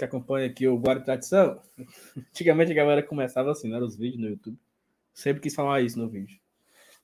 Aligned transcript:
que 0.00 0.04
acompanham 0.04 0.50
aqui 0.50 0.66
o 0.66 0.78
Guarda 0.78 1.04
Tradição? 1.04 1.60
Antigamente 2.16 2.72
a 2.72 2.74
galera 2.74 3.02
começava 3.02 3.50
assim, 3.52 3.68
né? 3.68 3.78
Os 3.78 3.96
vídeos 3.96 4.20
no 4.20 4.28
YouTube. 4.28 4.58
Sempre 5.12 5.42
quis 5.42 5.54
falar 5.54 5.82
isso 5.82 5.98
no 5.98 6.08
vídeo. 6.08 6.38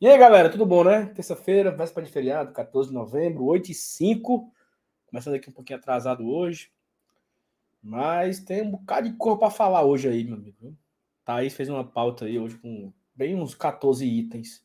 E 0.00 0.06
aí, 0.06 0.18
galera, 0.18 0.48
tudo 0.48 0.64
bom, 0.64 0.82
né? 0.82 1.06
Terça-feira, 1.14 1.70
véspera 1.70 2.06
de 2.06 2.12
feriado, 2.12 2.52
14 2.52 2.88
de 2.88 2.94
novembro, 2.94 3.44
8 3.44 3.70
e 3.70 3.74
5. 3.74 4.52
Começando 5.06 5.34
aqui 5.34 5.50
um 5.50 5.52
pouquinho 5.52 5.78
atrasado 5.78 6.26
hoje. 6.26 6.70
Mas 7.82 8.40
tem 8.40 8.62
um 8.62 8.70
bocado 8.70 9.10
de 9.10 9.16
cor 9.16 9.38
para 9.38 9.50
falar 9.50 9.84
hoje 9.84 10.08
aí, 10.08 10.24
meu 10.24 10.34
amigo. 10.34 10.74
Thaís 11.24 11.54
fez 11.54 11.68
uma 11.68 11.84
pauta 11.84 12.24
aí 12.24 12.38
hoje 12.38 12.56
com 12.56 12.92
bem 13.14 13.34
uns 13.34 13.54
14 13.54 14.06
itens 14.06 14.64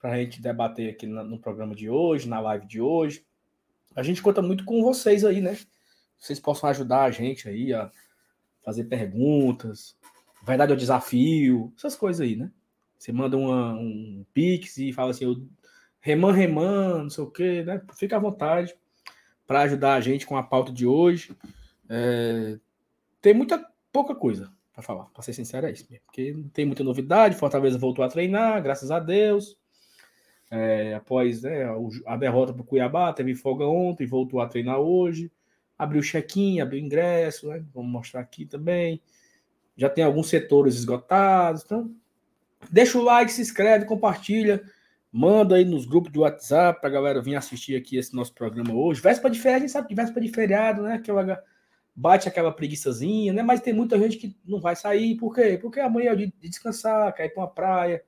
para 0.00 0.12
a 0.12 0.16
gente 0.16 0.42
debater 0.42 0.90
aqui 0.90 1.06
no 1.06 1.38
programa 1.38 1.74
de 1.74 1.88
hoje, 1.88 2.28
na 2.28 2.40
live 2.40 2.66
de 2.66 2.80
hoje. 2.80 3.24
A 3.94 4.02
gente 4.02 4.22
conta 4.22 4.42
muito 4.42 4.64
com 4.64 4.82
vocês 4.82 5.24
aí, 5.24 5.40
né? 5.40 5.56
Vocês 6.24 6.40
possam 6.40 6.70
ajudar 6.70 7.02
a 7.02 7.10
gente 7.10 7.46
aí 7.50 7.74
a 7.74 7.90
fazer 8.64 8.84
perguntas, 8.84 9.94
verdade 10.42 10.72
ou 10.72 10.78
desafio, 10.78 11.70
essas 11.76 11.94
coisas 11.94 12.22
aí, 12.22 12.34
né? 12.34 12.50
Você 12.98 13.12
manda 13.12 13.36
uma, 13.36 13.74
um 13.74 14.24
pix 14.32 14.78
e 14.78 14.90
fala 14.90 15.10
assim, 15.10 15.26
eu, 15.26 15.46
reman, 16.00 16.32
reman, 16.32 17.02
não 17.02 17.10
sei 17.10 17.24
o 17.24 17.30
quê, 17.30 17.62
né? 17.62 17.82
Fica 17.98 18.16
à 18.16 18.18
vontade 18.18 18.74
para 19.46 19.60
ajudar 19.62 19.96
a 19.96 20.00
gente 20.00 20.24
com 20.24 20.34
a 20.34 20.42
pauta 20.42 20.72
de 20.72 20.86
hoje. 20.86 21.36
É, 21.90 22.58
tem 23.20 23.34
muita 23.34 23.62
pouca 23.92 24.14
coisa 24.14 24.50
para 24.72 24.82
falar, 24.82 25.04
para 25.12 25.22
ser 25.22 25.34
sincero, 25.34 25.66
é 25.66 25.72
isso 25.72 25.86
mesmo. 25.90 26.06
Porque 26.06 26.32
não 26.32 26.48
tem 26.48 26.64
muita 26.64 26.82
novidade. 26.82 27.36
Fortaleza 27.36 27.76
voltou 27.76 28.02
a 28.02 28.08
treinar, 28.08 28.62
graças 28.62 28.90
a 28.90 28.98
Deus. 28.98 29.58
É, 30.50 30.94
após 30.94 31.42
né, 31.42 31.66
a 32.06 32.16
derrota 32.16 32.54
para 32.54 32.62
o 32.62 32.64
Cuiabá, 32.64 33.12
teve 33.12 33.34
folga 33.34 33.66
ontem, 33.66 34.06
voltou 34.06 34.40
a 34.40 34.48
treinar 34.48 34.78
hoje. 34.78 35.30
Abriu 35.78 36.02
check-in, 36.02 36.60
abriu 36.60 36.80
ingresso, 36.80 37.48
né? 37.48 37.64
Vamos 37.74 37.90
mostrar 37.90 38.20
aqui 38.20 38.46
também. 38.46 39.02
Já 39.76 39.88
tem 39.88 40.04
alguns 40.04 40.28
setores 40.28 40.74
esgotados, 40.76 41.62
então 41.64 41.94
Deixa 42.70 42.98
o 42.98 43.02
like, 43.02 43.32
se 43.32 43.42
inscreve, 43.42 43.84
compartilha, 43.84 44.62
manda 45.12 45.56
aí 45.56 45.64
nos 45.64 45.86
grupos 45.86 46.12
do 46.12 46.20
WhatsApp 46.20 46.80
pra 46.80 46.90
galera 46.90 47.20
vir 47.20 47.36
assistir 47.36 47.76
aqui 47.76 47.96
esse 47.96 48.14
nosso 48.14 48.34
programa 48.34 48.72
hoje. 48.72 49.00
Véspera 49.00 49.30
de 49.30 49.40
feriado, 49.40 49.64
a 49.64 49.66
gente 49.66 49.72
sabe 49.72 49.88
que 49.88 49.94
véspera 49.94 50.24
de 50.24 50.32
feriado, 50.32 50.82
né? 50.82 50.94
Aquela, 50.94 51.42
bate 51.94 52.28
aquela 52.28 52.52
preguiçazinha, 52.52 53.32
né? 53.32 53.42
Mas 53.42 53.60
tem 53.60 53.72
muita 53.72 53.98
gente 53.98 54.16
que 54.16 54.36
não 54.44 54.60
vai 54.60 54.76
sair, 54.76 55.16
por 55.16 55.34
quê? 55.34 55.58
Porque 55.60 55.80
amanhã 55.80 56.10
é 56.10 56.12
o 56.12 56.16
dia 56.16 56.26
de 56.26 56.48
descansar, 56.48 57.14
quer 57.14 57.26
ir 57.26 57.30
pra 57.30 57.42
uma 57.42 57.50
praia, 57.50 58.02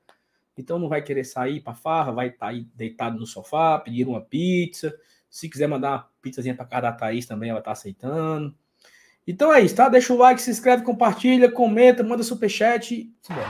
então 0.57 0.79
não 0.79 0.89
vai 0.89 1.01
querer 1.01 1.23
sair 1.23 1.61
pra 1.61 1.73
farra, 1.73 2.11
vai 2.11 2.27
estar 2.27 2.47
tá 2.47 2.51
aí 2.51 2.67
deitado 2.75 3.19
no 3.19 3.25
sofá, 3.25 3.79
pedir 3.79 4.07
uma 4.07 4.21
pizza. 4.21 4.93
Se 5.37 5.47
quiser 5.47 5.67
mandar 5.67 5.91
uma 5.91 6.09
pizzazinha 6.19 6.55
pra 6.55 6.65
casa 6.65 6.81
da 6.81 6.91
Thaís 6.91 7.27
também, 7.27 7.51
ela 7.51 7.61
tá 7.61 7.71
aceitando. 7.71 8.57
Então 9.27 9.53
é 9.53 9.61
isso, 9.61 9.75
tá? 9.75 9.87
Deixa 9.87 10.11
o 10.11 10.17
like, 10.17 10.41
se 10.41 10.49
inscreve, 10.49 10.83
compartilha, 10.83 11.51
comenta, 11.51 12.01
manda 12.01 12.23
superchat. 12.23 13.13
Simbora. 13.21 13.45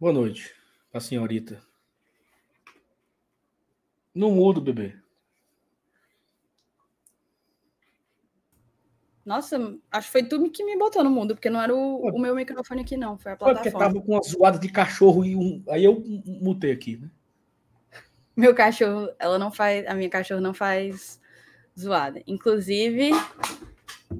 Boa 0.00 0.12
noite, 0.12 0.52
a 0.92 0.98
senhorita. 0.98 1.73
Não 4.14 4.30
mudo, 4.30 4.60
bebê. 4.60 4.94
Nossa, 9.24 9.58
acho 9.90 10.06
que 10.08 10.12
foi 10.12 10.22
tu 10.22 10.50
que 10.50 10.62
me 10.62 10.76
botou 10.76 11.02
no 11.02 11.10
mundo, 11.10 11.34
porque 11.34 11.48
não 11.48 11.60
era 11.60 11.74
o, 11.74 12.08
o 12.10 12.18
meu 12.20 12.34
microfone 12.34 12.82
aqui, 12.82 12.96
não. 12.96 13.16
Foi 13.16 13.32
a 13.32 13.36
plataforma. 13.36 13.70
Porque 13.70 13.78
tava 13.78 14.06
com 14.06 14.12
uma 14.12 14.22
zoada 14.22 14.58
de 14.58 14.68
cachorro 14.68 15.24
e 15.24 15.34
um. 15.34 15.62
Aí 15.68 15.82
eu 15.82 16.02
mutei 16.26 16.72
aqui, 16.72 16.98
né? 16.98 17.10
Meu 18.36 18.54
cachorro, 18.54 19.08
ela 19.18 19.38
não 19.38 19.50
faz. 19.50 19.86
A 19.86 19.94
minha 19.94 20.10
cachorro 20.10 20.40
não 20.40 20.52
faz 20.52 21.18
zoada. 21.78 22.22
Inclusive, 22.26 23.12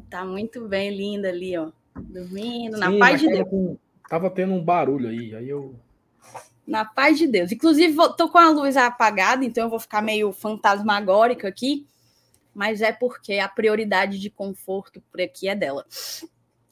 tá 0.08 0.24
muito 0.24 0.66
bem 0.66 0.96
linda 0.96 1.28
ali, 1.28 1.56
ó. 1.56 1.70
Dormindo, 1.94 2.76
Sim, 2.76 2.80
na 2.80 2.98
paz 2.98 3.20
de 3.20 3.28
Deus. 3.28 3.48
Com, 3.48 3.76
tava 4.08 4.30
tendo 4.30 4.54
um 4.54 4.64
barulho 4.64 5.08
aí, 5.08 5.34
aí 5.34 5.48
eu. 5.48 5.78
Na 6.66 6.84
paz 6.84 7.18
de 7.18 7.26
Deus. 7.26 7.52
Inclusive, 7.52 7.96
tô 8.16 8.28
com 8.28 8.38
a 8.38 8.48
luz 8.48 8.76
apagada, 8.76 9.44
então 9.44 9.64
eu 9.64 9.70
vou 9.70 9.80
ficar 9.80 10.00
meio 10.00 10.32
fantasmagórica 10.32 11.48
aqui 11.48 11.86
mas 12.54 12.80
é 12.80 12.92
porque 12.92 13.38
a 13.38 13.48
prioridade 13.48 14.18
de 14.18 14.30
conforto 14.30 15.02
por 15.10 15.20
aqui 15.20 15.48
é 15.48 15.56
dela. 15.56 15.84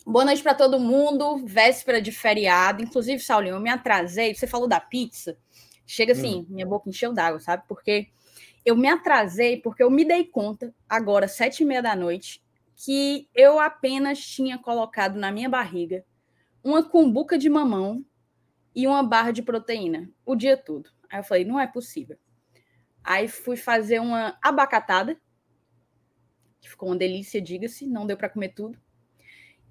Boa 0.06 0.24
noite 0.24 0.42
para 0.42 0.54
todo 0.54 0.78
mundo, 0.78 1.44
véspera 1.44 2.00
de 2.00 2.12
feriado. 2.12 2.82
Inclusive, 2.82 3.20
Saulinho, 3.20 3.56
eu 3.56 3.60
me 3.60 3.70
atrasei. 3.70 4.34
Você 4.34 4.46
falou 4.46 4.68
da 4.68 4.80
pizza. 4.80 5.36
Chega 5.84 6.12
assim, 6.12 6.40
hum. 6.40 6.46
minha 6.48 6.66
boca 6.66 6.88
encheu 6.88 7.12
d'água, 7.12 7.40
sabe? 7.40 7.64
Porque 7.68 8.08
eu 8.64 8.76
me 8.76 8.88
atrasei 8.88 9.56
porque 9.60 9.82
eu 9.82 9.90
me 9.90 10.04
dei 10.04 10.24
conta, 10.24 10.72
agora, 10.88 11.26
sete 11.26 11.62
e 11.62 11.66
meia 11.66 11.82
da 11.82 11.96
noite, 11.96 12.40
que 12.76 13.28
eu 13.34 13.58
apenas 13.58 14.20
tinha 14.20 14.58
colocado 14.58 15.18
na 15.18 15.32
minha 15.32 15.48
barriga 15.48 16.04
uma 16.64 16.82
cumbuca 16.82 17.36
de 17.36 17.48
mamão 17.48 18.04
e 18.74 18.86
uma 18.86 19.02
barra 19.02 19.30
de 19.30 19.42
proteína 19.42 20.10
o 20.24 20.34
dia 20.34 20.56
todo. 20.56 20.90
Aí 21.10 21.20
eu 21.20 21.24
falei, 21.24 21.44
não 21.44 21.60
é 21.60 21.66
possível. 21.66 22.16
Aí 23.04 23.28
fui 23.28 23.56
fazer 23.56 24.00
uma 24.00 24.38
abacatada, 24.42 25.20
que 26.60 26.70
ficou 26.70 26.88
uma 26.88 26.96
delícia, 26.96 27.40
diga-se, 27.40 27.86
não 27.86 28.06
deu 28.06 28.16
para 28.16 28.28
comer 28.28 28.50
tudo. 28.50 28.78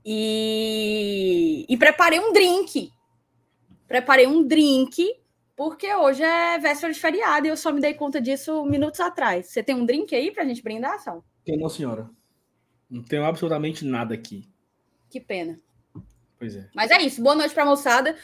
E, 0.05 1.65
e 1.69 1.77
preparei 1.77 2.19
um 2.19 2.33
drink. 2.33 2.91
Preparei 3.87 4.27
um 4.27 4.45
drink, 4.45 5.15
porque 5.55 5.93
hoje 5.93 6.23
é 6.23 6.57
véspera 6.59 6.91
de 6.91 6.99
feriado 6.99 7.45
e 7.45 7.49
eu 7.49 7.57
só 7.57 7.71
me 7.71 7.81
dei 7.81 7.93
conta 7.93 8.21
disso 8.21 8.65
minutos 8.65 8.99
atrás. 8.99 9.47
Você 9.47 9.63
tem 9.63 9.75
um 9.75 9.85
drink 9.85 10.13
aí 10.15 10.31
para 10.31 10.43
a 10.43 10.45
gente 10.45 10.61
brindar, 10.61 10.99
Sal? 10.99 11.23
Tem, 11.45 11.57
não, 11.57 11.69
senhora. 11.69 12.09
Não 12.89 13.01
tenho 13.01 13.23
absolutamente 13.23 13.85
nada 13.85 14.13
aqui. 14.13 14.49
Que 15.09 15.19
pena. 15.19 15.59
Pois 16.37 16.55
é. 16.55 16.69
Mas 16.73 16.91
é 16.91 17.01
isso. 17.01 17.21
Boa 17.21 17.35
noite 17.35 17.53
para 17.53 17.63
a 17.63 17.67
moçada. 17.67 18.17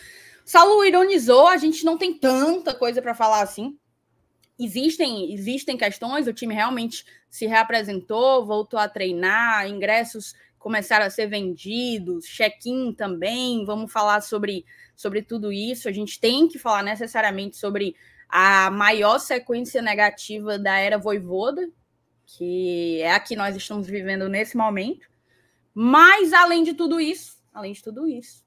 Saulo 0.50 0.84
ironizou, 0.86 1.48
a 1.48 1.58
gente 1.58 1.86
não 1.86 1.98
tem 1.98 2.18
tanta 2.18 2.74
coisa 2.74 3.02
para 3.02 3.14
falar 3.14 3.42
assim 3.42 3.78
existem, 4.60 5.32
existem 5.34 5.78
questões, 5.78 6.28
o 6.28 6.34
time 6.34 6.54
realmente 6.54 7.06
se 7.30 7.46
reapresentou, 7.46 8.46
voltou 8.46 8.80
a 8.80 8.90
treinar, 8.90 9.68
ingressos 9.68 10.34
começaram 10.58 11.06
a 11.06 11.10
ser 11.10 11.28
vendidos, 11.28 12.26
check-in 12.26 12.92
também, 12.92 13.64
vamos 13.64 13.92
falar 13.92 14.22
sobre, 14.22 14.66
sobre 14.96 15.22
tudo 15.22 15.52
isso. 15.52 15.88
A 15.88 15.92
gente 15.92 16.20
tem 16.20 16.48
que 16.48 16.60
falar 16.60 16.84
necessariamente 16.84 17.56
sobre 17.56 17.96
a 18.28 18.70
maior 18.70 19.20
sequência 19.20 19.82
negativa 19.82 20.58
da 20.60 20.78
era 20.78 20.98
Voivoda, 20.98 21.70
que 22.26 23.00
é 23.02 23.14
a 23.14 23.20
que 23.20 23.36
nós 23.36 23.56
estamos 23.56 23.88
vivendo 23.88 24.28
nesse 24.28 24.58
momento. 24.58 25.08
Mas, 25.74 26.34
além 26.34 26.64
de 26.64 26.74
tudo 26.74 27.00
isso, 27.00 27.38
além 27.54 27.72
de 27.72 27.82
tudo 27.82 28.08
isso, 28.08 28.44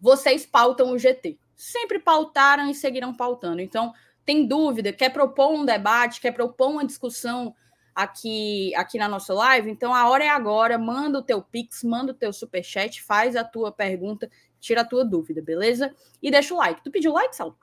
vocês 0.00 0.46
pautam 0.46 0.92
o 0.92 0.98
GT. 0.98 1.38
Sempre 1.54 1.98
pautaram 1.98 2.70
e 2.70 2.74
seguirão 2.74 3.12
pautando. 3.14 3.60
Então, 3.60 3.92
tem 4.24 4.46
dúvida, 4.46 4.92
quer 4.92 5.10
propor 5.10 5.50
um 5.52 5.64
debate, 5.64 6.20
quer 6.20 6.32
propor 6.32 6.70
uma 6.70 6.86
discussão 6.86 7.54
aqui, 7.94 8.74
aqui 8.74 8.98
na 8.98 9.08
nossa 9.08 9.34
live, 9.34 9.70
então 9.70 9.94
a 9.94 10.08
hora 10.08 10.24
é 10.24 10.28
agora, 10.28 10.78
manda 10.78 11.18
o 11.18 11.22
teu 11.22 11.42
pix, 11.42 11.82
manda 11.82 12.12
o 12.12 12.14
teu 12.14 12.32
superchat, 12.32 13.02
faz 13.02 13.36
a 13.36 13.44
tua 13.44 13.72
pergunta, 13.72 14.30
tira 14.58 14.82
a 14.82 14.84
tua 14.84 15.04
dúvida, 15.04 15.42
beleza? 15.42 15.94
E 16.22 16.30
deixa 16.30 16.54
o 16.54 16.56
like. 16.56 16.82
Tu 16.82 16.90
pediu 16.90 17.12
like, 17.12 17.34
Sal? 17.34 17.56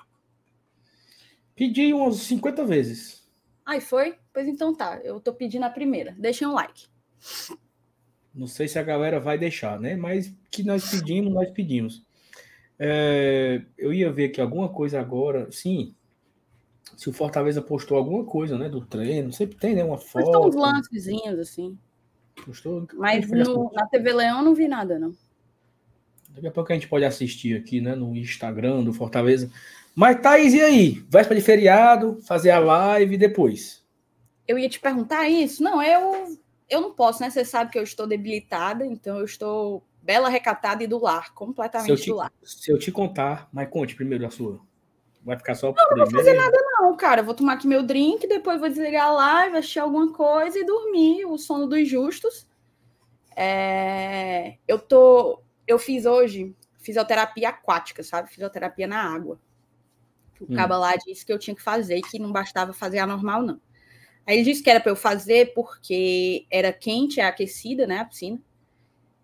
Pedi 1.55 1.93
umas 1.93 2.17
50 2.17 2.65
vezes. 2.65 3.27
Ai, 3.65 3.79
foi? 3.79 4.17
Pois 4.33 4.47
então 4.47 4.75
tá, 4.75 4.99
eu 5.03 5.19
tô 5.19 5.33
pedindo 5.33 5.63
a 5.63 5.69
primeira. 5.69 6.15
Deixem 6.17 6.47
um 6.47 6.53
like. 6.53 6.87
Não 8.33 8.45
sei 8.45 8.67
se 8.67 8.77
a 8.77 8.83
galera 8.83 9.19
vai 9.19 9.37
deixar, 9.37 9.79
né? 9.79 9.95
Mas 9.95 10.33
que 10.51 10.63
nós 10.63 10.91
pedimos, 10.91 11.33
nós 11.33 11.49
pedimos. 11.49 12.05
É, 12.79 13.61
eu 13.77 13.91
ia 13.91 14.11
ver 14.11 14.25
aqui 14.25 14.39
alguma 14.39 14.69
coisa 14.69 14.99
agora. 14.99 15.51
Sim, 15.51 15.95
se 16.95 17.09
o 17.09 17.13
Fortaleza 17.13 17.61
postou 17.61 17.97
alguma 17.97 18.23
coisa, 18.23 18.57
né, 18.57 18.69
do 18.69 18.81
treino, 18.81 19.33
sempre 19.33 19.57
tem, 19.57 19.75
né, 19.75 19.83
uma 19.83 19.97
foto. 19.97 20.25
Postou 20.25 20.47
uns 20.47 20.55
lancezinhos, 20.55 21.39
assim. 21.39 21.77
Postou? 22.45 22.87
Mas 22.93 23.29
no, 23.29 23.71
na 23.73 23.85
TV 23.87 24.13
Leão 24.13 24.43
não 24.43 24.53
vi 24.53 24.67
nada, 24.67 24.99
não. 24.99 25.15
Daqui 26.29 26.47
a 26.47 26.51
pouco 26.51 26.71
a 26.71 26.75
gente 26.75 26.87
pode 26.87 27.03
assistir 27.03 27.57
aqui, 27.57 27.81
né, 27.81 27.95
no 27.95 28.15
Instagram 28.15 28.83
do 28.83 28.93
Fortaleza. 28.93 29.51
Mas, 29.95 30.21
Thaís, 30.21 30.53
e 30.53 30.61
aí? 30.61 31.03
Véspera 31.09 31.39
de 31.39 31.45
feriado, 31.45 32.19
fazer 32.21 32.51
a 32.51 32.59
live 32.59 33.17
depois? 33.17 33.83
Eu 34.47 34.59
ia 34.59 34.69
te 34.69 34.79
perguntar 34.79 35.27
isso. 35.27 35.63
Não, 35.63 35.81
eu, 35.81 36.37
eu 36.69 36.79
não 36.79 36.93
posso, 36.93 37.21
né? 37.21 37.29
Você 37.31 37.43
sabe 37.43 37.71
que 37.71 37.79
eu 37.79 37.83
estou 37.83 38.05
debilitada, 38.05 38.85
então 38.85 39.17
eu 39.17 39.25
estou 39.25 39.83
bela, 40.07 40.29
recatada 40.29 40.81
e 40.81 40.87
do 40.87 40.97
lar, 40.97 41.33
completamente 41.33 42.01
te, 42.01 42.09
do 42.09 42.15
lar. 42.15 42.31
Se 42.41 42.71
eu 42.71 42.79
te 42.79 42.93
contar, 42.93 43.49
mas 43.51 43.69
conte 43.69 43.93
primeiro 43.93 44.25
a 44.25 44.29
sua. 44.31 44.61
Vai 45.21 45.37
ficar 45.37 45.53
só 45.53 45.73
Não, 45.73 45.97
não 45.97 46.05
vou 46.05 46.11
fazer 46.11 46.33
nada, 46.33 46.57
não, 46.79 46.95
cara. 46.95 47.19
Eu 47.19 47.25
vou 47.25 47.33
tomar 47.33 47.55
aqui 47.55 47.67
meu 47.67 47.83
drink, 47.83 48.25
depois 48.25 48.57
vou 48.57 48.69
desligar 48.69 49.07
a 49.07 49.11
live, 49.11 49.57
assistir 49.57 49.79
alguma 49.79 50.13
coisa 50.13 50.57
e 50.57 50.65
dormir. 50.65 51.25
O 51.25 51.37
sono 51.37 51.67
dos 51.67 51.85
justos. 51.89 52.47
É... 53.35 54.55
Eu 54.65 54.79
tô. 54.79 55.43
Eu 55.67 55.77
fiz 55.77 56.05
hoje 56.05 56.55
fisioterapia 56.79 57.49
aquática, 57.49 58.01
sabe? 58.01 58.29
Fisioterapia 58.29 58.87
na 58.87 59.13
água. 59.13 59.37
O 60.39 60.45
hum. 60.45 60.55
caba 60.55 60.77
lá 60.77 60.95
disse 60.95 61.25
que 61.25 61.33
eu 61.33 61.37
tinha 61.37 61.53
que 61.53 61.61
fazer, 61.61 61.99
que 62.03 62.17
não 62.17 62.31
bastava 62.31 62.71
fazer 62.71 62.99
a 62.99 63.05
normal, 63.05 63.41
não. 63.41 63.59
Aí 64.25 64.37
ele 64.37 64.45
disse 64.45 64.63
que 64.63 64.69
era 64.69 64.79
para 64.79 64.93
eu 64.93 64.95
fazer 64.95 65.53
porque 65.53 66.45
era 66.49 66.71
quente, 66.71 67.19
é 67.19 67.25
aquecida, 67.25 67.85
né? 67.85 67.97
A 67.97 68.05
piscina. 68.05 68.39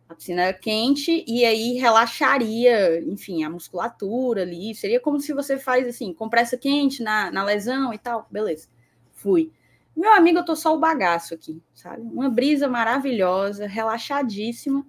A 0.09 0.15
piscina 0.15 0.53
quente 0.53 1.23
e 1.27 1.45
aí 1.45 1.73
relaxaria, 1.73 3.01
enfim, 3.01 3.43
a 3.43 3.49
musculatura 3.49 4.43
ali. 4.43 4.75
Seria 4.75 4.99
como 4.99 5.19
se 5.19 5.33
você 5.33 5.57
faz 5.57 5.87
assim, 5.87 6.13
compressa 6.13 6.57
quente 6.57 7.01
na, 7.01 7.31
na 7.31 7.43
lesão 7.43 7.93
e 7.93 7.97
tal. 7.97 8.27
Beleza. 8.29 8.67
Fui. 9.13 9.51
Meu 9.95 10.11
amigo, 10.11 10.39
eu 10.39 10.45
tô 10.45 10.55
só 10.55 10.75
o 10.75 10.79
bagaço 10.79 11.33
aqui, 11.33 11.61
sabe? 11.73 12.01
Uma 12.01 12.29
brisa 12.29 12.67
maravilhosa, 12.67 13.67
relaxadíssima 13.67 14.85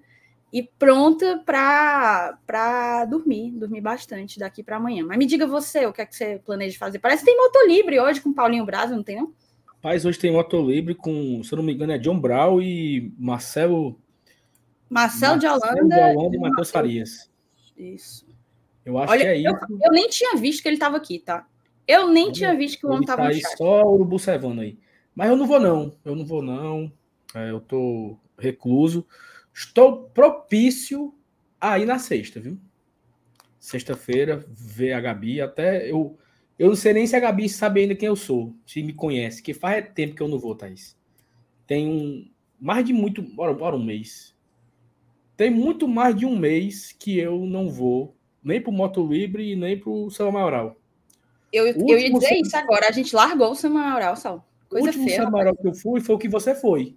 e 0.54 0.62
pronta 0.62 1.42
para 1.44 3.04
dormir, 3.06 3.50
dormir 3.50 3.80
bastante 3.80 4.38
daqui 4.38 4.62
para 4.62 4.76
amanhã. 4.76 5.04
Mas 5.04 5.18
me 5.18 5.26
diga 5.26 5.46
você, 5.46 5.84
o 5.84 5.92
que 5.92 6.00
é 6.00 6.06
que 6.06 6.14
você 6.14 6.40
planeja 6.44 6.78
fazer? 6.78 7.00
Parece 7.00 7.24
que 7.24 7.30
tem 7.30 7.36
moto 7.36 7.66
livre 7.66 8.00
hoje 8.00 8.20
com 8.20 8.32
Paulinho 8.32 8.64
Brasil, 8.64 8.96
não 8.96 9.02
tem 9.02 9.16
não? 9.16 9.32
Rapaz, 9.66 10.04
hoje 10.06 10.18
tem 10.18 10.32
moto 10.32 10.62
livre 10.62 10.94
com, 10.94 11.42
se 11.42 11.52
eu 11.52 11.56
não 11.56 11.64
me 11.64 11.74
engano, 11.74 11.92
é 11.92 11.98
John 11.98 12.18
Brown 12.18 12.62
e 12.62 13.12
Marcelo 13.18 14.00
Marcelo 14.88 15.38
de 15.38 15.46
Holanda, 15.46 16.12
e 16.32 16.38
Matheus 16.38 16.70
Farias. 16.70 17.30
Isso. 17.76 18.26
Eu 18.84 18.98
acho 18.98 19.12
Olha, 19.12 19.22
que 19.22 19.26
é 19.28 19.38
eu, 19.38 19.52
isso. 19.52 19.82
Eu 19.82 19.92
nem 19.92 20.08
tinha 20.08 20.36
visto 20.36 20.62
que 20.62 20.68
ele 20.68 20.76
estava 20.76 20.96
aqui, 20.96 21.18
tá? 21.18 21.46
Eu 21.86 22.08
nem 22.08 22.32
tinha 22.32 22.54
visto 22.54 22.78
que 22.78 22.86
o 22.86 22.90
homem 22.90 23.02
estava 23.02 23.22
tá 23.22 23.28
aí 23.28 23.40
só 23.56 23.82
o 23.82 23.94
Urubu 23.94 24.18
Sevano 24.18 24.60
aí. 24.60 24.78
Mas 25.14 25.28
eu 25.28 25.36
não 25.36 25.46
vou 25.46 25.60
não, 25.60 25.94
eu 26.04 26.16
não 26.16 26.24
vou 26.24 26.42
não. 26.42 26.92
É, 27.34 27.50
eu 27.50 27.60
tô 27.60 28.18
recluso. 28.38 29.06
Estou 29.52 30.04
propício 30.10 31.14
a 31.60 31.78
ir 31.78 31.86
na 31.86 31.98
sexta, 31.98 32.40
viu? 32.40 32.58
Sexta-feira, 33.58 34.44
ver 34.48 34.92
a 34.92 35.00
Gabi. 35.00 35.40
Até 35.40 35.90
eu. 35.90 36.18
Eu 36.58 36.68
não 36.68 36.76
sei 36.76 36.92
nem 36.92 37.06
se 37.06 37.16
a 37.16 37.20
Gabi 37.20 37.48
sabe 37.48 37.80
ainda 37.80 37.96
quem 37.96 38.06
eu 38.06 38.14
sou, 38.14 38.54
se 38.64 38.80
me 38.80 38.92
conhece, 38.92 39.42
que 39.42 39.52
faz 39.52 39.84
tempo 39.92 40.14
que 40.14 40.22
eu 40.22 40.28
não 40.28 40.38
vou, 40.38 40.54
Thaís. 40.54 40.96
Tem 41.66 41.88
um, 41.88 42.30
mais 42.60 42.84
de 42.84 42.92
muito. 42.92 43.22
Bora, 43.22 43.52
bora 43.52 43.74
um 43.74 43.84
mês. 43.84 44.33
Tem 45.36 45.50
muito 45.50 45.88
mais 45.88 46.14
de 46.14 46.24
um 46.24 46.36
mês 46.36 46.92
que 46.92 47.18
eu 47.18 47.44
não 47.44 47.68
vou 47.68 48.16
nem 48.42 48.60
pro 48.60 48.70
Moto 48.70 49.04
Livre 49.06 49.52
e 49.52 49.56
nem 49.56 49.78
pro 49.78 50.10
São 50.10 50.30
Maioral. 50.30 50.76
Eu, 51.52 51.66
eu 51.66 51.98
ia 51.98 52.12
dizer 52.12 52.34
isso 52.34 52.56
agora. 52.56 52.88
A 52.88 52.92
gente 52.92 53.14
largou 53.14 53.52
o 53.52 53.54
São 53.54 53.72
Maioral, 53.72 54.16
Sal. 54.16 54.46
Coisa 54.68 54.84
o 54.84 54.88
último 54.88 55.08
feia, 55.08 55.54
que 55.54 55.68
eu 55.68 55.74
fui 55.74 56.00
foi 56.00 56.14
o 56.14 56.18
que 56.18 56.28
você 56.28 56.54
foi. 56.54 56.96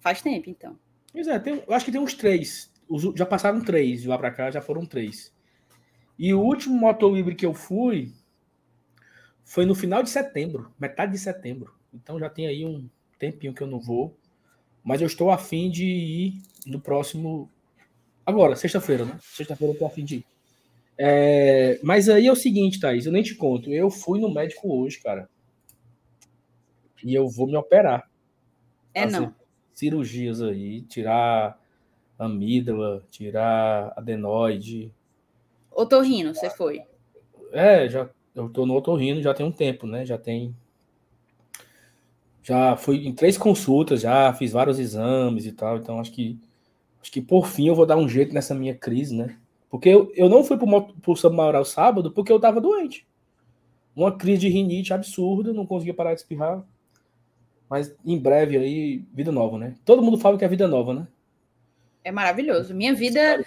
Faz 0.00 0.22
tempo, 0.22 0.48
então. 0.48 0.78
Pois 1.12 1.28
é, 1.28 1.38
tem, 1.38 1.62
eu 1.66 1.74
acho 1.74 1.84
que 1.84 1.92
tem 1.92 2.00
uns 2.00 2.14
três. 2.14 2.72
já 3.14 3.26
passaram 3.26 3.60
três, 3.60 4.02
de 4.02 4.08
lá 4.08 4.18
para 4.18 4.30
cá 4.30 4.50
já 4.50 4.60
foram 4.60 4.86
três. 4.86 5.32
E 6.18 6.32
o 6.34 6.40
último 6.40 6.74
motolivre 6.74 7.34
que 7.34 7.46
eu 7.46 7.54
fui 7.54 8.12
foi 9.44 9.64
no 9.64 9.74
final 9.74 10.02
de 10.02 10.10
setembro, 10.10 10.72
metade 10.78 11.12
de 11.12 11.18
setembro. 11.18 11.74
Então 11.92 12.18
já 12.18 12.28
tem 12.28 12.46
aí 12.46 12.64
um 12.64 12.88
tempinho 13.18 13.54
que 13.54 13.62
eu 13.62 13.66
não 13.66 13.80
vou. 13.80 14.16
Mas 14.88 15.02
eu 15.02 15.06
estou 15.06 15.30
afim 15.30 15.70
de 15.70 15.84
ir 15.84 16.42
no 16.66 16.80
próximo. 16.80 17.50
Agora, 18.24 18.56
sexta-feira, 18.56 19.04
né? 19.04 19.18
Sexta-feira 19.20 19.74
eu 19.74 19.78
tô 19.78 19.84
afim 19.84 20.02
de 20.02 20.16
ir. 20.16 20.26
É... 20.96 21.78
Mas 21.82 22.08
aí 22.08 22.26
é 22.26 22.32
o 22.32 22.36
seguinte, 22.36 22.80
Thaís, 22.80 23.04
eu 23.04 23.12
nem 23.12 23.22
te 23.22 23.34
conto. 23.34 23.70
Eu 23.70 23.90
fui 23.90 24.18
no 24.18 24.32
médico 24.32 24.74
hoje, 24.74 24.98
cara. 25.02 25.28
E 27.04 27.14
eu 27.14 27.28
vou 27.28 27.46
me 27.46 27.54
operar. 27.54 28.10
É 28.94 29.04
não 29.04 29.34
cirurgias 29.78 30.42
aí, 30.42 30.82
tirar 30.82 31.56
amígdala, 32.18 33.04
tirar 33.12 33.92
adenoide. 33.94 34.90
Otorrino, 35.70 36.34
você 36.34 36.50
foi? 36.50 36.82
É, 37.52 37.88
já 37.88 38.10
eu 38.34 38.48
tô 38.48 38.66
no 38.66 38.74
otorrino 38.74 39.22
já 39.22 39.32
tem 39.32 39.46
um 39.46 39.52
tempo, 39.52 39.86
né? 39.86 40.04
Já 40.04 40.18
tem 40.18 40.56
já 42.48 42.76
fui 42.76 43.06
em 43.06 43.12
três 43.12 43.36
consultas, 43.36 44.00
já 44.00 44.32
fiz 44.32 44.52
vários 44.52 44.78
exames 44.78 45.44
e 45.44 45.52
tal, 45.52 45.76
então 45.76 46.00
acho 46.00 46.10
que 46.10 46.40
acho 46.98 47.12
que 47.12 47.20
por 47.20 47.46
fim 47.46 47.68
eu 47.68 47.74
vou 47.74 47.84
dar 47.84 47.98
um 47.98 48.08
jeito 48.08 48.32
nessa 48.32 48.54
minha 48.54 48.74
crise, 48.74 49.14
né? 49.14 49.36
Porque 49.68 49.90
eu, 49.90 50.10
eu 50.16 50.30
não 50.30 50.42
fui 50.42 50.56
pro, 50.56 50.94
pro 50.94 51.14
São 51.14 51.30
sábado 51.66 52.10
porque 52.10 52.32
eu 52.32 52.40
tava 52.40 52.58
doente. 52.58 53.06
Uma 53.94 54.16
crise 54.16 54.40
de 54.40 54.48
rinite 54.48 54.94
absurda, 54.94 55.52
não 55.52 55.66
conseguia 55.66 55.92
parar 55.92 56.14
de 56.14 56.20
espirrar. 56.20 56.64
Mas 57.68 57.94
em 58.02 58.18
breve 58.18 58.56
aí, 58.56 59.04
vida 59.12 59.30
nova, 59.30 59.58
né? 59.58 59.74
Todo 59.84 60.02
mundo 60.02 60.16
fala 60.16 60.38
que 60.38 60.44
é 60.44 60.48
vida 60.48 60.66
nova, 60.66 60.94
né? 60.94 61.06
É 62.02 62.10
maravilhoso. 62.10 62.74
Minha 62.74 62.94
vida. 62.94 63.44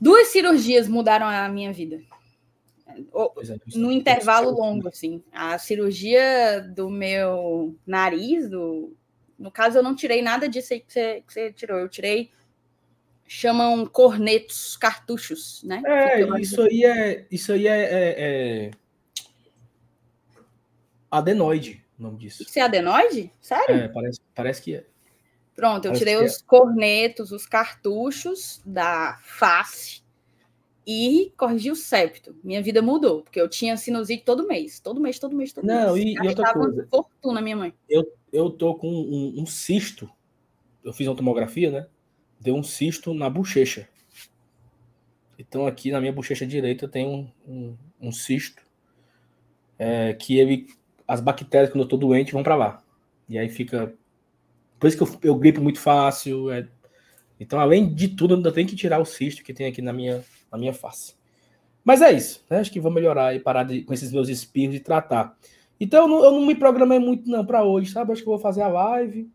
Duas 0.00 0.28
cirurgias 0.28 0.88
mudaram 0.88 1.26
a 1.26 1.46
minha 1.50 1.74
vida. 1.74 2.00
É, 2.96 3.78
no 3.78 3.90
intervalo 3.90 4.50
longo, 4.50 4.88
assim. 4.88 5.22
A 5.32 5.58
cirurgia 5.58 6.60
do 6.74 6.88
meu 6.88 7.74
nariz, 7.86 8.48
do... 8.48 8.94
no 9.38 9.50
caso, 9.50 9.78
eu 9.78 9.82
não 9.82 9.94
tirei 9.94 10.22
nada 10.22 10.48
disso 10.48 10.72
aí 10.72 10.80
que 10.80 10.92
você, 10.92 11.22
que 11.26 11.32
você 11.32 11.52
tirou. 11.52 11.78
Eu 11.78 11.88
tirei. 11.88 12.30
Chamam 13.26 13.86
cornetos, 13.86 14.76
cartuchos, 14.76 15.62
né? 15.64 15.82
É, 15.86 16.40
isso 16.40 16.60
aí 16.60 16.84
é. 16.84 17.26
Isso 17.30 17.52
aí 17.52 17.66
é, 17.66 17.80
é, 17.80 18.14
é... 18.18 18.70
adenoide 21.10 21.82
o 21.98 22.02
nome 22.02 22.18
disso. 22.18 22.42
Isso 22.42 22.58
é 22.58 22.62
adenoide? 22.62 23.32
Sério? 23.40 23.76
É, 23.76 23.88
parece, 23.88 24.20
parece 24.34 24.62
que 24.62 24.76
é. 24.76 24.84
Pronto, 25.56 25.86
eu 25.86 25.92
parece 25.92 25.98
tirei 25.98 26.16
os 26.16 26.36
é. 26.36 26.44
cornetos, 26.46 27.32
os 27.32 27.46
cartuchos 27.46 28.60
da 28.64 29.18
face 29.22 30.03
e 30.86 31.32
corrigi 31.36 31.70
o 31.70 31.76
septo. 31.76 32.36
Minha 32.42 32.62
vida 32.62 32.82
mudou, 32.82 33.22
porque 33.22 33.40
eu 33.40 33.48
tinha 33.48 33.76
sinusite 33.76 34.24
todo 34.24 34.46
mês. 34.46 34.80
Todo 34.80 35.00
mês, 35.00 35.18
todo 35.18 35.36
mês, 35.36 35.52
todo 35.52 35.64
Não, 35.64 35.94
mês. 35.94 36.04
E, 36.04 36.14
e 36.14 36.28
outra 36.28 36.52
coisa. 36.52 36.86
fortuna, 36.90 37.40
minha 37.40 37.56
mãe. 37.56 37.74
Eu, 37.88 38.04
eu 38.32 38.50
tô 38.50 38.74
com 38.74 38.88
um, 38.88 39.42
um 39.42 39.46
cisto. 39.46 40.08
Eu 40.82 40.92
fiz 40.92 41.06
uma 41.06 41.16
tomografia, 41.16 41.70
né? 41.70 41.86
Deu 42.40 42.54
um 42.54 42.62
cisto 42.62 43.14
na 43.14 43.30
bochecha. 43.30 43.88
Então 45.38 45.66
aqui 45.66 45.90
na 45.90 46.00
minha 46.00 46.12
bochecha 46.12 46.46
direita 46.46 46.86
tem 46.86 47.06
um, 47.06 47.28
um, 47.46 47.76
um 48.00 48.12
cisto 48.12 48.62
é, 49.78 50.12
que 50.14 50.38
ele 50.38 50.68
as 51.06 51.20
bactérias, 51.20 51.70
quando 51.70 51.82
eu 51.82 51.88
tô 51.88 51.96
doente, 51.96 52.32
vão 52.32 52.42
para 52.42 52.56
lá. 52.56 52.82
E 53.28 53.38
aí 53.38 53.48
fica. 53.48 53.94
Por 54.78 54.86
isso 54.88 54.96
que 54.96 55.02
eu, 55.02 55.32
eu 55.32 55.34
gripo 55.36 55.60
muito 55.60 55.78
fácil. 55.78 56.50
É... 56.50 56.66
Então, 57.38 57.60
além 57.60 57.92
de 57.92 58.08
tudo, 58.08 58.34
ainda 58.34 58.52
tem 58.52 58.66
que 58.66 58.76
tirar 58.76 58.98
o 58.98 59.04
cisto 59.04 59.42
que 59.42 59.52
tem 59.52 59.66
aqui 59.66 59.82
na 59.82 59.92
minha, 59.92 60.24
na 60.54 60.58
minha 60.58 60.72
face. 60.72 61.14
Mas 61.84 62.00
é 62.00 62.12
isso. 62.12 62.44
Né? 62.48 62.60
Acho 62.60 62.72
que 62.72 62.80
vou 62.80 62.90
melhorar 62.90 63.34
e 63.34 63.40
parar 63.40 63.64
de, 63.64 63.82
com 63.82 63.92
esses 63.92 64.10
meus 64.10 64.28
espirros 64.28 64.76
e 64.76 64.80
tratar. 64.80 65.36
Então, 65.78 66.02
eu 66.02 66.08
não, 66.08 66.24
eu 66.24 66.30
não 66.32 66.46
me 66.46 66.54
programei 66.54 66.98
muito 66.98 67.28
não 67.28 67.44
para 67.44 67.64
hoje, 67.64 67.90
sabe? 67.90 68.12
Acho 68.12 68.22
que 68.22 68.28
eu 68.28 68.32
vou 68.32 68.40
fazer 68.40 68.62
a 68.62 68.68
live, 68.68 69.30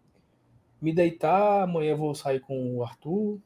me 0.82 0.94
deitar. 0.94 1.64
Amanhã 1.64 1.92
eu 1.92 1.98
vou 1.98 2.16
sair 2.16 2.40
com 2.40 2.78
o 2.78 2.84
Arthur. 2.84 3.40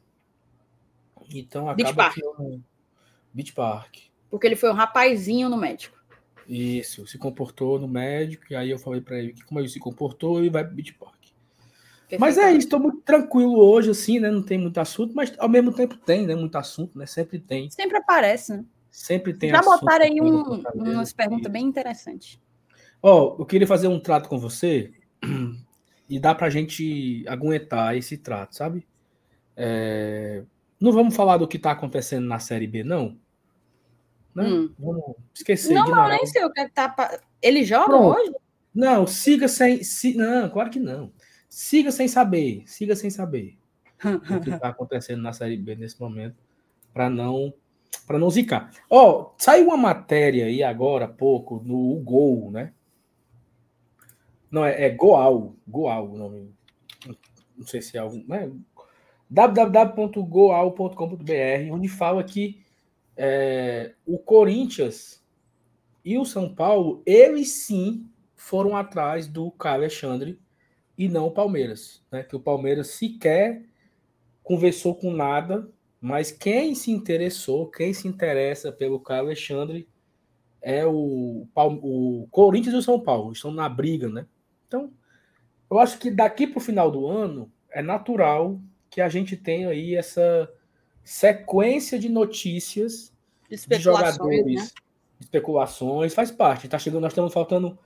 Então, 1.34 1.68
acaba 1.68 1.76
Beach 1.76 1.96
Park. 1.96 2.18
Eu... 2.20 2.62
Beach 3.34 3.54
Park. 3.54 3.96
Porque 4.30 4.48
ele 4.48 4.56
foi 4.56 4.70
um 4.70 4.76
rapazinho 4.76 5.50
no 5.50 5.58
médico. 5.58 5.98
Isso, 6.48 7.08
se 7.08 7.18
comportou 7.18 7.80
no 7.80 7.88
médico, 7.88 8.46
e 8.50 8.56
aí 8.56 8.70
eu 8.70 8.78
falei 8.78 9.00
para 9.02 9.18
ele 9.18 9.34
que 9.34 9.44
como 9.44 9.60
ele 9.60 9.70
se 9.70 9.80
comportou, 9.80 10.40
ele 10.40 10.50
vai 10.50 10.64
pro 10.64 10.76
Beach 10.76 10.94
Park. 10.94 11.23
Mas 12.20 12.38
é 12.38 12.50
isso, 12.52 12.60
estou 12.60 12.80
muito 12.80 13.02
tranquilo 13.02 13.58
hoje, 13.58 13.92
assim, 13.92 14.20
né? 14.20 14.30
Não 14.30 14.44
tem 14.44 14.58
muito 14.58 14.78
assunto, 14.80 15.14
mas 15.16 15.34
ao 15.38 15.50
mesmo 15.50 15.72
tempo 15.74 15.96
tem, 15.98 16.26
né? 16.26 16.36
Muito 16.36 16.58
assunto, 16.58 16.98
né? 16.98 17.06
Sempre 17.06 17.40
tem. 17.40 17.70
Sempre 17.70 17.98
aparece, 17.98 18.54
né? 18.54 18.66
Sempre 18.92 19.34
tem 19.34 19.50
Já 19.50 19.60
assunto. 19.60 19.74
Já 19.74 19.80
botaram 19.80 20.06
aí 20.06 20.22
um, 20.22 20.64
umas 20.76 21.14
perguntas 21.14 21.52
bem 21.52 21.66
interessantes. 21.66 22.40
Ó, 23.02 23.36
oh, 23.38 23.42
eu 23.42 23.46
queria 23.46 23.68
fazer 23.68 23.88
um 23.88 24.00
trato 24.00 24.30
com 24.30 24.38
você 24.38 24.92
e 26.10 26.20
dá 26.20 26.36
pra 26.36 26.50
gente 26.50 27.26
aguentar 27.28 27.98
esse 27.98 28.18
trato, 28.18 28.56
sabe? 28.56 28.88
É... 29.58 30.44
Não 30.80 30.92
vamos 30.92 31.16
falar 31.16 31.38
do 31.38 31.48
que 31.48 31.58
tá 31.58 31.72
acontecendo 31.72 32.28
na 32.28 32.40
Série 32.40 32.68
B, 32.68 32.84
não? 32.84 33.18
Né? 34.36 34.44
Hum. 34.44 34.74
Vamos 34.78 35.16
esquecer. 35.34 35.74
Não, 35.74 35.88
não, 35.88 36.08
nem 36.08 36.26
sei 36.26 36.44
o 36.44 36.52
que 36.52 36.62
é 36.62 36.70
tá. 36.70 37.20
Ele 37.42 37.64
joga 37.64 37.86
Pronto. 37.86 38.20
hoje? 38.20 38.34
Não, 38.74 39.06
siga 39.06 39.48
sem. 39.48 39.82
Não, 40.16 40.50
claro 40.50 40.70
que 40.70 40.80
não. 40.80 41.12
Siga 41.54 41.92
sem 41.92 42.08
saber. 42.08 42.64
Siga 42.66 42.96
sem 42.96 43.12
saber 43.12 43.56
o 44.04 44.42
que 44.42 44.50
está 44.50 44.70
acontecendo 44.70 45.22
na 45.22 45.34
Série 45.34 45.56
B 45.56 45.76
nesse 45.76 46.02
momento. 46.02 46.36
Para 46.92 47.12
não 47.12 47.54
para 48.08 48.18
não 48.18 48.28
zicar. 48.28 48.72
Ó, 48.90 49.12
oh, 49.12 49.32
saiu 49.38 49.68
uma 49.68 49.78
matéria 49.78 50.48
aí 50.48 50.64
agora 50.64 51.06
há 51.06 51.08
pouco 51.08 51.62
no 51.64 51.94
Gol, 52.00 52.50
né? 52.50 52.74
Não, 54.50 54.66
é, 54.66 54.86
é 54.86 54.90
Goal. 54.90 55.56
Goal 55.68 56.10
o 56.10 56.18
nome. 56.18 56.52
Não 57.56 57.68
sei 57.68 57.84
se 57.84 57.98
é 57.98 58.00
algum. 58.00 58.26
Né? 58.28 58.52
www.goal.com.br, 59.30 61.72
onde 61.72 61.88
fala 61.88 62.24
que 62.24 62.64
é, 63.16 63.94
o 64.08 64.18
Corinthians 64.18 65.24
e 66.04 66.18
o 66.18 66.26
São 66.26 66.52
Paulo, 66.54 67.04
eles 67.06 67.52
sim 67.52 68.10
foram 68.36 68.76
atrás 68.76 69.28
do 69.28 69.52
Caio 69.52 69.76
Alexandre 69.76 70.40
e 70.98 71.08
não 71.08 71.28
o 71.28 71.32
Palmeiras, 71.32 72.02
né? 72.12 72.24
Que 72.24 72.36
o 72.36 72.40
Palmeiras 72.40 72.88
sequer 72.88 73.64
conversou 74.44 74.96
com 74.96 75.12
nada, 75.12 75.70
mas 76.00 76.32
quem 76.32 76.76
se 76.76 76.92
interessou, 76.92 77.70
quem 77.70 77.94
se 77.94 78.08
interessa 78.08 78.72
pelo 78.72 79.00
Caio 79.00 79.22
Alexandre 79.22 79.88
é 80.62 80.86
o, 80.86 81.48
o 81.56 82.28
Corinthians 82.30 82.76
e 82.76 82.78
o 82.78 82.82
São 82.82 83.00
Paulo, 83.00 83.32
estão 83.32 83.52
na 83.52 83.68
briga, 83.68 84.10
né? 84.10 84.26
Então, 84.68 84.92
eu 85.70 85.80
acho 85.80 85.98
que 85.98 86.12
daqui 86.12 86.48
para 86.48 86.58
o 86.58 86.62
final 86.62 86.92
do 86.92 87.08
ano 87.08 87.52
é 87.70 87.82
natural 87.82 88.60
que 88.90 89.02
a 89.02 89.10
gente 89.10 89.36
tenha 89.36 89.70
aí 89.70 89.96
essa 89.96 90.50
sequência 91.04 91.98
de 91.98 92.08
notícias 92.10 93.12
de 93.50 93.80
jogadores, 93.80 94.74
né? 94.74 94.82
especulações, 95.20 96.14
faz 96.14 96.32
parte. 96.32 96.68
Tá 96.68 96.78
chegando, 96.78 97.02
nós 97.02 97.12
estamos 97.12 97.34
faltando 97.34 97.78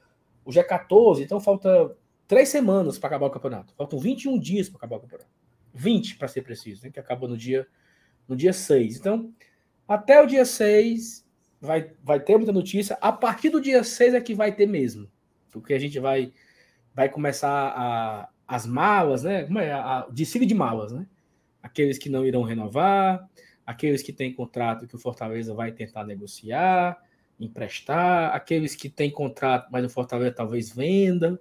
o 0.46 0.52
G14, 0.52 1.22
então 1.22 1.40
falta 1.40 1.96
três 2.28 2.50
semanas 2.50 3.00
para 3.00 3.08
acabar 3.08 3.28
o 3.28 3.32
campeonato. 3.32 3.74
Faltam 3.76 4.00
21 4.00 4.38
dias 4.40 4.70
para 4.70 4.78
acabar 4.78 4.98
o 4.98 5.00
campeonato. 5.02 5.30
20 5.74 6.18
para 6.18 6.28
ser 6.28 6.42
preciso, 6.42 6.84
né? 6.84 6.92
que 6.92 7.00
acaba 7.00 7.28
no 7.28 7.38
dia 7.38 7.68
no 8.28 8.36
dia 8.36 8.52
6. 8.52 8.98
Então, 8.98 9.34
até 9.88 10.22
o 10.22 10.26
dia 10.26 10.44
6 10.44 11.26
vai, 11.62 11.92
vai 12.04 12.20
ter 12.20 12.36
muita 12.36 12.52
notícia. 12.52 12.98
A 13.00 13.12
partir 13.12 13.50
do 13.50 13.62
dia 13.62 13.84
6 13.84 14.14
é 14.14 14.22
que 14.22 14.36
vai 14.36 14.54
ter 14.54 14.68
mesmo. 14.68 15.10
Porque 15.50 15.74
a 15.74 15.80
gente 15.80 16.00
vai 16.00 16.34
vai 16.94 17.10
começar 17.10 17.74
a, 17.76 18.30
as 18.48 18.66
malas, 18.66 19.24
né? 19.24 19.44
Como 19.44 19.60
é? 19.60 19.72
A, 19.72 20.00
a 20.00 20.10
desfile 20.10 20.46
de 20.46 20.56
malas, 20.56 20.92
né? 20.92 21.06
Aqueles 21.62 21.98
que 21.98 22.10
não 22.10 22.26
irão 22.26 22.42
renovar, 22.42 23.30
aqueles 23.66 24.02
que 24.02 24.12
têm 24.12 24.34
contrato 24.34 24.88
que 24.88 24.96
o 24.96 25.00
Fortaleza 25.00 25.54
vai 25.54 25.72
tentar 25.72 26.04
negociar, 26.06 26.98
emprestar, 27.40 28.34
aqueles 28.36 28.76
que 28.76 28.90
têm 28.90 29.12
contrato, 29.12 29.70
mas 29.72 29.86
o 29.86 29.90
Fortaleza 29.90 30.32
talvez 30.32 30.74
venda. 30.74 31.40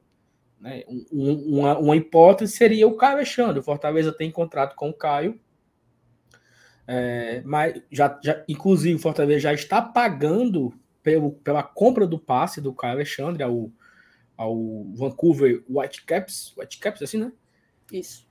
Né? 0.60 0.84
Um, 1.12 1.58
uma, 1.58 1.78
uma, 1.78 1.96
hipótese 1.96 2.52
seria 2.52 2.86
o 2.86 2.96
Caio 2.96 3.14
Alexandre. 3.14 3.60
O 3.60 3.64
Fortaleza 3.64 4.12
tem 4.12 4.30
contrato 4.30 4.74
com 4.74 4.90
o 4.90 4.94
Caio, 4.94 5.38
é, 6.86 7.42
mas 7.44 7.82
já, 7.90 8.18
já, 8.22 8.44
inclusive 8.48 8.94
o 8.94 9.00
Fortaleza 9.00 9.40
já 9.40 9.52
está 9.52 9.82
pagando 9.82 10.72
pelo, 11.02 11.32
pela 11.32 11.62
compra 11.62 12.06
do 12.06 12.18
passe 12.18 12.60
do 12.60 12.72
Caio 12.72 12.94
Alexandre 12.94 13.42
ao, 13.42 13.70
ao 14.36 14.84
Vancouver 14.94 15.62
Whitecaps, 15.68 16.54
Whitecaps 16.56 17.02
assim, 17.02 17.18
né? 17.18 17.32
Isso. 17.92 18.26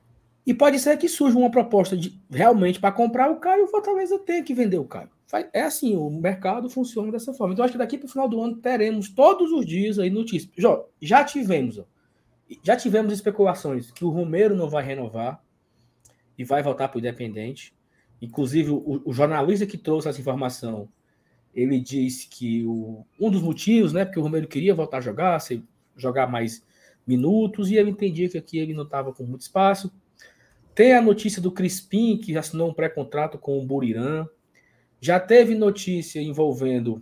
E 0.45 0.53
pode 0.53 0.77
ser 0.79 0.95
que 0.97 1.09
surja 1.09 1.37
uma 1.37 1.49
proposta 1.49 1.97
de 1.97 2.21
realmente 2.29 2.79
para 2.79 2.91
comprar 2.91 3.31
o 3.31 3.39
Caio, 3.39 3.65
o 3.65 3.67
Fortaleza 3.67 4.19
tem 4.19 4.43
que 4.43 4.53
vender 4.53 4.77
o 4.77 4.85
Caio. 4.85 5.09
É 5.51 5.63
assim, 5.63 5.97
o 5.97 6.09
mercado 6.09 6.69
funciona 6.69 7.11
dessa 7.11 7.33
forma. 7.33 7.53
Então, 7.53 7.65
acho 7.65 7.73
que 7.73 7.77
daqui 7.77 7.97
para 7.97 8.05
o 8.05 8.09
final 8.09 8.29
do 8.29 8.39
ano 8.39 8.57
teremos 8.57 9.09
todos 9.09 9.51
os 9.51 9.65
dias 9.65 9.97
aí 9.97 10.09
notícias. 10.09 10.51
Já, 10.55 10.79
já 11.01 11.23
tivemos, 11.23 11.79
ó, 11.79 11.85
já 12.63 12.75
tivemos 12.75 13.13
especulações 13.13 13.91
que 13.91 14.05
o 14.05 14.09
Romero 14.09 14.55
não 14.55 14.69
vai 14.69 14.83
renovar 14.83 15.43
e 16.37 16.43
vai 16.43 16.61
voltar 16.61 16.87
para 16.87 16.97
o 16.97 16.99
Independente. 16.99 17.73
Inclusive, 18.21 18.71
o, 18.71 19.01
o, 19.05 19.13
jornalista 19.13 19.65
que 19.65 19.77
trouxe 19.77 20.07
essa 20.07 20.19
informação, 20.19 20.87
ele 21.53 21.79
disse 21.79 22.27
que 22.27 22.63
o, 22.65 23.05
um 23.19 23.29
dos 23.29 23.41
motivos, 23.41 23.93
né, 23.93 24.05
porque 24.05 24.19
o 24.19 24.23
Romero 24.23 24.47
queria 24.47 24.75
voltar 24.75 24.97
a 24.97 25.01
jogar, 25.01 25.39
se, 25.39 25.63
jogar 25.95 26.27
mais 26.27 26.63
minutos, 27.05 27.69
e 27.69 27.75
eu 27.75 27.87
entendi 27.87 28.27
que 28.29 28.37
aqui 28.37 28.57
ele 28.57 28.73
não 28.73 28.83
estava 28.83 29.13
com 29.13 29.23
muito 29.23 29.41
espaço. 29.41 29.91
Tem 30.73 30.93
a 30.93 31.01
notícia 31.01 31.41
do 31.41 31.51
Crispim, 31.51 32.17
que 32.17 32.37
assinou 32.37 32.69
um 32.69 32.73
pré-contrato 32.73 33.37
com 33.37 33.57
o 33.57 33.65
Burirã. 33.65 34.27
Já 34.99 35.19
teve 35.19 35.55
notícia 35.55 36.21
envolvendo 36.21 37.01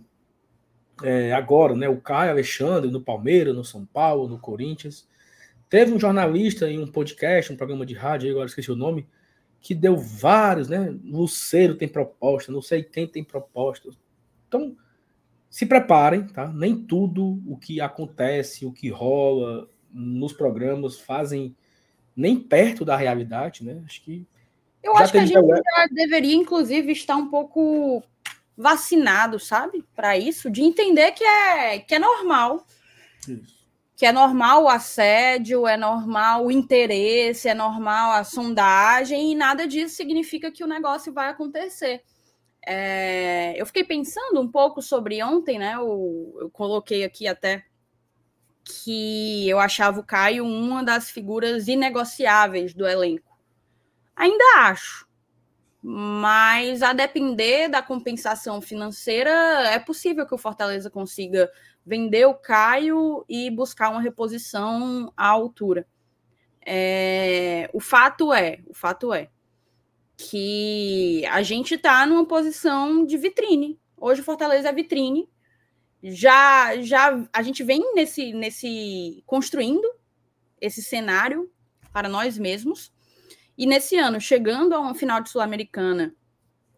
é, 1.02 1.32
agora 1.32 1.74
né, 1.74 1.88
o 1.88 2.00
Caio 2.00 2.30
Alexandre 2.30 2.90
no 2.90 3.00
Palmeiras, 3.00 3.54
no 3.54 3.64
São 3.64 3.84
Paulo, 3.84 4.28
no 4.28 4.38
Corinthians. 4.38 5.08
Teve 5.74 5.92
um 5.92 5.98
jornalista 5.98 6.70
em 6.70 6.78
um 6.78 6.86
podcast, 6.86 7.52
um 7.52 7.56
programa 7.56 7.84
de 7.84 7.94
rádio, 7.94 8.30
agora 8.30 8.46
esqueci 8.46 8.70
o 8.70 8.76
nome, 8.76 9.08
que 9.60 9.74
deu 9.74 9.96
vários, 9.96 10.68
né? 10.68 10.94
Luceiro 11.04 11.74
tem 11.74 11.88
proposta, 11.88 12.52
não 12.52 12.62
sei 12.62 12.84
quem 12.84 13.08
tem 13.08 13.24
proposta. 13.24 13.90
Então, 14.46 14.76
se 15.50 15.66
preparem, 15.66 16.28
tá? 16.28 16.46
Nem 16.46 16.80
tudo 16.80 17.42
o 17.44 17.56
que 17.56 17.80
acontece, 17.80 18.64
o 18.64 18.70
que 18.70 18.88
rola 18.88 19.68
nos 19.90 20.32
programas 20.32 21.00
fazem 21.00 21.56
nem 22.14 22.38
perto 22.38 22.84
da 22.84 22.96
realidade, 22.96 23.64
né? 23.64 23.82
Acho 23.84 24.00
que. 24.04 24.24
Eu 24.80 24.96
acho 24.96 25.10
que 25.10 25.18
a 25.18 25.26
gente 25.26 25.32
já 25.34 25.86
deveria, 25.90 26.36
inclusive, 26.36 26.92
estar 26.92 27.16
um 27.16 27.28
pouco 27.28 28.00
vacinado, 28.56 29.40
sabe? 29.40 29.84
Para 29.96 30.16
isso, 30.16 30.48
de 30.48 30.62
entender 30.62 31.10
que 31.10 31.24
é, 31.24 31.80
que 31.80 31.96
é 31.96 31.98
normal. 31.98 32.64
Isso. 33.28 33.63
Que 33.96 34.06
é 34.06 34.12
normal 34.12 34.64
o 34.64 34.68
assédio, 34.68 35.66
é 35.66 35.76
normal 35.76 36.46
o 36.46 36.50
interesse, 36.50 37.48
é 37.48 37.54
normal 37.54 38.12
a 38.12 38.24
sondagem, 38.24 39.32
e 39.32 39.34
nada 39.34 39.66
disso 39.66 39.94
significa 39.94 40.50
que 40.50 40.64
o 40.64 40.68
negócio 40.68 41.12
vai 41.12 41.28
acontecer. 41.28 42.02
É, 42.66 43.54
eu 43.60 43.66
fiquei 43.66 43.84
pensando 43.84 44.40
um 44.40 44.50
pouco 44.50 44.80
sobre 44.82 45.22
ontem, 45.22 45.58
né? 45.58 45.74
Eu, 45.74 46.34
eu 46.40 46.50
coloquei 46.50 47.04
aqui 47.04 47.28
até 47.28 47.64
que 48.64 49.48
eu 49.48 49.60
achava 49.60 50.00
o 50.00 50.04
Caio 50.04 50.44
uma 50.44 50.82
das 50.82 51.10
figuras 51.10 51.68
inegociáveis 51.68 52.72
do 52.72 52.86
elenco. 52.86 53.38
Ainda 54.16 54.44
acho, 54.56 55.06
mas 55.82 56.82
a 56.82 56.94
depender 56.94 57.68
da 57.68 57.82
compensação 57.82 58.62
financeira, 58.62 59.30
é 59.68 59.78
possível 59.78 60.26
que 60.26 60.34
o 60.34 60.38
Fortaleza 60.38 60.88
consiga 60.88 61.50
vender 61.84 62.26
o 62.26 62.34
Caio 62.34 63.24
e 63.28 63.50
buscar 63.50 63.90
uma 63.90 64.00
reposição 64.00 65.12
à 65.16 65.28
altura. 65.28 65.86
É, 66.66 67.68
o 67.72 67.80
fato 67.80 68.32
é, 68.32 68.60
o 68.66 68.74
fato 68.74 69.12
é 69.12 69.28
que 70.16 71.26
a 71.26 71.42
gente 71.42 71.74
está 71.74 72.06
numa 72.06 72.26
posição 72.26 73.04
de 73.04 73.16
vitrine. 73.18 73.78
Hoje 73.96 74.20
o 74.20 74.24
Fortaleza 74.24 74.68
é 74.68 74.72
vitrine 74.72 75.28
já 76.06 76.78
já 76.82 77.26
a 77.32 77.42
gente 77.42 77.64
vem 77.64 77.94
nesse 77.94 78.34
nesse 78.34 79.22
construindo 79.24 79.90
esse 80.60 80.82
cenário 80.82 81.50
para 81.92 82.08
nós 82.08 82.38
mesmos. 82.38 82.92
E 83.56 83.66
nesse 83.66 83.96
ano, 83.96 84.20
chegando 84.20 84.74
a 84.74 84.80
uma 84.80 84.94
final 84.94 85.22
de 85.22 85.30
Sul-Americana, 85.30 86.14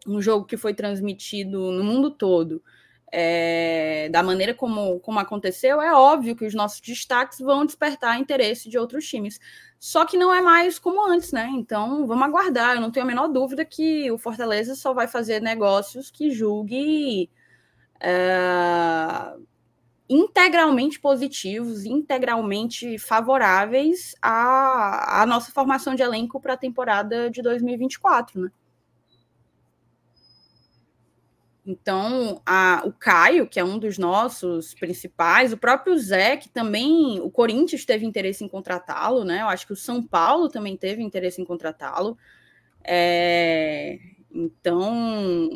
um 0.05 0.21
jogo 0.21 0.45
que 0.45 0.55
foi 0.55 0.73
transmitido 0.73 1.71
no 1.71 1.83
mundo 1.83 2.11
todo, 2.11 2.63
é, 3.11 4.09
da 4.09 4.21
maneira 4.21 4.53
como, 4.53 4.99
como 4.99 5.19
aconteceu, 5.19 5.81
é 5.81 5.93
óbvio 5.93 6.35
que 6.35 6.45
os 6.45 6.53
nossos 6.53 6.81
destaques 6.81 7.39
vão 7.39 7.65
despertar 7.65 8.19
interesse 8.19 8.69
de 8.69 8.77
outros 8.77 9.07
times. 9.07 9.39
Só 9.79 10.05
que 10.05 10.17
não 10.17 10.33
é 10.33 10.41
mais 10.41 10.79
como 10.79 11.05
antes, 11.05 11.31
né? 11.31 11.49
Então 11.53 12.05
vamos 12.07 12.25
aguardar. 12.25 12.75
Eu 12.75 12.81
não 12.81 12.91
tenho 12.91 13.05
a 13.05 13.07
menor 13.07 13.27
dúvida 13.27 13.63
que 13.63 14.11
o 14.11 14.17
Fortaleza 14.17 14.75
só 14.75 14.93
vai 14.93 15.07
fazer 15.07 15.41
negócios 15.41 16.11
que 16.11 16.31
julgue 16.31 17.29
uh, 17.97 19.45
integralmente 20.09 20.99
positivos, 20.99 21.85
integralmente 21.85 22.97
favoráveis 22.97 24.15
à, 24.21 25.21
à 25.21 25.25
nossa 25.25 25.51
formação 25.51 25.95
de 25.95 26.01
elenco 26.01 26.39
para 26.39 26.53
a 26.53 26.57
temporada 26.57 27.29
de 27.29 27.41
2024, 27.41 28.41
né? 28.41 28.51
Então, 31.69 32.41
a, 32.45 32.81
o 32.85 32.93
Caio, 32.93 33.45
que 33.45 33.59
é 33.59 33.63
um 33.63 33.77
dos 33.77 33.97
nossos 33.97 34.73
principais, 34.73 35.51
o 35.51 35.57
próprio 35.57 35.99
Zé, 35.99 36.37
que 36.37 36.47
também 36.47 37.19
o 37.19 37.29
Corinthians 37.29 37.83
teve 37.83 38.05
interesse 38.05 38.41
em 38.41 38.47
contratá-lo, 38.47 39.25
né? 39.25 39.41
Eu 39.41 39.49
acho 39.49 39.67
que 39.67 39.73
o 39.73 39.75
São 39.75 40.01
Paulo 40.01 40.47
também 40.47 40.77
teve 40.77 41.03
interesse 41.03 41.41
em 41.41 41.45
contratá-lo. 41.45 42.17
É, 42.85 43.99
então, 44.31 45.49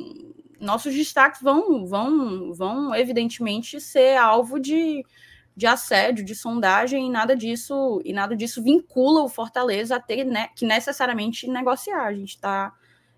nossos 0.60 0.94
destaques 0.94 1.42
vão, 1.42 1.86
vão, 1.86 2.54
vão 2.54 2.94
evidentemente 2.94 3.80
ser 3.80 4.18
alvo 4.18 4.60
de, 4.60 5.06
de 5.56 5.66
assédio, 5.66 6.26
de 6.26 6.36
sondagem, 6.36 7.08
e 7.08 7.10
nada 7.10 7.38
disso, 7.38 8.02
e 8.04 8.12
nada 8.12 8.36
disso 8.36 8.62
vincula 8.62 9.24
o 9.24 9.30
Fortaleza 9.30 9.96
a 9.96 10.00
ter 10.02 10.26
né, 10.26 10.50
que 10.58 10.66
necessariamente 10.66 11.48
negociar. 11.48 12.08
A 12.08 12.14
gente 12.14 12.36
está 12.36 12.74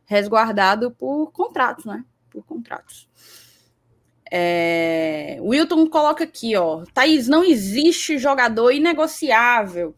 resguardado 0.05 0.91
por 0.91 1.31
contratos, 1.31 1.85
né? 1.85 2.05
Por 2.33 2.43
contratos. 2.43 3.07
É, 4.29 5.37
Wilton 5.39 5.87
coloca 5.87 6.25
aqui, 6.25 6.55
ó. 6.57 6.83
Thaís, 6.93 7.27
não 7.27 7.43
existe 7.43 8.17
jogador 8.17 8.71
inegociável. 8.71 9.95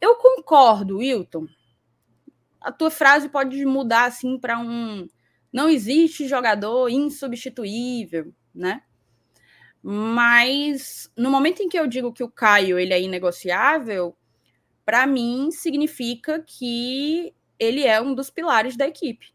Eu 0.00 0.16
concordo, 0.16 0.98
Wilton. 0.98 1.46
A 2.60 2.70
tua 2.70 2.90
frase 2.90 3.28
pode 3.28 3.64
mudar 3.64 4.04
assim 4.04 4.38
para 4.38 4.58
um 4.58 5.08
não 5.54 5.68
existe 5.68 6.26
jogador 6.26 6.88
insubstituível, 6.88 8.34
né? 8.54 8.82
Mas 9.80 11.12
no 11.16 11.30
momento 11.30 11.62
em 11.62 11.68
que 11.68 11.78
eu 11.78 11.86
digo 11.86 12.12
que 12.12 12.24
o 12.24 12.30
Caio 12.30 12.78
ele 12.78 12.92
é 12.92 13.00
inegociável, 13.00 14.16
para 14.84 15.06
mim 15.06 15.50
significa 15.52 16.40
que 16.40 17.34
ele 17.58 17.84
é 17.84 18.00
um 18.00 18.14
dos 18.14 18.30
pilares 18.30 18.76
da 18.76 18.88
equipe. 18.88 19.33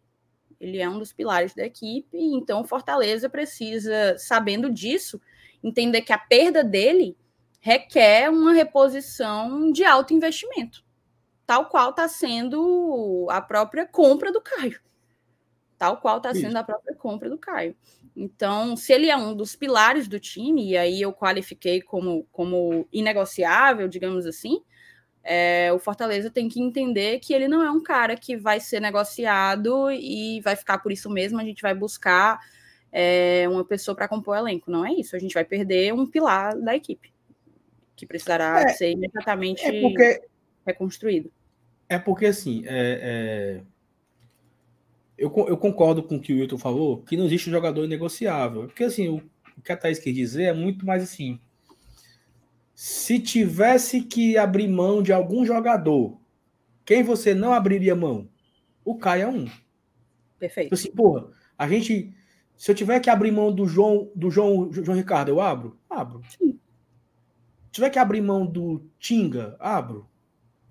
Ele 0.59 0.79
é 0.79 0.89
um 0.89 0.99
dos 0.99 1.13
pilares 1.13 1.53
da 1.53 1.65
equipe, 1.65 2.17
então 2.17 2.63
Fortaleza 2.63 3.29
precisa, 3.29 4.17
sabendo 4.17 4.69
disso, 4.69 5.21
entender 5.63 6.01
que 6.01 6.11
a 6.11 6.17
perda 6.17 6.63
dele 6.63 7.17
requer 7.61 8.29
uma 8.29 8.53
reposição 8.53 9.71
de 9.71 9.83
alto 9.83 10.13
investimento, 10.13 10.83
tal 11.45 11.67
qual 11.67 11.91
está 11.91 12.07
sendo 12.07 13.27
a 13.29 13.41
própria 13.41 13.85
compra 13.85 14.31
do 14.31 14.41
Caio. 14.41 14.79
Tal 15.77 15.95
qual 15.95 16.17
está 16.17 16.33
sendo 16.33 16.57
a 16.57 16.63
própria 16.63 16.93
compra 16.93 17.29
do 17.29 17.37
Caio. 17.37 17.73
Então, 18.13 18.75
se 18.75 18.91
ele 18.91 19.09
é 19.09 19.15
um 19.15 19.33
dos 19.33 19.55
pilares 19.55 20.09
do 20.09 20.19
time, 20.19 20.71
e 20.71 20.77
aí 20.77 21.01
eu 21.01 21.13
qualifiquei 21.13 21.81
como, 21.81 22.27
como 22.33 22.85
inegociável, 22.91 23.87
digamos 23.87 24.25
assim, 24.25 24.61
é, 25.31 25.71
o 25.71 25.77
Fortaleza 25.77 26.31
tem 26.31 26.49
que 26.49 26.59
entender 26.59 27.19
que 27.19 27.35
ele 27.35 27.47
não 27.47 27.63
é 27.63 27.69
um 27.69 27.83
cara 27.83 28.15
que 28.15 28.35
vai 28.35 28.59
ser 28.59 28.79
negociado 28.79 29.91
e 29.91 30.41
vai 30.41 30.55
ficar 30.55 30.79
por 30.79 30.91
isso 30.91 31.07
mesmo. 31.07 31.39
A 31.39 31.43
gente 31.43 31.61
vai 31.61 31.75
buscar 31.75 32.39
é, 32.91 33.47
uma 33.47 33.63
pessoa 33.63 33.93
para 33.93 34.07
compor 34.07 34.35
o 34.35 34.39
elenco. 34.39 34.71
Não 34.71 34.83
é 34.83 34.91
isso. 34.91 35.15
A 35.15 35.19
gente 35.19 35.35
vai 35.35 35.45
perder 35.45 35.93
um 35.93 36.07
pilar 36.07 36.59
da 36.59 36.75
equipe 36.75 37.13
que 37.95 38.07
precisará 38.07 38.61
é, 38.61 38.69
ser 38.69 38.89
imediatamente 38.89 39.63
é 39.63 39.81
porque, 39.81 40.21
reconstruído. 40.65 41.31
É 41.87 41.99
porque, 41.99 42.25
assim, 42.25 42.63
é, 42.65 42.71
é, 43.03 43.61
eu, 45.15 45.31
eu, 45.47 45.57
concordo 45.57 46.01
com 46.01 46.15
o 46.15 46.19
que 46.19 46.33
o 46.33 46.37
Wilton 46.37 46.57
falou, 46.57 47.03
que 47.03 47.15
não 47.15 47.25
existe 47.25 47.49
um 47.49 47.53
jogador 47.53 47.87
negociável. 47.87 48.63
Porque, 48.63 48.83
assim, 48.83 49.09
o, 49.09 49.17
o 49.55 49.61
que 49.61 49.71
a 49.71 49.77
Thaís 49.77 49.99
quer 49.99 50.11
dizer 50.11 50.45
é 50.45 50.53
muito 50.53 50.87
mais 50.87 51.03
assim. 51.03 51.39
Se 52.81 53.19
tivesse 53.19 54.01
que 54.01 54.37
abrir 54.37 54.67
mão 54.67 55.03
de 55.03 55.11
algum 55.11 55.45
jogador, 55.45 56.17
quem 56.85 57.03
você 57.03 57.33
não 57.33 57.53
abriria 57.53 57.95
mão? 57.95 58.29
O 58.85 58.97
Caio 58.97 59.23
é 59.23 59.27
um. 59.27 59.47
Perfeito. 60.37 60.73
Assim, 60.73 60.91
porra, 60.91 61.29
a 61.57 61.67
gente. 61.67 62.13
Se 62.55 62.71
eu 62.71 62.75
tiver 62.75 62.99
que 62.99 63.09
abrir 63.09 63.31
mão 63.31 63.53
do 63.53 63.65
João, 63.65 64.11
do 64.15 64.29
João, 64.29 64.71
João 64.71 64.97
Ricardo, 64.97 65.29
eu 65.29 65.41
abro? 65.41 65.77
Abro. 65.89 66.21
Sim 66.29 66.59
tiver 67.71 67.89
que 67.89 67.99
abrir 67.99 68.21
mão 68.21 68.45
do 68.45 68.89
Tinga, 68.99 69.55
abro. 69.59 70.09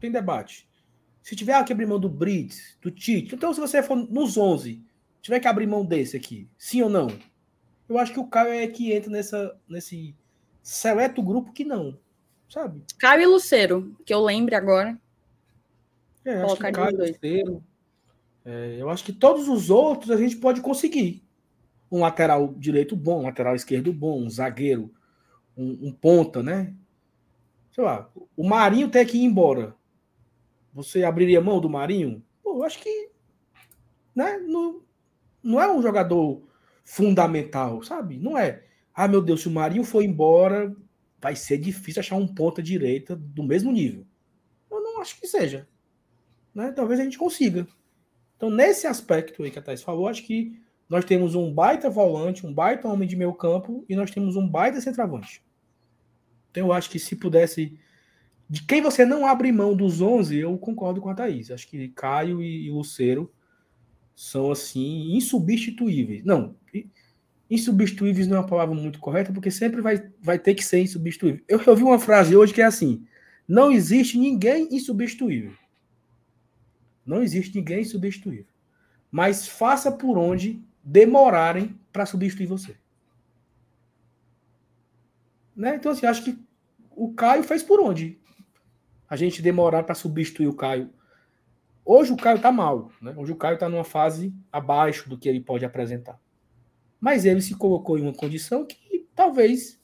Tem 0.00 0.10
debate. 0.10 0.68
Se 1.22 1.34
tiver 1.34 1.62
que 1.64 1.72
abrir 1.72 1.86
mão 1.86 1.98
do 1.98 2.08
Brits, 2.08 2.76
do 2.80 2.90
Tite, 2.90 3.34
então 3.34 3.52
se 3.52 3.60
você 3.60 3.82
for 3.82 3.96
nos 3.96 4.36
11, 4.36 4.82
tiver 5.20 5.40
que 5.40 5.48
abrir 5.48 5.66
mão 5.66 5.84
desse 5.84 6.16
aqui, 6.16 6.48
sim 6.56 6.82
ou 6.82 6.88
não? 6.88 7.08
Eu 7.88 7.98
acho 7.98 8.12
que 8.12 8.20
o 8.20 8.26
Caio 8.26 8.52
é 8.52 8.66
que 8.66 8.92
entra 8.92 9.10
nessa, 9.10 9.58
nesse 9.68 10.14
seleto 10.62 11.22
grupo 11.22 11.52
que 11.52 11.64
não, 11.64 11.98
sabe? 12.48 12.82
Caio 12.98 13.22
e 13.22 13.26
Luceiro, 13.26 13.96
que 14.04 14.12
eu 14.12 14.22
lembre 14.22 14.54
agora. 14.54 14.98
É, 16.24 16.42
acho 16.42 16.56
que 16.56 16.72
Caio 16.72 16.96
Luceiro. 16.96 17.64
É, 18.44 18.76
eu 18.78 18.88
acho 18.88 19.04
que 19.04 19.12
todos 19.12 19.48
os 19.48 19.70
outros 19.70 20.10
a 20.10 20.16
gente 20.16 20.36
pode 20.36 20.60
conseguir. 20.60 21.22
Um 21.90 22.00
lateral 22.00 22.54
direito 22.54 22.94
bom, 22.94 23.20
um 23.20 23.24
lateral 23.24 23.54
esquerdo 23.54 23.92
bom, 23.92 24.22
um 24.22 24.28
zagueiro, 24.28 24.92
um, 25.56 25.88
um 25.88 25.92
ponta, 25.92 26.42
né? 26.42 26.74
sei 27.78 27.84
lá, 27.84 28.10
o 28.36 28.42
Marinho 28.42 28.90
tem 28.90 29.06
que 29.06 29.18
ir 29.18 29.22
embora. 29.22 29.72
Você 30.74 31.04
abriria 31.04 31.40
mão 31.40 31.60
do 31.60 31.70
Marinho? 31.70 32.24
Pô, 32.42 32.56
eu 32.56 32.64
acho 32.64 32.80
que 32.80 33.10
né, 34.12 34.36
não, 34.38 34.80
não 35.40 35.60
é 35.60 35.72
um 35.72 35.80
jogador 35.80 36.42
fundamental, 36.84 37.80
sabe? 37.84 38.18
Não 38.18 38.36
é. 38.36 38.64
Ah, 39.00 39.06
meu 39.06 39.22
Deus, 39.22 39.42
se 39.42 39.46
o 39.46 39.52
Marinho 39.52 39.84
for 39.84 40.02
embora, 40.02 40.74
vai 41.20 41.36
ser 41.36 41.56
difícil 41.56 42.00
achar 42.00 42.16
um 42.16 42.26
ponta 42.26 42.60
direita 42.60 43.14
do 43.14 43.44
mesmo 43.44 43.70
nível. 43.70 44.04
Eu 44.68 44.82
não 44.82 45.00
acho 45.00 45.20
que 45.20 45.28
seja. 45.28 45.68
Né? 46.52 46.72
Talvez 46.72 46.98
a 46.98 47.04
gente 47.04 47.16
consiga. 47.16 47.64
Então, 48.36 48.50
nesse 48.50 48.88
aspecto 48.88 49.44
aí 49.44 49.52
que 49.52 49.58
a 49.60 49.62
Thais 49.62 49.84
falou, 49.84 50.08
acho 50.08 50.24
que 50.24 50.60
nós 50.88 51.04
temos 51.04 51.36
um 51.36 51.54
baita 51.54 51.88
volante, 51.88 52.44
um 52.44 52.52
baita 52.52 52.88
homem 52.88 53.06
de 53.06 53.14
meio 53.14 53.32
campo 53.34 53.84
e 53.88 53.94
nós 53.94 54.10
temos 54.10 54.34
um 54.34 54.48
baita 54.48 54.80
centroavante. 54.80 55.44
Então 56.50 56.66
eu 56.66 56.72
acho 56.72 56.90
que 56.90 56.98
se 56.98 57.14
pudesse. 57.14 57.78
De 58.50 58.64
quem 58.64 58.82
você 58.82 59.04
não 59.04 59.24
abre 59.24 59.52
mão 59.52 59.76
dos 59.76 60.00
11, 60.00 60.36
eu 60.36 60.58
concordo 60.58 61.00
com 61.00 61.08
a 61.08 61.14
Thaís. 61.14 61.52
Acho 61.52 61.68
que 61.68 61.88
Caio 61.90 62.42
e 62.42 62.68
Luceiro 62.68 63.32
são, 64.16 64.50
assim, 64.50 65.14
insubstituíveis. 65.16 66.24
Não, 66.24 66.56
insubstituíveis 67.50 68.26
não 68.26 68.36
é 68.36 68.40
uma 68.40 68.46
palavra 68.46 68.74
muito 68.74 68.98
correta, 68.98 69.32
porque 69.32 69.50
sempre 69.50 69.80
vai, 69.80 70.10
vai 70.20 70.38
ter 70.38 70.54
que 70.54 70.64
ser 70.64 70.80
insubstituível. 70.80 71.42
Eu 71.48 71.60
ouvi 71.66 71.82
uma 71.82 71.98
frase 71.98 72.36
hoje 72.36 72.52
que 72.52 72.60
é 72.60 72.64
assim: 72.64 73.06
não 73.46 73.72
existe 73.72 74.18
ninguém 74.18 74.68
insubstituível. 74.70 75.52
Não 77.04 77.22
existe 77.22 77.56
ninguém 77.56 77.80
insubstituível. 77.80 78.52
Mas 79.10 79.48
faça 79.48 79.90
por 79.90 80.18
onde 80.18 80.62
demorarem 80.84 81.78
para 81.90 82.04
substituir 82.04 82.46
você. 82.46 82.76
Né? 85.56 85.76
Então, 85.76 85.92
assim, 85.92 86.06
acho 86.06 86.22
que 86.22 86.38
o 86.90 87.12
Caio 87.14 87.42
fez 87.42 87.62
por 87.62 87.80
onde? 87.80 88.18
A 89.08 89.16
gente 89.16 89.40
demorar 89.40 89.82
para 89.82 89.94
substituir 89.94 90.46
o 90.46 90.54
Caio. 90.54 90.90
Hoje 91.84 92.12
o 92.12 92.16
Caio 92.16 92.38
tá 92.38 92.52
mal, 92.52 92.92
né? 93.00 93.14
Hoje 93.16 93.32
o 93.32 93.36
Caio 93.36 93.58
tá 93.58 93.66
numa 93.68 93.84
fase 93.84 94.34
abaixo 94.52 95.08
do 95.08 95.16
que 95.16 95.26
ele 95.26 95.40
pode 95.40 95.64
apresentar. 95.64 96.20
Mas 97.00 97.24
ele 97.24 97.40
se 97.40 97.54
colocou 97.54 97.98
em 97.98 98.02
uma 98.02 98.12
condição 98.12 98.66
que 98.66 99.06
talvez, 99.14 99.80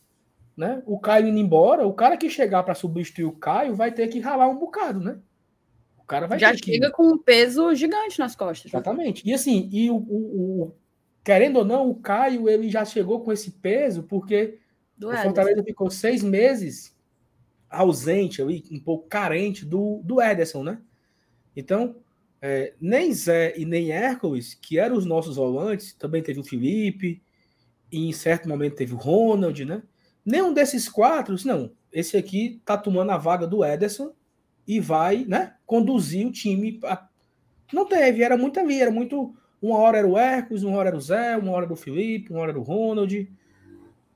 né? 0.56 0.82
O 0.86 0.98
Caio 0.98 1.28
indo 1.28 1.38
embora, 1.38 1.86
o 1.86 1.92
cara 1.92 2.16
que 2.16 2.28
chegar 2.30 2.62
para 2.62 2.74
substituir 2.74 3.24
o 3.24 3.32
Caio 3.32 3.74
vai 3.74 3.92
ter 3.92 4.08
que 4.08 4.20
ralar 4.20 4.48
um 4.48 4.58
bocado, 4.58 5.00
né? 5.00 5.18
O 5.98 6.04
cara 6.04 6.26
vai 6.26 6.38
já 6.38 6.54
chega 6.54 6.86
que... 6.86 6.92
com 6.92 7.06
um 7.06 7.18
peso 7.18 7.74
gigante 7.74 8.18
nas 8.18 8.36
costas. 8.36 8.70
Exatamente. 8.70 9.24
Né? 9.24 9.32
E 9.32 9.34
assim, 9.34 9.68
e 9.72 9.90
o, 9.90 9.96
o, 9.96 10.62
o, 10.62 10.74
querendo 11.24 11.56
ou 11.58 11.64
não, 11.64 11.88
o 11.88 11.94
Caio 11.94 12.48
ele 12.48 12.68
já 12.68 12.84
chegou 12.84 13.20
com 13.20 13.32
esse 13.32 13.52
peso 13.52 14.02
porque 14.02 14.58
do 14.96 15.10
o 15.10 15.16
Fortaleza 15.16 15.62
ficou 15.64 15.90
seis 15.90 16.22
meses 16.22 16.94
ausente, 17.68 18.42
um 18.42 18.80
pouco 18.80 19.08
carente 19.08 19.64
do, 19.64 20.00
do 20.04 20.20
Ederson, 20.20 20.62
né? 20.62 20.80
Então, 21.56 21.96
é, 22.46 22.74
nem 22.78 23.10
Zé 23.10 23.54
e 23.56 23.64
nem 23.64 23.90
Hércules, 23.90 24.52
que 24.52 24.78
eram 24.78 24.98
os 24.98 25.06
nossos 25.06 25.36
volantes, 25.36 25.94
também 25.94 26.22
teve 26.22 26.40
o 26.40 26.44
Felipe, 26.44 27.22
e 27.90 28.06
em 28.06 28.12
certo 28.12 28.46
momento 28.46 28.76
teve 28.76 28.92
o 28.92 28.98
Ronald, 28.98 29.64
né? 29.64 29.82
Nenhum 30.22 30.52
desses 30.52 30.86
quatro, 30.86 31.34
não, 31.46 31.72
esse 31.90 32.18
aqui 32.18 32.60
tá 32.62 32.76
tomando 32.76 33.12
a 33.12 33.16
vaga 33.16 33.46
do 33.46 33.64
Ederson 33.64 34.12
e 34.68 34.78
vai, 34.78 35.24
né, 35.24 35.54
conduzir 35.64 36.26
o 36.26 36.30
time. 36.30 36.78
A... 36.84 37.08
Não 37.72 37.86
teve, 37.86 38.22
era 38.22 38.36
muito 38.36 38.60
ali, 38.60 38.78
era 38.78 38.90
muito. 38.90 39.34
Uma 39.62 39.78
hora 39.78 39.96
era 39.96 40.06
o 40.06 40.18
Hércules, 40.18 40.64
uma 40.64 40.76
hora 40.76 40.90
era 40.90 40.98
o 40.98 41.00
Zé, 41.00 41.38
uma 41.38 41.52
hora 41.52 41.64
era 41.64 41.72
o 41.72 41.76
Felipe, 41.76 42.30
uma 42.30 42.40
hora 42.40 42.50
era 42.50 42.60
o 42.60 42.62
Ronald. 42.62 43.32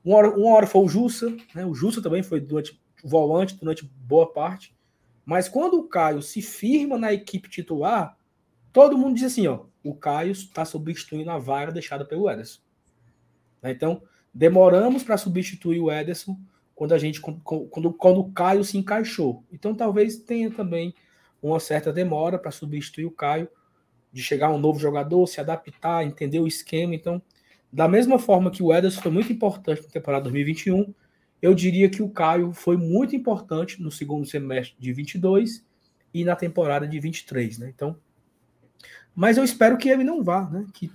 Uma 0.04 0.16
hora, 0.18 0.30
uma 0.38 0.54
hora 0.54 0.66
foi 0.66 0.82
o 0.82 0.88
Jussa, 0.88 1.34
né? 1.54 1.64
O 1.64 1.74
Jussa 1.74 2.02
também 2.02 2.22
foi 2.22 2.40
durante 2.40 2.78
volante 3.02 3.56
durante 3.56 3.90
boa 4.02 4.30
parte. 4.30 4.76
Mas 5.24 5.48
quando 5.48 5.78
o 5.78 5.88
Caio 5.88 6.20
se 6.20 6.42
firma 6.42 6.98
na 6.98 7.10
equipe 7.10 7.48
titular, 7.48 8.17
todo 8.78 8.96
mundo 8.96 9.16
diz 9.16 9.24
assim: 9.24 9.48
ó, 9.48 9.64
o 9.82 9.92
Caio 9.92 10.30
está 10.30 10.64
substituindo 10.64 11.28
a 11.32 11.38
vaga 11.38 11.72
deixada 11.72 12.04
pelo 12.04 12.30
Ederson. 12.30 12.60
Né? 13.60 13.72
Então, 13.72 14.00
demoramos 14.32 15.02
para 15.02 15.16
substituir 15.16 15.80
o 15.80 15.90
Ederson 15.90 16.38
quando 16.76 16.94
a 16.94 16.98
gente 16.98 17.20
quando, 17.20 17.92
quando 17.92 18.20
o 18.20 18.30
Caio 18.30 18.62
se 18.62 18.78
encaixou. 18.78 19.42
Então, 19.52 19.74
talvez 19.74 20.18
tenha 20.18 20.48
também 20.48 20.94
uma 21.42 21.58
certa 21.58 21.92
demora 21.92 22.38
para 22.38 22.52
substituir 22.52 23.04
o 23.04 23.10
Caio, 23.10 23.48
de 24.12 24.22
chegar 24.22 24.48
um 24.50 24.58
novo 24.58 24.78
jogador, 24.78 25.26
se 25.26 25.40
adaptar, 25.40 26.04
entender 26.04 26.38
o 26.38 26.46
esquema. 26.46 26.94
Então, 26.94 27.20
da 27.72 27.88
mesma 27.88 28.16
forma 28.16 28.48
que 28.48 28.62
o 28.62 28.72
Ederson 28.72 29.02
foi 29.02 29.10
muito 29.10 29.32
importante 29.32 29.82
na 29.82 29.88
temporada 29.88 30.22
2021, 30.22 30.94
eu 31.42 31.52
diria 31.52 31.90
que 31.90 32.02
o 32.02 32.10
Caio 32.10 32.52
foi 32.52 32.76
muito 32.76 33.16
importante 33.16 33.82
no 33.82 33.90
segundo 33.90 34.24
semestre 34.24 34.76
de 34.78 34.92
22 34.92 35.66
e 36.14 36.24
na 36.24 36.36
temporada 36.36 36.86
de 36.86 37.00
23, 37.00 37.58
né? 37.58 37.72
Então, 37.74 37.96
mas 39.18 39.36
eu 39.36 39.42
espero 39.42 39.76
que 39.76 39.88
ele 39.88 40.04
não 40.04 40.22
vá, 40.22 40.48
né? 40.48 40.64
Que 40.72 40.92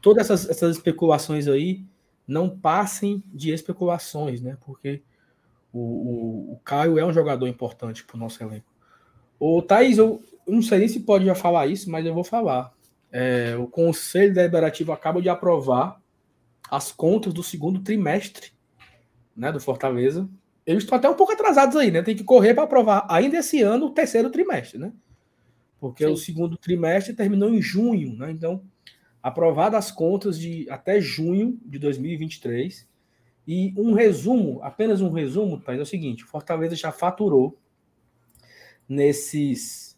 todas 0.00 0.30
essas, 0.30 0.48
essas 0.48 0.76
especulações 0.76 1.48
aí 1.48 1.84
não 2.24 2.48
passem 2.48 3.20
de 3.34 3.50
especulações, 3.50 4.40
né? 4.40 4.56
Porque 4.60 5.02
o, 5.72 5.80
o, 5.80 6.52
o 6.52 6.60
Caio 6.64 7.00
é 7.00 7.04
um 7.04 7.12
jogador 7.12 7.48
importante 7.48 8.04
para 8.04 8.14
o 8.14 8.20
nosso 8.20 8.40
elenco. 8.40 8.72
O 9.40 9.60
Thaís, 9.60 9.98
eu, 9.98 10.22
eu 10.46 10.54
não 10.54 10.62
sei 10.62 10.78
nem 10.78 10.86
se 10.86 11.00
pode 11.00 11.24
já 11.24 11.34
falar 11.34 11.66
isso, 11.66 11.90
mas 11.90 12.06
eu 12.06 12.14
vou 12.14 12.22
falar. 12.22 12.72
É, 13.10 13.56
o 13.56 13.66
Conselho 13.66 14.32
Deliberativo 14.32 14.92
acaba 14.92 15.20
de 15.20 15.28
aprovar 15.28 16.00
as 16.70 16.92
contas 16.92 17.32
do 17.32 17.42
segundo 17.42 17.80
trimestre 17.80 18.52
né, 19.36 19.50
do 19.50 19.58
Fortaleza. 19.58 20.28
Eles 20.64 20.84
estão 20.84 20.96
até 20.96 21.08
um 21.08 21.14
pouco 21.14 21.32
atrasados 21.32 21.74
aí, 21.74 21.90
né? 21.90 22.02
Tem 22.02 22.14
que 22.14 22.22
correr 22.22 22.54
para 22.54 22.62
aprovar 22.62 23.04
ainda 23.08 23.38
esse 23.38 23.60
ano 23.62 23.86
o 23.86 23.90
terceiro 23.90 24.30
trimestre, 24.30 24.78
né? 24.78 24.92
Porque 25.80 26.04
Sim. 26.04 26.12
o 26.12 26.16
segundo 26.16 26.56
trimestre 26.56 27.14
terminou 27.14 27.52
em 27.52 27.62
junho, 27.62 28.16
né? 28.16 28.30
Então, 28.30 28.62
aprovadas 29.22 29.86
as 29.86 29.90
contas 29.90 30.38
de 30.38 30.68
até 30.70 31.00
junho 31.00 31.58
de 31.64 31.78
2023. 31.78 32.88
E 33.46 33.72
um 33.76 33.94
resumo, 33.94 34.60
apenas 34.62 35.00
um 35.00 35.10
resumo, 35.10 35.60
tá? 35.60 35.74
é 35.74 35.80
o 35.80 35.86
seguinte: 35.86 36.24
Fortaleza 36.24 36.76
já 36.76 36.92
faturou 36.92 37.58
nesses 38.88 39.88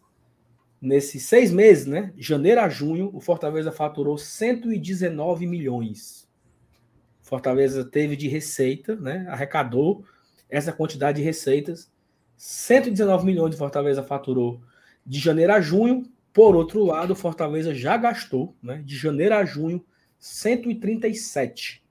nesses 0.81 1.25
seis 1.25 1.53
meses, 1.53 1.85
né? 1.85 2.13
Janeiro 2.17 2.61
a 2.61 2.69
junho, 2.69 3.11
o 3.13 3.21
Fortaleza 3.21 3.71
faturou 3.71 4.17
119 4.17 5.47
milhões. 5.47 6.27
Fortaleza 7.21 7.85
teve 7.85 8.17
de 8.17 8.29
receita, 8.29 8.97
né? 8.97 9.27
Arrecadou 9.29 10.05
essa 10.49 10.73
quantidade 10.73 11.19
de 11.19 11.25
receitas. 11.25 11.93
119 12.37 13.27
milhões 13.27 13.51
de 13.51 13.59
Fortaleza 13.59 14.03
faturou 14.03 14.63
de 15.07 15.19
janeiro 15.19 15.53
a 15.53 15.61
junho. 15.61 16.05
Por 16.33 16.55
outro 16.55 16.85
lado, 16.85 17.15
Fortaleza 17.15 17.75
já 17.75 17.97
gastou, 17.97 18.55
né? 18.63 18.83
De 18.85 18.97
janeiro 18.97 19.35
a 19.35 19.45
junho, 19.45 19.85
137. 20.19 21.83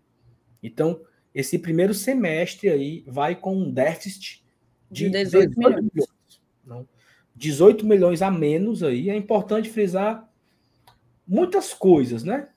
Então, 0.64 1.02
esse 1.34 1.60
primeiro 1.60 1.94
semestre 1.94 2.70
aí 2.70 3.04
vai 3.08 3.36
com 3.36 3.56
um 3.56 3.72
déficit 3.72 4.44
de, 4.90 5.10
de 5.10 5.24
18, 5.24 5.50
18 5.50 5.60
milhões. 5.60 5.90
milhões. 5.94 6.42
Não? 6.66 6.88
18 7.36 7.86
milhões 7.86 8.22
a 8.22 8.32
menos 8.32 8.84
aí. 8.84 9.10
É 9.10 9.16
importante 9.16 9.70
frisar 9.70 10.30
muitas 11.28 11.74
coisas, 11.74 12.24
né? 12.24 12.50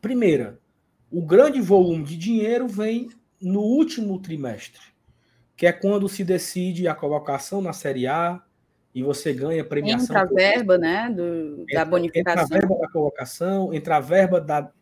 Primeira, 0.00 0.60
o 1.10 1.24
grande 1.24 1.60
volume 1.60 2.04
de 2.04 2.16
dinheiro 2.16 2.66
vem 2.66 3.08
no 3.40 3.60
último 3.60 4.18
trimestre, 4.20 4.80
que 5.56 5.66
é 5.66 5.72
quando 5.72 6.08
se 6.08 6.24
decide 6.24 6.88
a 6.88 6.94
colocação 6.94 7.60
na 7.62 7.72
Série 7.72 8.06
A 8.06 8.42
e 8.94 9.02
você 9.02 9.32
ganha 9.32 9.64
premiação. 9.64 10.04
Entra 10.04 10.20
a 10.20 10.24
verba, 10.24 10.78
né, 10.78 11.10
do, 11.10 11.62
entra, 11.62 11.74
da 11.74 11.84
bonificação. 11.84 12.42
Entra 12.44 12.56
a 12.56 12.60
verba 12.60 12.78
da 12.78 12.88
colocação, 12.88 13.74
entra 13.74 13.96
a 13.96 14.00
verba 14.00 14.40
da 14.40 14.72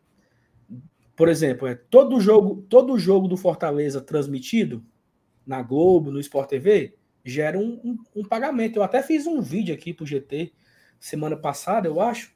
por 1.21 1.29
exemplo, 1.29 1.69
é 1.69 1.75
todo 1.75 2.19
jogo, 2.19 2.65
todo 2.67 2.99
jogo 2.99 3.29
do 3.29 3.37
Fortaleza 3.37 4.01
transmitido 4.01 4.83
na 5.47 5.61
Globo, 5.61 6.11
no 6.11 6.19
Sport 6.19 6.49
TV, 6.49 6.95
gera 7.23 7.59
um, 7.59 7.79
um, 7.85 7.99
um 8.17 8.25
pagamento. 8.25 8.77
Eu 8.77 8.83
até 8.83 9.03
fiz 9.03 9.27
um 9.27 9.39
vídeo 9.43 9.75
aqui 9.75 9.93
pro 9.93 10.07
GT 10.07 10.51
semana 10.99 11.37
passada, 11.37 11.87
eu 11.87 12.01
acho. 12.01 12.33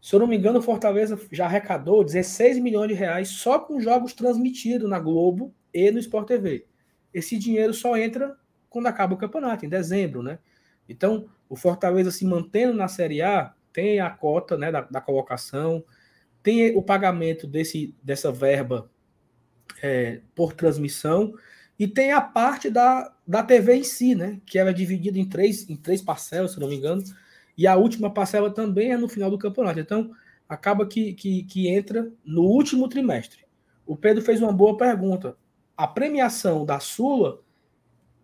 Se 0.00 0.14
eu 0.14 0.18
não 0.20 0.26
me 0.26 0.34
engano, 0.34 0.60
o 0.60 0.62
Fortaleza 0.62 1.20
já 1.30 1.44
arrecadou 1.44 2.02
16 2.02 2.58
milhões 2.58 2.88
de 2.88 2.94
reais 2.94 3.28
só 3.28 3.58
com 3.58 3.78
jogos 3.82 4.14
transmitidos 4.14 4.88
na 4.88 4.98
Globo 4.98 5.54
e 5.74 5.90
no 5.90 5.98
Sport 5.98 6.26
TV. 6.26 6.64
Esse 7.12 7.36
dinheiro 7.36 7.74
só 7.74 7.98
entra 7.98 8.34
quando 8.70 8.86
acaba 8.86 9.12
o 9.12 9.18
campeonato, 9.18 9.66
em 9.66 9.68
dezembro, 9.68 10.22
né? 10.22 10.38
Então, 10.88 11.28
o 11.48 11.56
Fortaleza 11.56 12.10
se 12.10 12.24
mantendo 12.24 12.74
na 12.74 12.88
Série 12.88 13.22
A 13.22 13.54
tem 13.72 14.00
a 14.00 14.10
cota 14.10 14.56
né, 14.56 14.70
da, 14.70 14.82
da 14.82 15.00
colocação, 15.00 15.84
tem 16.42 16.76
o 16.76 16.82
pagamento 16.82 17.46
desse, 17.46 17.94
dessa 18.02 18.30
verba 18.30 18.90
é, 19.82 20.20
por 20.34 20.52
transmissão 20.52 21.34
e 21.78 21.88
tem 21.88 22.12
a 22.12 22.20
parte 22.20 22.68
da, 22.68 23.14
da 23.26 23.42
TV 23.42 23.76
em 23.76 23.84
si, 23.84 24.14
né? 24.14 24.40
Que 24.44 24.58
ela 24.58 24.70
é 24.70 24.72
dividida 24.72 25.18
em 25.18 25.28
três, 25.28 25.68
em 25.68 25.76
três 25.76 26.02
parcelas, 26.02 26.52
se 26.52 26.60
não 26.60 26.68
me 26.68 26.76
engano, 26.76 27.02
e 27.56 27.66
a 27.66 27.76
última 27.76 28.12
parcela 28.12 28.52
também 28.52 28.92
é 28.92 28.96
no 28.96 29.08
final 29.08 29.30
do 29.30 29.38
campeonato. 29.38 29.80
Então, 29.80 30.12
acaba 30.48 30.86
que, 30.86 31.14
que, 31.14 31.44
que 31.44 31.68
entra 31.68 32.10
no 32.24 32.42
último 32.42 32.88
trimestre. 32.88 33.44
O 33.86 33.96
Pedro 33.96 34.22
fez 34.22 34.40
uma 34.40 34.52
boa 34.52 34.76
pergunta. 34.76 35.36
A 35.76 35.86
premiação 35.86 36.64
da 36.64 36.78
Sula 36.78 37.40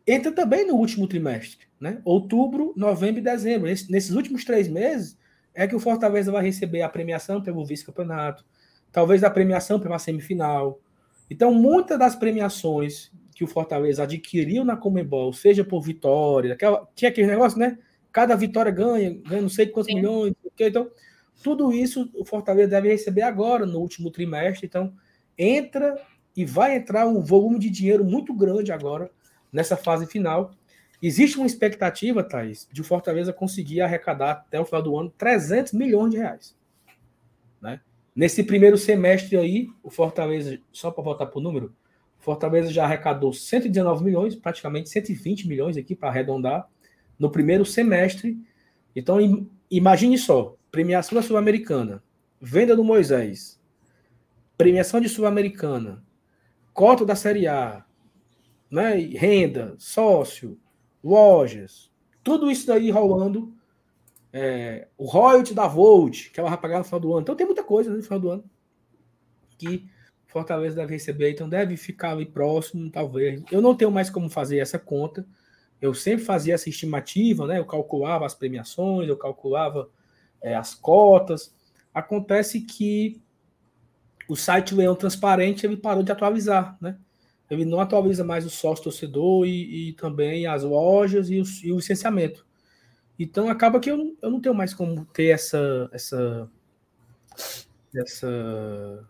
entra 0.06 0.32
também 0.32 0.66
no 0.66 0.74
último 0.74 1.06
trimestre, 1.06 1.66
né? 1.80 2.00
Outubro, 2.04 2.72
novembro 2.76 3.20
e 3.20 3.24
dezembro. 3.24 3.68
nesses 3.68 4.10
últimos 4.10 4.44
três 4.44 4.68
meses, 4.68 5.16
é 5.54 5.66
que 5.66 5.74
o 5.74 5.80
Fortaleza 5.80 6.30
vai 6.30 6.44
receber 6.44 6.82
a 6.82 6.88
premiação 6.88 7.42
pelo 7.42 7.64
vice-campeonato, 7.64 8.44
talvez 8.92 9.24
a 9.24 9.30
premiação 9.30 9.80
pela 9.80 9.98
semifinal. 9.98 10.80
Então, 11.30 11.52
muitas 11.52 11.98
das 11.98 12.14
premiações 12.14 13.10
que 13.34 13.44
o 13.44 13.46
Fortaleza 13.48 14.02
adquiriu 14.02 14.64
na 14.64 14.76
Comebol, 14.76 15.32
seja 15.32 15.64
por 15.64 15.80
vitória, 15.80 16.54
aquela, 16.54 16.88
tinha 16.94 17.08
aquele 17.10 17.26
negócio, 17.26 17.58
né? 17.58 17.78
Cada 18.10 18.34
vitória 18.34 18.72
ganha, 18.72 19.14
ganha 19.26 19.42
não 19.42 19.48
sei 19.48 19.66
quantos 19.66 19.92
Sim. 19.92 19.96
milhões, 19.96 20.34
então 20.58 20.90
tudo 21.42 21.72
isso 21.72 22.10
o 22.14 22.24
Fortaleza 22.24 22.70
deve 22.70 22.88
receber 22.88 23.22
agora 23.22 23.64
no 23.64 23.78
último 23.78 24.10
trimestre. 24.10 24.66
Então, 24.66 24.92
entra 25.36 25.96
e 26.36 26.44
vai 26.44 26.76
entrar 26.76 27.06
um 27.06 27.20
volume 27.20 27.58
de 27.58 27.70
dinheiro 27.70 28.04
muito 28.04 28.34
grande 28.34 28.72
agora 28.72 29.10
nessa 29.52 29.76
fase 29.76 30.06
final. 30.06 30.52
Existe 31.00 31.36
uma 31.36 31.46
expectativa, 31.46 32.24
Thaís, 32.24 32.68
de 32.72 32.80
o 32.80 32.84
Fortaleza 32.84 33.32
conseguir 33.32 33.80
arrecadar 33.80 34.32
até 34.32 34.60
o 34.60 34.64
final 34.64 34.82
do 34.82 34.98
ano 34.98 35.12
300 35.16 35.72
milhões 35.72 36.10
de 36.10 36.16
reais. 36.16 36.56
Né? 37.60 37.80
Nesse 38.14 38.42
primeiro 38.42 38.76
semestre 38.76 39.36
aí, 39.36 39.68
o 39.82 39.90
Fortaleza, 39.90 40.58
só 40.72 40.90
para 40.90 41.04
voltar 41.04 41.26
para 41.26 41.38
o 41.38 41.42
número, 41.42 41.72
o 42.18 42.22
Fortaleza 42.22 42.72
já 42.72 42.84
arrecadou 42.84 43.32
119 43.32 44.04
milhões, 44.04 44.34
praticamente 44.34 44.88
120 44.88 45.46
milhões 45.46 45.76
aqui 45.76 45.94
para 45.94 46.08
arredondar, 46.08 46.68
no 47.16 47.30
primeiro 47.30 47.64
semestre. 47.64 48.36
Então, 48.94 49.18
imagine 49.70 50.18
só: 50.18 50.56
premiação 50.70 51.14
da 51.14 51.22
Sul-Americana, 51.22 52.02
venda 52.40 52.74
do 52.74 52.82
Moisés, 52.82 53.60
premiação 54.56 55.00
de 55.00 55.08
Sul-Americana, 55.08 56.02
cota 56.72 57.04
da 57.04 57.14
Série 57.14 57.46
A, 57.46 57.84
né, 58.68 58.96
renda, 58.96 59.76
sócio, 59.78 60.58
lojas, 61.08 61.90
tudo 62.22 62.50
isso 62.50 62.66
daí 62.66 62.90
rolando. 62.90 63.54
É, 64.30 64.88
o 64.98 65.06
royalty 65.06 65.54
da 65.54 65.66
Volt, 65.66 66.30
que 66.30 66.38
ela 66.38 66.50
vai 66.50 66.58
pagar 66.58 66.78
no 66.78 66.84
final 66.84 67.00
do 67.00 67.12
ano. 67.12 67.22
Então 67.22 67.34
tem 67.34 67.46
muita 67.46 67.64
coisa 67.64 67.90
né, 67.90 67.96
no 67.96 68.02
final 68.02 68.20
do 68.20 68.30
ano 68.30 68.44
que 69.58 69.90
Fortaleza 70.26 70.76
deve 70.76 70.92
receber, 70.92 71.30
então 71.30 71.48
deve 71.48 71.76
ficar 71.76 72.12
ali 72.12 72.24
próximo, 72.24 72.90
talvez. 72.90 73.42
Eu 73.50 73.60
não 73.60 73.74
tenho 73.74 73.90
mais 73.90 74.08
como 74.08 74.28
fazer 74.28 74.58
essa 74.58 74.78
conta. 74.78 75.26
Eu 75.80 75.94
sempre 75.94 76.24
fazia 76.24 76.54
essa 76.54 76.68
estimativa, 76.68 77.46
né? 77.46 77.58
Eu 77.58 77.64
calculava 77.64 78.26
as 78.26 78.34
premiações, 78.34 79.08
eu 79.08 79.16
calculava 79.16 79.90
é, 80.40 80.54
as 80.54 80.74
cotas. 80.74 81.54
Acontece 81.92 82.60
que 82.60 83.20
o 84.28 84.36
site 84.36 84.74
Leão 84.74 84.94
Transparente 84.94 85.64
ele 85.64 85.76
parou 85.76 86.02
de 86.02 86.12
atualizar, 86.12 86.76
né? 86.80 86.98
Ele 87.50 87.64
não 87.64 87.80
atualiza 87.80 88.22
mais 88.24 88.44
o 88.44 88.50
sócio 88.50 88.84
torcedor 88.84 89.46
e, 89.46 89.88
e 89.88 89.92
também 89.94 90.46
as 90.46 90.62
lojas 90.62 91.30
e 91.30 91.42
e 91.64 91.72
o, 91.72 91.76
licenciamento. 91.76 92.46
Então 93.18 93.48
acaba 93.48 93.80
que 93.80 93.90
eu 93.90 93.96
não, 93.96 94.16
eu 94.22 94.30
não 94.30 94.40
tenho 94.40 94.54
mais 94.54 94.72
como 94.72 95.04
ter 95.06 95.28
essa, 95.28 95.88
essa, 95.92 96.48
essa 97.94 99.08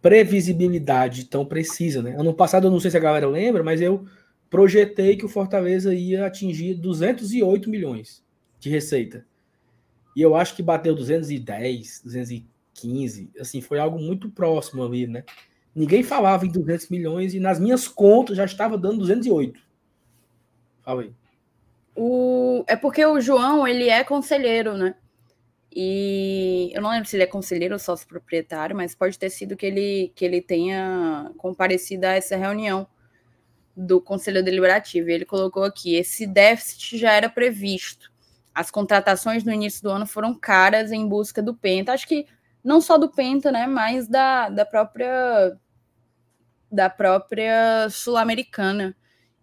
previsibilidade 0.00 1.24
tão 1.24 1.44
precisa. 1.44 2.00
Né? 2.02 2.16
Ano 2.18 2.32
passado, 2.32 2.66
eu 2.66 2.70
não 2.70 2.80
sei 2.80 2.90
se 2.90 2.96
a 2.96 3.00
galera 3.00 3.28
lembra, 3.28 3.62
mas 3.62 3.80
eu 3.80 4.06
projetei 4.48 5.16
que 5.16 5.24
o 5.24 5.28
Fortaleza 5.28 5.94
ia 5.94 6.26
atingir 6.26 6.74
208 6.74 7.68
milhões 7.68 8.24
de 8.58 8.70
receita. 8.70 9.26
E 10.14 10.22
eu 10.22 10.34
acho 10.34 10.56
que 10.56 10.62
bateu 10.62 10.94
210, 10.94 12.02
215, 12.04 13.30
assim, 13.38 13.60
foi 13.60 13.78
algo 13.78 13.98
muito 13.98 14.30
próximo 14.30 14.82
ali, 14.82 15.06
né? 15.06 15.24
Ninguém 15.76 16.02
falava 16.02 16.46
em 16.46 16.50
200 16.50 16.88
milhões 16.88 17.34
e 17.34 17.38
nas 17.38 17.60
minhas 17.60 17.86
contas 17.86 18.34
já 18.34 18.46
estava 18.46 18.78
dando 18.78 19.00
208. 19.00 19.60
Fala 20.82 21.02
aí. 21.02 21.12
O... 21.94 22.64
É 22.66 22.74
porque 22.74 23.04
o 23.04 23.20
João, 23.20 23.68
ele 23.68 23.90
é 23.90 24.02
conselheiro, 24.02 24.74
né? 24.74 24.94
E 25.70 26.70
eu 26.72 26.80
não 26.80 26.90
lembro 26.90 27.06
se 27.06 27.14
ele 27.14 27.24
é 27.24 27.26
conselheiro 27.26 27.74
ou 27.74 27.78
sócio 27.78 28.08
proprietário, 28.08 28.74
mas 28.74 28.94
pode 28.94 29.18
ter 29.18 29.28
sido 29.28 29.54
que 29.54 29.66
ele, 29.66 30.12
que 30.14 30.24
ele 30.24 30.40
tenha 30.40 31.30
comparecido 31.36 32.06
a 32.06 32.12
essa 32.12 32.38
reunião 32.38 32.86
do 33.76 34.00
Conselho 34.00 34.42
Deliberativo. 34.42 35.10
Ele 35.10 35.26
colocou 35.26 35.64
aqui: 35.64 35.94
esse 35.94 36.26
déficit 36.26 36.96
já 36.96 37.12
era 37.12 37.28
previsto. 37.28 38.10
As 38.54 38.70
contratações 38.70 39.44
no 39.44 39.52
início 39.52 39.82
do 39.82 39.90
ano 39.90 40.06
foram 40.06 40.34
caras 40.34 40.90
em 40.90 41.06
busca 41.06 41.42
do 41.42 41.54
Penta. 41.54 41.92
Acho 41.92 42.08
que 42.08 42.26
não 42.64 42.80
só 42.80 42.96
do 42.96 43.10
Penta, 43.10 43.52
né? 43.52 43.66
Mas 43.66 44.08
da, 44.08 44.48
da 44.48 44.64
própria 44.64 45.54
da 46.76 46.88
própria 46.88 47.88
sul-americana. 47.90 48.94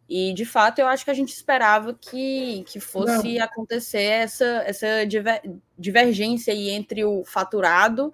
E, 0.07 0.33
de 0.33 0.45
fato, 0.45 0.79
eu 0.79 0.87
acho 0.87 1.03
que 1.03 1.11
a 1.11 1.13
gente 1.13 1.33
esperava 1.33 1.93
que, 1.93 2.63
que 2.67 2.79
fosse 2.79 3.37
Não. 3.37 3.43
acontecer 3.43 4.03
essa, 4.03 4.45
essa 4.65 5.05
diver, 5.05 5.41
divergência 5.77 6.53
aí 6.53 6.69
entre 6.69 7.03
o 7.03 7.25
faturado 7.25 8.13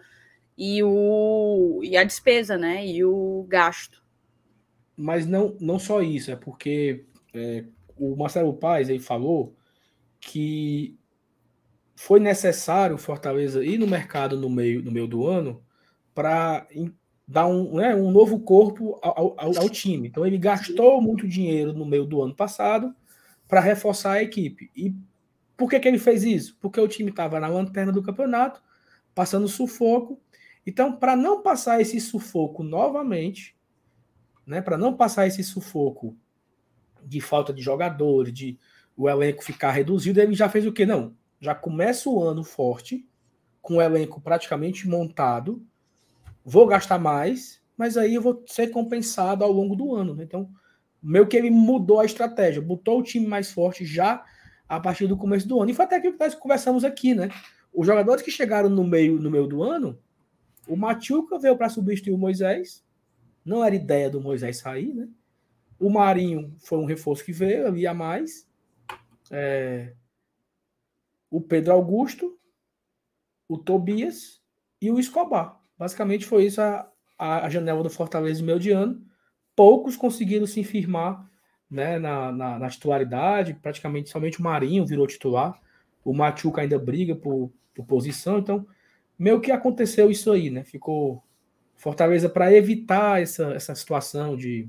e, 0.58 0.82
o, 0.82 1.82
e 1.84 1.98
a 1.98 2.04
despesa, 2.04 2.58
né? 2.58 2.86
E 2.86 3.04
o 3.04 3.46
gasto. 3.50 4.02
Mas 4.96 5.26
não, 5.26 5.58
não 5.60 5.78
só 5.78 6.02
isso, 6.02 6.32
é 6.32 6.36
porque 6.36 7.06
é, 7.34 7.66
o 7.98 8.16
Marcelo 8.16 8.54
Paes 8.54 8.90
aí 8.90 9.00
falou 9.00 9.56
que 10.20 10.98
foi 11.96 12.20
necessário 12.20 12.98
Fortaleza 12.98 13.64
ir 13.64 13.78
no 13.78 13.88
mercado 13.88 14.38
no 14.38 14.50
meio, 14.50 14.82
no 14.82 14.92
meio 14.92 15.08
do 15.08 15.28
ano 15.28 15.64
para 16.14 16.68
dar 17.32 17.46
um, 17.46 17.76
né, 17.76 17.94
um 17.96 18.10
novo 18.10 18.40
corpo 18.40 18.98
ao, 19.04 19.40
ao, 19.40 19.58
ao, 19.60 19.70
time. 19.70 20.08
Então 20.08 20.26
ele 20.26 20.38
gastou 20.40 21.00
muito 21.00 21.28
dinheiro 21.28 21.72
no 21.74 21.86
meio 21.86 22.04
do 22.04 22.24
ano 22.24 22.34
passado 22.34 22.92
para 23.48 23.60
reforçar 23.60 24.14
a 24.14 24.24
equipe. 24.24 24.72
E 24.76 24.96
por 25.56 25.70
que, 25.70 25.80
que 25.80 25.88
ele 25.88 26.00
fez 26.00 26.24
isso? 26.24 26.58
Porque 26.60 26.82
o 26.82 26.88
time 26.88 27.12
estava 27.12 27.40
na 27.40 27.48
lanterna 27.48 27.92
do 27.92 28.02
campeonato, 28.02 28.64
passando 29.14 29.48
sufoco. 29.48 30.20
Então, 30.66 30.96
para 30.96 31.16
não 31.16 31.44
passar 31.44 31.80
esse 31.80 32.02
sufoco 32.02 32.64
novamente, 32.64 33.56
né, 34.44 34.60
para 34.60 34.76
não 34.76 34.98
passar 34.98 35.28
esse 35.28 35.44
sufoco 35.44 36.18
de 37.06 37.22
falta 37.22 37.54
de 37.54 37.62
jogadores, 37.62 38.34
de 38.34 38.58
o 38.98 39.08
elenco 39.08 39.44
ficar 39.44 39.70
reduzido, 39.70 40.20
ele 40.20 40.34
já 40.34 40.50
fez 40.50 40.66
o 40.66 40.74
quê? 40.74 40.84
Não, 40.84 41.16
já 41.40 41.54
começa 41.54 42.10
o 42.10 42.24
ano 42.24 42.44
forte, 42.44 43.08
com 43.62 43.76
o 43.76 43.82
elenco 43.82 44.20
praticamente 44.20 44.88
montado, 44.88 45.64
vou 46.44 46.68
gastar 46.68 47.00
mais, 47.00 47.62
mas 47.78 47.98
aí 47.98 48.16
eu 48.16 48.22
vou 48.22 48.44
ser 48.48 48.68
compensado 48.68 49.44
ao 49.44 49.52
longo 49.52 49.76
do 49.76 49.96
ano. 49.96 50.16
Né? 50.16 50.24
Então, 50.24 50.50
meio 51.02 51.28
que 51.28 51.38
ele 51.38 51.50
mudou 51.50 52.00
a 52.00 52.06
estratégia, 52.06 52.62
botou 52.62 53.00
o 53.00 53.04
time 53.04 53.26
mais 53.26 53.52
forte 53.52 53.86
já 53.86 54.26
a 54.68 54.80
partir 54.80 55.08
do 55.08 55.18
começo 55.18 55.48
do 55.48 55.62
ano. 55.62 55.72
E 55.72 55.74
foi 55.74 55.86
até 55.86 56.00
que 56.00 56.12
nós 56.12 56.36
conversamos 56.36 56.84
aqui, 56.84 57.16
né? 57.16 57.30
Os 57.74 57.88
jogadores 57.88 58.22
que 58.22 58.32
chegaram 58.32 58.70
no 58.70 58.84
meio, 58.84 59.20
no 59.20 59.32
meio 59.32 59.48
do 59.48 59.64
ano, 59.64 60.00
o 60.68 60.76
Machuca 60.76 61.40
veio 61.40 61.58
para 61.58 61.70
substituir 61.70 62.14
o 62.14 62.18
Moisés. 62.18 62.86
Não 63.44 63.64
era 63.64 63.76
ideia 63.76 64.10
do 64.10 64.22
Moisés 64.22 64.58
sair, 64.58 64.94
né? 64.94 65.08
O 65.80 65.90
Marinho 65.90 66.54
foi 66.60 66.78
um 66.78 66.86
reforço 66.86 67.24
que 67.24 67.32
veio, 67.32 67.66
ali 67.66 67.88
a 67.88 67.94
mais. 67.94 68.48
É... 69.32 69.94
O 71.32 71.40
Pedro 71.40 71.74
Augusto, 71.74 72.38
o 73.48 73.58
Tobias 73.58 74.42
e 74.82 74.92
o 74.92 75.00
Escobar. 75.00 75.59
Basicamente 75.80 76.26
foi 76.26 76.44
isso 76.44 76.62
a, 76.62 76.92
a, 77.18 77.50
janela 77.50 77.82
do 77.82 77.90
Fortaleza 77.90 78.44
meio 78.44 78.60
de 78.60 78.70
ano. 78.70 79.02
Poucos 79.56 79.96
conseguiram 79.96 80.46
se 80.46 80.62
firmar 80.62 81.26
né, 81.72 81.98
na, 81.98 82.34
na, 82.34 82.60
na, 82.60 82.70
titularidade, 82.70 83.54
praticamente 83.54 84.10
somente 84.10 84.40
o 84.40 84.44
Marinho 84.44 84.86
virou 84.86 85.08
titular, 85.08 85.58
o 86.04 86.14
Machuca 86.14 86.62
ainda 86.62 86.78
briga 86.78 87.16
por, 87.16 87.50
por 87.74 87.86
posição, 87.86 88.40
então 88.40 88.68
meio 89.18 89.40
que 89.40 89.52
aconteceu 89.52 90.12
isso 90.12 90.32
aí, 90.32 90.50
né? 90.50 90.64
Ficou 90.64 91.24
Fortaleza 91.76 92.28
para 92.28 92.54
evitar 92.54 93.22
essa, 93.22 93.54
essa 93.54 93.74
situação 93.74 94.36
de, 94.36 94.68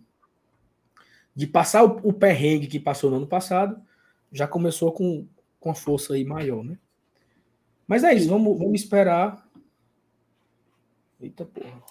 de 1.35 1.47
passar 1.47 1.83
o, 1.83 2.09
o 2.09 2.13
perrengue 2.13 2.69
que 2.69 2.79
passou 2.79 3.11
no 3.11 3.17
ano 3.17 3.27
passado, 3.27 3.81
já 4.31 4.47
começou 4.47 4.93
com, 4.93 5.27
com 5.59 5.71
a 5.71 5.75
força 5.75 6.15
aí 6.15 6.25
maior, 6.25 6.63
né? 6.63 6.79
Mas 7.87 8.05
é 8.05 8.15
isso, 8.15 8.29
vamos, 8.29 8.57
vamos 8.57 8.81
esperar. 8.81 9.45
Eita 11.21 11.45
porra. 11.45 11.83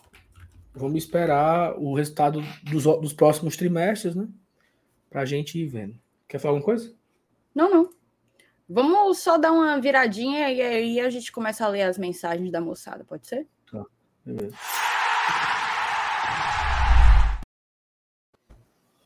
Vamos 0.73 1.03
esperar 1.03 1.77
o 1.77 1.93
resultado 1.93 2.41
dos, 2.63 2.83
dos 2.83 3.13
próximos 3.13 3.55
trimestres, 3.55 4.15
né? 4.15 4.27
Pra 5.09 5.25
gente 5.25 5.59
ir 5.59 5.67
vendo. 5.67 5.99
Quer 6.27 6.39
falar 6.39 6.53
alguma 6.53 6.65
coisa? 6.65 6.95
Não, 7.53 7.69
não. 7.69 7.89
Vamos 8.67 9.19
só 9.19 9.37
dar 9.37 9.51
uma 9.51 9.79
viradinha 9.79 10.51
e 10.51 10.61
aí 10.61 10.99
a 10.99 11.09
gente 11.09 11.31
começa 11.31 11.65
a 11.65 11.67
ler 11.67 11.83
as 11.83 11.97
mensagens 11.97 12.51
da 12.51 12.61
moçada, 12.61 13.03
pode 13.03 13.27
ser? 13.27 13.47
Tá, 13.71 13.83
beleza. 14.23 14.55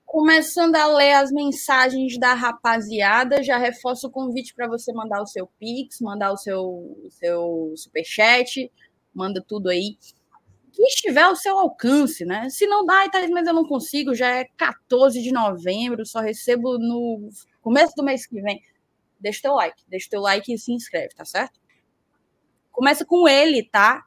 Começando 0.06 0.76
a 0.76 0.86
ler 0.88 1.14
as 1.14 1.32
mensagens 1.32 2.20
da 2.20 2.34
rapaziada, 2.34 3.42
já 3.42 3.58
reforço 3.58 4.08
o 4.08 4.12
convite 4.12 4.54
para 4.54 4.68
você 4.68 4.94
mandar 4.94 5.22
o 5.22 5.26
seu 5.26 5.48
Pix, 5.58 6.00
mandar 6.02 6.32
o 6.32 6.38
seu, 6.38 7.10
seu 7.10 7.74
superchat, 7.76 8.70
manda 9.14 9.44
tudo 9.46 9.70
aí 9.70 9.98
que 10.74 10.84
estiver 10.84 11.22
ao 11.22 11.36
seu 11.36 11.58
alcance, 11.58 12.26
né? 12.26 12.50
Se 12.50 12.66
não 12.66 12.86
dá, 12.86 13.08
tá, 13.08 13.20
mas 13.30 13.48
eu 13.48 13.54
não 13.54 13.66
consigo, 13.66 14.16
já 14.16 14.28
é 14.28 14.46
14 14.58 15.22
de 15.22 15.32
novembro, 15.32 16.06
só 16.06 16.20
recebo 16.20 16.80
no 16.80 17.30
começo 17.62 17.94
do 17.96 18.04
mês 18.04 18.26
que 18.26 18.42
vem. 18.42 18.62
Deixa 19.20 19.44
teu 19.44 19.54
like, 19.54 19.84
deixa 19.88 20.10
teu 20.10 20.22
like 20.22 20.52
e 20.52 20.58
se 20.58 20.74
inscreve, 20.74 21.14
tá 21.16 21.24
certo? 21.24 21.60
Começa 22.72 23.06
com 23.06 23.28
ele, 23.28 23.64
tá? 23.64 24.04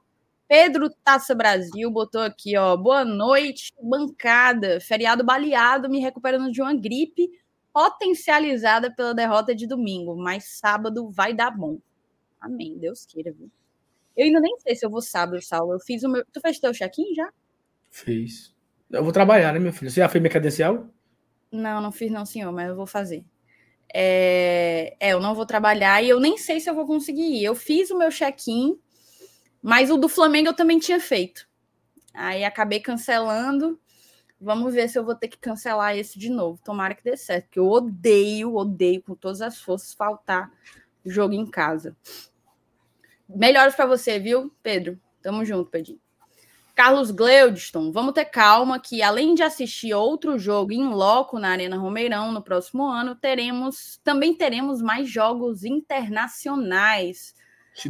Pedro 0.49 0.91
Taça 1.05 1.35
Brasil 1.35 1.91
botou 1.91 2.21
aqui, 2.21 2.57
ó. 2.57 2.77
Boa 2.77 3.05
noite, 3.05 3.73
bancada. 3.81 4.81
Feriado 4.81 5.25
baleado, 5.25 5.89
me 5.89 6.01
recuperando 6.01 6.51
de 6.51 6.61
uma 6.61 6.75
gripe 6.75 7.31
potencializada 7.73 8.95
pela 8.95 9.15
derrota 9.15 9.55
de 9.55 9.67
domingo, 9.67 10.17
mas 10.17 10.59
sábado 10.59 11.11
vai 11.11 11.33
dar 11.35 11.51
bom. 11.51 11.79
Amém, 12.41 12.77
Deus 12.79 13.05
queira, 13.05 13.33
viu? 13.33 13.51
Eu 14.17 14.25
ainda 14.25 14.41
nem 14.41 14.59
sei 14.59 14.75
se 14.75 14.85
eu 14.85 14.91
vou 14.91 15.03
sábado, 15.03 15.41
Saulo. 15.43 15.75
Eu 15.75 15.81
fiz 15.81 16.03
o 16.03 16.09
meu. 16.09 16.25
Tu 16.33 16.41
fez 16.41 16.59
teu 16.59 16.73
check-in 16.73 17.15
já? 17.15 17.31
Fiz. 17.91 18.55
Eu 18.91 19.03
vou 19.03 19.13
trabalhar, 19.13 19.53
né, 19.53 19.59
meu 19.59 19.73
filho? 19.73 19.91
Você 19.91 20.01
já 20.01 20.09
fez 20.09 20.23
minha 20.23 20.31
credencial? 20.31 20.89
Não, 21.51 21.81
não 21.81 21.93
fiz, 21.93 22.11
não, 22.11 22.25
senhor, 22.25 22.53
mas 22.53 22.69
eu 22.69 22.77
vou 22.77 22.87
fazer. 22.87 23.25
É... 23.93 24.97
é, 24.99 25.13
eu 25.13 25.21
não 25.21 25.35
vou 25.35 25.47
trabalhar 25.47 26.03
e 26.03 26.09
eu 26.09 26.19
nem 26.19 26.37
sei 26.39 26.61
se 26.61 26.69
eu 26.69 26.75
vou 26.75 26.87
conseguir 26.87 27.23
ir. 27.23 27.45
Eu 27.45 27.55
fiz 27.55 27.91
o 27.91 27.99
meu 27.99 28.11
check-in, 28.11 28.79
mas 29.63 29.91
o 29.91 29.97
do 29.97 30.09
Flamengo 30.09 30.49
eu 30.49 30.55
também 30.55 30.79
tinha 30.79 31.01
feito. 31.01 31.49
Aí 32.15 32.45
acabei 32.45 32.81
cancelando. 32.81 33.79
Vamos 34.41 34.75
ver 34.75 34.89
se 34.89 34.99
eu 34.99 35.05
vou 35.05 35.15
ter 35.15 35.29
que 35.29 35.39
cancelar 35.39 35.97
esse 35.97 36.19
de 36.19 36.31
novo. 36.31 36.61
Tomara 36.63 36.95
que 36.95 37.03
dê 37.03 37.17
certo, 37.17 37.45
porque 37.47 37.59
eu 37.59 37.69
odeio, 37.69 38.55
odeio 38.55 39.03
com 39.03 39.15
todas 39.15 39.41
as 39.41 39.59
forças 39.59 39.95
faltar 39.95 40.51
jogo 41.05 41.35
em 41.35 41.47
casa. 41.47 41.97
Melhoras 43.29 43.75
para 43.75 43.87
você, 43.87 44.19
viu, 44.19 44.53
Pedro? 44.63 44.99
Tamo 45.23 45.45
junto, 45.45 45.71
Pedrinho. 45.71 46.01
Carlos 46.77 47.11
Gleudson, 47.11 47.91
vamos 47.91 48.13
ter 48.13 48.27
calma 48.27 48.79
que 48.79 49.03
além 49.03 49.35
de 49.35 49.43
assistir 49.43 49.95
outro 49.95 50.39
jogo 50.39 50.73
em 50.73 50.87
loco 50.87 51.39
na 51.39 51.49
Arena 51.49 51.79
Romeirão 51.79 52.31
no 52.33 52.43
próximo 52.43 52.87
ano, 52.87 53.15
teremos 53.15 53.99
também 54.05 54.35
teremos 54.35 54.83
mais 54.83 55.09
jogos 55.09 55.65
internacionais. 55.65 57.35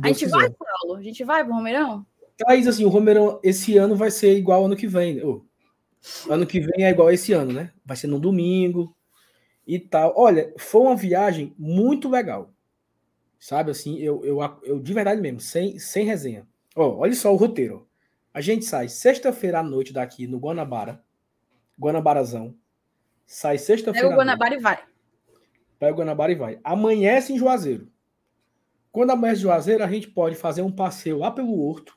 a 0.01 0.07
gente 0.07 0.21
quiser. 0.21 0.31
vai, 0.31 0.49
Paulo? 0.51 0.97
A 0.97 1.03
gente 1.03 1.25
vai 1.25 1.45
pro 1.45 1.55
Romeirão? 1.55 2.07
Thaís, 2.39 2.69
assim, 2.69 2.85
o 2.85 2.89
Romeirão 2.89 3.41
esse 3.43 3.77
ano 3.77 3.97
vai 3.97 4.11
ser 4.11 4.39
igual 4.39 4.67
ano 4.67 4.77
que 4.77 4.87
vem. 4.87 5.21
Oh, 5.25 5.43
ano 6.31 6.47
que 6.47 6.61
vem 6.61 6.85
é 6.85 6.91
igual 6.91 7.11
esse 7.11 7.33
ano, 7.33 7.53
né? 7.53 7.73
Vai 7.85 7.97
ser 7.97 8.07
no 8.07 8.21
domingo 8.21 8.97
e 9.67 9.81
tal. 9.81 10.15
Olha, 10.17 10.55
foi 10.59 10.83
uma 10.83 10.97
viagem 10.97 11.53
muito 11.59 12.09
legal. 12.09 12.55
Sabe 13.39 13.71
assim, 13.71 13.99
eu, 13.99 14.25
eu, 14.25 14.39
eu 14.63 14.81
de 14.81 14.93
verdade 14.93 15.21
mesmo, 15.21 15.41
sem, 15.41 15.79
sem 15.79 16.05
resenha. 16.05 16.47
Ó, 16.75 16.97
olha 16.99 17.15
só 17.15 17.33
o 17.33 17.37
roteiro. 17.37 17.87
A 18.33 18.41
gente 18.41 18.65
sai 18.65 18.89
sexta-feira 18.89 19.61
à 19.61 19.63
noite 19.63 19.93
daqui 19.93 20.27
no 20.27 20.39
Guanabara. 20.39 21.03
Guanabarazão. 21.79 22.55
Sai 23.25 23.59
sexta-feira. 23.59 24.09
Pega 24.09 24.15
o 24.15 24.19
Guanabara 24.19 24.55
e 24.55 24.59
vai. 24.59 24.85
Pega 25.79 25.93
o 25.93 25.97
Guanabara 25.97 26.33
e 26.33 26.35
vai. 26.35 26.61
Amanhece 26.63 27.33
em 27.33 27.39
Juazeiro. 27.39 27.91
Quando 28.93 29.11
amanhece 29.11 29.41
em 29.41 29.43
Juazeiro, 29.43 29.85
a 29.85 29.89
gente 29.89 30.09
pode 30.09 30.37
fazer 30.37 30.63
um 30.63 30.73
passeio 30.73 31.19
lá 31.19 31.31
pelo 31.31 31.59
Horto. 31.61 31.97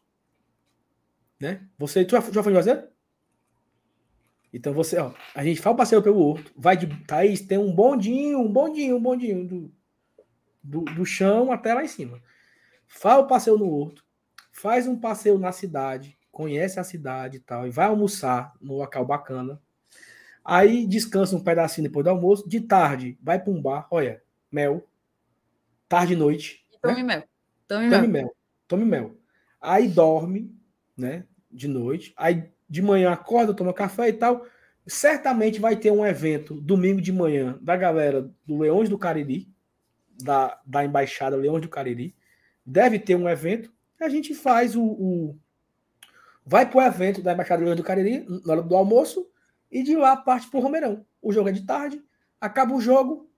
Né? 1.40 1.66
Você, 1.78 2.04
tu 2.04 2.12
já, 2.12 2.22
já 2.22 2.44
foi 2.44 2.52
em 2.52 2.56
Juazeiro? 2.56 2.88
Então 4.52 4.74
você, 4.74 4.98
ó, 4.98 5.14
a 5.36 5.44
gente 5.44 5.62
faz 5.62 5.74
o 5.74 5.78
passeio 5.78 6.02
pelo 6.02 6.20
Horto, 6.20 6.52
vai 6.58 6.76
de 6.76 6.88
Thaís, 7.06 7.42
tem 7.42 7.58
um 7.58 7.72
bondinho, 7.72 8.40
um 8.40 8.52
bondinho, 8.52 8.96
um 8.96 9.02
bondinho 9.02 9.48
do, 9.48 9.72
do, 10.64 10.82
do 10.82 11.06
chão 11.06 11.52
até 11.52 11.74
lá 11.74 11.84
em 11.84 11.88
cima. 11.88 12.22
Faz 12.88 13.20
o 13.20 13.28
passeio 13.28 13.58
no 13.58 13.70
horto, 13.70 14.04
faz 14.52 14.88
um 14.88 15.00
passeio 15.00 15.38
na 15.38 15.52
cidade, 15.52 16.18
conhece 16.32 16.80
a 16.80 16.84
cidade 16.84 17.38
e 17.38 17.40
tal, 17.40 17.68
e 17.68 17.70
vai 17.70 17.86
almoçar 17.86 18.54
no 18.62 18.78
local 18.78 19.06
bacana. 19.06 19.62
Aí 20.44 20.88
descansa 20.88 21.36
um 21.36 21.44
pedacinho 21.44 21.88
depois 21.88 22.04
do 22.04 22.10
almoço. 22.10 22.48
De 22.48 22.62
tarde, 22.62 23.18
vai 23.22 23.40
para 23.40 23.52
um 23.52 23.62
bar, 23.62 23.88
olha, 23.92 24.22
mel. 24.52 24.88
Tarde 25.88 26.14
e 26.14 26.16
noite. 26.16 26.66
Tome 26.82 26.96
né? 26.96 27.04
mel. 27.04 27.24
Tome, 27.68 27.90
Tome 27.90 28.08
mel. 28.08 28.24
mel. 28.24 28.36
Tome 28.68 28.86
mel. 28.86 29.18
Aí 29.62 29.88
dorme, 29.88 30.56
né? 30.98 31.26
De 31.52 31.68
noite. 31.68 32.14
Aí 32.18 32.50
de 32.70 32.82
manhã 32.82 33.12
acorda, 33.12 33.54
toma 33.54 33.74
café 33.74 34.10
e 34.10 34.14
tal. 34.14 34.46
Certamente 34.88 35.60
vai 35.60 35.76
ter 35.76 35.92
um 35.92 36.06
evento 36.06 36.60
domingo 36.62 37.02
de 37.02 37.12
manhã 37.12 37.58
da 37.62 37.76
galera 37.76 38.32
do 38.46 38.58
Leões 38.58 38.90
do 38.90 38.98
Cariri, 38.98 39.48
da, 40.22 40.60
da 40.66 40.84
Embaixada 40.84 41.36
Leões 41.36 41.62
do 41.62 41.70
Cariri. 41.70 42.16
Deve 42.66 43.00
ter 43.00 43.16
um 43.16 43.28
evento. 43.28 43.72
A 44.00 44.10
gente 44.10 44.34
faz 44.34 44.76
o. 44.76 44.84
o 44.84 45.40
vai 46.46 46.70
para 46.70 46.78
o 46.80 46.82
evento 46.82 47.22
da 47.22 47.34
Embaixada 47.34 47.64
Leões 47.64 47.78
do 47.78 47.84
Cariri, 47.84 48.26
na 48.46 48.54
hora 48.54 48.62
do 48.62 48.76
almoço, 48.76 49.30
e 49.72 49.84
de 49.84 49.96
lá 49.96 50.16
parte 50.16 50.50
para 50.50 50.60
o 50.60 50.64
Romeirão. 50.64 51.06
O 51.22 51.32
jogo 51.32 51.50
é 51.50 51.52
de 51.52 51.66
tarde, 51.66 52.02
acaba 52.40 52.74
o 52.74 52.82
jogo, 52.82 53.30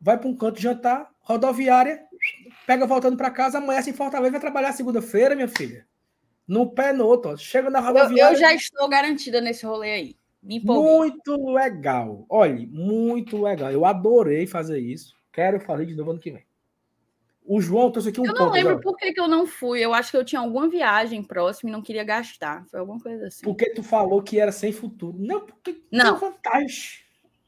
vai 0.00 0.18
para 0.18 0.28
um 0.28 0.36
canto 0.36 0.60
jantar, 0.60 1.10
rodoviária, 1.20 2.04
pega 2.66 2.86
voltando 2.86 3.16
para 3.16 3.30
casa, 3.30 3.58
amanhece 3.58 3.90
em 3.90 3.94
Fortaleza, 3.94 4.32
vai 4.32 4.40
trabalhar 4.40 4.72
segunda-feira, 4.72 5.34
minha 5.34 5.48
filha. 5.48 5.86
No 6.46 6.70
pé 6.70 6.92
no 6.92 7.06
outro, 7.06 7.36
chega 7.36 7.70
na 7.70 7.80
rodoviária. 7.80 8.22
Eu, 8.22 8.32
eu 8.32 8.36
já 8.36 8.54
estou 8.54 8.88
garantida 8.88 9.40
nesse 9.40 9.64
rolê 9.64 9.90
aí. 9.90 10.16
muito 10.42 11.52
legal. 11.52 12.24
Olha, 12.28 12.66
muito 12.70 13.42
legal. 13.42 13.70
Eu 13.70 13.84
adorei 13.84 14.46
fazer 14.46 14.78
isso. 14.78 15.16
Quero 15.36 15.60
fazer 15.60 15.84
de 15.84 15.94
novo 15.94 16.12
ano 16.12 16.18
que 16.18 16.30
vem. 16.30 16.42
O 17.44 17.60
João 17.60 17.90
trouxe 17.90 18.08
aqui 18.08 18.18
um 18.18 18.24
Eu 18.24 18.32
não 18.32 18.50
lembro 18.50 18.80
por 18.80 18.96
que, 18.96 19.12
que 19.12 19.20
eu 19.20 19.28
não 19.28 19.46
fui. 19.46 19.80
Eu 19.80 19.92
acho 19.92 20.10
que 20.10 20.16
eu 20.16 20.24
tinha 20.24 20.40
alguma 20.40 20.66
viagem 20.66 21.22
próxima 21.22 21.68
e 21.68 21.72
não 21.74 21.82
queria 21.82 22.02
gastar. 22.04 22.64
Foi 22.70 22.80
alguma 22.80 22.98
coisa 22.98 23.26
assim. 23.26 23.44
Porque 23.44 23.68
tu 23.68 23.82
falou 23.82 24.22
que 24.22 24.40
era 24.40 24.50
sem 24.50 24.72
futuro. 24.72 25.18
Não, 25.20 25.44
porque 25.44 25.82
não. 25.92 26.18
tem 26.18 26.30
vantagem. 26.30 27.00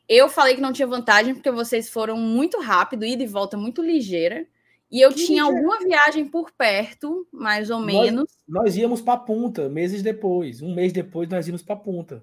Eu 0.06 0.28
falei 0.28 0.54
que 0.54 0.60
não 0.60 0.70
tinha 0.70 0.86
vantagem 0.86 1.32
porque 1.34 1.50
vocês 1.50 1.88
foram 1.88 2.18
muito 2.18 2.60
rápido, 2.60 3.06
ida 3.06 3.22
e 3.22 3.26
volta 3.26 3.56
muito 3.56 3.80
ligeira. 3.80 4.46
E 4.90 5.00
eu 5.00 5.08
que 5.08 5.24
tinha 5.24 5.44
ligeira. 5.44 5.58
alguma 5.58 5.78
viagem 5.78 6.28
por 6.28 6.50
perto, 6.50 7.26
mais 7.32 7.70
ou 7.70 7.80
menos. 7.80 8.28
Nós, 8.46 8.64
nós 8.64 8.76
íamos 8.76 9.00
para 9.00 9.18
Punta 9.18 9.66
meses 9.70 10.02
depois. 10.02 10.60
Um 10.60 10.74
mês 10.74 10.92
depois 10.92 11.26
nós 11.26 11.48
íamos 11.48 11.62
para 11.62 11.76
Punta. 11.76 12.22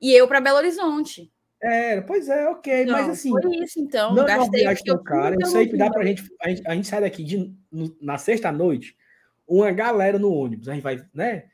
E 0.00 0.12
eu 0.12 0.26
para 0.26 0.40
Belo 0.40 0.58
Horizonte. 0.58 1.32
É, 1.66 2.00
pois 2.00 2.28
é, 2.28 2.48
ok, 2.48 2.84
não, 2.84 2.92
mas 2.92 3.08
assim. 3.08 3.30
Foi 3.30 3.56
isso, 3.56 3.80
então. 3.80 4.14
Não 4.14 4.26
é 4.26 4.36
uma 4.36 4.50
viagem 4.50 4.84
tão 4.84 5.02
cara. 5.02 5.36
Eu 5.38 5.46
sei 5.46 5.66
que 5.66 5.76
dá 5.76 5.90
pra 5.90 6.04
gente 6.04 6.22
a, 6.40 6.48
gente. 6.48 6.66
a 6.66 6.74
gente 6.74 6.86
sai 6.86 7.00
daqui 7.00 7.24
de, 7.24 7.52
no, 7.72 7.96
na 8.00 8.18
sexta-noite, 8.18 8.96
uma 9.46 9.70
galera 9.72 10.18
no 10.18 10.32
ônibus. 10.32 10.68
A 10.68 10.74
gente 10.74 10.82
vai, 10.82 11.04
né? 11.12 11.44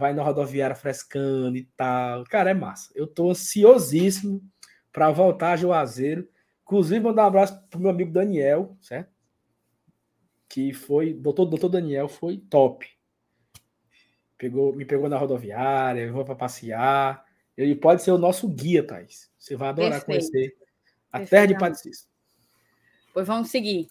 vai 0.00 0.14
na 0.14 0.22
rodoviária 0.22 0.74
frescando 0.74 1.58
e 1.58 1.64
tal. 1.76 2.24
Cara, 2.24 2.50
é 2.50 2.54
massa. 2.54 2.90
Eu 2.94 3.06
tô 3.06 3.30
ansiosíssimo 3.30 4.42
para 4.90 5.10
voltar 5.10 5.52
a 5.52 5.56
Juazeiro. 5.56 6.26
Inclusive, 6.62 7.00
mandar 7.00 7.24
um 7.24 7.26
abraço 7.26 7.60
pro 7.68 7.78
meu 7.78 7.90
amigo 7.90 8.10
Daniel, 8.10 8.78
certo? 8.80 9.10
Que 10.48 10.72
foi, 10.72 11.12
doutor, 11.12 11.44
doutor 11.44 11.68
Daniel 11.68 12.08
foi 12.08 12.38
top. 12.38 12.88
Pegou, 14.38 14.74
me 14.74 14.86
pegou 14.86 15.06
na 15.06 15.18
rodoviária, 15.18 16.10
vou 16.10 16.24
para 16.24 16.34
passear. 16.34 17.22
Ele 17.60 17.76
pode 17.76 18.02
ser 18.02 18.10
o 18.10 18.18
nosso 18.18 18.48
guia, 18.48 18.82
Thais. 18.82 19.30
Você 19.38 19.54
vai 19.54 19.68
adorar 19.68 20.02
Perfeito. 20.02 20.30
conhecer 20.32 20.56
a 21.12 21.18
Perfeito. 21.18 21.30
terra 21.30 21.46
de 21.46 21.58
Patricis. 21.58 22.08
Pois 23.12 23.26
vamos 23.26 23.50
seguir. 23.50 23.86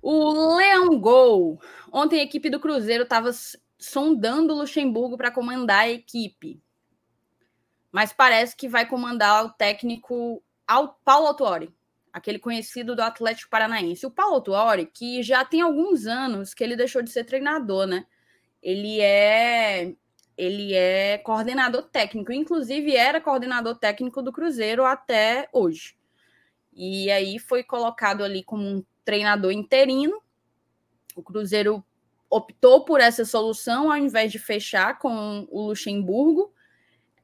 O 0.00 0.56
Leão 0.56 1.00
Gol. 1.00 1.60
Ontem 1.92 2.20
a 2.20 2.22
equipe 2.22 2.48
do 2.48 2.60
Cruzeiro 2.60 3.02
estava 3.02 3.30
sondando 3.76 4.54
o 4.54 4.58
Luxemburgo 4.58 5.16
para 5.16 5.32
comandar 5.32 5.80
a 5.80 5.90
equipe. 5.90 6.62
Mas 7.90 8.12
parece 8.12 8.54
que 8.54 8.68
vai 8.68 8.86
comandar 8.86 9.44
o 9.44 9.50
técnico 9.50 10.40
Paulo 11.04 11.26
Autuori, 11.26 11.74
aquele 12.12 12.38
conhecido 12.38 12.94
do 12.94 13.02
Atlético 13.02 13.50
Paranaense. 13.50 14.06
O 14.06 14.10
Paulo 14.12 14.36
Autuori, 14.36 14.86
que 14.86 15.24
já 15.24 15.44
tem 15.44 15.60
alguns 15.60 16.06
anos 16.06 16.54
que 16.54 16.62
ele 16.62 16.76
deixou 16.76 17.02
de 17.02 17.10
ser 17.10 17.24
treinador, 17.24 17.86
né? 17.86 18.06
Ele 18.62 19.00
é 19.00 19.92
ele 20.36 20.74
é 20.74 21.18
coordenador 21.18 21.82
técnico, 21.82 22.32
inclusive 22.32 22.94
era 22.94 23.20
coordenador 23.20 23.76
técnico 23.76 24.20
do 24.20 24.32
Cruzeiro 24.32 24.84
até 24.84 25.48
hoje. 25.52 25.96
E 26.72 27.10
aí 27.10 27.38
foi 27.38 27.62
colocado 27.64 28.22
ali 28.22 28.42
como 28.42 28.62
um 28.62 28.84
treinador 29.04 29.50
interino. 29.50 30.20
O 31.14 31.22
Cruzeiro 31.22 31.82
optou 32.28 32.84
por 32.84 33.00
essa 33.00 33.24
solução 33.24 33.90
ao 33.90 33.96
invés 33.96 34.30
de 34.30 34.38
fechar 34.38 34.98
com 34.98 35.48
o 35.50 35.68
Luxemburgo. 35.68 36.52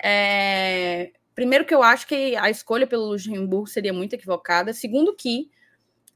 É... 0.03 1.13
Primeiro 1.35 1.67
que 1.67 1.75
eu 1.75 1.83
acho 1.83 2.07
que 2.07 2.35
a 2.37 2.49
escolha 2.49 2.87
pelo 2.87 3.11
Luxemburgo 3.11 3.67
seria 3.67 3.93
muito 3.93 4.15
equivocada. 4.15 4.73
Segundo 4.73 5.15
que, 5.15 5.51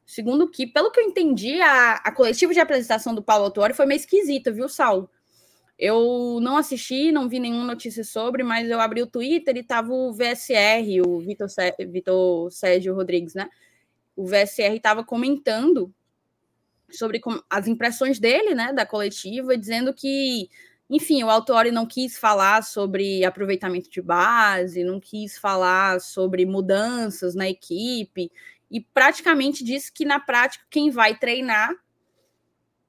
segundo 0.07 0.49
que, 0.49 0.67
pelo 0.67 0.91
que 0.91 1.01
eu 1.01 1.05
entendi, 1.05 1.61
a, 1.61 1.95
a 1.97 2.13
coletiva 2.13 2.55
de 2.55 2.61
apresentação 2.61 3.15
do 3.15 3.23
Paulo 3.23 3.45
Autori 3.45 3.75
foi 3.75 3.85
meio 3.85 3.99
esquisita, 3.99 4.51
viu, 4.51 4.69
Saulo? 4.69 5.11
Eu 5.79 6.39
não 6.41 6.57
assisti, 6.57 7.13
não 7.13 7.29
vi 7.29 7.39
nenhuma 7.39 7.65
notícia 7.65 8.03
sobre, 8.03 8.43
mas 8.43 8.71
eu 8.71 8.81
abri 8.81 9.03
o 9.03 9.07
Twitter 9.07 9.57
e 9.57 9.63
tava 9.63 9.93
o 9.93 10.13
VSR, 10.13 11.03
o 11.07 11.21
Vitor, 11.21 11.49
Vitor 11.91 12.51
Sérgio 12.51 12.95
Rodrigues, 12.95 13.35
né? 13.35 13.49
O 14.17 14.25
VSR 14.25 14.77
estava 14.77 15.05
comentando 15.05 15.93
sobre 16.91 17.21
as 17.51 17.67
impressões 17.67 18.19
dele, 18.19 18.55
né, 18.55 18.73
da 18.73 18.87
coletiva, 18.87 19.57
dizendo 19.57 19.93
que, 19.93 20.49
enfim, 20.89 21.23
o 21.23 21.31
Autori 21.31 21.71
não 21.71 21.85
quis 21.85 22.17
falar 22.17 22.63
sobre 22.63 23.25
aproveitamento 23.25 23.91
de 23.91 24.01
base, 24.01 24.85
não 24.85 25.01
quis 25.01 25.37
falar 25.37 26.01
sobre 26.01 26.47
mudanças 26.47 27.35
na 27.35 27.49
equipe, 27.49 28.31
e 28.71 28.81
praticamente 28.81 29.65
disse 29.65 29.93
que 29.93 30.05
na 30.05 30.19
prática 30.19 30.65
quem 30.71 30.91
vai 30.91 31.19
treinar 31.19 31.75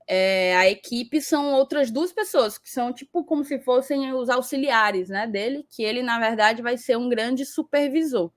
é, 0.07 0.55
a 0.55 0.69
equipe 0.69 1.21
são 1.21 1.53
outras 1.53 1.91
duas 1.91 2.13
pessoas, 2.13 2.57
que 2.57 2.69
são 2.69 2.93
tipo 2.93 3.25
como 3.25 3.43
se 3.43 3.59
fossem 3.59 4.13
os 4.13 4.29
auxiliares 4.29 5.09
né, 5.09 5.27
dele, 5.27 5.67
que 5.69 5.83
ele, 5.83 6.01
na 6.01 6.17
verdade, 6.19 6.61
vai 6.61 6.77
ser 6.77 6.97
um 6.97 7.09
grande 7.09 7.45
supervisor. 7.45 8.31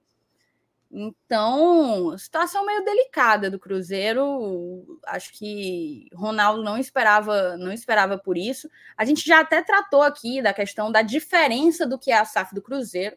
Então, 0.93 2.19
situação 2.19 2.67
meio 2.67 2.85
delicada 2.85 3.49
do 3.49 3.61
Cruzeiro. 3.61 4.99
Acho 5.07 5.33
que 5.33 6.09
Ronaldo 6.13 6.65
não 6.65 6.77
esperava, 6.77 7.57
não 7.57 7.73
esperava 7.73 8.19
por 8.19 8.37
isso. 8.37 8.69
A 8.97 9.05
gente 9.05 9.25
já 9.25 9.39
até 9.39 9.63
tratou 9.63 10.03
aqui 10.03 10.43
da 10.43 10.53
questão 10.53 10.91
da 10.91 11.03
diferença 11.03 11.87
do 11.87 11.97
que 11.97 12.11
é 12.11 12.19
a 12.19 12.25
SAF 12.25 12.53
do 12.53 12.61
Cruzeiro 12.63 13.17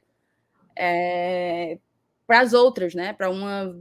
é, 0.76 1.80
para 2.28 2.42
as 2.42 2.54
outras, 2.54 2.94
né? 2.94 3.12
Para 3.14 3.32
uma 3.32 3.76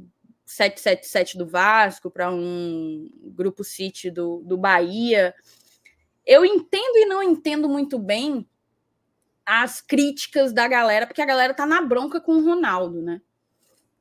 777 0.52 1.38
do 1.38 1.46
Vasco, 1.46 2.10
para 2.10 2.30
um 2.30 3.10
grupo 3.22 3.64
City 3.64 4.10
do, 4.10 4.42
do 4.44 4.56
Bahia. 4.56 5.34
Eu 6.26 6.44
entendo 6.44 6.96
e 6.96 7.06
não 7.06 7.22
entendo 7.22 7.68
muito 7.68 7.98
bem 7.98 8.48
as 9.44 9.80
críticas 9.80 10.52
da 10.52 10.68
galera, 10.68 11.06
porque 11.06 11.22
a 11.22 11.26
galera 11.26 11.54
tá 11.54 11.66
na 11.66 11.82
bronca 11.82 12.20
com 12.20 12.36
o 12.36 12.44
Ronaldo, 12.44 13.02
né? 13.02 13.20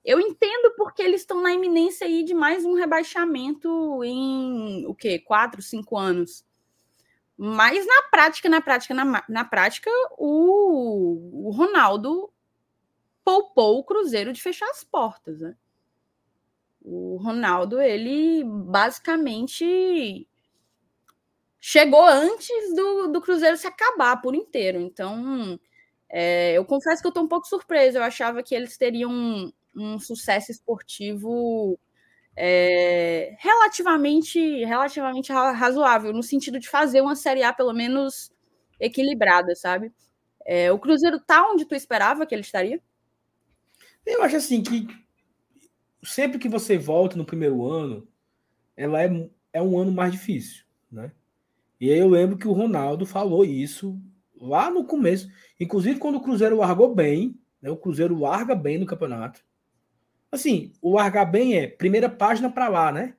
Eu 0.03 0.19
entendo 0.19 0.73
porque 0.75 1.01
eles 1.01 1.21
estão 1.21 1.41
na 1.41 1.53
iminência 1.53 2.07
aí 2.07 2.23
de 2.23 2.33
mais 2.33 2.65
um 2.65 2.73
rebaixamento 2.73 4.03
em 4.03 4.85
o 4.87 4.95
quê? 4.95 5.19
Quatro, 5.19 5.61
cinco 5.61 5.97
anos. 5.97 6.45
Mas 7.37 7.85
na 7.85 8.03
prática, 8.09 8.49
na 8.49 8.61
prática, 8.61 8.93
na, 8.93 9.23
na 9.27 9.45
prática, 9.45 9.89
o, 10.17 11.47
o 11.47 11.51
Ronaldo 11.51 12.31
poupou 13.23 13.79
o 13.79 13.83
Cruzeiro 13.83 14.33
de 14.33 14.41
fechar 14.41 14.69
as 14.69 14.83
portas, 14.83 15.39
né? 15.39 15.55
O 16.82 17.17
Ronaldo, 17.17 17.80
ele 17.80 18.44
basicamente 18.44 20.28
chegou 21.60 22.06
antes 22.06 22.76
do, 22.76 23.08
do 23.08 23.22
Cruzeiro 23.22 23.56
se 23.56 23.67
acabar 23.67 24.20
por 24.22 24.34
inteiro. 24.34 24.80
Então, 24.80 25.60
é, 26.10 26.54
eu 26.54 26.65
confesso 26.65 27.02
que 27.02 27.08
eu 27.08 27.12
estou 27.12 27.24
um 27.24 27.28
pouco 27.28 27.48
surpresa. 27.48 28.00
Eu 28.00 28.04
achava 28.04 28.41
que 28.41 28.56
eles 28.56 28.78
teriam 28.78 29.54
um 29.76 30.00
sucesso 30.00 30.52
esportivo 30.52 31.80
é, 32.36 33.36
relativamente, 33.39 34.63
relativamente 34.65 35.32
razoável, 35.32 36.13
no 36.13 36.24
sentido 36.24 36.60
de 36.60 36.67
fazer 36.67 37.02
uma 37.02 37.15
Série 37.15 37.44
A 37.44 37.54
pelo 37.54 37.74
menos 37.74 38.32
equilibrada, 38.80 39.56
sabe? 39.56 39.94
É, 40.46 40.72
o 40.72 40.80
Cruzeiro 40.80 41.20
tá 41.20 41.48
onde 41.50 41.65
tu 41.65 41.76
esperava 41.76 42.26
que 42.26 42.34
ele 42.34 42.41
estaria? 42.41 42.82
Eu 44.06 44.24
acho 44.24 44.38
assim 44.38 44.63
que 44.63 44.88
sempre 46.03 46.39
que 46.39 46.49
você 46.49 46.77
volta 46.77 47.15
no 47.15 47.25
primeiro 47.25 47.65
ano, 47.65 48.07
ela 48.75 49.01
é, 49.01 49.29
é 49.53 49.61
um 49.61 49.77
ano 49.77 49.91
mais 49.91 50.11
difícil, 50.11 50.65
né? 50.91 51.11
E 51.79 51.91
aí 51.91 51.97
eu 51.97 52.07
lembro 52.07 52.37
que 52.37 52.47
o 52.47 52.53
Ronaldo 52.53 53.05
falou 53.05 53.43
isso 53.43 53.99
lá 54.39 54.69
no 54.69 54.85
começo, 54.85 55.29
inclusive 55.59 55.99
quando 55.99 56.15
o 56.15 56.21
Cruzeiro 56.21 56.57
largou 56.57 56.93
bem, 56.93 57.39
né? 57.61 57.69
O 57.69 57.77
Cruzeiro 57.77 58.17
larga 58.17 58.56
bem 58.56 58.77
no 58.77 58.85
campeonato. 58.85 59.43
Assim, 60.31 60.71
o 60.81 60.93
largar 60.93 61.25
bem 61.25 61.58
é 61.58 61.67
primeira 61.67 62.10
página 62.10 62.49
para 62.49 62.69
lá, 62.69 62.91
né? 62.91 63.15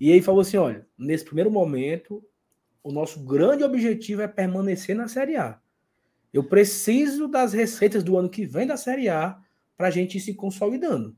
E 0.00 0.12
aí 0.12 0.22
falou 0.22 0.40
assim: 0.40 0.56
olha, 0.56 0.86
nesse 0.98 1.24
primeiro 1.24 1.50
momento, 1.50 2.24
o 2.82 2.90
nosso 2.90 3.20
grande 3.24 3.62
objetivo 3.62 4.22
é 4.22 4.28
permanecer 4.28 4.96
na 4.96 5.06
Série 5.06 5.36
A. 5.36 5.60
Eu 6.32 6.44
preciso 6.44 7.28
das 7.28 7.52
receitas 7.52 8.02
do 8.02 8.16
ano 8.16 8.30
que 8.30 8.46
vem 8.46 8.66
da 8.66 8.76
Série 8.76 9.08
A 9.08 9.38
para 9.76 9.88
a 9.88 9.90
gente 9.90 10.16
ir 10.16 10.20
se 10.20 10.34
consolidando. 10.34 11.16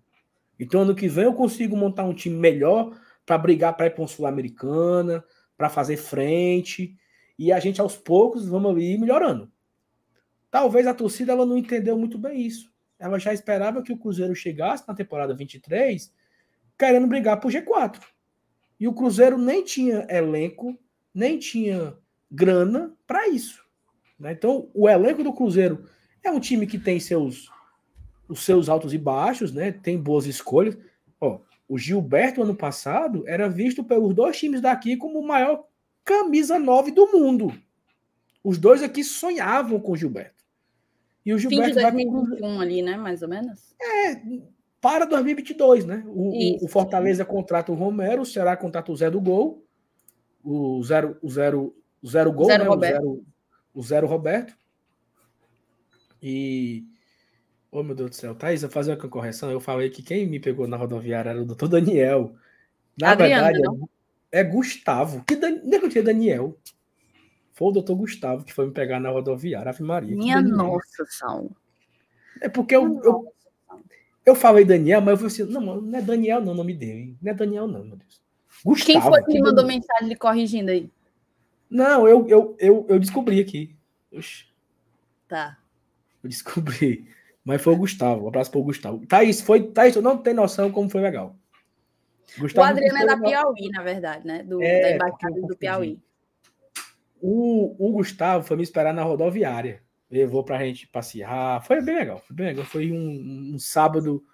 Então, 0.58 0.82
ano 0.82 0.94
que 0.94 1.08
vem 1.08 1.24
eu 1.24 1.34
consigo 1.34 1.76
montar 1.76 2.04
um 2.04 2.14
time 2.14 2.36
melhor 2.36 2.96
para 3.24 3.38
brigar 3.38 3.76
para 3.76 3.86
ir 3.86 3.90
para 3.90 4.06
Sul-Americana, 4.06 5.24
para 5.56 5.68
fazer 5.68 5.96
frente. 5.96 6.96
E 7.38 7.52
a 7.52 7.58
gente, 7.58 7.80
aos 7.80 7.96
poucos, 7.96 8.48
vamos 8.48 8.80
ir 8.82 8.98
melhorando. 8.98 9.50
Talvez 10.50 10.86
a 10.86 10.94
torcida 10.94 11.32
ela 11.32 11.46
não 11.46 11.56
entendeu 11.56 11.98
muito 11.98 12.18
bem 12.18 12.40
isso 12.42 12.72
ela 13.02 13.18
já 13.18 13.34
esperava 13.34 13.82
que 13.82 13.92
o 13.92 13.98
Cruzeiro 13.98 14.32
chegasse 14.32 14.86
na 14.86 14.94
temporada 14.94 15.34
23 15.34 16.14
querendo 16.78 17.08
brigar 17.08 17.40
por 17.40 17.50
G4. 17.50 18.00
E 18.78 18.86
o 18.86 18.94
Cruzeiro 18.94 19.36
nem 19.36 19.64
tinha 19.64 20.06
elenco, 20.08 20.78
nem 21.12 21.36
tinha 21.36 21.96
grana 22.30 22.96
para 23.04 23.28
isso. 23.28 23.60
Né? 24.16 24.32
Então, 24.32 24.70
o 24.72 24.88
elenco 24.88 25.24
do 25.24 25.32
Cruzeiro 25.32 25.84
é 26.22 26.30
um 26.30 26.38
time 26.38 26.64
que 26.64 26.78
tem 26.78 27.00
seus 27.00 27.50
os 28.32 28.44
seus 28.44 28.68
altos 28.68 28.94
e 28.94 28.98
baixos, 28.98 29.52
né? 29.52 29.70
Tem 29.70 29.98
boas 29.98 30.26
escolhas. 30.26 30.76
Ó, 31.20 31.38
o 31.68 31.78
Gilberto 31.78 32.42
ano 32.42 32.54
passado 32.54 33.22
era 33.26 33.48
visto 33.48 33.84
pelos 33.84 34.14
dois 34.14 34.38
times 34.38 34.60
daqui 34.60 34.96
como 34.96 35.20
o 35.20 35.26
maior 35.26 35.64
camisa 36.02 36.58
9 36.58 36.90
do 36.90 37.06
mundo. 37.12 37.52
Os 38.42 38.58
dois 38.58 38.82
aqui 38.82 39.04
sonhavam 39.04 39.78
com 39.78 39.92
o 39.92 39.96
Gilberto. 39.96 40.42
E 41.24 41.32
o 41.32 41.38
Gilberto 41.38 41.74
Fim 41.74 41.76
de 41.76 41.82
2021 41.82 42.56
vai... 42.56 42.66
ali, 42.66 42.82
né? 42.82 42.96
Mais 42.96 43.22
ou 43.22 43.28
menos. 43.28 43.74
É, 43.80 44.20
para 44.80 45.04
2022, 45.04 45.84
né? 45.84 46.02
O, 46.06 46.64
o, 46.64 46.68
Fortaleza 46.68 47.24
contrata 47.24 47.70
o 47.70 47.74
Romero, 47.76 48.22
o 48.22 48.26
Ceará 48.26 48.56
contrata 48.56 48.90
o 48.90 48.96
Zé 48.96 49.10
do 49.10 49.20
Gol, 49.20 49.62
o 50.42 50.82
Zero, 50.82 51.18
o 51.22 51.30
zero, 51.30 51.76
o 52.02 52.08
zero 52.08 52.32
Gol, 52.32 52.46
zero 52.46 52.64
né? 52.64 52.70
O, 52.70 52.80
zero, 52.80 53.24
o 53.74 53.82
Zero 53.82 54.06
Roberto. 54.06 54.54
E. 56.22 56.84
Oh, 57.74 57.82
meu 57.82 57.94
Deus 57.94 58.10
do 58.10 58.16
céu. 58.16 58.34
Thaís, 58.34 58.62
eu 58.62 58.68
fazer 58.68 58.90
uma 58.90 59.08
correção. 59.08 59.50
Eu 59.50 59.58
falei 59.58 59.88
que 59.88 60.02
quem 60.02 60.26
me 60.26 60.38
pegou 60.38 60.68
na 60.68 60.76
rodoviária 60.76 61.30
era 61.30 61.40
o 61.40 61.46
doutor 61.46 61.68
Daniel. 61.68 62.36
Na 63.00 63.12
Adriano, 63.12 63.44
verdade, 63.46 63.62
não? 63.62 63.88
é 64.30 64.44
Gustavo. 64.44 65.24
Que 65.24 65.34
Dan... 65.36 65.58
Eu 65.64 65.88
tinha 65.88 66.04
Daniel. 66.04 66.54
Foi 67.52 67.68
o 67.68 67.72
doutor 67.72 67.96
Gustavo 67.96 68.44
que 68.44 68.52
foi 68.52 68.66
me 68.66 68.72
pegar 68.72 69.00
na 69.00 69.08
rodoviária, 69.08 69.70
Ave 69.70 69.82
Maria. 69.82 70.14
Minha 70.14 70.42
nossa, 70.42 71.06
Saulo. 71.08 71.56
É 72.42 72.48
porque 72.48 72.76
eu, 72.76 73.00
eu, 73.02 73.34
eu 74.26 74.34
falei 74.34 74.66
Daniel, 74.66 75.00
mas 75.00 75.12
eu 75.12 75.16
falei 75.16 75.32
assim, 75.32 75.44
não, 75.44 75.80
não 75.80 75.98
é 75.98 76.02
Daniel 76.02 76.42
não, 76.42 76.52
o 76.52 76.56
nome 76.56 76.74
dele. 76.74 77.16
Não 77.22 77.32
é 77.32 77.34
Daniel 77.34 77.66
não, 77.66 77.84
meu 77.84 77.96
Deus. 77.96 78.20
Gustavo. 78.62 78.92
Quem 78.92 79.00
foi 79.00 79.22
que 79.24 79.32
me 79.32 79.40
mandou 79.40 79.64
mensagem 79.64 80.08
lhe 80.08 80.16
corrigindo 80.16 80.70
aí? 80.70 80.90
Não, 81.70 82.06
eu, 82.06 82.28
eu, 82.28 82.56
eu, 82.58 82.86
eu 82.86 82.98
descobri 82.98 83.40
aqui. 83.40 83.74
Oxi. 84.12 84.44
tá. 85.26 85.56
Eu 86.22 86.28
descobri. 86.28 87.08
Mas 87.44 87.60
foi 87.60 87.72
o 87.72 87.76
Gustavo. 87.76 88.24
Um 88.24 88.28
abraço 88.28 88.50
pro 88.50 88.62
Gustavo. 88.62 89.04
Thaís, 89.06 89.40
foi. 89.40 89.62
Thaís, 89.62 89.94
tu 89.94 90.02
não 90.02 90.16
tem 90.16 90.34
noção 90.34 90.70
como 90.70 90.88
foi 90.88 91.00
legal. 91.00 91.36
Gustavo 92.38 92.66
o 92.66 92.70
Adriano 92.70 92.98
é 92.98 93.06
da 93.06 93.16
Piauí, 93.16 93.68
na 93.70 93.82
verdade, 93.82 94.26
né? 94.26 94.42
Do, 94.42 94.62
é, 94.62 94.80
da 94.80 94.90
embaixada 94.92 95.40
do 95.40 95.56
Piauí. 95.56 96.00
O, 97.20 97.76
o 97.78 97.92
Gustavo 97.92 98.44
foi 98.44 98.56
me 98.56 98.62
esperar 98.62 98.94
na 98.94 99.02
rodoviária. 99.02 99.82
Levou 100.10 100.44
pra 100.44 100.64
gente 100.64 100.86
passear. 100.86 101.62
Foi 101.64 101.80
bem 101.82 101.96
legal. 101.96 102.18
Foi 102.20 102.34
bem 102.34 102.46
legal. 102.46 102.64
Foi 102.64 102.92
um, 102.92 103.52
um 103.54 103.58
sábado 103.58 104.24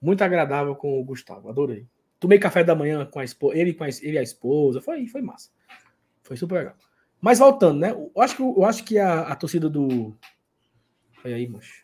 muito 0.00 0.22
agradável 0.22 0.74
com 0.74 1.00
o 1.00 1.04
Gustavo. 1.04 1.48
Adorei. 1.48 1.86
Tomei 2.18 2.38
café 2.38 2.62
da 2.62 2.74
manhã 2.74 3.04
com 3.04 3.18
a 3.18 3.24
esposa, 3.24 3.58
ele 3.58 3.74
com 3.74 3.84
a, 3.84 3.88
ele 3.88 4.12
e 4.12 4.18
a 4.18 4.22
esposa. 4.22 4.80
Foi, 4.80 5.06
foi 5.06 5.22
massa. 5.22 5.50
Foi 6.22 6.36
super 6.36 6.58
legal. 6.58 6.74
Mas 7.20 7.38
voltando, 7.38 7.80
né? 7.80 7.90
Eu 7.90 8.22
acho 8.22 8.36
que, 8.36 8.42
eu 8.42 8.64
acho 8.64 8.84
que 8.84 8.98
a, 8.98 9.20
a 9.22 9.36
torcida 9.36 9.68
do. 9.68 10.16
Olha 11.24 11.36
aí, 11.36 11.48
moço. 11.48 11.81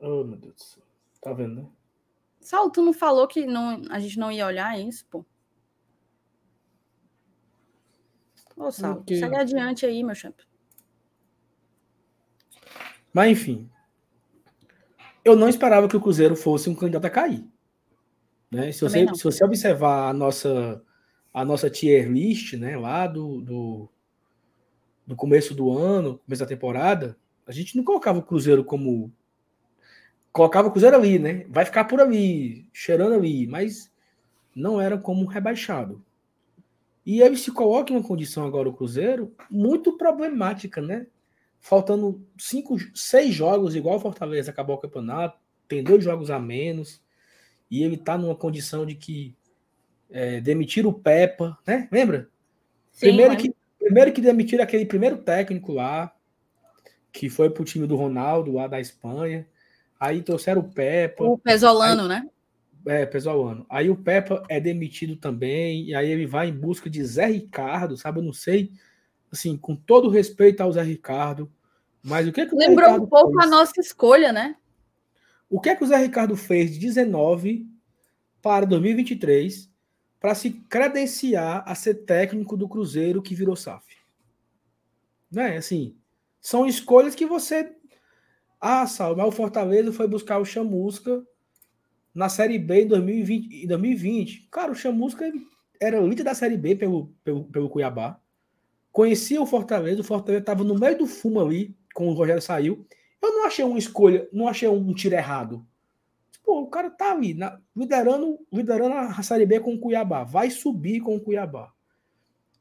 Oh, 0.00 0.24
meu 0.24 0.36
Deus 0.36 0.54
do 0.54 0.62
céu. 0.62 0.82
Tá 1.20 1.32
vendo, 1.32 1.56
né? 1.56 1.66
Saulo, 2.40 2.70
tu 2.70 2.82
não 2.82 2.92
falou 2.92 3.28
que 3.28 3.44
não, 3.44 3.82
a 3.90 4.00
gente 4.00 4.18
não 4.18 4.32
ia 4.32 4.46
olhar 4.46 4.78
isso, 4.80 5.04
pô? 5.10 5.24
Ô, 8.56 8.70
Saulo, 8.70 8.96
Porque... 8.96 9.18
segue 9.18 9.36
adiante 9.36 9.84
aí, 9.84 10.02
meu 10.02 10.14
champ. 10.14 10.38
Mas, 13.12 13.32
enfim. 13.32 13.70
Eu 15.24 15.36
não 15.36 15.48
esperava 15.48 15.88
que 15.88 15.96
o 15.96 16.00
Cruzeiro 16.00 16.34
fosse 16.34 16.70
um 16.70 16.74
candidato 16.74 17.04
a 17.04 17.10
cair. 17.10 17.46
Né? 18.50 18.72
Se, 18.72 18.80
você, 18.80 19.06
se 19.14 19.22
você 19.22 19.44
observar 19.44 20.08
a 20.08 20.12
nossa, 20.12 20.82
a 21.32 21.44
nossa 21.44 21.68
tier 21.68 22.10
list, 22.10 22.54
né, 22.54 22.76
lá 22.76 23.06
do, 23.06 23.40
do, 23.42 23.88
do 25.06 25.14
começo 25.14 25.54
do 25.54 25.70
ano, 25.70 26.18
começo 26.18 26.40
da 26.40 26.48
temporada, 26.48 27.16
a 27.46 27.52
gente 27.52 27.76
não 27.76 27.84
colocava 27.84 28.18
o 28.18 28.22
Cruzeiro 28.22 28.64
como 28.64 29.12
colocava 30.32 30.68
o 30.68 30.70
Cruzeiro 30.70 30.96
ali, 30.96 31.18
né? 31.18 31.44
Vai 31.48 31.64
ficar 31.64 31.84
por 31.84 32.00
ali, 32.00 32.68
cheirando 32.72 33.14
ali, 33.14 33.46
mas 33.46 33.90
não 34.54 34.80
era 34.80 34.98
como 34.98 35.26
rebaixado. 35.26 36.04
E 37.04 37.20
ele 37.22 37.36
se 37.36 37.50
coloca 37.50 37.92
em 37.92 37.96
uma 37.96 38.06
condição 38.06 38.46
agora 38.46 38.68
o 38.68 38.74
Cruzeiro 38.74 39.34
muito 39.50 39.96
problemática, 39.96 40.80
né? 40.80 41.06
Faltando 41.58 42.24
cinco, 42.38 42.76
seis 42.94 43.34
jogos, 43.34 43.74
igual 43.74 43.96
o 43.96 44.00
Fortaleza 44.00 44.50
acabou 44.50 44.76
o 44.76 44.80
campeonato, 44.80 45.38
tem 45.68 45.82
dois 45.82 46.02
jogos 46.02 46.30
a 46.30 46.38
menos, 46.38 47.02
e 47.70 47.82
ele 47.82 47.96
tá 47.96 48.16
numa 48.16 48.34
condição 48.34 48.84
de 48.84 48.94
que 48.94 49.36
é, 50.10 50.40
demitir 50.40 50.86
o 50.86 50.92
Pepa, 50.92 51.58
né? 51.66 51.88
Lembra? 51.90 52.28
Sim, 52.92 53.08
primeiro, 53.08 53.34
mas... 53.34 53.42
que, 53.42 53.54
primeiro 53.78 54.12
que 54.12 54.20
demitir 54.20 54.60
aquele 54.60 54.86
primeiro 54.86 55.18
técnico 55.18 55.72
lá, 55.72 56.14
que 57.12 57.28
foi 57.28 57.50
pro 57.50 57.64
time 57.64 57.86
do 57.86 57.96
Ronaldo, 57.96 58.52
lá 58.52 58.66
da 58.66 58.80
Espanha. 58.80 59.46
Aí 60.00 60.22
trouxeram 60.22 60.62
o 60.62 60.72
Peppa. 60.72 61.22
O 61.24 61.36
Pesolano, 61.36 62.02
aí, 62.02 62.08
né? 62.08 62.28
É, 62.86 63.04
Pesolano. 63.04 63.66
Aí 63.68 63.90
o 63.90 63.96
Peppa 63.96 64.42
é 64.48 64.58
demitido 64.58 65.14
também, 65.14 65.84
e 65.84 65.94
aí 65.94 66.10
ele 66.10 66.26
vai 66.26 66.48
em 66.48 66.58
busca 66.58 66.88
de 66.88 67.04
Zé 67.04 67.26
Ricardo, 67.26 67.98
sabe? 67.98 68.18
Eu 68.18 68.24
não 68.24 68.32
sei, 68.32 68.72
assim, 69.30 69.58
com 69.58 69.76
todo 69.76 70.08
respeito 70.08 70.62
ao 70.62 70.72
Zé 70.72 70.82
Ricardo, 70.82 71.52
mas 72.02 72.26
o 72.26 72.32
que 72.32 72.40
é 72.40 72.46
que 72.46 72.54
o 72.54 72.58
Lembrou 72.58 72.94
um 72.94 73.06
pouco 73.06 73.34
fez? 73.34 73.44
a 73.44 73.50
nossa 73.50 73.78
escolha, 73.78 74.32
né? 74.32 74.56
O 75.50 75.60
que 75.60 75.68
é 75.68 75.76
que 75.76 75.84
o 75.84 75.86
Zé 75.86 75.98
Ricardo 75.98 76.34
fez 76.34 76.72
de 76.72 76.78
19 76.78 77.68
para 78.40 78.64
2023 78.64 79.68
para 80.18 80.34
se 80.34 80.50
credenciar 80.50 81.62
a 81.66 81.74
ser 81.74 82.06
técnico 82.06 82.56
do 82.56 82.68
Cruzeiro 82.68 83.20
que 83.20 83.34
virou 83.34 83.54
SAF? 83.54 83.84
Né? 85.30 85.58
Assim, 85.58 85.94
são 86.40 86.66
escolhas 86.66 87.14
que 87.14 87.26
você 87.26 87.74
ah, 88.60 88.86
Sal, 88.86 89.16
mas 89.16 89.26
o 89.26 89.32
Fortaleza 89.32 89.92
foi 89.92 90.06
buscar 90.06 90.38
o 90.38 90.44
Chamusca 90.44 91.24
na 92.14 92.28
Série 92.28 92.58
B 92.58 92.82
em 92.82 92.86
2020. 92.88 93.64
Em 93.64 93.66
2020. 93.66 94.48
Cara, 94.50 94.70
o 94.70 94.74
Chamusca 94.74 95.32
era 95.80 95.98
líder 96.00 96.24
da 96.24 96.34
Série 96.34 96.58
B 96.58 96.76
pelo, 96.76 97.06
pelo, 97.24 97.44
pelo 97.44 97.70
Cuiabá. 97.70 98.20
Conhecia 98.92 99.40
o 99.40 99.46
Fortaleza, 99.46 100.02
o 100.02 100.04
Fortaleza 100.04 100.42
estava 100.42 100.62
no 100.62 100.78
meio 100.78 100.98
do 100.98 101.06
fumo 101.06 101.40
ali, 101.40 101.74
quando 101.94 102.10
o 102.10 102.14
Rogério 102.14 102.42
saiu. 102.42 102.86
Eu 103.22 103.32
não 103.32 103.46
achei 103.46 103.64
uma 103.64 103.78
escolha, 103.78 104.28
não 104.32 104.46
achei 104.46 104.68
um 104.68 104.92
tiro 104.92 105.14
errado. 105.14 105.64
Pô, 106.44 106.62
o 106.62 106.66
cara 106.66 106.90
tá 106.90 107.12
ali, 107.12 107.32
na, 107.32 107.58
liderando, 107.74 108.38
liderando 108.52 108.94
a 108.94 109.22
Série 109.22 109.46
B 109.46 109.60
com 109.60 109.74
o 109.74 109.78
Cuiabá. 109.78 110.24
Vai 110.24 110.50
subir 110.50 111.00
com 111.00 111.16
o 111.16 111.20
Cuiabá. 111.20 111.72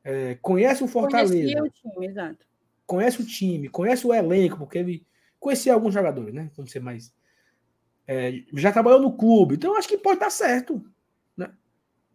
É, 0.03 0.37
conhece 0.41 0.83
o 0.83 0.87
Fortaleza. 0.87 1.33
Conhecia 1.33 1.63
o 1.63 1.69
time, 1.69 2.07
exato. 2.07 2.47
Conhece 2.85 3.21
o 3.21 3.25
time, 3.25 3.67
conhece 3.67 4.07
o 4.07 4.13
elenco, 4.13 4.57
porque 4.57 4.77
ele 4.77 5.05
Conheci 5.39 5.69
alguns 5.69 5.93
jogadores, 5.93 6.33
né? 6.33 6.51
Vamos 6.55 6.71
ser 6.71 6.79
mais. 6.79 7.13
É, 8.07 8.43
já 8.53 8.71
trabalhou 8.71 9.01
no 9.01 9.15
clube, 9.15 9.55
então 9.55 9.77
acho 9.77 9.87
que 9.87 9.97
pode 9.97 10.19
dar 10.19 10.29
certo. 10.29 10.83
Né? 11.37 11.51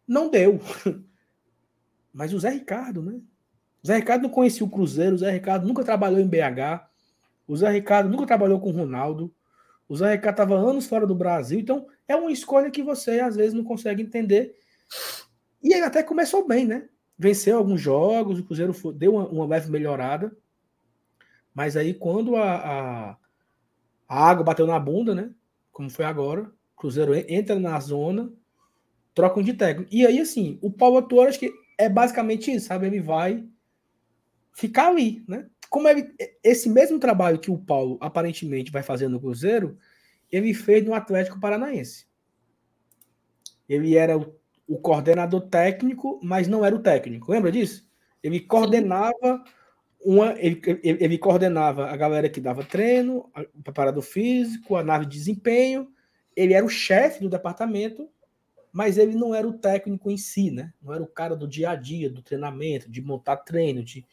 Não 0.06 0.28
deu. 0.28 0.60
Mas 2.12 2.32
o 2.32 2.38
Zé 2.38 2.50
Ricardo, 2.50 3.02
né? 3.02 3.20
O 3.82 3.86
Zé 3.86 3.96
Ricardo 3.96 4.22
não 4.22 4.30
conhecia 4.30 4.64
o 4.64 4.70
Cruzeiro, 4.70 5.14
o 5.14 5.18
Zé 5.18 5.30
Ricardo 5.30 5.66
nunca 5.66 5.84
trabalhou 5.84 6.20
em 6.20 6.26
BH, 6.26 6.88
o 7.46 7.56
Zé 7.56 7.70
Ricardo 7.70 8.08
nunca 8.08 8.26
trabalhou 8.26 8.60
com 8.60 8.70
o 8.70 8.72
Ronaldo, 8.72 9.34
o 9.88 9.96
Zé 9.96 10.12
Ricardo 10.12 10.34
estava 10.34 10.54
anos 10.56 10.86
fora 10.86 11.06
do 11.06 11.14
Brasil, 11.14 11.60
então 11.60 11.86
é 12.08 12.16
uma 12.16 12.32
escolha 12.32 12.70
que 12.70 12.82
você 12.82 13.20
às 13.20 13.36
vezes 13.36 13.52
não 13.52 13.62
consegue 13.62 14.02
entender. 14.02 14.56
E 15.62 15.74
ele 15.74 15.84
até 15.84 16.02
começou 16.02 16.46
bem, 16.46 16.66
né? 16.66 16.88
Venceu 17.18 17.58
alguns 17.58 17.80
jogos, 17.80 18.38
o 18.38 18.44
Cruzeiro 18.44 18.74
deu 18.92 19.14
uma, 19.14 19.28
uma 19.28 19.46
leve 19.46 19.70
melhorada, 19.70 20.34
mas 21.54 21.76
aí, 21.76 21.94
quando 21.94 22.34
a, 22.34 22.56
a, 22.56 23.16
a 24.08 24.28
água 24.28 24.44
bateu 24.44 24.66
na 24.66 24.78
bunda, 24.78 25.14
né? 25.14 25.30
Como 25.70 25.88
foi 25.88 26.04
agora, 26.04 26.42
o 26.42 26.76
Cruzeiro 26.76 27.14
entra 27.14 27.58
na 27.58 27.78
zona, 27.78 28.32
trocam 29.14 29.42
de 29.42 29.54
técnico. 29.54 29.88
E 29.94 30.04
aí, 30.04 30.18
assim, 30.18 30.58
o 30.60 30.70
Paulo 30.70 30.96
Autor, 30.96 31.28
acho 31.28 31.38
que 31.38 31.52
é 31.78 31.88
basicamente 31.88 32.52
isso, 32.52 32.66
sabe? 32.66 32.86
Ele 32.86 33.00
vai 33.00 33.46
ficar 34.52 34.88
ali, 34.88 35.24
né? 35.28 35.48
Como 35.70 35.88
ele, 35.88 36.12
esse 36.42 36.68
mesmo 36.68 36.98
trabalho 36.98 37.38
que 37.38 37.50
o 37.50 37.58
Paulo 37.58 37.98
aparentemente 38.00 38.72
vai 38.72 38.82
fazer 38.82 39.08
no 39.08 39.20
Cruzeiro, 39.20 39.78
ele 40.30 40.52
fez 40.52 40.84
no 40.84 40.94
Atlético 40.94 41.40
Paranaense. 41.40 42.06
Ele 43.68 43.96
era 43.96 44.18
o, 44.18 44.36
o 44.66 44.78
coordenador 44.78 45.42
técnico, 45.42 46.20
mas 46.22 46.48
não 46.48 46.64
era 46.64 46.74
o 46.74 46.82
técnico. 46.82 47.30
Lembra 47.30 47.50
disso? 47.50 47.88
Ele 48.22 48.40
coordenava 48.40 49.44
uma, 50.04 50.34
ele, 50.38 50.60
ele, 50.82 51.16
coordenava 51.16 51.86
a 51.86 51.96
galera 51.96 52.28
que 52.28 52.40
dava 52.40 52.62
treino, 52.62 53.30
o 53.54 53.62
preparador 53.62 54.02
físico, 54.02 54.76
a 54.76 54.84
nave 54.84 55.06
de 55.06 55.16
desempenho. 55.16 55.88
Ele 56.36 56.52
era 56.52 56.64
o 56.64 56.68
chefe 56.68 57.20
do 57.20 57.28
departamento, 57.28 58.08
mas 58.70 58.98
ele 58.98 59.14
não 59.16 59.34
era 59.34 59.48
o 59.48 59.54
técnico 59.54 60.10
em 60.10 60.18
si, 60.18 60.50
né? 60.50 60.72
Não 60.82 60.92
era 60.92 61.02
o 61.02 61.06
cara 61.06 61.34
do 61.34 61.48
dia 61.48 61.70
a 61.70 61.74
dia, 61.74 62.10
do 62.10 62.20
treinamento, 62.20 62.90
de 62.90 63.00
montar 63.00 63.38
treino, 63.38 63.82
de 63.82 64.04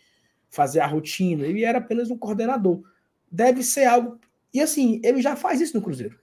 fazer 0.50 0.80
a 0.80 0.88
rotina. 0.88 1.46
Ele 1.46 1.66
era 1.66 1.80
apenas 1.80 2.10
um 2.10 2.18
coordenador. 2.18 2.82
Deve 3.30 3.62
ser 3.62 3.86
algo. 3.86 4.18
E 4.54 4.62
assim, 4.62 5.02
ele 5.04 5.22
já 5.22 5.36
faz 5.36 5.60
isso 5.60 5.76
no 5.76 5.84
Cruzeiro. 5.84 6.18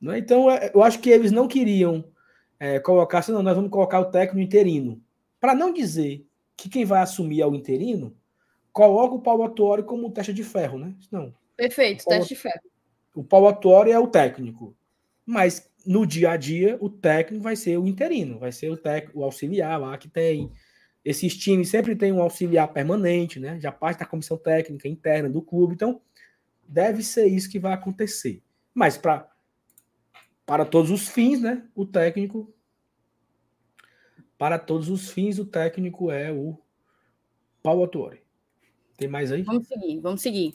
Né? 0.00 0.18
Então, 0.18 0.50
é, 0.50 0.70
eu 0.74 0.82
acho 0.82 0.98
que 1.00 1.10
eles 1.10 1.30
não 1.30 1.46
queriam 1.46 2.04
é, 2.58 2.78
colocar, 2.78 3.18
assim, 3.18 3.32
não, 3.32 3.42
nós 3.42 3.56
vamos 3.56 3.70
colocar 3.70 4.00
o 4.00 4.10
técnico 4.10 4.40
interino. 4.40 5.02
Para 5.38 5.54
não 5.54 5.72
dizer 5.72 6.26
que 6.56 6.70
quem 6.70 6.86
vai 6.86 7.02
assumir 7.02 7.42
é 7.42 7.46
o 7.46 7.54
interino, 7.54 8.16
coloca 8.76 9.14
o 9.14 9.22
Paulo 9.22 9.42
Atuori 9.42 9.82
como 9.82 10.10
teste 10.10 10.34
de 10.34 10.44
ferro, 10.44 10.78
né? 10.78 10.94
Não. 11.10 11.34
Perfeito, 11.56 12.04
teste 12.04 12.34
de 12.34 12.38
ferro. 12.38 12.60
O 13.14 13.24
Paulo 13.24 13.48
Atuori 13.48 13.90
é 13.90 13.98
o 13.98 14.06
técnico. 14.06 14.76
Mas 15.24 15.70
no 15.86 16.04
dia 16.04 16.32
a 16.32 16.36
dia, 16.36 16.76
o 16.78 16.90
técnico 16.90 17.42
vai 17.42 17.56
ser 17.56 17.78
o 17.78 17.86
interino, 17.86 18.38
vai 18.38 18.52
ser 18.52 18.70
o 18.70 18.76
técnico, 18.76 19.18
o 19.18 19.24
auxiliar 19.24 19.80
lá 19.80 19.96
que 19.96 20.10
tem. 20.10 20.52
Esses 21.02 21.34
times 21.38 21.70
sempre 21.70 21.96
tem 21.96 22.12
um 22.12 22.20
auxiliar 22.20 22.70
permanente, 22.70 23.40
né? 23.40 23.58
Já 23.58 23.72
parte 23.72 24.00
da 24.00 24.04
comissão 24.04 24.36
técnica 24.36 24.86
interna 24.86 25.30
do 25.30 25.40
clube. 25.40 25.72
Então, 25.72 26.02
deve 26.68 27.02
ser 27.02 27.24
isso 27.24 27.50
que 27.50 27.58
vai 27.58 27.72
acontecer. 27.72 28.42
Mas 28.74 28.98
para 28.98 29.26
para 30.44 30.66
todos 30.66 30.90
os 30.90 31.08
fins, 31.08 31.40
né? 31.40 31.66
O 31.74 31.86
técnico 31.86 32.54
para 34.36 34.58
todos 34.58 34.90
os 34.90 35.08
fins, 35.08 35.38
o 35.38 35.46
técnico 35.46 36.10
é 36.10 36.30
o 36.30 36.58
Paulo 37.62 37.84
Atuori. 37.84 38.25
Tem 38.96 39.08
mais 39.08 39.30
aí? 39.30 39.42
Vamos 39.42 39.68
seguir, 39.68 40.00
vamos 40.00 40.22
seguir. 40.22 40.54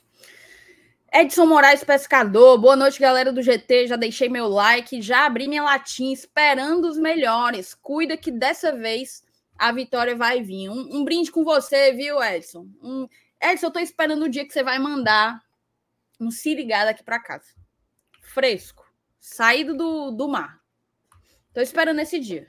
Edson 1.14 1.46
Moraes 1.46 1.84
Pescador, 1.84 2.58
boa 2.58 2.76
noite, 2.76 3.00
galera 3.00 3.32
do 3.32 3.42
GT. 3.42 3.88
Já 3.88 3.96
deixei 3.96 4.30
meu 4.30 4.48
like, 4.48 5.02
já 5.02 5.26
abri 5.26 5.48
minha 5.48 5.62
latinha, 5.62 6.14
esperando 6.14 6.88
os 6.88 6.98
melhores. 6.98 7.74
Cuida 7.76 8.18
que 8.18 8.32
dessa 8.32 8.76
vez 8.76 9.24
a 9.58 9.72
vitória 9.72 10.16
vai 10.16 10.42
vir. 10.42 10.70
Um, 10.70 10.98
um 10.98 11.04
brinde 11.04 11.32
com 11.32 11.44
você, 11.44 11.92
viu, 11.92 12.24
Edson? 12.24 12.68
Um... 12.82 13.08
Edson, 13.40 13.68
eu 13.68 13.72
tô 13.72 13.80
esperando 13.80 14.24
o 14.24 14.30
dia 14.30 14.46
que 14.46 14.54
você 14.54 14.64
vai 14.64 14.80
mandar 14.80 15.40
um 16.20 16.32
se 16.32 16.56
ligado 16.56 16.88
aqui 16.88 17.04
para 17.04 17.20
casa. 17.20 17.54
Fresco, 18.22 18.86
saído 19.20 19.76
do, 19.76 20.12
do 20.12 20.28
mar. 20.28 20.62
Tô 21.54 21.60
esperando 21.60 22.00
esse 22.00 22.20
dia. 22.20 22.48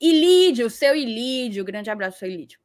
Ilídio, 0.00 0.68
seu 0.68 0.94
Ilídio, 0.96 1.64
grande 1.64 1.88
abraço, 1.88 2.18
seu 2.18 2.28
Ilídio. 2.28 2.58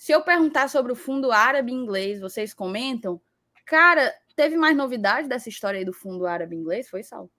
Se 0.00 0.12
eu 0.12 0.22
perguntar 0.22 0.70
sobre 0.70 0.90
o 0.90 0.96
fundo 0.96 1.30
árabe 1.30 1.74
inglês, 1.74 2.20
vocês 2.20 2.54
comentam? 2.54 3.20
Cara, 3.66 4.10
teve 4.34 4.56
mais 4.56 4.74
novidade 4.74 5.28
dessa 5.28 5.50
história 5.50 5.76
aí 5.76 5.84
do 5.84 5.92
fundo 5.92 6.26
árabe 6.26 6.56
inglês? 6.56 6.88
Foi, 6.88 7.02
Sal? 7.02 7.30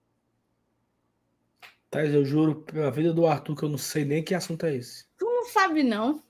Thais, 1.90 2.14
eu 2.14 2.24
juro 2.24 2.62
pela 2.62 2.88
vida 2.92 3.12
do 3.12 3.26
Arthur 3.26 3.56
que 3.56 3.64
eu 3.64 3.68
não 3.68 3.78
sei 3.78 4.04
nem 4.04 4.22
que 4.22 4.32
assunto 4.32 4.64
é 4.64 4.76
esse. 4.76 5.06
Tu 5.18 5.24
não 5.24 5.44
sabe, 5.46 5.82
não? 5.82 6.22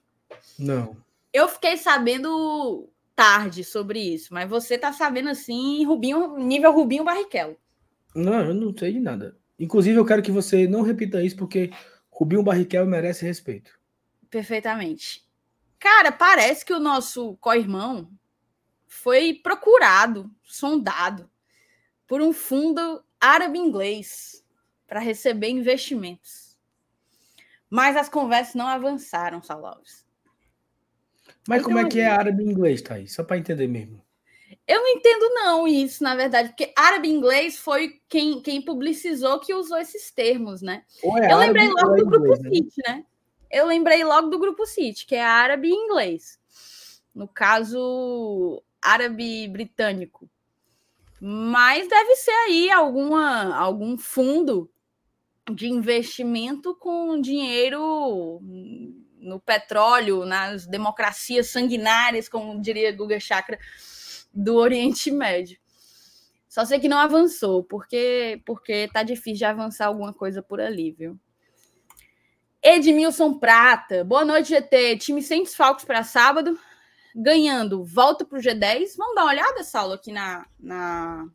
Não. 0.59 0.97
Eu 1.35 1.47
fiquei 1.49 1.76
sabendo 1.76 2.89
tarde 3.14 3.62
sobre 3.62 4.01
isso, 4.01 4.33
mas 4.33 4.49
você 4.49 4.78
tá 4.78 4.91
sabendo 4.91 5.28
assim, 5.28 5.85
Rubinho, 5.85 6.39
nível 6.39 6.72
Rubinho 6.72 7.05
Barrichello. 7.05 7.59
Não, 8.14 8.41
eu 8.41 8.55
não 8.55 8.74
sei 8.74 8.95
de 8.95 9.01
nada. 9.01 9.37
Inclusive, 9.59 9.99
eu 9.99 10.07
quero 10.07 10.22
que 10.22 10.33
você 10.33 10.66
não 10.66 10.80
repita 10.80 11.22
isso, 11.22 11.37
porque 11.37 11.70
Rubinho 12.11 12.43
Barrichello 12.43 12.87
merece 12.89 13.26
respeito. 13.26 13.78
Perfeitamente. 14.30 15.30
Cara, 15.83 16.12
parece 16.12 16.64
que 16.64 16.72
o 16.72 16.78
nosso 16.78 17.37
co-irmão 17.39 18.09
foi 18.87 19.35
procurado, 19.35 20.30
sondado 20.45 21.28
por 22.07 22.22
um 22.22 22.33
fundo 22.33 23.03
árabe-inglês 23.20 24.45
para 24.87 25.01
receber 25.01 25.49
investimentos. 25.49 26.57
Mas 27.68 27.97
as 27.97 28.09
conversas 28.09 28.55
não 28.55 28.68
avançaram, 28.68 29.43
Salaues. 29.43 30.07
Mas 31.49 31.62
então, 31.62 31.72
como 31.72 31.85
é 31.85 31.91
que 31.91 31.99
é 31.99 32.07
árabe-inglês, 32.07 32.80
Thaís? 32.80 33.12
Só 33.12 33.24
para 33.24 33.39
entender 33.39 33.66
mesmo. 33.66 34.01
Eu 34.68 34.83
não 34.83 34.89
entendo 34.89 35.35
não 35.35 35.66
isso, 35.66 36.05
na 36.05 36.14
verdade, 36.14 36.51
porque 36.51 36.72
árabe 36.76 37.09
inglês 37.09 37.59
foi 37.59 38.01
quem, 38.09 38.41
quem 38.41 38.62
publicizou 38.62 39.41
que 39.41 39.53
usou 39.53 39.78
esses 39.78 40.12
termos, 40.12 40.62
né? 40.62 40.85
É 41.03 41.33
eu 41.33 41.39
lembrei 41.39 41.66
logo 41.66 41.97
do 41.97 42.07
grupo 42.07 42.37
inglês, 42.37 42.72
né? 42.87 42.95
Né? 42.95 43.05
Eu 43.53 43.66
lembrei 43.66 44.03
logo 44.03 44.28
do 44.28 44.38
grupo 44.38 44.64
City, 44.64 45.05
que 45.05 45.14
é 45.14 45.22
árabe 45.22 45.68
e 45.68 45.74
inglês. 45.74 46.40
No 47.14 47.28
caso, 47.28 48.62
árabe 48.80 49.46
britânico. 49.46 50.28
Mas 51.20 51.86
deve 51.86 52.16
ser 52.16 52.30
aí 52.30 52.70
alguma, 52.70 53.55
algum 53.55 53.98
fundo 53.98 54.70
de 55.55 55.68
investimento 55.68 56.74
com 56.74 57.20
dinheiro 57.20 58.40
no 59.18 59.38
petróleo, 59.38 60.24
nas 60.24 60.66
democracias 60.66 61.48
sanguinárias, 61.48 62.28
como 62.28 62.61
diria 62.61 62.90
Guga 62.90 63.20
Chakra, 63.20 63.59
do 64.32 64.57
Oriente 64.57 65.11
Médio. 65.11 65.59
Só 66.48 66.64
sei 66.64 66.80
que 66.80 66.88
não 66.88 66.98
avançou, 66.98 67.62
porque 67.62 68.40
porque 68.44 68.88
tá 68.92 69.03
difícil 69.03 69.38
de 69.38 69.44
avançar 69.44 69.86
alguma 69.86 70.12
coisa 70.12 70.42
por 70.42 70.61
ali, 70.61 70.90
viu? 70.92 71.18
Edmilson 72.62 73.34
Prata, 73.34 74.04
boa 74.04 74.24
noite, 74.24 74.50
GT. 74.50 74.96
Time 74.98 75.22
sem 75.22 75.42
desfalques 75.42 75.84
para 75.84 76.04
sábado, 76.04 76.58
ganhando, 77.14 77.84
volta 77.84 78.24
para 78.24 78.38
o 78.38 78.42
G10. 78.42 78.96
Vamos 78.96 79.14
dar 79.14 79.22
uma 79.22 79.32
olhada, 79.32 79.64
Saulo, 79.64 79.94
aqui 79.94 80.12
na, 80.12 80.46
na, 80.60 81.26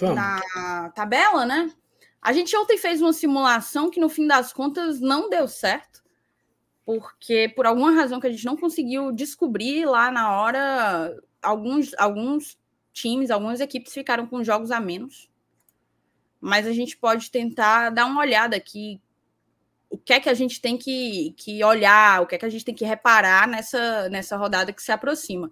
na 0.00 0.90
tabela, 0.90 1.46
né? 1.46 1.72
A 2.20 2.32
gente 2.32 2.56
ontem 2.56 2.78
fez 2.78 3.00
uma 3.00 3.12
simulação 3.12 3.90
que, 3.90 4.00
no 4.00 4.08
fim 4.08 4.26
das 4.26 4.52
contas, 4.52 5.00
não 5.00 5.28
deu 5.28 5.48
certo 5.48 6.04
porque 6.84 7.50
por 7.56 7.66
alguma 7.66 7.92
razão 7.92 8.20
que 8.20 8.26
a 8.26 8.30
gente 8.30 8.44
não 8.44 8.56
conseguiu 8.56 9.10
descobrir 9.10 9.86
lá 9.86 10.10
na 10.10 10.32
hora, 10.32 11.18
alguns, 11.42 11.94
alguns 11.98 12.58
times, 12.92 13.30
algumas 13.30 13.60
equipes 13.60 13.92
ficaram 13.92 14.26
com 14.26 14.44
jogos 14.44 14.70
a 14.70 14.78
menos. 14.78 15.30
Mas 16.44 16.66
a 16.66 16.74
gente 16.74 16.94
pode 16.94 17.30
tentar 17.30 17.88
dar 17.88 18.04
uma 18.04 18.20
olhada 18.20 18.54
aqui. 18.54 19.00
O 19.88 19.96
que 19.96 20.12
é 20.12 20.20
que 20.20 20.28
a 20.28 20.34
gente 20.34 20.60
tem 20.60 20.76
que, 20.76 21.32
que 21.38 21.64
olhar, 21.64 22.20
o 22.20 22.26
que 22.26 22.34
é 22.34 22.38
que 22.38 22.44
a 22.44 22.50
gente 22.50 22.66
tem 22.66 22.74
que 22.74 22.84
reparar 22.84 23.48
nessa, 23.48 24.10
nessa 24.10 24.36
rodada 24.36 24.70
que 24.70 24.82
se 24.82 24.92
aproxima. 24.92 25.50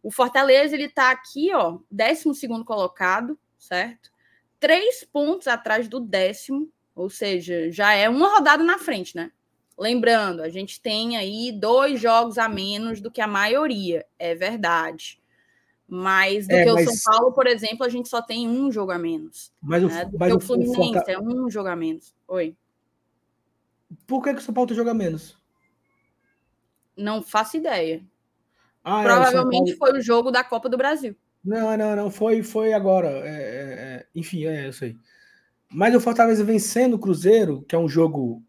O 0.00 0.08
Fortaleza 0.12 0.76
ele 0.76 0.84
está 0.84 1.10
aqui, 1.10 1.52
ó, 1.52 1.80
12 1.90 2.46
colocado, 2.64 3.36
certo? 3.58 4.12
Três 4.60 5.02
pontos 5.02 5.48
atrás 5.48 5.88
do 5.88 5.98
décimo, 5.98 6.70
ou 6.94 7.10
seja, 7.10 7.68
já 7.72 7.92
é 7.92 8.08
uma 8.08 8.28
rodada 8.28 8.62
na 8.62 8.78
frente, 8.78 9.16
né? 9.16 9.32
Lembrando, 9.76 10.42
a 10.44 10.48
gente 10.48 10.80
tem 10.80 11.16
aí 11.16 11.50
dois 11.50 12.00
jogos 12.00 12.38
a 12.38 12.48
menos 12.48 13.00
do 13.00 13.10
que 13.10 13.20
a 13.20 13.26
maioria, 13.26 14.06
é 14.16 14.32
verdade. 14.32 15.19
Mas 15.92 16.46
do 16.46 16.54
é, 16.54 16.64
que 16.64 16.72
mas... 16.72 16.86
o 16.86 16.92
São 16.92 17.12
Paulo, 17.12 17.32
por 17.32 17.48
exemplo, 17.48 17.84
a 17.84 17.88
gente 17.88 18.08
só 18.08 18.22
tem 18.22 18.48
um 18.48 18.70
jogo 18.70 18.92
a 18.92 18.98
menos. 18.98 19.52
Mas 19.60 19.82
né? 19.82 20.04
o, 20.04 20.18
mas 20.18 20.32
o 20.32 20.38
Fluminense 20.38 20.92
Forta... 20.94 21.10
é 21.10 21.18
um 21.18 21.50
jogo 21.50 21.68
a 21.68 21.74
menos. 21.74 22.14
Oi. 22.28 22.56
Por 24.06 24.22
que, 24.22 24.32
que 24.34 24.38
o 24.38 24.42
São 24.42 24.54
Paulo 24.54 24.68
tem 24.68 24.76
jogo 24.76 24.90
a 24.90 24.94
menos? 24.94 25.36
Não 26.96 27.20
faço 27.20 27.56
ideia. 27.56 28.04
Ah, 28.84 29.00
é, 29.00 29.04
Provavelmente 29.04 29.72
é, 29.72 29.76
Paulo... 29.76 29.94
foi 29.94 30.00
o 30.00 30.02
jogo 30.02 30.30
da 30.30 30.44
Copa 30.44 30.68
do 30.68 30.76
Brasil. 30.76 31.16
Não, 31.44 31.76
não, 31.76 31.96
não. 31.96 32.10
Foi, 32.10 32.40
foi 32.44 32.72
agora. 32.72 33.08
É, 33.08 33.28
é, 33.28 33.32
é 33.32 34.06
enfim, 34.14 34.46
é 34.46 34.68
isso 34.68 34.84
aí. 34.84 34.96
Mas 35.68 35.92
o 35.92 36.00
Fortaleza 36.00 36.44
vencendo 36.44 36.94
o 36.94 36.98
Cruzeiro, 37.00 37.62
que 37.62 37.74
é 37.74 37.78
um 37.78 37.88
jogo 37.88 38.44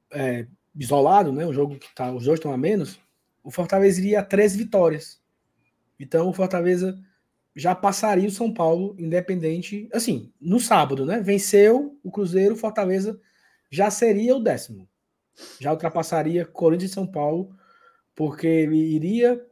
isolado, 0.76 1.32
né? 1.32 1.44
Um 1.44 1.54
jogo 1.54 1.80
que 1.80 1.94
tá, 1.96 2.12
os 2.12 2.26
dois 2.26 2.38
estão 2.38 2.54
a 2.54 2.58
menos, 2.58 3.00
o 3.44 3.50
Fortaleza 3.50 4.00
iria 4.00 4.20
a 4.20 4.26
três 4.26 4.56
vitórias. 4.56 5.20
Então 6.00 6.30
o 6.30 6.34
Fortaleza 6.34 6.96
já 7.56 7.76
passaria 7.76 8.28
o 8.28 8.32
São 8.32 8.54
Paulo, 8.54 8.96
independente. 8.98 9.90
Assim, 9.94 10.32
no 10.40 10.60
sábado, 10.60 11.06
né? 11.06 11.20
Venceu 11.22 12.00
o 12.04 12.12
Cruzeiro, 12.12 12.54
o 12.54 12.58
Fortaleza 12.58 13.20
já 13.70 13.90
seria 13.92 14.36
o 14.36 14.40
décimo. 14.40 14.88
Já 15.60 15.72
ultrapassaria 15.72 16.46
Corinthians 16.46 16.92
e 16.92 16.94
São 16.94 17.08
Paulo, 17.08 17.56
porque 18.16 18.48
ele 18.48 18.78
iria 18.78 19.46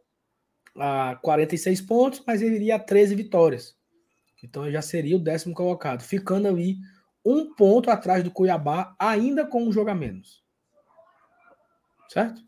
a 0.75 1.15
46 1.21 1.81
pontos, 1.81 2.23
mas 2.25 2.41
ele 2.41 2.55
iria 2.55 2.75
a 2.75 2.79
13 2.79 3.15
vitórias. 3.15 3.77
Então 4.43 4.63
ele 4.63 4.73
já 4.73 4.81
seria 4.81 5.15
o 5.15 5.19
décimo 5.19 5.53
colocado, 5.53 6.01
ficando 6.01 6.47
ali 6.47 6.77
um 7.25 7.53
ponto 7.53 7.91
atrás 7.91 8.23
do 8.23 8.31
Cuiabá, 8.31 8.95
ainda 8.97 9.45
com 9.45 9.63
um 9.63 9.71
jogo 9.71 9.89
a 9.89 9.95
menos. 9.95 10.43
Certo? 12.07 12.41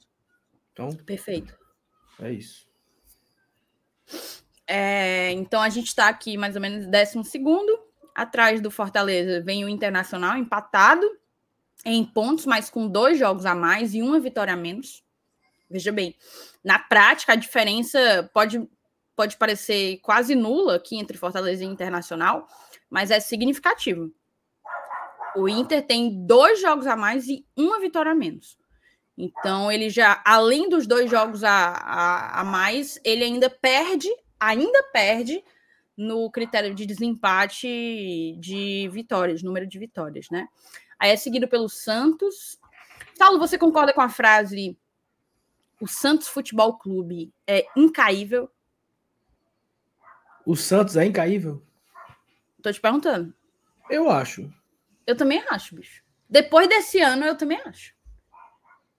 Então. 0.71 0.95
Perfeito. 0.95 1.57
É 2.19 2.31
isso. 2.31 2.69
É, 4.73 5.31
então 5.33 5.61
a 5.61 5.67
gente 5.67 5.87
está 5.87 6.07
aqui 6.07 6.37
mais 6.37 6.55
ou 6.55 6.61
menos 6.61 6.87
décimo 6.87 7.25
segundo. 7.25 7.77
Atrás 8.15 8.61
do 8.61 8.71
Fortaleza 8.71 9.41
vem 9.41 9.65
o 9.65 9.69
Internacional 9.69 10.37
empatado 10.37 11.05
em 11.83 12.05
pontos, 12.05 12.45
mas 12.45 12.69
com 12.69 12.87
dois 12.87 13.19
jogos 13.19 13.45
a 13.45 13.53
mais 13.53 13.93
e 13.93 14.01
uma 14.01 14.17
vitória 14.17 14.53
a 14.53 14.55
menos. 14.55 15.03
Veja 15.69 15.91
bem, 15.91 16.15
na 16.63 16.79
prática 16.79 17.33
a 17.33 17.35
diferença 17.35 18.29
pode, 18.33 18.65
pode 19.13 19.35
parecer 19.35 19.97
quase 19.97 20.35
nula 20.35 20.75
aqui 20.75 20.95
entre 20.95 21.17
Fortaleza 21.17 21.65
e 21.65 21.67
Internacional, 21.67 22.47
mas 22.89 23.11
é 23.11 23.19
significativo. 23.19 24.09
O 25.35 25.49
Inter 25.49 25.85
tem 25.85 26.25
dois 26.25 26.61
jogos 26.61 26.87
a 26.87 26.95
mais 26.95 27.27
e 27.27 27.45
uma 27.57 27.77
vitória 27.81 28.13
a 28.13 28.15
menos. 28.15 28.57
Então, 29.17 29.69
ele 29.69 29.89
já, 29.89 30.21
além 30.25 30.69
dos 30.69 30.87
dois 30.87 31.11
jogos 31.11 31.43
a, 31.43 31.51
a, 31.51 32.39
a 32.39 32.43
mais, 32.45 32.97
ele 33.03 33.25
ainda 33.25 33.49
perde, 33.49 34.09
ainda 34.41 34.83
perde 34.91 35.43
no 35.95 36.31
critério 36.31 36.73
de 36.73 36.85
desempate 36.87 38.35
de 38.39 38.89
vitórias, 38.91 39.43
número 39.43 39.67
de 39.67 39.77
vitórias, 39.77 40.27
né? 40.31 40.47
Aí 40.97 41.11
é 41.11 41.15
seguido 41.15 41.47
pelo 41.47 41.69
Santos. 41.69 42.59
Saulo, 43.15 43.37
você 43.37 43.57
concorda 43.57 43.93
com 43.93 44.01
a 44.01 44.09
frase 44.09 44.75
o 45.79 45.87
Santos 45.87 46.27
Futebol 46.27 46.77
Clube 46.77 47.33
é 47.47 47.65
incaível? 47.75 48.49
O 50.45 50.55
Santos 50.55 50.95
é 50.95 51.05
incaível? 51.05 51.63
Tô 52.61 52.71
te 52.71 52.79
perguntando. 52.79 53.33
Eu 53.89 54.09
acho. 54.09 54.51
Eu 55.05 55.15
também 55.15 55.43
acho, 55.49 55.75
bicho. 55.75 56.03
Depois 56.29 56.67
desse 56.67 56.99
ano, 56.99 57.25
eu 57.25 57.35
também 57.35 57.59
acho. 57.65 57.93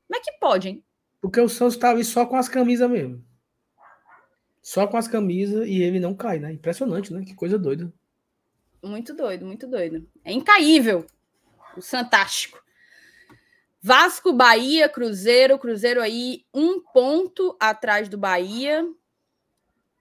Como 0.08 0.20
é 0.20 0.20
que 0.20 0.32
pode, 0.38 0.68
hein? 0.68 0.84
Porque 1.20 1.40
o 1.40 1.48
Santos 1.48 1.76
tá 1.76 1.90
ali 1.90 2.04
só 2.04 2.26
com 2.26 2.36
as 2.36 2.48
camisas 2.48 2.90
mesmo. 2.90 3.24
Só 4.62 4.86
com 4.86 4.96
as 4.96 5.08
camisas 5.08 5.66
e 5.66 5.82
ele 5.82 5.98
não 5.98 6.14
cai, 6.14 6.38
né? 6.38 6.52
Impressionante, 6.52 7.12
né? 7.12 7.24
Que 7.24 7.34
coisa 7.34 7.58
doida. 7.58 7.92
Muito 8.82 9.14
doido, 9.14 9.44
muito 9.44 9.66
doido. 9.66 10.08
É 10.24 10.32
incaível. 10.32 11.06
O 11.76 11.82
Santástico. 11.82 12.62
Vasco, 13.80 14.32
Bahia, 14.32 14.88
Cruzeiro. 14.88 15.58
Cruzeiro 15.58 16.00
aí 16.00 16.44
um 16.54 16.80
ponto 16.80 17.56
atrás 17.58 18.08
do 18.08 18.16
Bahia. 18.16 18.86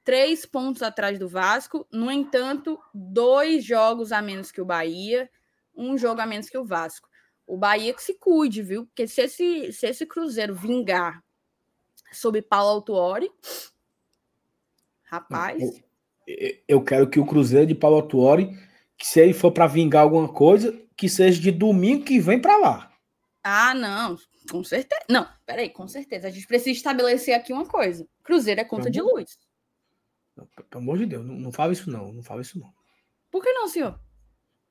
Três 0.03 0.45
pontos 0.45 0.81
atrás 0.83 1.17
do 1.17 1.27
Vasco. 1.27 1.87
No 1.91 2.11
entanto, 2.11 2.79
dois 2.93 3.63
jogos 3.63 4.11
a 4.11 4.21
menos 4.21 4.51
que 4.51 4.61
o 4.61 4.65
Bahia. 4.65 5.29
Um 5.75 5.97
jogo 5.97 6.21
a 6.21 6.25
menos 6.25 6.49
que 6.49 6.57
o 6.57 6.65
Vasco 6.65 7.11
o 7.51 7.57
Bahia 7.57 7.93
que 7.93 8.01
se 8.01 8.13
cuide, 8.13 8.63
viu? 8.63 8.85
Porque 8.85 9.05
se 9.05 9.21
esse, 9.23 9.73
se 9.73 9.85
esse 9.85 10.05
Cruzeiro 10.05 10.55
vingar 10.55 11.21
sob 12.09 12.41
Paulo 12.41 12.69
Autuori, 12.69 13.29
rapaz. 15.11 15.61
Eu, 16.25 16.57
eu 16.67 16.83
quero 16.83 17.09
que 17.09 17.19
o 17.19 17.25
Cruzeiro 17.25 17.67
de 17.67 17.75
Paulo 17.75 17.97
Autuori, 17.97 18.57
que 18.97 19.05
se 19.05 19.19
ele 19.19 19.33
for 19.33 19.51
para 19.51 19.67
vingar 19.67 20.03
alguma 20.03 20.29
coisa, 20.29 20.73
que 20.95 21.09
seja 21.09 21.41
de 21.41 21.51
domingo 21.51 22.05
que 22.05 22.19
vem 22.19 22.39
para 22.39 22.57
lá. 22.57 22.91
Ah, 23.43 23.73
não, 23.73 24.15
com 24.49 24.63
certeza. 24.63 25.01
Não, 25.09 25.27
peraí, 25.45 25.69
com 25.69 25.87
certeza. 25.87 26.27
A 26.27 26.31
gente 26.31 26.47
precisa 26.47 26.71
estabelecer 26.71 27.33
aqui 27.33 27.51
uma 27.51 27.65
coisa. 27.65 28.07
Cruzeiro 28.23 28.61
é 28.61 28.63
conta 28.63 28.89
de 28.89 29.01
luz. 29.01 29.39
Não, 30.37 30.47
pelo 30.69 30.83
amor 30.83 30.97
de 30.99 31.07
Deus, 31.07 31.25
não, 31.25 31.35
não 31.35 31.51
fala 31.51 31.73
isso 31.73 31.89
não, 31.89 32.13
não 32.13 32.23
fala 32.23 32.41
isso 32.41 32.59
não. 32.59 32.71
Por 33.29 33.43
que 33.43 33.51
não, 33.51 33.67
senhor? 33.67 33.99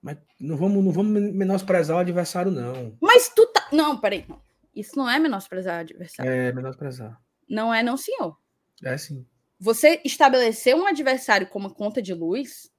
Mas 0.01 0.17
não 0.39 0.57
vamos, 0.57 0.85
não 0.85 0.93
vamos 0.93 1.13
menosprezar 1.35 1.97
o 1.97 2.01
adversário, 2.01 2.51
não. 2.51 2.97
Mas 3.01 3.29
tu 3.29 3.47
tá. 3.49 3.69
Não, 3.73 3.99
peraí. 4.01 4.25
Não. 4.29 4.41
Isso 4.75 4.97
não 4.97 5.11
é 5.11 5.19
menosprezar 5.19 5.79
o 5.79 5.81
adversário. 5.81 6.31
É 6.31 6.53
menosprezar. 6.53 7.21
Não 7.49 7.75
é, 7.75 7.83
não, 7.83 7.97
senhor. 7.97 8.39
É 8.83 8.97
sim. 8.97 9.27
Você 9.61 10.01
estabelecer 10.05 10.75
um 10.75 10.87
adversário 10.87 11.47
como 11.47 11.75
conta 11.75 12.01
de 12.01 12.15
luz, 12.15 12.71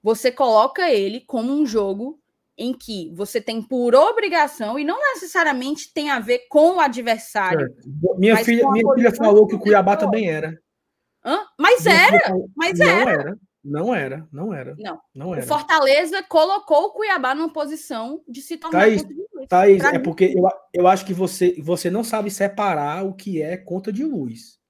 você 0.00 0.30
coloca 0.30 0.88
ele 0.88 1.20
como 1.20 1.52
um 1.52 1.66
jogo 1.66 2.20
em 2.56 2.72
que 2.72 3.12
você 3.14 3.40
tem 3.40 3.60
por 3.60 3.94
obrigação, 3.94 4.78
e 4.78 4.84
não 4.84 4.98
necessariamente 5.14 5.92
tem 5.92 6.10
a 6.10 6.20
ver 6.20 6.46
com 6.48 6.76
o 6.76 6.80
adversário. 6.80 7.74
Minha 8.16 8.36
filha, 8.36 8.70
minha 8.70 8.94
filha 8.94 9.14
falou 9.14 9.46
que 9.46 9.56
o 9.56 9.58
Cuiabá 9.58 9.96
também 9.96 10.28
era. 10.30 10.56
Hã? 11.24 11.40
Mas 11.58 11.84
minha 11.84 11.96
era, 11.96 12.20
falou, 12.26 12.50
mas 12.54 12.78
não 12.78 12.86
era. 12.86 13.10
era. 13.10 13.38
Não 13.64 13.94
era, 13.94 14.28
não 14.32 14.54
era. 14.54 14.74
Não. 14.78 15.00
não 15.14 15.34
era. 15.34 15.44
O 15.44 15.48
Fortaleza 15.48 16.22
colocou 16.24 16.84
o 16.84 16.92
Cuiabá 16.92 17.34
numa 17.34 17.52
posição 17.52 18.22
de 18.28 18.42
se 18.42 18.56
tornar 18.56 18.80
Thaís, 18.80 19.02
conta 19.02 19.14
de 19.14 19.26
luz. 19.32 19.48
Thaís, 19.48 19.84
é 19.84 19.92
mim. 19.92 20.02
porque 20.02 20.34
eu, 20.36 20.48
eu 20.74 20.86
acho 20.86 21.06
que 21.06 21.14
você, 21.14 21.56
você 21.62 21.90
não 21.90 22.04
sabe 22.04 22.30
separar 22.30 23.04
o 23.04 23.14
que 23.14 23.40
é 23.40 23.56
conta 23.56 23.92
de 23.92 24.04
luz. 24.04 24.60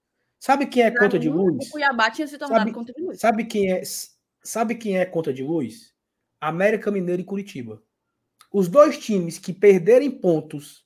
Sabe 0.43 0.66
quem 0.66 0.82
é 0.82 0.90
pra 0.90 1.03
conta 1.03 1.20
de 1.20 1.28
luz? 1.28 1.68
O 1.68 1.70
Cuiabá 1.70 2.11
tinha 2.11 2.26
se 2.26 2.36
tornado 2.36 2.59
sabe, 2.59 2.72
conta 2.72 2.93
de 2.93 3.01
luz. 3.01 3.20
Sabe 3.20 3.45
quem 3.45 3.72
é, 3.72 3.80
sabe 4.43 4.74
quem 4.74 4.99
é 4.99 5.07
conta 5.07 5.32
de 5.32 5.40
luz? 5.40 5.95
América 6.40 6.90
Mineiro 6.90 7.22
e 7.22 7.24
Curitiba. 7.24 7.80
Os 8.53 8.66
dois 8.66 8.99
times 8.99 9.38
que 9.38 9.53
perderem 9.53 10.11
pontos 10.11 10.84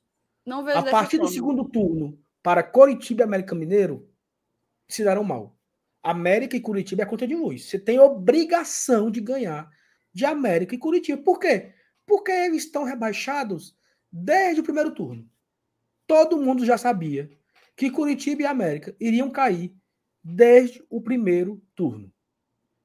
a 0.74 0.82
partir 0.82 1.16
do 1.16 1.26
segundo 1.26 1.64
turno 1.64 2.22
para 2.42 2.62
Curitiba 2.62 3.22
e 3.22 3.24
América 3.24 3.54
Mineiro 3.54 4.06
se 4.90 5.02
darão 5.02 5.24
mal. 5.24 5.58
América 6.02 6.54
e 6.54 6.60
Curitiba 6.60 7.04
é 7.04 7.06
conta 7.06 7.26
de 7.26 7.34
luz. 7.34 7.64
Você 7.64 7.78
tem 7.78 7.98
obrigação 7.98 9.10
de 9.10 9.22
ganhar 9.22 9.70
de 10.12 10.26
América 10.26 10.74
e 10.74 10.78
Curitiba. 10.78 11.22
Por 11.22 11.38
quê? 11.38 11.72
Porque 12.04 12.30
eles 12.30 12.64
estão 12.64 12.84
rebaixados 12.84 13.74
desde 14.12 14.60
o 14.60 14.64
primeiro 14.64 14.94
turno. 14.94 15.26
Todo 16.06 16.36
mundo 16.36 16.62
já 16.62 16.76
sabia 16.76 17.30
que 17.76 17.90
Curitiba 17.90 18.42
e 18.42 18.46
América 18.46 18.96
iriam 18.98 19.30
cair 19.30 19.74
desde 20.24 20.84
o 20.88 21.00
primeiro 21.00 21.62
turno. 21.74 22.12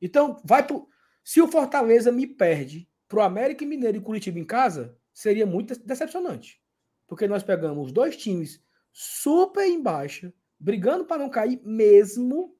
Então, 0.01 0.39
vai 0.43 0.65
pro... 0.65 0.87
se 1.23 1.41
o 1.41 1.47
Fortaleza 1.47 2.11
me 2.11 2.27
perde 2.27 2.87
para 3.07 3.19
o 3.19 3.21
América 3.21 3.65
Mineiro 3.65 3.97
e 3.97 4.01
Curitiba 4.01 4.39
em 4.39 4.45
casa, 4.45 4.97
seria 5.13 5.45
muito 5.45 5.75
decepcionante. 5.85 6.61
Porque 7.07 7.27
nós 7.27 7.43
pegamos 7.43 7.91
dois 7.91 8.15
times 8.17 8.63
super 8.91 9.65
em 9.65 9.81
baixa, 9.81 10.33
brigando 10.59 11.05
para 11.05 11.21
não 11.21 11.29
cair 11.29 11.59
mesmo, 11.63 12.55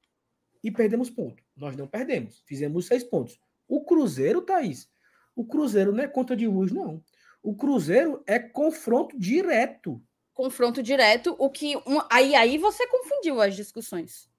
e 0.64 0.72
perdemos 0.72 1.10
ponto. 1.10 1.44
Nós 1.56 1.76
não 1.76 1.88
perdemos, 1.88 2.44
fizemos 2.46 2.88
seis 2.88 3.04
pontos. 3.04 3.40
O 3.68 3.84
Cruzeiro, 3.84 4.42
Thaís, 4.42 4.90
o 5.36 5.46
Cruzeiro 5.46 5.92
não 5.92 6.04
é 6.04 6.08
conta 6.08 6.36
de 6.36 6.48
luz, 6.48 6.72
não. 6.72 7.04
O 7.42 7.56
Cruzeiro 7.56 8.24
é 8.28 8.38
confronto 8.38 9.18
direto. 9.18 10.02
Confronto 10.34 10.82
direto, 10.82 11.36
o 11.38 11.50
que. 11.50 11.76
Um, 11.78 12.00
aí, 12.10 12.36
aí 12.36 12.58
você 12.58 12.88
confundiu 12.88 13.42
as 13.42 13.56
discussões. 13.56 14.30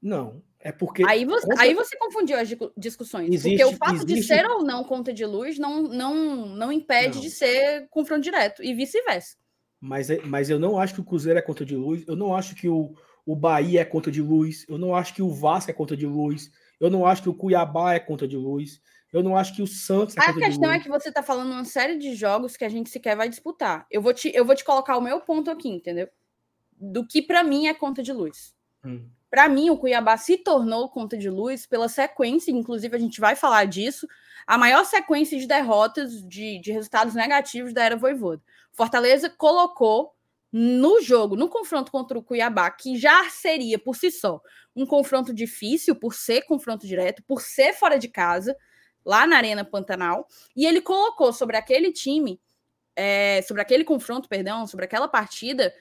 Não, 0.00 0.42
é 0.58 0.70
porque. 0.72 1.02
Aí 1.06 1.24
você, 1.24 1.46
conta... 1.46 1.62
aí 1.62 1.74
você 1.74 1.96
confundiu 1.96 2.38
as 2.38 2.48
discussões. 2.76 3.32
Existe, 3.32 3.58
porque 3.58 3.74
o 3.74 3.76
fato 3.76 3.96
existe... 3.96 4.14
de 4.14 4.22
ser 4.22 4.46
ou 4.46 4.62
não 4.62 4.84
conta 4.84 5.12
de 5.12 5.24
luz 5.24 5.58
não, 5.58 5.82
não, 5.82 6.46
não 6.46 6.72
impede 6.72 7.16
não. 7.16 7.22
de 7.22 7.30
ser 7.30 7.88
confronto 7.88 8.22
direto, 8.22 8.62
e 8.62 8.74
vice-versa. 8.74 9.36
Mas, 9.80 10.10
é, 10.10 10.20
mas 10.22 10.50
eu 10.50 10.58
não 10.58 10.78
acho 10.78 10.94
que 10.94 11.00
o 11.00 11.04
Cruzeiro 11.04 11.38
é 11.38 11.42
conta 11.42 11.64
de 11.64 11.74
luz, 11.74 12.04
eu 12.06 12.14
não 12.14 12.34
acho 12.34 12.54
que 12.54 12.68
o, 12.68 12.94
o 13.24 13.34
Bahia 13.34 13.80
é 13.80 13.84
conta 13.84 14.10
de 14.10 14.20
luz, 14.20 14.66
eu 14.68 14.76
não 14.76 14.94
acho 14.94 15.14
que 15.14 15.22
o 15.22 15.30
Vasco 15.30 15.70
é 15.70 15.74
conta 15.74 15.96
de 15.96 16.06
luz, 16.06 16.50
eu 16.78 16.90
não 16.90 17.06
acho 17.06 17.22
que 17.22 17.30
o 17.30 17.34
Cuiabá 17.34 17.94
é 17.94 17.98
conta 17.98 18.28
de 18.28 18.36
luz, 18.36 18.80
eu 19.12 19.22
não 19.22 19.36
acho 19.36 19.54
que 19.54 19.62
o 19.62 19.66
Santos 19.66 20.16
é 20.16 20.20
A 20.20 20.32
questão 20.32 20.70
é 20.70 20.78
que 20.78 20.88
você 20.88 21.08
está 21.08 21.22
falando 21.22 21.50
uma 21.50 21.64
série 21.64 21.98
de 21.98 22.14
jogos 22.14 22.56
que 22.56 22.64
a 22.64 22.68
gente 22.68 22.90
sequer 22.90 23.16
vai 23.16 23.28
disputar. 23.28 23.86
Eu 23.90 24.00
vou 24.00 24.14
te, 24.14 24.30
eu 24.34 24.44
vou 24.44 24.54
te 24.54 24.64
colocar 24.64 24.96
o 24.96 25.00
meu 25.00 25.20
ponto 25.20 25.50
aqui, 25.50 25.68
entendeu? 25.68 26.08
Do 26.76 27.06
que 27.06 27.20
para 27.20 27.42
mim 27.42 27.66
é 27.66 27.74
conta 27.74 28.02
de 28.02 28.12
luz. 28.12 28.54
Hum. 28.84 29.08
Para 29.28 29.48
mim, 29.48 29.70
o 29.70 29.76
Cuiabá 29.76 30.16
se 30.16 30.36
tornou 30.36 30.88
conta 30.88 31.16
de 31.16 31.30
luz 31.30 31.64
pela 31.66 31.88
sequência, 31.88 32.50
inclusive 32.50 32.96
a 32.96 32.98
gente 32.98 33.20
vai 33.20 33.36
falar 33.36 33.64
disso, 33.64 34.08
a 34.44 34.58
maior 34.58 34.84
sequência 34.84 35.38
de 35.38 35.46
derrotas, 35.46 36.26
de, 36.26 36.58
de 36.60 36.72
resultados 36.72 37.14
negativos 37.14 37.72
da 37.72 37.84
era 37.84 37.96
Voivoda. 37.96 38.42
Fortaleza 38.72 39.30
colocou 39.30 40.14
no 40.52 41.00
jogo, 41.00 41.36
no 41.36 41.48
confronto 41.48 41.92
contra 41.92 42.18
o 42.18 42.22
Cuiabá, 42.22 42.70
que 42.72 42.96
já 42.96 43.30
seria 43.30 43.78
por 43.78 43.94
si 43.94 44.10
só 44.10 44.40
um 44.74 44.84
confronto 44.84 45.32
difícil, 45.32 45.94
por 45.94 46.14
ser 46.14 46.42
confronto 46.42 46.86
direto, 46.86 47.22
por 47.22 47.40
ser 47.40 47.72
fora 47.72 47.98
de 47.98 48.08
casa, 48.08 48.56
lá 49.04 49.26
na 49.26 49.36
Arena 49.36 49.64
Pantanal, 49.64 50.26
e 50.54 50.66
ele 50.66 50.80
colocou 50.80 51.32
sobre 51.32 51.56
aquele 51.56 51.92
time, 51.92 52.40
é, 52.94 53.42
sobre 53.42 53.62
aquele 53.62 53.84
confronto, 53.84 54.28
perdão, 54.28 54.66
sobre 54.66 54.84
aquela 54.84 55.08
partida, 55.08 55.72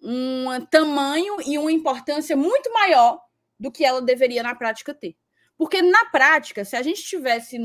um 0.00 0.46
tamanho 0.70 1.36
e 1.44 1.58
uma 1.58 1.72
importância 1.72 2.36
muito 2.36 2.72
maior 2.72 3.20
do 3.58 3.70
que 3.72 3.84
ela 3.84 4.00
deveria 4.00 4.42
na 4.42 4.54
prática 4.54 4.94
ter. 4.94 5.16
Porque 5.56 5.82
na 5.82 6.04
prática, 6.06 6.64
se 6.64 6.76
a 6.76 6.82
gente 6.82 6.98
estivesse 6.98 7.58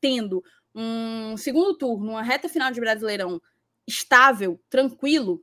tendo 0.00 0.42
um 0.74 1.36
segundo 1.36 1.78
turno, 1.78 2.10
uma 2.10 2.22
reta 2.22 2.48
final 2.48 2.72
de 2.72 2.80
Brasileirão 2.80 3.40
estável, 3.86 4.60
tranquilo, 4.68 5.42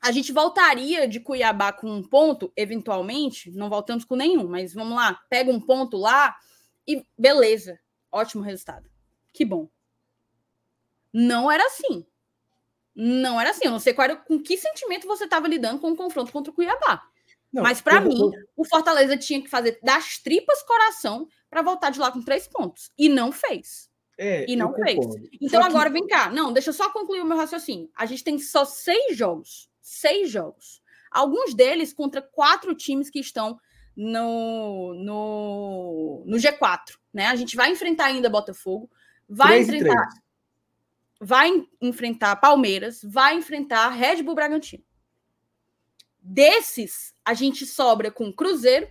a 0.00 0.10
gente 0.10 0.32
voltaria 0.32 1.06
de 1.06 1.20
Cuiabá 1.20 1.72
com 1.72 1.90
um 1.90 2.02
ponto, 2.02 2.50
eventualmente, 2.56 3.50
não 3.50 3.68
voltamos 3.68 4.04
com 4.04 4.16
nenhum, 4.16 4.48
mas 4.48 4.72
vamos 4.72 4.96
lá, 4.96 5.20
pega 5.28 5.50
um 5.50 5.60
ponto 5.60 5.96
lá 5.96 6.34
e 6.86 7.04
beleza, 7.18 7.78
ótimo 8.10 8.42
resultado. 8.42 8.90
Que 9.32 9.44
bom. 9.44 9.68
Não 11.12 11.50
era 11.50 11.64
assim. 11.66 12.06
Não 12.94 13.40
era 13.40 13.50
assim. 13.50 13.64
Eu 13.64 13.70
não 13.70 13.78
sei 13.78 13.92
qual 13.94 14.06
era, 14.06 14.16
com 14.16 14.38
que 14.40 14.56
sentimento 14.56 15.06
você 15.06 15.24
estava 15.24 15.48
lidando 15.48 15.80
com 15.80 15.90
o 15.90 15.96
confronto 15.96 16.32
contra 16.32 16.50
o 16.50 16.54
Cuiabá. 16.54 17.02
Não, 17.52 17.62
Mas 17.62 17.80
para 17.80 18.00
mim, 18.00 18.18
eu... 18.18 18.32
o 18.56 18.64
Fortaleza 18.64 19.16
tinha 19.16 19.40
que 19.40 19.48
fazer 19.48 19.78
das 19.82 20.18
tripas 20.18 20.62
coração 20.62 21.28
para 21.48 21.62
voltar 21.62 21.90
de 21.90 21.98
lá 21.98 22.10
com 22.10 22.22
três 22.22 22.46
pontos. 22.48 22.90
E 22.98 23.08
não 23.08 23.32
fez. 23.32 23.90
É, 24.18 24.50
e 24.50 24.56
não 24.56 24.74
fez. 24.74 24.98
Então 25.40 25.60
só 25.62 25.68
agora 25.68 25.90
que... 25.90 25.94
vem 25.94 26.06
cá. 26.06 26.30
Não, 26.30 26.52
deixa 26.52 26.70
eu 26.70 26.74
só 26.74 26.90
concluir 26.90 27.20
o 27.20 27.26
meu 27.26 27.36
raciocínio. 27.36 27.90
A 27.94 28.06
gente 28.06 28.24
tem 28.24 28.38
só 28.38 28.64
seis 28.64 29.16
jogos. 29.16 29.70
Seis 29.80 30.30
jogos. 30.30 30.82
Alguns 31.10 31.54
deles 31.54 31.92
contra 31.92 32.20
quatro 32.20 32.74
times 32.74 33.10
que 33.10 33.20
estão 33.20 33.58
no, 33.96 34.94
no, 34.94 36.24
no 36.26 36.36
G4. 36.36 36.98
Né? 37.16 37.26
A 37.28 37.34
gente 37.34 37.56
vai 37.56 37.72
enfrentar 37.72 38.04
ainda 38.04 38.28
Botafogo. 38.28 38.90
Vai 39.26 39.60
enfrentar 39.60 40.08
vai 41.18 41.50
enfrentar 41.80 42.36
Palmeiras, 42.36 43.00
vai 43.02 43.36
enfrentar 43.36 43.88
Red 43.88 44.22
Bull 44.22 44.34
Bragantino. 44.34 44.84
Desses, 46.20 47.14
a 47.24 47.32
gente 47.32 47.64
sobra 47.64 48.10
com 48.10 48.30
Cruzeiro, 48.30 48.86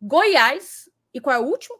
Goiás 0.00 0.88
e 1.12 1.20
qual 1.20 1.34
é 1.34 1.38
o 1.40 1.48
último? 1.48 1.76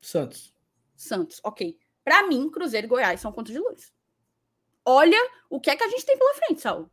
Santos. 0.00 0.52
Santos, 0.96 1.40
ok. 1.44 1.78
Para 2.02 2.26
mim, 2.26 2.50
Cruzeiro 2.50 2.88
e 2.88 2.88
Goiás 2.88 3.20
são 3.20 3.30
contas 3.30 3.52
de 3.52 3.60
luz. 3.60 3.92
Olha 4.84 5.18
o 5.48 5.60
que 5.60 5.70
é 5.70 5.76
que 5.76 5.84
a 5.84 5.88
gente 5.88 6.04
tem 6.04 6.18
pela 6.18 6.34
frente, 6.34 6.60
Saulo. 6.60 6.90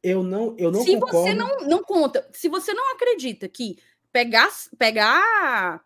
Eu 0.00 0.22
não, 0.22 0.54
eu 0.56 0.70
não 0.70 0.84
se 0.84 0.94
concordo. 0.94 1.18
você 1.18 1.34
não, 1.34 1.60
não 1.66 1.82
conta, 1.82 2.30
se 2.32 2.48
você 2.48 2.72
não 2.72 2.94
acredita 2.94 3.48
que 3.48 3.76
pegar, 4.12 4.48
pegar 4.78 5.84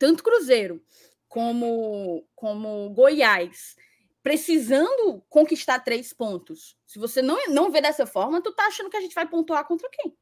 tanto 0.00 0.24
Cruzeiro 0.24 0.82
como 1.28 2.26
como 2.34 2.90
Goiás 2.90 3.76
precisando 4.22 5.22
conquistar 5.28 5.80
três 5.80 6.12
pontos. 6.12 6.76
Se 6.86 6.98
você 6.98 7.22
não, 7.22 7.38
não 7.48 7.70
vê 7.70 7.80
dessa 7.80 8.04
forma, 8.06 8.42
tu 8.42 8.52
tá 8.52 8.66
achando 8.66 8.90
que 8.90 8.96
a 8.96 9.00
gente 9.00 9.14
vai 9.14 9.28
pontuar 9.28 9.66
contra 9.66 9.88
quem? 9.90 10.16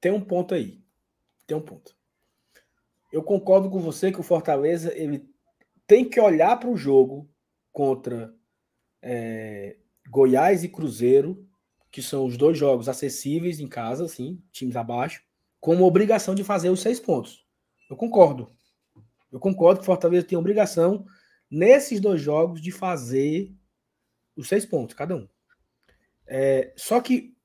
Tem 0.00 0.12
um 0.12 0.20
ponto 0.20 0.54
aí. 0.54 0.82
Tem 1.46 1.56
um 1.56 1.60
ponto. 1.60 1.96
Eu 3.12 3.22
concordo 3.22 3.68
com 3.68 3.80
você 3.80 4.12
que 4.12 4.20
o 4.20 4.24
Fortaleza 4.24 4.96
ele 4.96 5.28
tem 5.86 6.08
que 6.08 6.20
olhar 6.20 6.58
para 6.58 6.70
o 6.70 6.76
jogo 6.76 7.28
contra 7.72 8.32
é, 9.02 9.76
Goiás 10.08 10.62
e 10.62 10.68
Cruzeiro, 10.68 11.48
que 11.90 12.00
são 12.00 12.24
os 12.24 12.36
dois 12.36 12.56
jogos 12.56 12.88
acessíveis 12.88 13.58
em 13.58 13.66
casa, 13.66 14.04
assim, 14.04 14.40
times 14.52 14.76
abaixo, 14.76 15.24
como 15.60 15.84
obrigação 15.84 16.34
de 16.34 16.44
fazer 16.44 16.70
os 16.70 16.80
seis 16.80 17.00
pontos. 17.00 17.44
Eu 17.90 17.96
concordo. 17.96 18.48
Eu 19.32 19.40
concordo 19.40 19.80
que 19.80 19.86
Fortaleza 19.86 20.26
tem 20.26 20.38
obrigação 20.38 21.04
nesses 21.50 22.00
dois 22.00 22.20
jogos 22.22 22.62
de 22.62 22.70
fazer 22.70 23.52
os 24.36 24.48
seis 24.48 24.64
pontos, 24.64 24.94
cada 24.94 25.16
um. 25.16 25.28
É, 26.24 26.72
só 26.76 27.00
que 27.00 27.36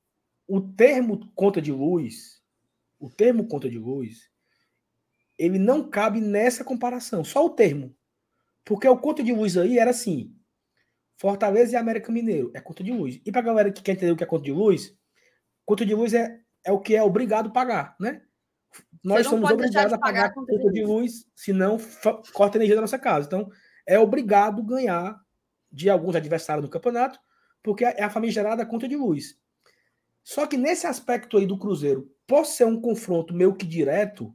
o 0.46 0.60
termo 0.60 1.28
conta 1.34 1.60
de 1.60 1.72
luz, 1.72 2.40
o 3.00 3.10
termo 3.10 3.48
conta 3.48 3.68
de 3.68 3.78
luz, 3.78 4.30
ele 5.36 5.58
não 5.58 5.90
cabe 5.90 6.20
nessa 6.20 6.64
comparação, 6.64 7.24
só 7.24 7.44
o 7.44 7.50
termo. 7.50 7.94
Porque 8.64 8.88
o 8.88 8.96
conta 8.96 9.24
de 9.24 9.32
luz 9.32 9.56
aí 9.56 9.78
era 9.78 9.90
assim: 9.90 10.34
Fortaleza 11.16 11.72
e 11.72 11.76
América 11.76 12.12
Mineiro 12.12 12.52
é 12.54 12.60
conta 12.60 12.84
de 12.84 12.92
luz. 12.92 13.20
E 13.26 13.32
para 13.32 13.42
galera 13.42 13.72
que 13.72 13.82
quer 13.82 13.92
entender 13.92 14.12
o 14.12 14.16
que 14.16 14.24
é 14.24 14.26
conta 14.26 14.44
de 14.44 14.52
luz, 14.52 14.96
conta 15.64 15.84
de 15.84 15.94
luz 15.94 16.14
é, 16.14 16.40
é 16.64 16.70
o 16.70 16.80
que 16.80 16.94
é 16.94 17.02
obrigado 17.02 17.52
pagar, 17.52 17.96
né? 17.98 18.25
Nós 19.02 19.26
somos 19.26 19.50
obrigados 19.50 19.92
a 19.92 19.98
pagar 19.98 20.34
conta 20.34 20.56
de, 20.56 20.72
de 20.72 20.84
luz, 20.84 21.24
senão 21.34 21.78
corta 22.32 22.56
a 22.56 22.58
energia 22.58 22.74
da 22.74 22.80
nossa 22.80 22.98
casa. 22.98 23.26
Então, 23.26 23.48
é 23.86 23.98
obrigado 23.98 24.62
ganhar 24.62 25.16
de 25.70 25.88
alguns 25.88 26.16
adversários 26.16 26.64
do 26.64 26.70
campeonato, 26.70 27.18
porque 27.62 27.84
é 27.84 28.02
a 28.02 28.10
famigerada 28.10 28.66
conta 28.66 28.88
de 28.88 28.96
luz. 28.96 29.36
Só 30.24 30.46
que 30.46 30.56
nesse 30.56 30.86
aspecto 30.86 31.36
aí 31.36 31.46
do 31.46 31.58
Cruzeiro, 31.58 32.10
por 32.26 32.44
ser 32.44 32.64
um 32.64 32.80
confronto 32.80 33.32
meio 33.32 33.54
que 33.54 33.64
direto, 33.64 34.34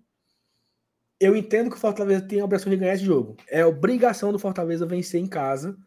eu 1.19 1.35
entendo 1.35 1.69
que 1.69 1.75
o 1.75 1.79
Fortaleza 1.79 2.25
tem 2.25 2.39
a 2.39 2.45
obrigação 2.45 2.71
de 2.71 2.77
ganhar 2.77 2.93
esse 2.93 3.03
jogo. 3.03 3.35
É 3.49 3.65
obrigação 3.65 4.31
do 4.31 4.39
Fortaleza 4.39 4.85
vencer 4.85 5.19
em 5.19 5.27
casa 5.27 5.77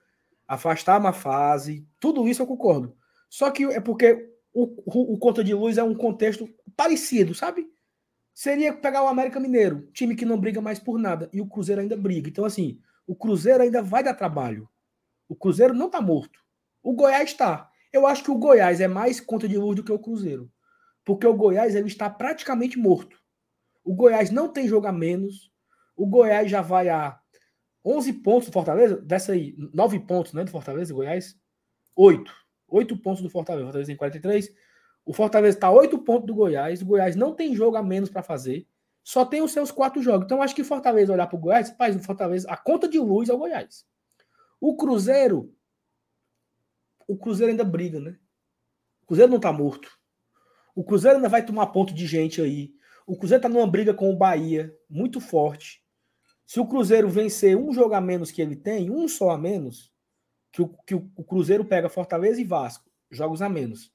afastar 0.47 1.01
uma 1.01 1.13
fase, 1.13 1.87
tudo 1.99 2.29
isso 2.29 2.43
eu 2.43 2.47
concordo. 2.47 2.97
Só 3.29 3.51
que 3.51 3.65
é 3.65 3.81
porque 3.81 4.31
o, 4.53 4.65
o, 4.87 5.15
o 5.15 5.19
Conta 5.19 5.43
de 5.43 5.55
Luz 5.55 5.79
é 5.79 5.83
um 5.83 5.95
contexto 5.95 6.49
parecido, 6.77 7.35
sabe? 7.35 7.67
Seria 8.35 8.73
pegar 8.73 9.05
o 9.05 9.07
América 9.07 9.39
Mineiro, 9.39 9.89
time 9.93 10.17
que 10.17 10.25
não 10.25 10.41
briga 10.41 10.61
mais 10.61 10.81
por 10.81 10.99
nada, 10.99 11.31
e 11.33 11.41
o 11.41 11.47
Cruzeiro 11.47 11.81
ainda 11.81 11.97
briga. 11.97 12.29
Então, 12.29 12.45
assim, 12.45 12.81
o 13.07 13.15
Cruzeiro 13.15 13.63
ainda 13.63 13.81
vai 13.81 14.03
dar 14.03 14.15
trabalho. 14.15 14.69
O 15.29 15.37
Cruzeiro 15.37 15.73
não 15.73 15.89
tá 15.89 16.01
morto. 16.01 16.41
O 16.83 16.93
Goiás 16.93 17.31
está. 17.31 17.71
Eu 17.93 18.07
acho 18.09 18.25
que 18.25 18.31
o 18.33 18.37
Goiás 18.37 18.81
é 18.81 18.89
mais 18.89 19.21
conta 19.21 19.47
de 19.47 19.57
luz 19.57 19.77
do 19.77 19.85
que 19.85 19.93
o 19.93 19.99
Cruzeiro. 19.99 20.51
Porque 21.05 21.27
o 21.27 21.35
Goiás 21.35 21.77
ele 21.77 21.87
está 21.87 22.11
praticamente 22.11 22.77
morto. 22.77 23.17
O 23.85 23.95
Goiás 23.95 24.31
não 24.31 24.49
tem 24.49 24.67
jogo 24.67 24.89
a 24.89 24.93
menos. 24.93 25.53
O 25.97 26.05
Goiás 26.05 26.51
já 26.51 26.61
vai 26.61 26.89
a 26.89 27.19
11 27.85 28.13
pontos 28.15 28.49
do 28.49 28.53
Fortaleza, 28.53 28.97
dessa 28.97 29.33
aí, 29.33 29.55
9 29.73 30.01
pontos, 30.01 30.33
né, 30.33 30.43
do 30.43 30.51
Fortaleza 30.51 30.91
e 30.91 30.95
Goiás? 30.95 31.39
8. 31.95 32.33
8 32.67 32.97
pontos 32.97 33.23
do 33.23 33.31
Fortaleza. 33.31 33.67
Fortaleza 33.67 33.89
tem 33.89 33.97
43. 33.97 34.53
O 35.05 35.13
Fortaleza 35.13 35.57
está 35.57 35.71
8 35.71 35.99
pontos 35.99 36.27
do 36.27 36.35
Goiás. 36.35 36.81
O 36.81 36.87
Goiás 36.87 37.15
não 37.15 37.35
tem 37.35 37.55
jogo 37.55 37.77
a 37.77 37.83
menos 37.83 38.11
para 38.11 38.23
fazer. 38.23 38.67
Só 39.03 39.25
tem 39.25 39.43
os 39.43 39.53
seus 39.53 39.71
quatro 39.71 40.03
jogos. 40.03 40.25
Então, 40.25 40.41
acho 40.41 40.55
que 40.55 40.65
Fortaleza 40.65 41.13
olhar 41.13 41.27
para 41.27 41.37
o 41.37 41.41
Goiás, 41.41 41.71
faz 41.77 41.95
o 41.95 42.01
Fortaleza, 42.01 42.51
a 42.51 42.57
conta 42.57 42.89
de 42.89 42.99
luz 42.99 43.29
é 43.29 43.35
o 43.35 43.39
Goiás. 43.39 43.87
O 44.59 44.77
Cruzeiro, 44.77 45.55
o 47.07 47.17
Cruzeiro 47.17 47.51
ainda 47.51 47.65
briga, 47.65 48.01
né? 48.01 48.19
O 49.03 49.07
Cruzeiro 49.07 49.31
não 49.31 49.37
está 49.37 49.53
morto. 49.53 49.91
O 50.75 50.83
Cruzeiro 50.83 51.17
ainda 51.17 51.29
vai 51.29 51.45
tomar 51.45 51.67
ponto 51.67 51.93
de 51.93 52.07
gente 52.07 52.41
aí. 52.41 52.73
O 53.07 53.17
Cruzeiro 53.17 53.41
está 53.41 53.49
numa 53.49 53.67
briga 53.67 53.93
com 53.93 54.11
o 54.11 54.17
Bahia, 54.17 54.75
muito 54.89 55.21
forte. 55.21 55.85
Se 56.47 56.59
o 56.59 56.67
Cruzeiro 56.67 57.09
vencer 57.09 57.57
um 57.57 57.73
jogo 57.73 57.95
a 57.95 58.01
menos 58.01 58.31
que 58.31 58.41
ele 58.41 58.57
tem, 58.57 58.91
um 58.91 59.07
só 59.07 59.31
a 59.31 59.39
menos, 59.39 59.93
que 60.51 60.63
o, 60.63 60.69
que 60.87 60.95
o 60.95 61.25
Cruzeiro 61.25 61.65
pega 61.65 61.91
Fortaleza 61.91 62.41
e 62.41 62.45
Vasco, 62.45 62.91
jogos 63.11 63.43
a 63.43 63.49
menos. 63.49 63.94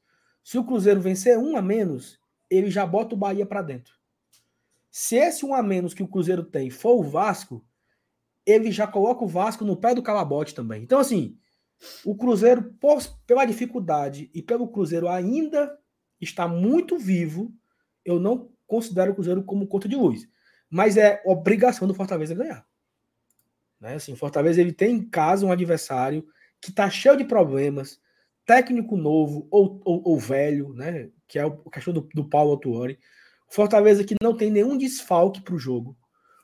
Se 0.49 0.57
o 0.57 0.63
Cruzeiro 0.63 0.99
vencer 0.99 1.37
um 1.37 1.55
a 1.55 1.61
menos, 1.61 2.19
ele 2.49 2.71
já 2.71 2.83
bota 2.83 3.13
o 3.13 3.17
Bahia 3.17 3.45
para 3.45 3.61
dentro. 3.61 3.93
Se 4.89 5.15
esse 5.15 5.45
um 5.45 5.53
a 5.53 5.61
menos 5.61 5.93
que 5.93 6.01
o 6.01 6.07
Cruzeiro 6.07 6.43
tem 6.43 6.71
for 6.71 6.95
o 6.95 7.03
Vasco, 7.03 7.63
ele 8.43 8.71
já 8.71 8.87
coloca 8.87 9.23
o 9.23 9.27
Vasco 9.27 9.63
no 9.63 9.77
pé 9.77 9.93
do 9.93 10.01
calabote 10.01 10.55
também. 10.55 10.81
Então, 10.81 10.97
assim, 10.97 11.37
o 12.03 12.15
Cruzeiro, 12.15 12.73
por, 12.79 12.99
pela 13.27 13.45
dificuldade 13.45 14.31
e 14.33 14.41
pelo 14.41 14.67
Cruzeiro 14.67 15.07
ainda 15.07 15.77
estar 16.19 16.47
muito 16.47 16.97
vivo, 16.97 17.53
eu 18.03 18.19
não 18.19 18.51
considero 18.65 19.11
o 19.11 19.13
Cruzeiro 19.13 19.43
como 19.43 19.67
conta 19.67 19.87
de 19.87 19.95
luz 19.95 20.27
mas 20.69 20.97
é 20.97 21.21
obrigação 21.25 21.87
do 21.87 21.93
Fortaleza 21.93 22.35
ganhar. 22.35 22.65
Né? 23.79 23.93
Assim, 23.95 24.13
o 24.13 24.17
Fortaleza 24.17 24.61
ele 24.61 24.71
tem 24.71 24.95
em 24.95 25.09
casa 25.09 25.45
um 25.45 25.51
adversário 25.51 26.27
que 26.61 26.69
está 26.69 26.89
cheio 26.89 27.17
de 27.17 27.23
problemas, 27.23 27.99
técnico 28.49 28.97
novo 28.97 29.47
ou, 29.51 29.79
ou, 29.85 30.01
ou, 30.03 30.17
velho, 30.17 30.73
né? 30.73 31.11
que 31.27 31.37
é 31.37 31.43
a 31.43 31.51
questão 31.71 31.93
do, 31.93 32.09
do 32.15 32.27
Paulo 32.27 32.49
Autuori. 32.49 32.97
O 33.47 33.53
Fortaleza 33.53 34.03
que 34.03 34.15
não 34.19 34.35
tem 34.35 34.49
nenhum 34.49 34.75
desfalque 34.75 35.39
para 35.39 35.53
o 35.53 35.59
jogo. 35.59 35.95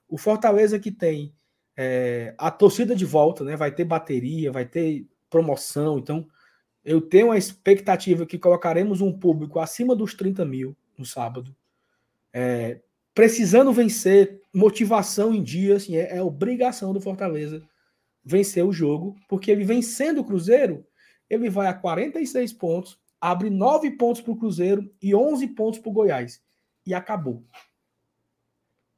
O 0.07 0.15
Fortaleza 0.15 0.77
que 0.77 0.91
tem 0.91 1.33
é, 1.75 2.35
a 2.37 2.51
torcida 2.51 2.95
de 2.95 3.05
volta, 3.05 3.43
né? 3.43 3.55
vai 3.55 3.71
ter 3.71 3.85
bateria, 3.85 4.51
vai 4.51 4.65
ter 4.65 5.07
promoção. 5.31 5.97
Então, 5.97 6.27
eu 6.83 7.01
tenho 7.01 7.31
a 7.31 7.39
expectativa 7.39 8.23
que 8.23 8.37
colocaremos 8.37 9.01
um 9.01 9.11
público 9.11 9.57
acima 9.57 9.95
dos 9.95 10.13
30 10.13 10.45
mil 10.45 10.77
no 10.95 11.07
sábado. 11.07 11.55
É, 12.31 12.81
precisando 13.15 13.73
vencer, 13.73 14.39
motivação 14.53 15.33
em 15.33 15.41
dia, 15.41 15.77
assim, 15.77 15.95
é, 15.97 16.17
é 16.17 16.21
obrigação 16.21 16.93
do 16.93 17.01
Fortaleza 17.01 17.63
vencer 18.23 18.63
o 18.63 18.71
jogo, 18.71 19.15
porque 19.27 19.49
ele 19.49 19.63
vencendo 19.63 20.21
o 20.21 20.23
Cruzeiro, 20.23 20.85
ele 21.30 21.49
vai 21.49 21.67
a 21.67 21.73
46 21.73 22.53
pontos, 22.53 22.99
abre 23.19 23.49
9 23.49 23.91
pontos 23.91 24.21
para 24.21 24.32
o 24.32 24.38
Cruzeiro 24.38 24.93
e 25.01 25.15
11 25.15 25.47
pontos 25.49 25.80
para 25.80 25.89
o 25.89 25.93
Goiás. 25.93 26.43
E 26.86 26.93
acabou. 26.93 27.43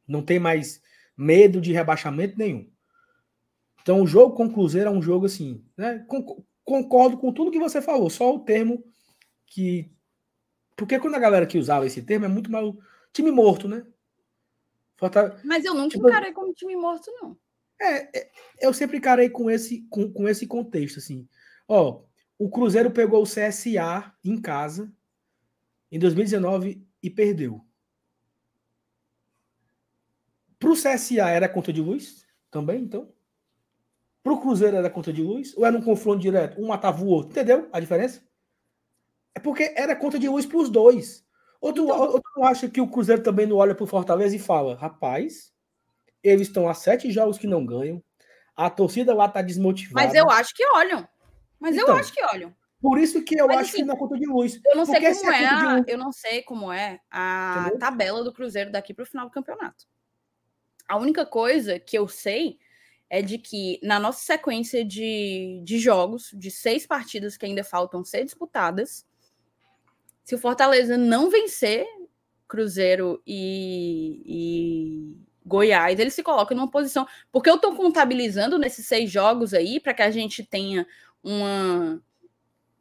Não 0.07 0.21
tem 0.21 0.39
mais 0.39 0.81
medo 1.15 1.61
de 1.61 1.71
rebaixamento 1.71 2.37
nenhum. 2.37 2.69
Então, 3.81 4.01
o 4.01 4.07
jogo 4.07 4.35
com 4.35 4.45
o 4.45 4.53
Cruzeiro 4.53 4.89
é 4.89 4.91
um 4.91 5.01
jogo 5.01 5.25
assim, 5.25 5.63
né? 5.77 6.05
Concordo 6.63 7.17
com 7.17 7.31
tudo 7.31 7.51
que 7.51 7.59
você 7.59 7.81
falou, 7.81 8.09
só 8.09 8.35
o 8.35 8.39
termo 8.39 8.83
que. 9.45 9.89
Porque 10.75 10.99
quando 10.99 11.15
a 11.15 11.19
galera 11.19 11.47
que 11.47 11.57
usava 11.57 11.85
esse 11.87 12.01
termo 12.01 12.25
é 12.25 12.27
muito 12.27 12.51
mal. 12.51 12.77
Time 13.13 13.31
morto, 13.31 13.67
né? 13.67 13.85
Mas 15.43 15.63
eu 15.63 15.73
nunca 15.73 15.91
tipo, 15.91 16.09
encarei 16.09 16.33
como 16.33 16.53
time 16.53 16.75
morto, 16.75 17.09
não. 17.21 17.37
É, 17.79 18.19
é, 18.19 18.31
eu 18.59 18.73
sempre 18.73 18.97
encarei 18.97 19.29
com 19.29 19.49
esse, 19.49 19.87
com, 19.89 20.11
com 20.11 20.27
esse 20.27 20.45
contexto, 20.45 20.99
assim. 20.99 21.27
Ó, 21.67 22.03
o 22.37 22.49
Cruzeiro 22.49 22.91
pegou 22.91 23.21
o 23.21 23.25
CSA 23.25 24.13
em 24.23 24.39
casa 24.39 24.91
em 25.91 25.97
2019 25.97 26.85
e 27.01 27.09
perdeu. 27.09 27.63
Pro 30.59 30.73
CSA 30.73 31.29
era 31.29 31.47
conta 31.47 31.71
de 31.71 31.81
luz 31.81 32.25
também, 32.49 32.81
então? 32.81 33.11
Pro 34.23 34.39
Cruzeiro 34.39 34.77
era 34.77 34.89
conta 34.89 35.13
de 35.13 35.21
luz? 35.21 35.55
Ou 35.55 35.65
era 35.65 35.77
um 35.77 35.81
confronto 35.81 36.19
direto? 36.19 36.61
Um 36.61 36.67
matava 36.67 37.03
o 37.03 37.07
outro? 37.07 37.31
Entendeu 37.31 37.69
a 37.71 37.79
diferença? 37.79 38.21
É 39.33 39.39
porque 39.39 39.73
era 39.75 39.95
conta 39.95 40.19
de 40.19 40.27
luz 40.27 40.45
pros 40.45 40.69
dois. 40.69 41.25
Outro, 41.61 41.83
então, 41.85 41.99
outro 41.99 42.43
acha 42.43 42.69
que 42.69 42.81
o 42.81 42.87
Cruzeiro 42.87 43.23
também 43.23 43.45
não 43.45 43.57
olha 43.57 43.73
para 43.73 43.83
o 43.83 43.87
Fortaleza 43.87 44.35
e 44.35 44.39
fala: 44.39 44.75
rapaz, 44.75 45.53
eles 46.23 46.47
estão 46.47 46.67
a 46.67 46.73
sete 46.73 47.11
jogos 47.11 47.37
que 47.37 47.47
não 47.47 47.65
ganham, 47.65 48.03
a 48.55 48.69
torcida 48.69 49.13
lá 49.13 49.25
está 49.25 49.41
desmotivada. 49.41 50.05
Mas 50.05 50.15
eu 50.15 50.29
acho 50.29 50.53
que 50.53 50.65
olham. 50.67 51.07
Mas 51.59 51.75
então, 51.75 51.89
eu 51.89 51.95
acho 51.95 52.13
que 52.13 52.23
olham. 52.23 52.55
Por 52.79 52.99
isso 52.99 53.23
que 53.23 53.39
eu 53.39 53.47
Mas, 53.47 53.57
acho 53.57 53.69
assim, 53.69 53.77
que 53.77 53.85
na 53.85 53.95
conta 53.95 54.17
de 54.17 54.27
luz. 54.27 54.59
Eu 54.63 54.75
não 54.75 54.85
sei 54.85 55.01
como 55.01 55.31
é, 55.31 55.45
a, 55.45 55.83
eu 55.87 55.97
não 55.97 56.11
sei 56.11 56.41
como 56.43 56.71
é 56.71 56.99
a 57.09 57.57
Entendeu? 57.61 57.79
tabela 57.79 58.23
do 58.23 58.31
Cruzeiro 58.31 58.71
daqui 58.71 58.93
para 58.93 59.03
o 59.03 59.07
final 59.07 59.25
do 59.25 59.31
campeonato. 59.31 59.85
A 60.87 60.97
única 60.97 61.25
coisa 61.25 61.79
que 61.79 61.97
eu 61.97 62.07
sei 62.07 62.59
é 63.09 63.21
de 63.21 63.37
que 63.37 63.79
na 63.81 63.99
nossa 63.99 64.19
sequência 64.19 64.85
de, 64.85 65.61
de 65.63 65.79
jogos, 65.79 66.29
de 66.33 66.51
seis 66.51 66.85
partidas 66.85 67.35
que 67.35 67.45
ainda 67.45 67.63
faltam 67.63 68.03
ser 68.03 68.23
disputadas, 68.23 69.05
se 70.23 70.35
o 70.35 70.37
Fortaleza 70.37 70.97
não 70.97 71.29
vencer 71.29 71.85
Cruzeiro 72.47 73.21
e, 73.25 74.21
e 74.25 75.27
Goiás, 75.45 75.99
ele 75.99 76.09
se 76.09 76.23
coloca 76.23 76.53
numa 76.53 76.69
posição. 76.69 77.07
Porque 77.31 77.49
eu 77.49 77.55
estou 77.55 77.75
contabilizando 77.75 78.57
nesses 78.57 78.85
seis 78.85 79.09
jogos 79.09 79.53
aí 79.53 79.79
para 79.79 79.93
que 79.93 80.01
a 80.01 80.11
gente 80.11 80.43
tenha 80.43 80.85
uma. 81.27 82.01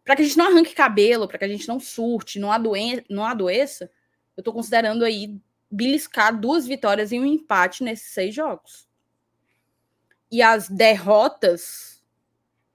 Para 0.05 0.17
que 0.17 0.23
a 0.23 0.25
gente 0.25 0.39
não 0.39 0.47
arranque 0.47 0.75
cabelo, 0.75 1.27
para 1.27 1.39
que 1.39 1.45
a 1.45 1.49
gente 1.49 1.67
não 1.67 1.81
surte, 1.81 2.39
não, 2.39 2.53
adoe... 2.53 3.05
não 3.11 3.25
adoeça, 3.25 3.91
eu 4.37 4.41
estou 4.41 4.55
considerando 4.55 5.05
aí 5.05 5.41
beliscar 5.69 6.39
duas 6.39 6.65
vitórias 6.65 7.11
e 7.11 7.19
um 7.19 7.27
empate 7.27 7.83
nesses 7.83 8.13
seis 8.13 8.33
jogos. 8.33 8.89
E 10.31 10.41
as 10.43 10.69
derrotas 10.69 12.05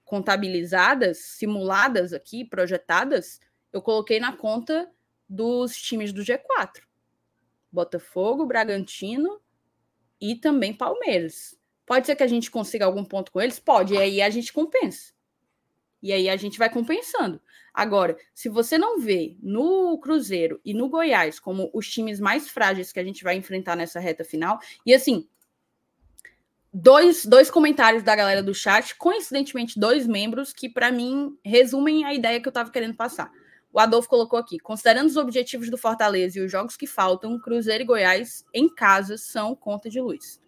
contabilizadas, 0.04 1.18
simuladas 1.18 2.12
aqui, 2.12 2.44
projetadas, 2.44 3.40
eu 3.72 3.80
coloquei 3.80 4.20
na 4.20 4.36
conta 4.36 4.90
dos 5.26 5.74
times 5.74 6.12
do 6.12 6.22
G4. 6.22 6.82
Botafogo, 7.70 8.44
Bragantino 8.44 9.40
e 10.20 10.36
também 10.36 10.74
Palmeiras. 10.74 11.58
Pode 11.86 12.06
ser 12.06 12.14
que 12.14 12.22
a 12.22 12.26
gente 12.26 12.50
consiga 12.50 12.84
algum 12.84 13.04
ponto 13.04 13.32
com 13.32 13.40
eles? 13.40 13.58
Pode, 13.58 13.94
e 13.94 13.98
aí 13.98 14.20
a 14.20 14.28
gente 14.28 14.52
compensa. 14.52 15.14
E 16.02 16.12
aí 16.12 16.28
a 16.28 16.36
gente 16.36 16.58
vai 16.58 16.68
compensando. 16.68 17.40
Agora, 17.72 18.16
se 18.34 18.48
você 18.48 18.76
não 18.76 18.98
vê 18.98 19.36
no 19.42 19.98
Cruzeiro 19.98 20.60
e 20.64 20.74
no 20.74 20.88
Goiás 20.88 21.38
como 21.38 21.70
os 21.72 21.88
times 21.88 22.20
mais 22.20 22.48
frágeis 22.48 22.92
que 22.92 23.00
a 23.00 23.04
gente 23.04 23.22
vai 23.24 23.36
enfrentar 23.36 23.76
nessa 23.76 24.00
reta 24.00 24.24
final, 24.24 24.58
e 24.84 24.92
assim, 24.92 25.26
dois, 26.72 27.24
dois 27.24 27.50
comentários 27.50 28.02
da 28.02 28.16
galera 28.16 28.42
do 28.42 28.54
chat, 28.54 28.94
coincidentemente 28.96 29.78
dois 29.78 30.06
membros 30.06 30.52
que 30.52 30.68
para 30.68 30.90
mim 30.90 31.36
resumem 31.44 32.04
a 32.04 32.12
ideia 32.12 32.40
que 32.40 32.48
eu 32.48 32.50
estava 32.50 32.70
querendo 32.70 32.94
passar. 32.94 33.30
O 33.72 33.80
Adolfo 33.80 34.08
colocou 34.08 34.38
aqui: 34.38 34.58
considerando 34.58 35.06
os 35.06 35.16
objetivos 35.16 35.70
do 35.70 35.78
Fortaleza 35.78 36.38
e 36.38 36.42
os 36.42 36.52
jogos 36.52 36.76
que 36.76 36.86
faltam, 36.86 37.38
Cruzeiro 37.38 37.84
e 37.84 37.86
Goiás 37.86 38.44
em 38.52 38.68
casa 38.68 39.16
são 39.16 39.54
conta 39.54 39.88
de 39.88 40.00
luz. 40.00 40.40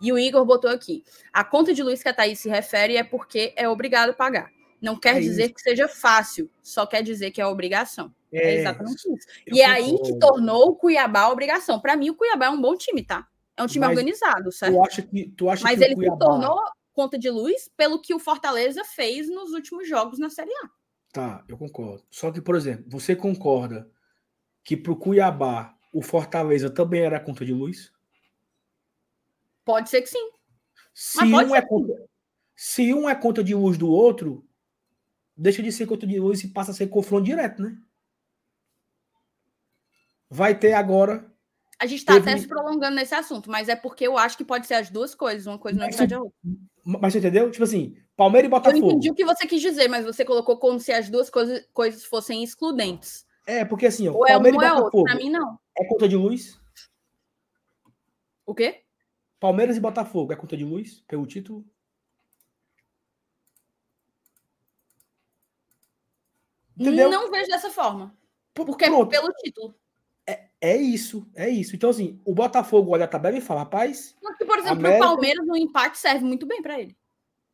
E 0.00 0.10
o 0.12 0.18
Igor 0.18 0.44
botou 0.46 0.70
aqui: 0.70 1.04
a 1.32 1.44
conta 1.44 1.74
de 1.74 1.82
luz 1.82 2.02
que 2.02 2.08
a 2.08 2.14
Thaís 2.14 2.38
se 2.40 2.48
refere 2.48 2.96
é 2.96 3.04
porque 3.04 3.52
é 3.54 3.68
obrigado 3.68 4.10
a 4.10 4.14
pagar. 4.14 4.50
Não 4.80 4.98
quer 4.98 5.16
é 5.16 5.20
dizer 5.20 5.46
isso. 5.46 5.54
que 5.54 5.60
seja 5.60 5.88
fácil, 5.88 6.50
só 6.62 6.86
quer 6.86 7.02
dizer 7.02 7.30
que 7.30 7.40
é 7.40 7.46
obrigação. 7.46 8.14
É, 8.32 8.38
é 8.38 8.60
exatamente 8.60 9.12
isso. 9.12 9.26
E 9.46 9.60
é 9.60 9.66
aí 9.66 9.98
que 10.02 10.18
tornou 10.18 10.70
o 10.70 10.76
Cuiabá 10.76 11.28
obrigação. 11.28 11.80
Para 11.80 11.96
mim, 11.96 12.10
o 12.10 12.14
Cuiabá 12.14 12.46
é 12.46 12.50
um 12.50 12.60
bom 12.60 12.76
time, 12.76 13.04
tá? 13.04 13.26
É 13.56 13.62
um 13.62 13.66
time 13.66 13.84
Mas 13.84 13.90
organizado, 13.90 14.50
certo? 14.50 14.74
Tu 14.74 14.82
acha 14.82 15.02
que, 15.02 15.28
tu 15.36 15.50
acha 15.50 15.62
Mas 15.62 15.78
que 15.78 15.84
ele 15.84 15.94
Cuiabá... 15.94 16.14
se 16.14 16.18
tornou 16.18 16.60
conta 16.92 17.18
de 17.18 17.30
luz 17.30 17.70
pelo 17.76 18.00
que 18.00 18.14
o 18.14 18.18
Fortaleza 18.18 18.84
fez 18.84 19.28
nos 19.28 19.52
últimos 19.52 19.88
jogos 19.88 20.18
na 20.18 20.30
Série 20.30 20.52
A. 20.64 20.70
Tá, 21.12 21.44
eu 21.48 21.58
concordo. 21.58 22.04
Só 22.10 22.30
que, 22.30 22.40
por 22.40 22.54
exemplo, 22.54 22.84
você 22.88 23.16
concorda 23.16 23.90
que 24.62 24.76
para 24.76 24.92
o 24.92 24.96
Cuiabá 24.96 25.74
o 25.92 26.02
Fortaleza 26.02 26.70
também 26.70 27.02
era 27.02 27.20
conta 27.20 27.44
de 27.44 27.52
luz? 27.52 27.92
Pode 29.64 29.90
ser 29.90 30.02
que 30.02 30.08
sim. 30.08 30.30
Se 30.94 31.24
um, 31.24 31.54
é 31.54 31.62
conta, 31.62 32.08
se 32.54 32.94
um 32.94 33.08
é 33.08 33.14
conta 33.14 33.42
de 33.42 33.54
luz 33.54 33.78
do 33.78 33.88
outro, 33.88 34.46
deixa 35.40 35.62
de 35.62 35.72
ser 35.72 35.86
conta 35.86 36.06
de 36.06 36.20
luz 36.20 36.44
e 36.44 36.48
passa 36.48 36.70
a 36.70 36.74
ser 36.74 36.88
confronto 36.88 37.24
direto, 37.24 37.62
né? 37.62 37.76
Vai 40.28 40.56
ter 40.56 40.74
agora. 40.74 41.26
A 41.78 41.86
gente 41.86 42.00
está 42.00 42.14
teve... 42.14 42.30
até 42.30 42.38
se 42.38 42.46
prolongando 42.46 42.94
nesse 42.94 43.14
assunto, 43.14 43.50
mas 43.50 43.68
é 43.68 43.74
porque 43.74 44.06
eu 44.06 44.18
acho 44.18 44.36
que 44.36 44.44
pode 44.44 44.66
ser 44.66 44.74
as 44.74 44.90
duas 44.90 45.14
coisas, 45.14 45.46
uma 45.46 45.58
coisa 45.58 45.78
não 45.78 45.88
impede 45.88 46.14
a 46.14 46.20
outra. 46.20 46.36
Mas 46.84 47.12
você 47.12 47.18
entendeu? 47.18 47.50
Tipo 47.50 47.64
assim, 47.64 47.96
Palmeiras 48.14 48.48
e 48.48 48.50
Botafogo. 48.50 48.84
Eu 48.84 48.90
entendi 48.90 49.10
o 49.10 49.14
que 49.14 49.24
você 49.24 49.46
quis 49.46 49.62
dizer, 49.62 49.88
mas 49.88 50.04
você 50.04 50.24
colocou 50.24 50.58
como 50.58 50.78
se 50.78 50.92
as 50.92 51.08
duas 51.08 51.30
coisas, 51.30 51.66
coisas 51.72 52.04
fossem 52.04 52.44
excludentes. 52.44 53.26
É, 53.46 53.64
porque 53.64 53.86
assim, 53.86 54.08
ó, 54.08 54.12
ou 54.12 54.26
é 54.26 54.32
Palmeiras 54.32 54.60
um, 54.60 54.62
e 54.62 54.68
Botafogo. 54.68 55.08
É 55.08 55.12
Pra 55.12 55.20
mim, 55.20 55.30
não. 55.30 55.58
É 55.78 55.84
conta 55.86 56.06
de 56.06 56.16
luz? 56.16 56.60
O 58.44 58.54
quê? 58.54 58.82
Palmeiras 59.40 59.78
e 59.78 59.80
Botafogo 59.80 60.34
é 60.34 60.36
conta 60.36 60.56
de 60.56 60.64
luz 60.64 61.02
pelo 61.08 61.26
título? 61.26 61.64
Entendeu? 66.80 67.10
Não 67.10 67.30
vejo 67.30 67.48
dessa 67.48 67.70
forma. 67.70 68.16
Porque 68.54 68.86
Pronto. 68.86 69.14
é 69.14 69.20
pelo 69.20 69.32
título. 69.34 69.74
É, 70.26 70.48
é 70.60 70.76
isso, 70.76 71.28
é 71.34 71.48
isso. 71.48 71.76
Então, 71.76 71.90
assim, 71.90 72.20
o 72.24 72.34
Botafogo 72.34 72.92
olha 72.92 73.04
a 73.04 73.08
tabela 73.08 73.36
e 73.36 73.40
fala, 73.40 73.60
rapaz. 73.60 74.16
Porque, 74.20 74.44
por 74.44 74.58
exemplo, 74.58 74.78
América... 74.78 75.04
o 75.04 75.08
Palmeiras 75.08 75.46
no 75.46 75.56
empate 75.56 75.98
serve 75.98 76.24
muito 76.24 76.46
bem 76.46 76.62
para 76.62 76.80
ele. 76.80 76.96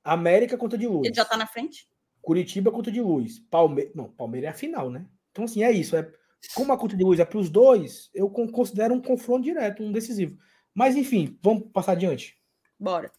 América 0.05 0.57
conta 0.57 0.79
de 0.79 0.87
luz. 0.87 1.07
Ele 1.07 1.15
já 1.15 1.25
tá 1.25 1.37
na 1.37 1.47
frente. 1.47 1.89
Curitiba 2.23 2.71
conta 2.71 2.93
de 2.93 3.01
luz. 3.01 3.41
Palme... 3.51 3.91
Não, 3.95 4.09
Palmeiras 4.11 4.49
é 4.49 4.51
a 4.51 4.55
final, 4.55 4.91
né? 4.91 5.07
Então, 5.33 5.45
assim, 5.45 5.65
é 5.65 5.73
isso. 5.73 5.97
É... 5.97 6.09
Como 6.55 6.73
a 6.73 6.79
conta 6.79 6.97
de 6.97 7.03
luz 7.03 7.19
é 7.19 7.25
para 7.25 7.39
os 7.39 7.51
dois, 7.51 8.11
eu 8.15 8.31
considero 8.31 8.95
um 8.95 9.01
confronto 9.01 9.43
direto, 9.43 9.83
um 9.83 9.91
decisivo. 9.91 10.39
Mas, 10.73 10.95
enfim, 10.95 11.37
vamos 11.43 11.65
passar 11.73 11.93
adiante. 11.93 12.39
Bora. 12.79 13.11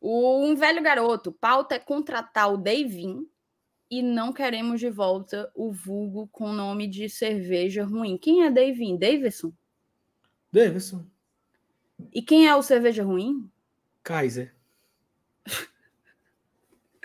O, 0.00 0.42
um 0.42 0.56
velho 0.56 0.82
garoto, 0.82 1.32
pauta 1.32 1.74
é 1.74 1.78
contratar 1.78 2.50
o 2.50 2.56
Davin 2.56 3.26
e 3.90 4.02
não 4.02 4.32
queremos 4.32 4.78
de 4.78 4.88
volta 4.88 5.50
o 5.54 5.72
vulgo 5.72 6.28
com 6.28 6.52
nome 6.52 6.86
de 6.86 7.08
cerveja 7.08 7.84
ruim. 7.84 8.16
Quem 8.16 8.44
é 8.44 8.50
Davin? 8.50 8.96
Davidson? 8.96 9.52
Davidson. 10.52 11.04
E 12.12 12.22
quem 12.22 12.46
é 12.46 12.54
o 12.54 12.62
cerveja 12.62 13.02
ruim? 13.02 13.50
Kaiser. 14.02 14.54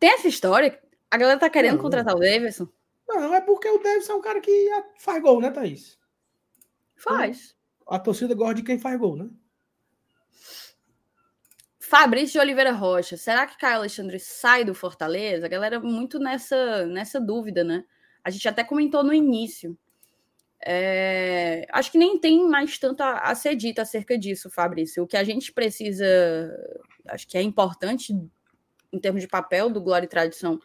Tem 0.00 0.10
essa 0.10 0.26
história? 0.26 0.82
A 1.10 1.16
galera 1.16 1.38
tá 1.38 1.48
querendo 1.48 1.76
não, 1.76 1.82
contratar 1.82 2.14
não. 2.14 2.20
o 2.20 2.24
Davidson? 2.24 2.68
Não, 3.08 3.32
é 3.34 3.40
porque 3.40 3.68
o 3.68 3.78
Davidson 3.78 4.12
é 4.12 4.16
um 4.16 4.20
cara 4.20 4.40
que 4.40 4.68
faz 4.98 5.22
gol, 5.22 5.40
né, 5.40 5.50
Thaís? 5.50 5.96
Faz. 6.96 7.56
A 7.86 7.98
torcida 7.98 8.34
gosta 8.34 8.54
de 8.54 8.62
quem 8.62 8.78
faz 8.78 8.98
gol, 8.98 9.16
né? 9.16 9.30
Fabrício 11.86 12.32
de 12.32 12.38
Oliveira 12.38 12.72
Rocha, 12.72 13.14
será 13.16 13.46
que 13.46 13.58
Caio 13.58 13.76
Alexandre 13.76 14.18
sai 14.18 14.64
do 14.64 14.74
Fortaleza? 14.74 15.44
A 15.44 15.48
galera 15.48 15.78
muito 15.78 16.18
nessa, 16.18 16.86
nessa 16.86 17.20
dúvida, 17.20 17.62
né? 17.62 17.84
A 18.24 18.30
gente 18.30 18.48
até 18.48 18.64
comentou 18.64 19.04
no 19.04 19.12
início. 19.12 19.76
É, 20.64 21.66
acho 21.70 21.92
que 21.92 21.98
nem 21.98 22.18
tem 22.18 22.48
mais 22.48 22.78
tanto 22.78 23.02
a, 23.02 23.18
a 23.18 23.34
ser 23.34 23.54
dito 23.54 23.80
acerca 23.80 24.16
disso, 24.16 24.48
Fabrício. 24.48 25.02
O 25.02 25.06
que 25.06 25.16
a 25.16 25.22
gente 25.22 25.52
precisa, 25.52 26.06
acho 27.08 27.28
que 27.28 27.36
é 27.36 27.42
importante 27.42 28.18
em 28.90 28.98
termos 28.98 29.20
de 29.20 29.28
papel 29.28 29.68
do 29.68 29.82
Glória 29.82 30.06
e 30.06 30.08
Tradição 30.08 30.58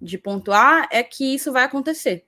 de 0.00 0.16
pontuar, 0.16 0.88
é 0.90 1.02
que 1.02 1.34
isso 1.34 1.52
vai 1.52 1.64
acontecer. 1.64 2.24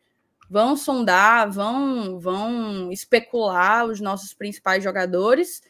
Vão 0.50 0.76
sondar, 0.76 1.50
vão, 1.50 2.20
vão 2.20 2.92
especular 2.92 3.86
os 3.86 4.00
nossos 4.00 4.34
principais 4.34 4.84
jogadores 4.84 5.62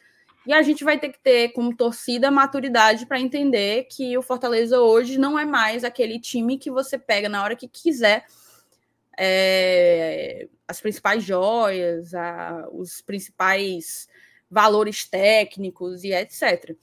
e 0.45 0.53
a 0.53 0.61
gente 0.61 0.83
vai 0.83 0.99
ter 0.99 1.09
que 1.09 1.19
ter, 1.19 1.49
como 1.49 1.75
torcida, 1.75 2.29
maturidade 2.29 3.05
para 3.05 3.19
entender 3.19 3.85
que 3.85 4.15
o 4.17 4.21
Fortaleza 4.21 4.79
hoje 4.79 5.17
não 5.17 5.37
é 5.39 5.45
mais 5.45 5.83
aquele 5.83 6.19
time 6.19 6.57
que 6.57 6.69
você 6.69 6.99
pega 6.99 7.27
na 7.27 7.43
hora 7.43 7.55
que 7.55 7.67
quiser 7.67 8.25
é, 9.17 10.47
as 10.67 10.79
principais 10.79 11.23
joias, 11.23 12.13
a, 12.13 12.67
os 12.71 13.01
principais 13.01 14.07
valores 14.49 15.07
técnicos 15.07 16.03
e 16.03 16.13
etc. 16.13 16.75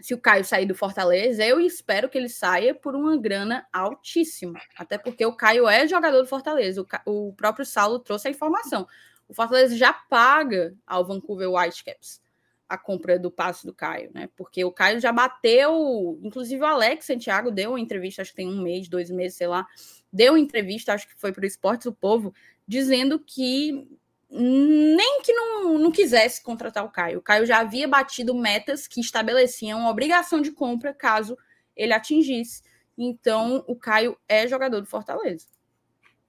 Se 0.00 0.14
o 0.14 0.20
Caio 0.20 0.44
sair 0.44 0.66
do 0.66 0.74
Fortaleza, 0.74 1.44
eu 1.44 1.58
espero 1.58 2.08
que 2.08 2.16
ele 2.16 2.28
saia 2.28 2.74
por 2.74 2.94
uma 2.94 3.16
grana 3.16 3.66
altíssima. 3.72 4.60
Até 4.76 4.96
porque 4.96 5.24
o 5.26 5.34
Caio 5.34 5.66
é 5.66 5.88
jogador 5.88 6.20
do 6.20 6.28
Fortaleza. 6.28 6.86
O, 7.04 7.28
o 7.28 7.32
próprio 7.32 7.66
Saulo 7.66 7.98
trouxe 7.98 8.28
a 8.28 8.30
informação. 8.30 8.86
O 9.26 9.34
Fortaleza 9.34 9.76
já 9.76 9.92
paga 9.92 10.74
ao 10.86 11.04
Vancouver 11.04 11.50
Whitecaps 11.50 12.20
a 12.68 12.76
compra 12.76 13.18
do 13.18 13.30
passe 13.30 13.64
do 13.64 13.72
Caio, 13.72 14.10
né? 14.12 14.28
Porque 14.36 14.64
o 14.64 14.72
Caio 14.72 15.00
já 15.00 15.12
bateu, 15.12 16.18
inclusive 16.22 16.62
o 16.62 16.66
Alex 16.66 17.06
Santiago 17.06 17.50
deu 17.50 17.70
uma 17.70 17.80
entrevista, 17.80 18.22
acho 18.22 18.32
que 18.32 18.36
tem 18.36 18.48
um 18.48 18.60
mês, 18.60 18.88
dois 18.88 19.10
meses, 19.10 19.36
sei 19.36 19.46
lá, 19.46 19.66
deu 20.12 20.32
uma 20.32 20.40
entrevista, 20.40 20.92
acho 20.92 21.06
que 21.06 21.14
foi 21.16 21.32
para 21.32 21.44
o 21.44 21.46
Esportes 21.46 21.84
do 21.84 21.92
Povo, 21.92 22.34
dizendo 22.66 23.18
que 23.18 23.88
nem 24.28 25.22
que 25.22 25.32
não, 25.32 25.78
não 25.78 25.92
quisesse 25.92 26.42
contratar 26.42 26.84
o 26.84 26.90
Caio. 26.90 27.18
O 27.18 27.22
Caio 27.22 27.46
já 27.46 27.58
havia 27.58 27.86
batido 27.86 28.34
metas 28.34 28.88
que 28.88 29.00
estabeleciam 29.00 29.86
obrigação 29.86 30.40
de 30.40 30.50
compra 30.50 30.92
caso 30.92 31.38
ele 31.76 31.92
atingisse. 31.92 32.62
Então, 32.98 33.62
o 33.68 33.76
Caio 33.76 34.16
é 34.28 34.48
jogador 34.48 34.80
do 34.80 34.86
Fortaleza. 34.86 35.46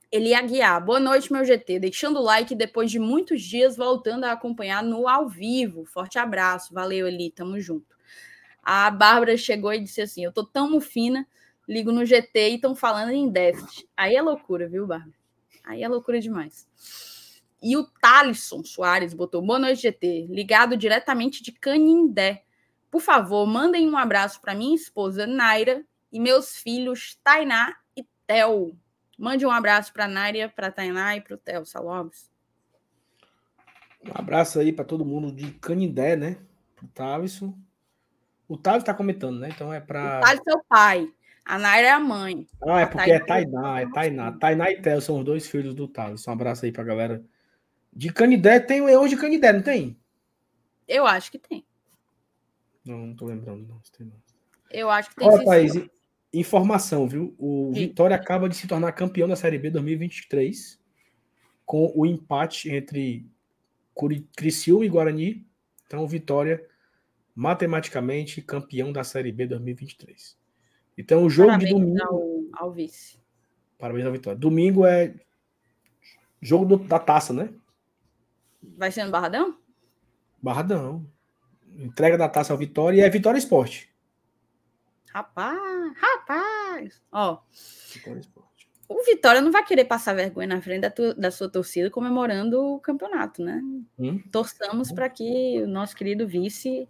Ele 0.09 0.29
ia 0.29 0.41
guiar. 0.41 0.83
Boa 0.83 0.99
noite, 0.99 1.31
meu 1.31 1.43
GT. 1.43 1.79
Deixando 1.79 2.19
o 2.19 2.23
like 2.23 2.55
depois 2.55 2.89
de 2.89 2.97
muitos 2.97 3.41
dias, 3.41 3.75
voltando 3.75 4.23
a 4.23 4.31
acompanhar 4.31 4.81
no 4.81 5.07
ao 5.07 5.27
vivo. 5.27 5.85
Forte 5.85 6.17
abraço. 6.17 6.73
Valeu, 6.73 7.07
Eli. 7.07 7.29
Tamo 7.31 7.59
junto. 7.59 7.97
A 8.63 8.89
Bárbara 8.89 9.35
chegou 9.35 9.73
e 9.73 9.79
disse 9.79 10.01
assim: 10.01 10.23
Eu 10.23 10.31
tô 10.31 10.45
tão 10.45 10.79
fina, 10.79 11.27
ligo 11.67 11.91
no 11.91 12.05
GT 12.05 12.51
e 12.51 12.55
estão 12.55 12.75
falando 12.75 13.11
em 13.11 13.29
déficit. 13.29 13.87
Aí 13.97 14.15
é 14.15 14.21
loucura, 14.21 14.67
viu, 14.67 14.87
Bárbara? 14.87 15.13
Aí 15.63 15.83
é 15.83 15.87
loucura 15.87 16.21
demais. 16.21 16.67
E 17.61 17.75
o 17.75 17.83
Thalisson 17.83 18.63
Soares 18.63 19.13
botou: 19.13 19.41
Boa 19.41 19.59
noite, 19.59 19.81
GT. 19.81 20.27
Ligado 20.29 20.77
diretamente 20.77 21.43
de 21.43 21.51
Canindé. 21.51 22.43
Por 22.89 23.01
favor, 23.01 23.45
mandem 23.45 23.89
um 23.89 23.97
abraço 23.97 24.39
para 24.39 24.55
minha 24.55 24.75
esposa 24.75 25.27
Naira 25.27 25.85
e 26.11 26.19
meus 26.19 26.55
filhos 26.55 27.19
Tainá 27.21 27.75
e 27.95 28.05
Theo. 28.25 28.77
Mande 29.17 29.45
um 29.45 29.51
abraço 29.51 29.91
para 29.91 30.05
a 30.05 30.07
Nária, 30.07 30.47
para 30.47 30.67
a 30.67 30.71
Tainá 30.71 31.15
e 31.15 31.21
para 31.21 31.33
o 31.33 31.37
Theo 31.37 31.65
Salobres. 31.65 32.29
Um 34.05 34.11
abraço 34.13 34.59
aí 34.59 34.71
para 34.71 34.85
todo 34.85 35.03
mundo 35.03 35.31
de 35.31 35.51
Canindé, 35.53 36.15
né? 36.15 36.37
O 36.81 36.87
Tavison. 36.87 37.57
O 38.47 38.55
Tavio 38.55 38.79
está 38.79 38.93
comentando, 38.93 39.39
né? 39.39 39.49
Então 39.49 39.73
é 39.73 39.79
para. 39.79 40.19
O 40.19 40.21
Tavio 40.21 40.41
é 40.47 40.53
o 40.53 40.63
pai. 40.69 41.13
A 41.43 41.57
Naira 41.57 41.87
é 41.87 41.91
a 41.91 41.99
mãe. 41.99 42.45
Ah, 42.61 42.81
é 42.81 42.85
porque 42.85 43.11
é 43.11 43.19
Tainá, 43.19 43.81
é 43.81 43.89
Tainá. 43.89 44.31
Tainá 44.33 44.69
e 44.69 44.81
Theo 44.81 45.01
são 45.01 45.19
os 45.19 45.25
dois 45.25 45.47
filhos 45.47 45.73
do 45.73 45.87
Tavison. 45.87 46.29
Um 46.29 46.33
abraço 46.33 46.65
aí 46.65 46.71
para 46.71 46.83
a 46.83 46.85
galera. 46.85 47.23
De 47.91 48.13
Canindé, 48.13 48.59
tem 48.59 48.81
o 48.81 48.85
Leão 48.85 49.07
de 49.07 49.17
Canindé, 49.17 49.51
não 49.51 49.61
tem? 49.61 49.97
Eu 50.87 51.07
acho 51.07 51.31
que 51.31 51.39
tem. 51.39 51.65
Não, 52.85 53.07
não 53.07 53.15
tô 53.15 53.25
lembrando, 53.25 53.67
não. 53.67 53.81
Eu 54.69 54.89
acho 54.89 55.09
que 55.09 55.15
tem. 55.15 55.27
Ó, 55.27 55.43
Thaís, 55.43 55.73
Informação, 56.39 57.07
viu? 57.07 57.35
O 57.39 57.71
Sim. 57.73 57.81
Vitória 57.81 58.15
acaba 58.15 58.47
de 58.47 58.55
se 58.55 58.67
tornar 58.67 58.91
campeão 58.91 59.27
da 59.27 59.35
Série 59.35 59.57
B 59.57 59.69
2023 59.71 60.79
com 61.65 61.91
o 61.95 62.05
empate 62.05 62.69
entre 62.69 63.25
Criciúma 64.35 64.85
e 64.85 64.89
Guarani. 64.89 65.47
Então, 65.85 66.07
Vitória 66.07 66.63
matematicamente 67.35 68.41
campeão 68.41 68.91
da 68.91 69.03
Série 69.03 69.31
B 69.31 69.47
2023. 69.47 70.37
Então, 70.97 71.23
o 71.23 71.29
jogo 71.29 71.49
Parabéns 71.49 71.69
de 71.69 71.75
domingo 71.75 72.03
ao, 72.03 72.65
ao 72.65 72.71
vice. 72.71 73.19
Parabéns 73.77 74.05
ao 74.05 74.11
Vitória. 74.11 74.39
Domingo 74.39 74.85
é 74.85 75.13
jogo 76.41 76.65
do, 76.65 76.77
da 76.77 76.99
taça, 76.99 77.33
né? 77.33 77.49
Vai 78.77 78.91
ser 78.91 79.05
no 79.05 79.11
Barradão? 79.11 79.57
Barradão. 80.41 81.05
Entrega 81.77 82.17
da 82.17 82.29
taça 82.29 82.53
ao 82.53 82.59
Vitória 82.59 82.97
e 82.97 83.01
é 83.01 83.09
Vitória 83.09 83.37
Esporte. 83.37 83.89
Rapaz, 85.17 85.93
rapaz. 85.99 87.01
Ó. 87.11 87.39
O 88.87 89.03
Vitória 89.03 89.41
não 89.41 89.51
vai 89.51 89.65
querer 89.65 89.85
passar 89.85 90.13
vergonha 90.13 90.45
na 90.47 90.61
frente 90.61 90.81
da, 90.81 90.91
tu, 90.91 91.15
da 91.15 91.31
sua 91.31 91.49
torcida 91.49 91.89
comemorando 91.89 92.61
o 92.61 92.79
campeonato, 92.79 93.41
né? 93.41 93.59
Hum? 93.97 94.21
Torçamos 94.31 94.91
hum. 94.91 94.95
para 94.95 95.09
que 95.09 95.63
o 95.63 95.67
nosso 95.67 95.95
querido 95.95 96.27
vice 96.27 96.87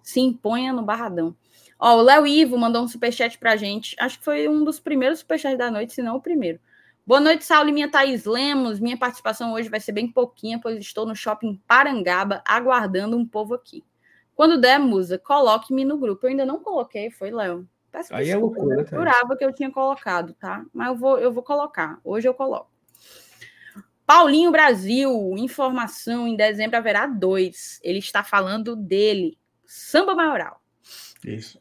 se 0.00 0.20
imponha 0.20 0.72
no 0.72 0.84
Barradão. 0.84 1.36
Ó, 1.80 1.96
o 1.96 2.02
Léo 2.02 2.28
Ivo 2.28 2.56
mandou 2.56 2.80
um 2.80 2.86
superchat 2.86 3.36
pra 3.38 3.56
gente. 3.56 3.96
Acho 3.98 4.20
que 4.20 4.24
foi 4.24 4.48
um 4.48 4.62
dos 4.62 4.78
primeiros 4.78 5.18
superchats 5.18 5.58
da 5.58 5.68
noite, 5.68 5.92
se 5.94 6.00
não 6.00 6.14
o 6.14 6.22
primeiro. 6.22 6.60
Boa 7.04 7.20
noite, 7.20 7.44
Saulo 7.44 7.70
e 7.70 7.72
minha 7.72 7.90
Thaís 7.90 8.24
Lemos. 8.24 8.78
Minha 8.78 8.96
participação 8.96 9.52
hoje 9.52 9.68
vai 9.68 9.80
ser 9.80 9.90
bem 9.90 10.06
pouquinha, 10.06 10.60
pois 10.62 10.78
estou 10.78 11.04
no 11.04 11.16
shopping 11.16 11.60
Parangaba 11.66 12.40
aguardando 12.46 13.18
um 13.18 13.26
povo 13.26 13.52
aqui. 13.52 13.82
Quando 14.38 14.60
der, 14.60 14.78
musa, 14.78 15.18
coloque-me 15.18 15.84
no 15.84 15.98
grupo. 15.98 16.24
Eu 16.24 16.30
ainda 16.30 16.46
não 16.46 16.60
coloquei, 16.60 17.10
foi, 17.10 17.32
Léo. 17.32 17.68
Aí 18.12 18.30
é 18.30 18.36
loucura, 18.36 18.82
Eu 18.82 18.86
jurava 18.86 19.36
que 19.36 19.44
eu 19.44 19.52
tinha 19.52 19.68
colocado, 19.68 20.32
tá? 20.34 20.64
Mas 20.72 20.86
eu 20.86 20.96
vou, 20.96 21.18
eu 21.18 21.32
vou 21.32 21.42
colocar. 21.42 21.98
Hoje 22.04 22.28
eu 22.28 22.32
coloco. 22.32 22.70
Paulinho 24.06 24.52
Brasil, 24.52 25.34
informação: 25.36 26.28
em 26.28 26.36
dezembro 26.36 26.76
haverá 26.76 27.04
dois. 27.08 27.80
Ele 27.82 27.98
está 27.98 28.22
falando 28.22 28.76
dele. 28.76 29.36
Samba 29.66 30.14
Maioral. 30.14 30.62
Isso. 31.24 31.60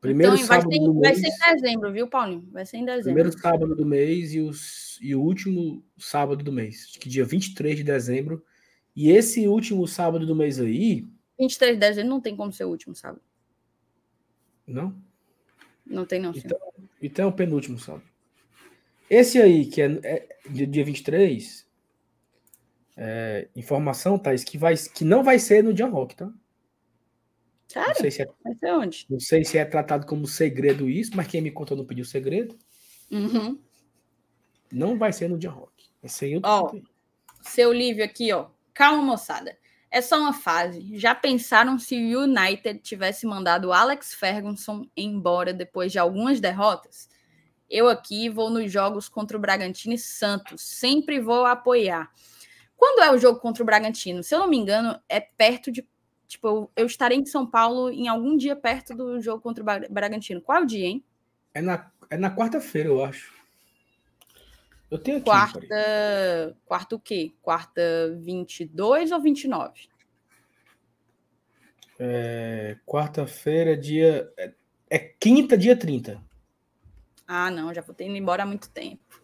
Primeiro 0.00 0.36
então, 0.36 0.46
sábado 0.46 0.70
vai, 0.70 0.78
ser, 0.78 0.84
do 0.86 0.94
vai 0.94 1.12
mês, 1.12 1.20
ser 1.20 1.26
em 1.26 1.54
dezembro, 1.54 1.92
viu, 1.92 2.08
Paulinho? 2.08 2.48
Vai 2.50 2.64
ser 2.64 2.78
em 2.78 2.86
dezembro. 2.86 3.12
Primeiro 3.12 3.38
sábado 3.38 3.76
do 3.76 3.84
mês 3.84 4.32
e, 4.32 4.40
os, 4.40 4.98
e 5.02 5.14
o 5.14 5.20
último 5.20 5.84
sábado 5.98 6.42
do 6.42 6.50
mês. 6.50 6.86
Acho 6.88 6.98
que 6.98 7.10
dia 7.10 7.26
23 7.26 7.76
de 7.76 7.84
dezembro. 7.84 8.42
E 8.96 9.10
esse 9.10 9.46
último 9.46 9.86
sábado 9.86 10.24
do 10.24 10.34
mês 10.34 10.58
aí. 10.58 11.06
23 11.40 11.74
de 11.74 11.80
dezembro 11.80 12.10
não 12.10 12.20
tem 12.20 12.36
como 12.36 12.52
ser 12.52 12.64
o 12.64 12.68
último 12.68 12.94
sábado. 12.94 13.22
Não? 14.66 14.94
Não 15.84 16.04
tem, 16.06 16.20
não. 16.20 16.32
Então, 16.34 16.58
então 17.02 17.24
é 17.24 17.28
o 17.28 17.32
penúltimo 17.32 17.78
sábado. 17.78 18.04
Esse 19.08 19.40
aí, 19.40 19.66
que 19.66 19.82
é, 19.82 19.98
é 20.04 20.38
dia 20.48 20.84
23, 20.84 21.68
é, 22.96 23.48
informação, 23.56 24.18
Thais, 24.18 24.44
que, 24.44 24.56
vai, 24.56 24.76
que 24.76 25.04
não 25.04 25.24
vai 25.24 25.38
ser 25.38 25.64
no 25.64 25.74
John 25.74 25.90
Rock, 25.90 26.14
tá? 26.14 26.32
Sério? 27.66 27.88
Não 27.88 27.94
sei 27.94 28.10
se 28.10 28.22
é, 28.22 28.28
vai 28.44 28.54
ser 28.54 28.72
onde? 28.72 29.06
Não 29.08 29.20
sei 29.20 29.44
se 29.44 29.58
é 29.58 29.64
tratado 29.64 30.06
como 30.06 30.26
segredo 30.26 30.88
isso, 30.88 31.12
mas 31.16 31.26
quem 31.26 31.40
me 31.40 31.50
contou 31.50 31.76
não 31.76 31.84
pediu 31.84 32.04
segredo. 32.04 32.56
Uhum. 33.10 33.58
Não 34.70 34.96
vai 34.96 35.12
ser 35.12 35.28
no 35.28 35.38
John 35.38 35.50
Rock. 35.52 35.90
Esse 36.02 36.26
aí 36.26 36.32
eu 36.34 36.40
ó, 36.44 36.72
Seu 37.42 37.72
Lívio 37.72 38.04
aqui, 38.04 38.32
ó. 38.32 38.50
Calma, 38.72 39.02
moçada. 39.02 39.56
É 39.90 40.00
só 40.00 40.18
uma 40.18 40.32
fase. 40.32 40.96
Já 40.96 41.14
pensaram 41.14 41.78
se 41.78 41.96
o 41.96 42.22
United 42.22 42.78
tivesse 42.80 43.26
mandado 43.26 43.72
Alex 43.72 44.14
Ferguson 44.14 44.86
embora 44.96 45.52
depois 45.52 45.90
de 45.90 45.98
algumas 45.98 46.38
derrotas? 46.38 47.08
Eu 47.68 47.88
aqui 47.88 48.28
vou 48.28 48.50
nos 48.50 48.70
jogos 48.70 49.08
contra 49.08 49.36
o 49.36 49.40
Bragantino 49.40 49.94
e 49.94 49.98
Santos. 49.98 50.62
Sempre 50.62 51.20
vou 51.20 51.44
apoiar. 51.44 52.10
Quando 52.76 53.02
é 53.02 53.12
o 53.12 53.18
jogo 53.18 53.40
contra 53.40 53.62
o 53.62 53.66
Bragantino? 53.66 54.22
Se 54.22 54.34
eu 54.34 54.38
não 54.38 54.48
me 54.48 54.56
engano, 54.56 54.98
é 55.08 55.20
perto 55.20 55.70
de. 55.72 55.86
Tipo, 56.26 56.70
eu, 56.76 56.86
estarei 56.86 57.18
em 57.18 57.26
São 57.26 57.44
Paulo 57.44 57.90
em 57.90 58.06
algum 58.06 58.36
dia 58.36 58.54
perto 58.54 58.94
do 58.94 59.20
jogo 59.20 59.42
contra 59.42 59.62
o 59.62 59.92
Bragantino. 59.92 60.40
Qual 60.40 60.58
é 60.58 60.62
o 60.62 60.66
dia, 60.66 60.86
hein? 60.86 61.04
É 61.52 61.60
na, 61.60 61.90
é 62.08 62.16
na 62.16 62.34
quarta-feira, 62.34 62.88
eu 62.88 63.04
acho. 63.04 63.39
Eu 64.90 64.98
tenho 64.98 65.18
aqui. 65.18 65.26
Quarta. 65.26 66.56
Quarta 66.66 66.96
o 66.96 67.00
quê? 67.00 67.34
Quarta 67.40 67.82
22 68.18 69.12
ou 69.12 69.20
29? 69.20 69.88
É, 71.98 72.76
quarta-feira, 72.86 73.76
dia. 73.76 74.32
É, 74.36 74.52
é 74.88 74.98
quinta, 74.98 75.56
dia 75.56 75.76
30. 75.76 76.20
Ah, 77.28 77.50
não, 77.50 77.72
já 77.72 77.82
vou 77.82 77.94
ter 77.94 78.06
ido 78.06 78.16
embora 78.16 78.42
há 78.42 78.46
muito 78.46 78.68
tempo. 78.70 79.22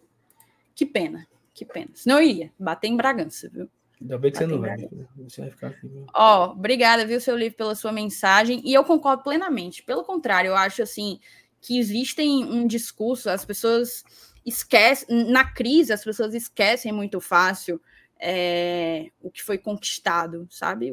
Que 0.73 0.85
pena, 0.85 1.27
que 1.53 1.65
pena. 1.65 1.89
Senão 1.95 2.21
eu 2.21 2.27
ia 2.27 2.53
bater 2.57 2.87
em 2.87 2.95
Bragança, 2.95 3.49
viu? 3.49 3.69
Ainda 3.99 4.17
bem 4.17 4.31
que 4.31 4.37
você 4.37 4.45
não 4.45 4.61
vai. 4.61 4.77
Você 5.17 5.41
vai 5.41 5.49
ficar 5.49 5.67
aqui. 5.67 5.89
Ó, 6.13 6.51
obrigada, 6.51 7.05
viu, 7.05 7.19
seu 7.19 7.35
livro, 7.35 7.57
pela 7.57 7.75
sua 7.75 7.91
mensagem. 7.91 8.61
E 8.63 8.73
eu 8.73 8.83
concordo 8.85 9.23
plenamente. 9.23 9.83
Pelo 9.83 10.03
contrário, 10.03 10.49
eu 10.49 10.55
acho 10.55 10.83
assim 10.83 11.19
que 11.59 11.79
existem 11.79 12.45
um 12.45 12.67
discurso, 12.67 13.29
as 13.29 13.43
pessoas 13.43 14.03
esquecem, 14.47 15.29
na 15.29 15.43
crise, 15.43 15.91
as 15.91 16.03
pessoas 16.03 16.33
esquecem 16.33 16.93
muito 16.93 17.19
fácil 17.19 17.81
é, 18.19 19.11
o 19.21 19.29
que 19.29 19.43
foi 19.43 19.57
conquistado, 19.57 20.47
sabe? 20.49 20.91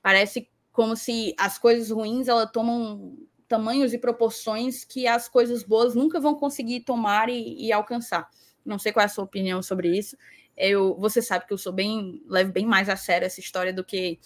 Parece 0.00 0.48
como 0.72 0.96
se 0.96 1.34
as 1.36 1.58
coisas 1.58 1.90
ruins 1.90 2.28
elas 2.28 2.50
tomam 2.52 3.18
tamanhos 3.48 3.92
e 3.92 3.98
proporções 3.98 4.84
que 4.84 5.06
as 5.08 5.28
coisas 5.28 5.64
boas 5.64 5.94
nunca 5.94 6.20
vão 6.20 6.36
conseguir 6.36 6.80
tomar 6.80 7.28
e, 7.28 7.66
e 7.66 7.72
alcançar. 7.72 8.30
Não 8.64 8.78
sei 8.78 8.92
qual 8.92 9.02
é 9.02 9.06
a 9.06 9.08
sua 9.08 9.24
opinião 9.24 9.60
sobre 9.60 9.96
isso. 9.96 10.16
Eu, 10.56 10.94
você 10.98 11.20
sabe 11.20 11.46
que 11.46 11.52
eu 11.52 11.58
sou 11.58 11.72
bem, 11.72 12.22
levo 12.26 12.52
bem 12.52 12.66
mais 12.66 12.88
a 12.88 12.96
sério 12.96 13.26
essa 13.26 13.40
história 13.40 13.72
do 13.72 13.84
que 13.84 14.18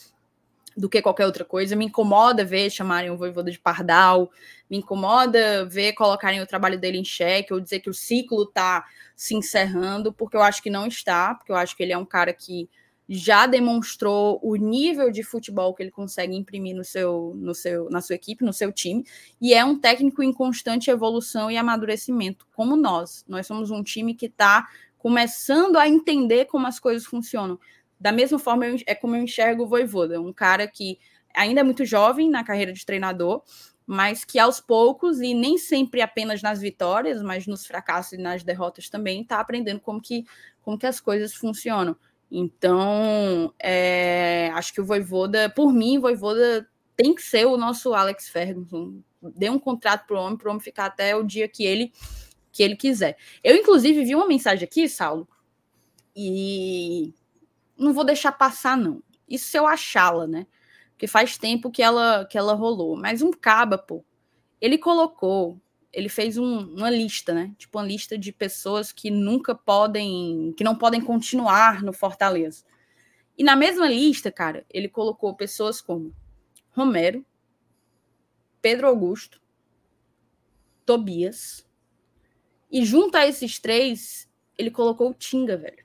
do 0.77 0.89
que 0.89 1.03
qualquer 1.03 1.27
outra 1.27 1.45
coisa. 1.45 1.77
Me 1.77 1.87
incomoda 1.87 2.45
ver 2.45 2.71
chamarem 2.71 3.11
o 3.11 3.17
Voivoda 3.17 3.51
de 3.51 3.59
Pardal, 3.59 4.31
me 4.71 4.79
incomoda 4.79 5.65
ver 5.67 5.93
colocarem 5.93 6.41
o 6.41 6.47
trabalho 6.47 6.79
dele 6.79 6.99
em 6.99 7.05
xeque 7.05 7.53
ou 7.53 7.61
dizer 7.61 7.81
que 7.81 7.91
o 7.91 7.95
ciclo 7.95 8.45
está 8.45 8.85
se 9.15 9.35
encerrando, 9.35 10.13
porque 10.13 10.37
eu 10.37 10.43
acho 10.43 10.63
que 10.63 10.71
não 10.71 10.87
está, 10.87 11.35
porque 11.35 11.53
eu 11.53 11.57
acho 11.57 11.77
que 11.77 11.83
ele 11.83 11.93
é 11.93 11.99
um 11.99 12.05
cara 12.05 12.33
que 12.33 12.69
já 13.09 13.47
demonstrou 13.47 14.41
o 14.43 14.57
nível 14.57 15.11
de 15.11 15.23
futebol 15.23 15.75
que 15.75 15.83
ele 15.83 15.91
consegue 15.91 16.35
imprimir 16.35 16.75
no 16.75 16.85
seu, 16.85 17.35
no 17.37 17.55
seu, 17.55 17.91
na 17.91 18.01
sua 18.01 18.15
equipe, 18.15 18.45
no 18.45 18.53
seu 18.53 18.73
time, 18.73 19.05
e 19.41 19.53
é 19.53 19.65
um 19.65 19.79
técnico 19.79 20.23
em 20.23 20.33
constante 20.33 20.91
evolução 20.91 21.51
e 21.51 21.57
amadurecimento, 21.57 22.47
como 22.55 22.77
nós. 22.77 23.25
Nós 23.29 23.47
somos 23.47 23.71
um 23.71 23.83
time 23.83 24.15
que 24.15 24.27
está 24.27 24.67
começando 24.97 25.77
a 25.77 25.89
entender 25.89 26.47
como 26.47 26.67
as 26.67 26.79
coisas 26.79 27.05
funcionam. 27.05 27.59
Da 28.03 28.11
mesma 28.11 28.37
forma, 28.37 28.67
é 28.85 28.97
como 28.97 29.15
eu 29.15 29.23
enxergo 29.23 29.63
o 29.63 29.67
Voivoda, 29.69 30.21
um 30.21 30.33
cara 30.33 30.67
que 30.67 30.99
ainda 31.33 31.61
é 31.61 31.63
muito 31.63 31.85
jovem 31.85 32.29
na 32.29 32.43
carreira 32.43 32.73
de 32.73 32.85
treinador, 32.85 33.45
mas 33.87 34.25
que 34.25 34.41
aos 34.41 34.59
poucos, 34.59 35.21
e 35.21 35.33
nem 35.33 35.57
sempre 35.57 36.01
apenas 36.01 36.43
nas 36.43 36.61
vitórias, 36.61 37.23
mas 37.23 37.47
nos 37.47 37.65
fracassos 37.65 38.15
e 38.15 38.17
nas 38.17 38.43
derrotas 38.43 38.89
também, 38.89 39.23
está 39.23 39.39
aprendendo 39.39 39.79
como 39.79 40.03
que, 40.03 40.25
como 40.63 40.77
que 40.77 40.85
as 40.85 41.01
coisas 41.01 41.33
funcionam. 41.33 41.97
Então, 42.29 43.55
é, 43.57 44.51
acho 44.53 44.75
que 44.75 44.81
o 44.81 44.85
Voivoda, 44.85 45.49
por 45.49 45.73
mim, 45.73 45.99
o 45.99 46.01
Voivoda 46.01 46.69
tem 46.97 47.15
que 47.15 47.23
ser 47.23 47.47
o 47.47 47.57
nosso 47.57 47.95
Alex 47.95 48.29
Ferguson. 48.29 49.01
Dê 49.23 49.49
um 49.49 49.61
contrato 49.61 50.09
para 50.09 50.17
o 50.17 50.21
homem, 50.21 50.37
para 50.37 50.49
o 50.49 50.51
homem 50.51 50.61
ficar 50.61 50.87
até 50.87 51.15
o 51.15 51.23
dia 51.23 51.47
que 51.47 51.65
ele 51.65 51.93
que 52.51 52.65
ele 52.65 52.75
quiser. 52.75 53.17
Eu, 53.45 53.57
inclusive, 53.57 54.05
vi 54.05 54.15
uma 54.15 54.27
mensagem 54.27 54.65
aqui, 54.65 54.89
Saulo, 54.89 55.27
e 56.15 57.15
não 57.77 57.93
vou 57.93 58.05
deixar 58.05 58.33
passar, 58.33 58.77
não. 58.77 59.03
Isso 59.29 59.49
se 59.49 59.59
eu 59.59 59.67
achá-la, 59.67 60.27
né? 60.27 60.47
Porque 60.91 61.07
faz 61.07 61.39
tempo 61.39 61.71
que 61.71 61.83
ela, 61.83 62.25
que 62.27 62.39
ela 62.39 62.55
rolou. 62.55 62.97
Mas 62.97 63.23
um 63.23 63.33
caba, 63.33 63.79
pô, 63.79 64.05
ele 64.61 64.79
colocou 64.79 65.61
ele 65.93 66.09
fez 66.09 66.39
um, 66.39 66.61
uma 66.75 66.89
lista, 66.89 67.35
né? 67.35 67.55
Tipo 67.59 67.79
uma 67.79 67.87
lista 67.87 68.17
de 68.17 68.33
pessoas 68.33 68.91
que 68.91 69.11
nunca 69.11 69.55
podem, 69.55 70.55
que 70.57 70.65
não 70.65 70.75
podem 70.75 71.01
continuar 71.01 71.83
no 71.83 71.93
Fortaleza. 71.93 72.65
E 73.37 73.45
na 73.45 73.55
mesma 73.55 73.87
lista, 73.87 74.33
cara, 74.33 74.65
ele 74.71 74.89
colocou 74.89 75.35
pessoas 75.35 75.81
como 75.81 76.15
Romero, 76.71 77.25
Pedro 78.63 78.87
Augusto, 78.87 79.41
Tobias. 80.87 81.67
E 82.71 82.85
junto 82.85 83.17
a 83.17 83.27
esses 83.27 83.59
três, 83.59 84.29
ele 84.57 84.71
colocou 84.71 85.11
o 85.11 85.15
Tinga, 85.15 85.59
velho. 85.59 85.85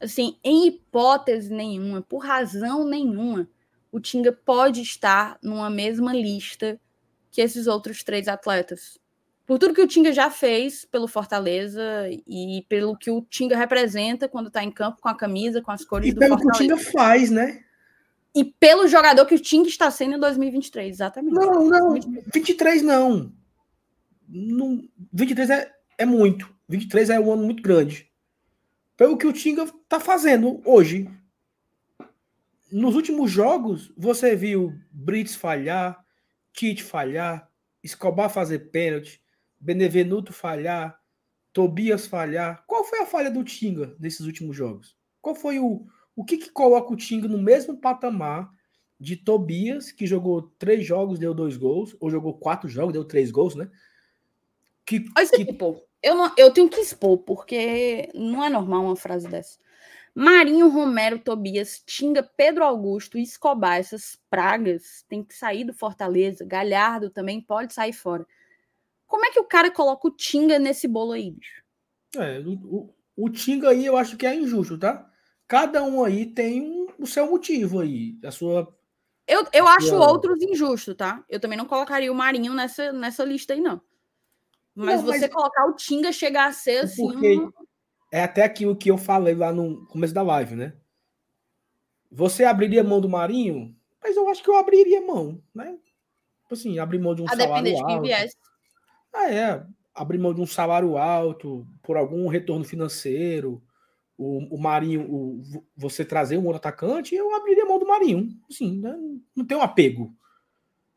Assim, 0.00 0.36
em 0.42 0.66
hipótese 0.66 1.52
nenhuma, 1.52 2.00
por 2.00 2.18
razão 2.18 2.84
nenhuma, 2.84 3.48
o 3.92 4.00
Tinga 4.00 4.32
pode 4.32 4.80
estar 4.80 5.38
numa 5.42 5.68
mesma 5.68 6.12
lista 6.14 6.80
que 7.30 7.40
esses 7.40 7.66
outros 7.66 8.02
três 8.02 8.26
atletas. 8.26 8.98
Por 9.46 9.58
tudo 9.58 9.74
que 9.74 9.82
o 9.82 9.86
Tinga 9.86 10.12
já 10.12 10.30
fez 10.30 10.84
pelo 10.84 11.08
Fortaleza 11.08 11.82
e 12.26 12.64
pelo 12.68 12.96
que 12.96 13.10
o 13.10 13.20
Tinga 13.22 13.56
representa 13.56 14.28
quando 14.28 14.46
está 14.46 14.62
em 14.62 14.70
campo 14.70 15.02
com 15.02 15.08
a 15.08 15.16
camisa, 15.16 15.60
com 15.60 15.72
as 15.72 15.84
cores 15.84 16.08
e 16.08 16.12
do 16.12 16.20
Fortaleza. 16.20 16.44
E 16.44 16.46
pelo 16.46 16.52
que 16.52 16.76
o 16.76 16.78
Tinga 16.78 16.92
faz, 16.92 17.30
né? 17.30 17.64
E 18.34 18.44
pelo 18.44 18.86
jogador 18.86 19.26
que 19.26 19.34
o 19.34 19.40
Tinga 19.40 19.68
está 19.68 19.90
sendo 19.90 20.14
em 20.14 20.20
2023, 20.20 20.94
exatamente. 20.94 21.34
Não, 21.34 21.68
não, 21.68 21.94
23 22.32 22.82
não. 22.82 23.32
não 24.28 24.88
23 25.12 25.50
é, 25.50 25.72
é 25.98 26.06
muito. 26.06 26.48
23 26.68 27.10
é 27.10 27.18
um 27.18 27.32
ano 27.32 27.42
muito 27.42 27.62
grande. 27.62 28.09
Pelo 29.00 29.16
que 29.16 29.26
o 29.26 29.32
Tinga 29.32 29.62
está 29.62 29.98
fazendo 29.98 30.60
hoje. 30.62 31.08
Nos 32.70 32.94
últimos 32.94 33.30
jogos, 33.30 33.90
você 33.96 34.36
viu 34.36 34.78
Brits 34.92 35.34
falhar, 35.34 36.04
Tite 36.52 36.82
falhar, 36.82 37.50
Escobar 37.82 38.28
fazer 38.28 38.70
pênalti, 38.70 39.18
Benevenuto 39.58 40.34
falhar, 40.34 41.00
Tobias 41.50 42.06
falhar. 42.06 42.62
Qual 42.66 42.84
foi 42.84 43.00
a 43.00 43.06
falha 43.06 43.30
do 43.30 43.42
Tinga 43.42 43.96
nesses 43.98 44.26
últimos 44.26 44.54
jogos? 44.54 44.94
Qual 45.22 45.34
foi 45.34 45.58
o. 45.58 45.86
O 46.14 46.22
que, 46.22 46.36
que 46.36 46.50
coloca 46.50 46.92
o 46.92 46.96
Tinga 46.96 47.26
no 47.26 47.40
mesmo 47.40 47.78
patamar 47.78 48.52
de 49.00 49.16
Tobias, 49.16 49.90
que 49.90 50.06
jogou 50.06 50.42
três 50.58 50.84
jogos, 50.84 51.18
deu 51.18 51.32
dois 51.32 51.56
gols, 51.56 51.96
ou 51.98 52.10
jogou 52.10 52.34
quatro 52.34 52.68
jogos, 52.68 52.92
deu 52.92 53.06
três 53.06 53.30
gols, 53.30 53.54
né? 53.54 53.70
Que, 54.84 55.00
que... 55.00 55.44
Tipo, 55.46 55.88
eu, 56.02 56.14
não, 56.14 56.32
eu 56.36 56.52
tenho 56.52 56.68
que 56.68 56.80
expor, 56.80 57.18
porque 57.18 58.10
não 58.14 58.44
é 58.44 58.48
normal 58.48 58.84
uma 58.84 58.96
frase 58.96 59.28
dessa. 59.28 59.58
Marinho, 60.14 60.68
Romero, 60.68 61.18
Tobias, 61.18 61.82
Tinga, 61.86 62.22
Pedro 62.22 62.64
Augusto 62.64 63.16
e 63.16 63.22
Escobar, 63.22 63.78
essas 63.78 64.18
pragas 64.28 65.04
tem 65.08 65.22
que 65.22 65.34
sair 65.34 65.64
do 65.64 65.72
Fortaleza. 65.72 66.44
Galhardo 66.44 67.10
também 67.10 67.40
pode 67.40 67.72
sair 67.72 67.92
fora. 67.92 68.26
Como 69.06 69.24
é 69.24 69.30
que 69.30 69.40
o 69.40 69.44
cara 69.44 69.70
coloca 69.70 70.08
o 70.08 70.10
Tinga 70.10 70.58
nesse 70.58 70.88
bolo 70.88 71.12
aí, 71.12 71.30
bicho? 71.30 71.62
É, 72.16 72.40
o, 72.40 72.92
o, 73.16 73.30
Tinga 73.30 73.70
aí 73.70 73.86
eu 73.86 73.96
acho 73.96 74.16
que 74.16 74.26
é 74.26 74.34
injusto, 74.34 74.78
tá? 74.78 75.08
Cada 75.46 75.82
um 75.82 76.04
aí 76.04 76.26
tem 76.26 76.60
um, 76.60 76.88
o 76.98 77.06
seu 77.06 77.28
motivo 77.28 77.80
aí, 77.80 78.18
a 78.24 78.30
sua. 78.30 78.76
Eu, 79.26 79.46
eu 79.52 79.66
a 79.66 79.74
acho 79.74 79.88
sua... 79.88 80.10
outros 80.10 80.40
injustos, 80.42 80.94
tá? 80.96 81.24
Eu 81.28 81.38
também 81.38 81.58
não 81.58 81.66
colocaria 81.66 82.10
o 82.10 82.14
Marinho 82.14 82.52
nessa, 82.52 82.92
nessa 82.92 83.24
lista 83.24 83.52
aí, 83.52 83.60
não. 83.60 83.80
Mas 84.84 85.02
não, 85.02 85.12
você 85.12 85.20
mas... 85.20 85.32
colocar 85.32 85.66
o 85.66 85.74
Tinga 85.74 86.12
chegar 86.12 86.48
a 86.48 86.52
ser 86.52 86.84
assim. 86.84 87.06
Porque 87.06 87.38
é 88.12 88.22
até 88.22 88.42
aquilo 88.42 88.74
que 88.74 88.90
eu 88.90 88.96
falei 88.96 89.34
lá 89.34 89.52
no 89.52 89.86
começo 89.86 90.14
da 90.14 90.22
live, 90.22 90.56
né? 90.56 90.74
Você 92.10 92.44
abriria 92.44 92.82
mão 92.82 93.00
do 93.00 93.08
Marinho? 93.08 93.76
Mas 94.02 94.16
eu 94.16 94.28
acho 94.28 94.42
que 94.42 94.50
eu 94.50 94.56
abriria 94.56 95.00
mão, 95.00 95.40
né? 95.54 95.78
Tipo 96.42 96.54
assim, 96.54 96.78
abrir 96.78 96.98
mão 96.98 97.14
de 97.14 97.22
um 97.22 97.26
a 97.26 97.36
salário 97.36 97.74
de 97.74 97.80
alto. 97.80 98.02
Viesse. 98.02 98.36
Ah, 99.12 99.30
é. 99.30 99.66
Abrir 99.94 100.18
mão 100.18 100.32
de 100.32 100.40
um 100.40 100.46
salário 100.46 100.96
alto, 100.96 101.66
por 101.82 101.96
algum 101.96 102.26
retorno 102.26 102.64
financeiro, 102.64 103.62
o, 104.16 104.56
o 104.56 104.58
Marinho, 104.58 105.02
o, 105.10 105.42
você 105.76 106.04
trazer 106.04 106.38
um 106.38 106.44
outro 106.46 106.56
atacante, 106.56 107.14
eu 107.14 107.34
abriria 107.34 107.66
mão 107.66 107.78
do 107.78 107.86
Marinho. 107.86 108.28
Sim, 108.48 108.80
né? 108.80 108.96
não 109.36 109.44
tem 109.44 109.56
um 109.56 109.62
apego. 109.62 110.14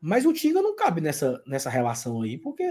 Mas 0.00 0.26
o 0.26 0.32
Tinga 0.32 0.60
não 0.60 0.74
cabe 0.74 1.00
nessa, 1.00 1.42
nessa 1.46 1.70
relação 1.70 2.22
aí, 2.22 2.36
porque 2.36 2.64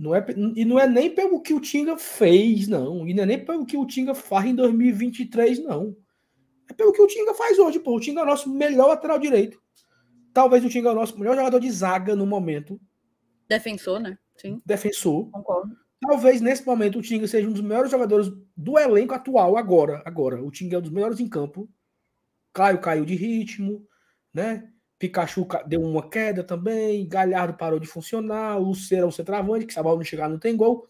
não 0.00 0.14
é, 0.14 0.24
e 0.56 0.64
não 0.64 0.80
é 0.80 0.88
nem 0.88 1.14
pelo 1.14 1.42
que 1.42 1.52
o 1.52 1.60
Tinga 1.60 1.98
fez, 1.98 2.66
não. 2.66 3.06
E 3.06 3.12
não 3.12 3.22
é 3.22 3.26
nem 3.26 3.44
pelo 3.44 3.66
que 3.66 3.76
o 3.76 3.86
Tinga 3.86 4.14
faz 4.14 4.46
em 4.46 4.54
2023, 4.54 5.62
não. 5.62 5.94
É 6.70 6.72
pelo 6.72 6.90
que 6.90 7.02
o 7.02 7.06
Tinga 7.06 7.34
faz 7.34 7.58
hoje, 7.58 7.78
pô. 7.78 7.96
O 7.96 8.00
Tinga 8.00 8.20
é 8.20 8.22
o 8.22 8.26
nosso 8.26 8.48
melhor 8.48 8.88
lateral 8.88 9.18
direito. 9.18 9.60
Talvez 10.32 10.64
o 10.64 10.70
Tinga 10.70 10.88
é 10.88 10.92
o 10.92 10.94
nosso 10.94 11.18
melhor 11.18 11.36
jogador 11.36 11.60
de 11.60 11.70
zaga 11.70 12.16
no 12.16 12.24
momento. 12.24 12.80
Defensor, 13.46 14.00
né? 14.00 14.16
Sim. 14.38 14.62
Defensor. 14.64 15.30
Concordo. 15.30 15.76
Talvez 16.00 16.40
nesse 16.40 16.64
momento 16.64 16.98
o 16.98 17.02
Tinga 17.02 17.28
seja 17.28 17.46
um 17.46 17.52
dos 17.52 17.60
melhores 17.60 17.90
jogadores 17.90 18.32
do 18.56 18.78
elenco 18.78 19.12
atual 19.12 19.58
agora. 19.58 20.02
Agora, 20.06 20.42
o 20.42 20.50
Tinga 20.50 20.76
é 20.76 20.78
um 20.78 20.82
dos 20.82 20.90
melhores 20.90 21.20
em 21.20 21.28
campo. 21.28 21.68
Caio 22.54 22.80
caiu 22.80 23.04
de 23.04 23.14
ritmo, 23.14 23.86
né? 24.32 24.66
Pikachu 25.00 25.48
deu 25.66 25.80
uma 25.80 26.06
queda 26.10 26.44
também, 26.44 27.08
Galhardo 27.08 27.56
parou 27.56 27.80
de 27.80 27.86
funcionar, 27.86 28.58
o 28.58 28.64
Lucero 28.64 29.04
é 29.04 29.06
um 29.06 29.10
centroavante, 29.10 29.64
que 29.64 29.72
se 29.72 29.78
a 29.78 29.82
bola 29.82 29.96
não 29.96 30.04
chegar 30.04 30.28
não 30.28 30.38
tem 30.38 30.54
gol. 30.54 30.86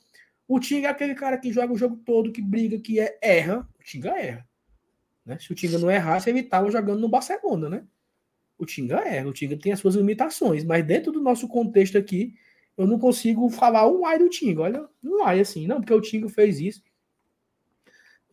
O 0.48 0.58
Tinga 0.58 0.88
é 0.88 0.90
aquele 0.90 1.14
cara 1.14 1.38
que 1.38 1.52
joga 1.52 1.72
o 1.72 1.78
jogo 1.78 1.96
todo, 2.04 2.32
que 2.32 2.42
briga, 2.42 2.76
que 2.80 2.98
é, 2.98 3.16
erra. 3.22 3.68
O 3.78 3.84
Tinga 3.84 4.10
erra. 4.18 4.48
Né? 5.24 5.38
Se 5.38 5.52
o 5.52 5.54
Tinga 5.54 5.78
não 5.78 5.88
errasse, 5.88 6.28
ele 6.28 6.40
estava 6.40 6.68
jogando 6.72 6.98
no 6.98 7.08
Barcelona, 7.08 7.70
né? 7.70 7.84
O 8.58 8.66
Tinga 8.66 8.96
erra, 8.96 9.28
o 9.28 9.32
Tinga 9.32 9.56
tem 9.56 9.70
as 9.70 9.78
suas 9.78 9.94
limitações, 9.94 10.64
mas 10.64 10.84
dentro 10.84 11.12
do 11.12 11.20
nosso 11.20 11.46
contexto 11.46 11.96
aqui, 11.96 12.34
eu 12.76 12.88
não 12.88 12.98
consigo 12.98 13.48
falar 13.48 13.88
um 13.88 14.04
ai 14.04 14.18
do 14.18 14.28
Tinga. 14.28 14.62
Olha, 14.62 14.88
um 15.04 15.22
ai 15.22 15.38
assim, 15.38 15.68
não, 15.68 15.76
porque 15.76 15.94
o 15.94 16.00
Tinga 16.00 16.28
fez 16.28 16.58
isso. 16.58 16.82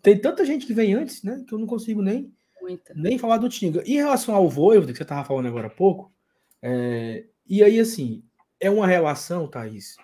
Tem 0.01 0.19
tanta 0.19 0.43
gente 0.43 0.65
que 0.65 0.73
vem 0.73 0.95
antes, 0.95 1.21
né, 1.21 1.43
que 1.47 1.53
eu 1.53 1.59
não 1.59 1.67
consigo 1.67 2.01
nem 2.01 2.33
Muita. 2.67 2.93
Nem 2.93 3.17
falar 3.17 3.37
do 3.37 3.47
Tinga. 3.47 3.81
Em 3.85 3.95
relação 3.95 4.35
ao 4.35 4.49
Voivoda, 4.49 4.91
que 4.91 4.97
você 4.97 5.03
estava 5.03 5.23
falando 5.23 5.47
agora 5.47 5.67
há 5.67 5.69
pouco, 5.69 6.11
é, 6.61 7.25
e 7.47 7.63
aí, 7.63 7.79
assim, 7.79 8.23
é 8.59 8.69
uma 8.69 8.85
relação, 8.85 9.47
Thaís, 9.47 9.95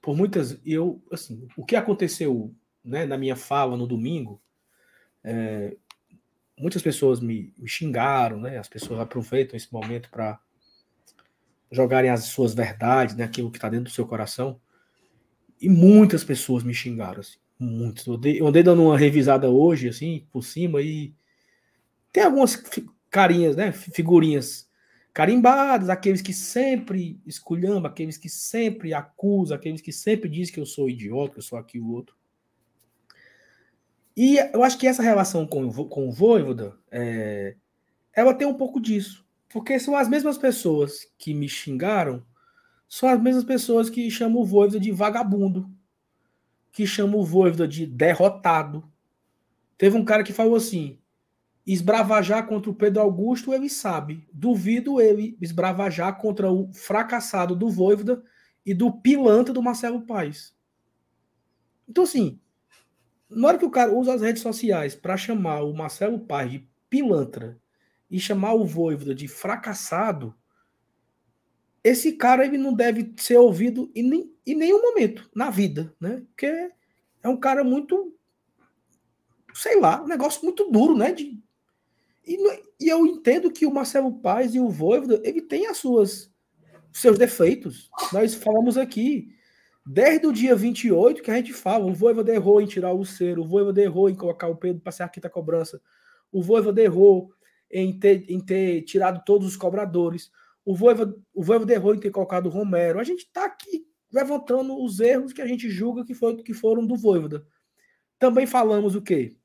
por 0.00 0.16
muitas, 0.16 0.60
eu, 0.64 1.02
assim, 1.10 1.48
o 1.56 1.64
que 1.64 1.74
aconteceu 1.74 2.54
né, 2.84 3.04
na 3.04 3.18
minha 3.18 3.34
fala 3.34 3.76
no 3.76 3.88
domingo, 3.88 4.40
é, 5.24 5.76
muitas 6.56 6.80
pessoas 6.80 7.20
me, 7.20 7.52
xingaram, 7.66 8.40
né, 8.40 8.56
as 8.58 8.68
pessoas 8.68 9.00
aproveitam 9.00 9.56
esse 9.56 9.72
momento 9.72 10.08
para 10.10 10.40
jogarem 11.72 12.10
as 12.10 12.24
suas 12.26 12.54
verdades, 12.54 13.16
né, 13.16 13.24
aquilo 13.24 13.50
que 13.50 13.58
está 13.58 13.68
dentro 13.68 13.86
do 13.86 13.90
seu 13.90 14.06
coração, 14.06 14.60
e 15.60 15.68
muitas 15.68 16.22
pessoas 16.22 16.62
me 16.62 16.72
xingaram, 16.72 17.18
assim, 17.20 17.38
muitas. 17.58 18.06
Eu 18.06 18.14
andei, 18.14 18.40
eu 18.40 18.46
andei 18.46 18.62
dando 18.62 18.84
uma 18.84 18.96
revisada 18.96 19.50
hoje, 19.50 19.88
assim, 19.88 20.24
por 20.30 20.44
cima, 20.44 20.80
e 20.80 21.17
tem 22.12 22.24
algumas 22.24 22.56
carinhas, 23.10 23.56
né? 23.56 23.72
Figurinhas 23.72 24.68
carimbadas, 25.12 25.88
aqueles 25.88 26.22
que 26.22 26.32
sempre 26.32 27.20
esculhambam, 27.26 27.90
aqueles 27.90 28.16
que 28.16 28.28
sempre 28.28 28.94
acusam, 28.94 29.56
aqueles 29.56 29.80
que 29.80 29.92
sempre 29.92 30.28
dizem 30.28 30.54
que 30.54 30.60
eu 30.60 30.66
sou 30.66 30.88
idiota, 30.88 31.32
que 31.32 31.38
eu 31.38 31.42
sou 31.42 31.58
aquilo 31.58 31.92
outro. 31.92 32.16
E 34.16 34.36
eu 34.52 34.62
acho 34.62 34.78
que 34.78 34.86
essa 34.86 35.02
relação 35.02 35.46
com, 35.46 35.72
com 35.88 36.08
o 36.08 36.12
Voivoda, 36.12 36.76
é, 36.90 37.56
ela 38.12 38.34
tem 38.34 38.46
um 38.46 38.54
pouco 38.54 38.80
disso. 38.80 39.24
Porque 39.48 39.78
são 39.78 39.96
as 39.96 40.08
mesmas 40.08 40.36
pessoas 40.36 41.06
que 41.16 41.32
me 41.32 41.48
xingaram, 41.48 42.24
são 42.88 43.08
as 43.08 43.20
mesmas 43.20 43.44
pessoas 43.44 43.88
que 43.88 44.10
chamam 44.10 44.42
o 44.42 44.44
Voivoda 44.44 44.78
de 44.78 44.90
vagabundo, 44.90 45.70
que 46.70 46.86
chamam 46.86 47.20
o 47.20 47.24
Voivoda 47.24 47.66
de 47.66 47.86
derrotado. 47.86 48.88
Teve 49.76 49.96
um 49.96 50.04
cara 50.04 50.22
que 50.22 50.32
falou 50.32 50.56
assim: 50.56 50.98
esbravajar 51.72 52.46
contra 52.46 52.70
o 52.70 52.74
Pedro 52.74 53.02
Augusto, 53.02 53.52
ele 53.52 53.68
sabe. 53.68 54.26
Duvido 54.32 55.00
ele 55.00 55.36
esbravajar 55.38 56.18
contra 56.18 56.50
o 56.50 56.72
fracassado 56.72 57.54
do 57.54 57.68
Voivoda 57.68 58.22
e 58.64 58.72
do 58.72 58.90
pilantra 58.90 59.52
do 59.52 59.62
Marcelo 59.62 60.00
Paes. 60.02 60.56
Então, 61.86 62.04
assim, 62.04 62.40
na 63.28 63.48
hora 63.48 63.58
que 63.58 63.66
o 63.66 63.70
cara 63.70 63.92
usa 63.92 64.14
as 64.14 64.22
redes 64.22 64.40
sociais 64.40 64.94
para 64.94 65.16
chamar 65.18 65.62
o 65.62 65.74
Marcelo 65.74 66.18
Paes 66.18 66.52
de 66.52 66.68
pilantra 66.88 67.60
e 68.10 68.18
chamar 68.18 68.54
o 68.54 68.64
Voivoda 68.64 69.14
de 69.14 69.28
fracassado, 69.28 70.34
esse 71.84 72.12
cara 72.12 72.46
ele 72.46 72.56
não 72.56 72.72
deve 72.72 73.12
ser 73.18 73.36
ouvido 73.36 73.90
em, 73.94 74.02
nem, 74.02 74.34
em 74.46 74.54
nenhum 74.54 74.80
momento 74.80 75.30
na 75.34 75.50
vida, 75.50 75.94
né? 76.00 76.22
Porque 76.28 76.46
é 77.22 77.28
um 77.28 77.36
cara 77.36 77.62
muito, 77.62 78.14
sei 79.52 79.78
lá, 79.78 80.02
um 80.02 80.06
negócio 80.06 80.42
muito 80.44 80.70
duro, 80.70 80.96
né? 80.96 81.12
De, 81.12 81.38
e, 82.28 82.84
e, 82.84 82.88
eu 82.88 83.06
entendo 83.06 83.50
que 83.50 83.66
o 83.66 83.72
Marcelo 83.72 84.20
Paz 84.20 84.54
e 84.54 84.60
o 84.60 84.68
Voivoda, 84.68 85.20
ele 85.24 85.40
tem 85.40 85.66
as 85.66 85.78
suas 85.78 86.30
seus 86.92 87.18
defeitos. 87.18 87.90
Nós 88.12 88.34
falamos 88.34 88.76
aqui, 88.76 89.28
desde 89.86 90.26
o 90.26 90.32
dia 90.32 90.54
28 90.54 91.22
que 91.22 91.30
a 91.30 91.36
gente 91.36 91.52
fala, 91.52 91.86
o 91.86 91.94
Voivoda 91.94 92.32
errou 92.32 92.60
em 92.60 92.66
tirar 92.66 92.92
o 92.92 92.98
Lucero, 92.98 93.42
o 93.42 93.46
Voivoda 93.46 93.80
errou 93.80 94.10
em 94.10 94.14
colocar 94.14 94.48
o 94.48 94.56
Pedro 94.56 94.82
para 94.82 94.92
ser 94.92 95.04
a 95.04 95.08
quinta 95.08 95.30
cobrança, 95.30 95.80
o 96.30 96.42
Voivoda 96.42 96.82
errou 96.82 97.32
em 97.70 97.98
ter, 97.98 98.24
em 98.28 98.40
ter 98.40 98.82
tirado 98.82 99.22
todos 99.24 99.46
os 99.46 99.56
cobradores, 99.56 100.30
o 100.64 100.74
Voivoda, 100.74 101.16
o 101.32 101.42
Voivoda 101.42 101.72
errou 101.72 101.94
em 101.94 102.00
ter 102.00 102.10
colocado 102.10 102.46
o 102.46 102.50
Romero. 102.50 103.00
A 103.00 103.04
gente 103.04 103.20
está 103.20 103.46
aqui 103.46 103.86
levantando 104.12 104.82
os 104.82 105.00
erros 105.00 105.32
que 105.32 105.42
a 105.42 105.46
gente 105.46 105.68
julga 105.70 106.04
que, 106.04 106.14
foi, 106.14 106.36
que 106.42 106.52
foram 106.52 106.86
do 106.86 106.96
Voivoda. 106.96 107.46
Também 108.18 108.46
falamos 108.46 108.94
o 108.94 109.02
quê? 109.02 109.36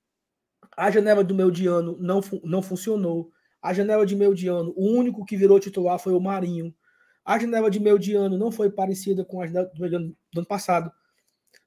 A 0.76 0.90
janela 0.92 1.24
do 1.24 1.36
Meldiano 1.36 1.98
não, 2.00 2.22
não 2.44 2.62
funcionou. 2.62 3.32
A 3.62 3.74
janela 3.74 4.06
de 4.06 4.16
Meldiano, 4.16 4.74
o 4.76 4.90
único 4.90 5.26
que 5.26 5.38
virou 5.38 5.60
titular 5.60 6.00
foi 6.00 6.14
o 6.14 6.20
Marinho. 6.20 6.74
A 7.24 7.40
janela 7.40 7.70
de 7.72 7.80
Meldiano 7.80 8.38
não 8.38 8.52
foi 8.52 8.70
parecida 8.70 9.24
com 9.24 9.42
a 9.42 9.48
janela 9.48 9.72
do 9.74 9.90
do 9.90 10.40
ano 10.40 10.48
passado. 10.48 10.92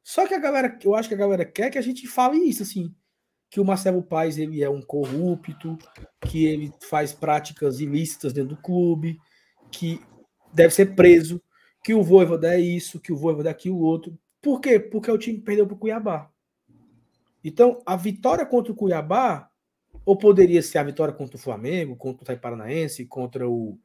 Só 0.03 0.27
que 0.27 0.35
a 0.35 0.39
galera, 0.39 0.79
eu 0.85 0.95
acho 0.95 1.09
que 1.09 1.15
a 1.15 1.19
galera 1.19 1.45
quer 1.45 1.71
que 1.71 1.79
a 1.79 1.83
gente 1.83 2.07
fale 2.07 2.39
isso, 2.39 2.63
assim, 2.63 2.95
que 3.51 3.61
o 3.61 3.65
Marcelo 3.65 4.03
Paes 4.03 4.39
ele 4.39 4.63
é 4.63 4.69
um 4.69 4.83
corrupto, 4.83 5.79
que 6.29 6.45
ele 6.47 6.73
faz 6.89 7.13
práticas 7.13 7.81
ilícitas 7.81 8.33
dentro 8.33 8.55
do 8.55 8.63
clube, 8.63 9.19
que 9.71 10.01
deve 10.53 10.75
ser 10.75 10.95
preso, 10.95 11.41
que 11.83 11.95
o 11.95 12.03
Voivoda 12.03 12.55
é 12.55 12.61
isso, 12.61 13.01
que 13.01 13.13
o 13.13 13.17
Voivoda 13.17 13.49
é 13.49 13.53
aquilo 13.53 13.79
outro. 13.79 14.19
Por 14.41 14.61
quê? 14.61 14.79
Porque 14.79 15.11
o 15.11 15.19
time 15.19 15.41
perdeu 15.41 15.67
para 15.67 15.75
o 15.75 15.79
Cuiabá. 15.79 16.31
Então, 17.49 17.81
a 17.87 17.95
vitória 17.95 18.45
contra 18.45 18.73
o 18.73 18.75
Cuiabá, 18.75 19.49
ou 20.05 20.19
poderia 20.19 20.61
ser 20.61 20.79
a 20.79 20.83
vitória 20.83 21.15
contra 21.15 21.37
o 21.37 21.39
Flamengo, 21.39 21.95
contra 21.95 22.23
o 22.23 22.25
Itai 22.25 22.37
Paranaense, 22.37 23.07
contra 23.07 23.49
o, 23.49 23.79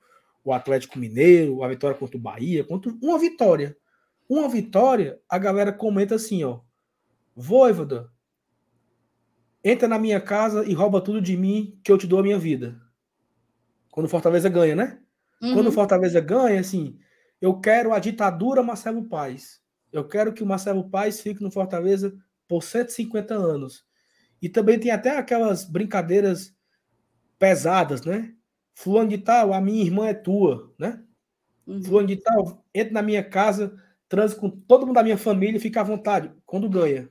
o 0.44 0.52
Atlético 0.52 0.98
Mineiro, 0.98 1.64
a 1.64 1.68
vitória 1.68 1.96
contra 1.96 2.18
o 2.18 2.20
Bahia, 2.20 2.64
contra 2.64 2.92
uma 3.00 3.20
vitória. 3.20 3.78
Uma 4.28 4.50
vitória, 4.50 5.20
a 5.30 5.38
galera 5.38 5.72
comenta 5.72 6.16
assim, 6.16 6.44
ó. 6.44 6.62
Voivoda, 7.36 8.12
entra 9.64 9.88
na 9.88 10.00
minha 10.00 10.20
casa 10.20 10.66
e 10.66 10.74
rouba 10.74 11.00
tudo 11.00 11.22
de 11.22 11.38
mim 11.38 11.80
que 11.84 11.92
eu 11.92 12.00
te 12.00 12.08
dou 12.08 12.18
a 12.18 12.24
minha 12.24 12.40
vida. 12.40 12.82
Quando 13.92 14.08
o 14.08 14.10
Fortaleza 14.10 14.50
ganha, 14.50 14.76
né? 14.76 15.00
Uhum. 15.40 15.54
Quando 15.54 15.68
o 15.68 15.72
Fortaleza 15.72 16.20
ganha, 16.20 16.60
assim, 16.60 16.98
eu 17.40 17.60
quero 17.60 17.94
a 17.94 18.00
ditadura 18.00 18.64
Marcelo 18.64 19.08
Paes. 19.08 19.62
Eu 19.94 20.08
quero 20.08 20.34
que 20.34 20.42
o 20.42 20.48
Marcelo 20.48 20.90
Paes 20.90 21.22
fique 21.22 21.44
no 21.44 21.52
Fortaleza 21.52 22.12
por 22.52 22.62
150 22.62 23.34
anos. 23.34 23.86
E 24.42 24.50
também 24.50 24.78
tem 24.78 24.92
até 24.92 25.18
aquelas 25.18 25.64
brincadeiras 25.64 26.54
pesadas, 27.40 28.02
né? 28.04 28.36
Fulano 28.76 29.08
de 29.08 29.20
tal, 29.20 29.54
a 29.54 29.62
minha 29.62 29.82
irmã 29.82 30.08
é 30.08 30.14
tua, 30.14 30.70
né? 30.78 31.02
Uhum. 31.66 31.82
Fulano 31.82 32.10
de 32.10 32.18
tal, 32.18 32.66
entra 32.76 32.92
na 32.92 33.02
minha 33.02 33.24
casa, 33.24 33.74
transa 34.10 34.36
com 34.36 34.50
todo 34.50 34.86
mundo 34.86 34.96
da 34.96 35.04
minha 35.04 35.18
família 35.18 35.56
e 35.56 35.62
fica 35.62 35.80
à 35.80 35.84
vontade. 35.86 36.30
Quando 36.46 36.70
ganha, 36.70 37.10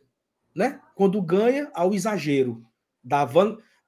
né? 0.54 0.78
Quando 0.94 1.22
ganha, 1.22 1.70
ao 1.72 1.94
exagero. 1.94 2.62
da, 3.02 3.24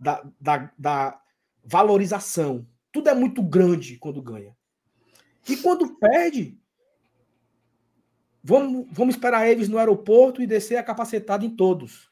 da, 0.00 0.24
da, 0.40 0.72
da 0.78 1.20
valorização. 1.62 2.66
Tudo 2.90 3.10
é 3.10 3.14
muito 3.14 3.42
grande 3.42 3.98
quando 3.98 4.22
ganha. 4.22 4.56
E 5.46 5.58
quando 5.58 5.98
perde, 5.98 6.58
vamos, 8.43 8.86
vamos 8.90 9.14
esperar 9.14 9.48
eles 9.48 9.69
no 9.69 9.78
aeroporto 9.78 10.43
e 10.43 10.47
descer 10.47 10.77
a 10.77 10.82
capacetada 10.82 11.44
em 11.44 11.51
todos. 11.51 12.10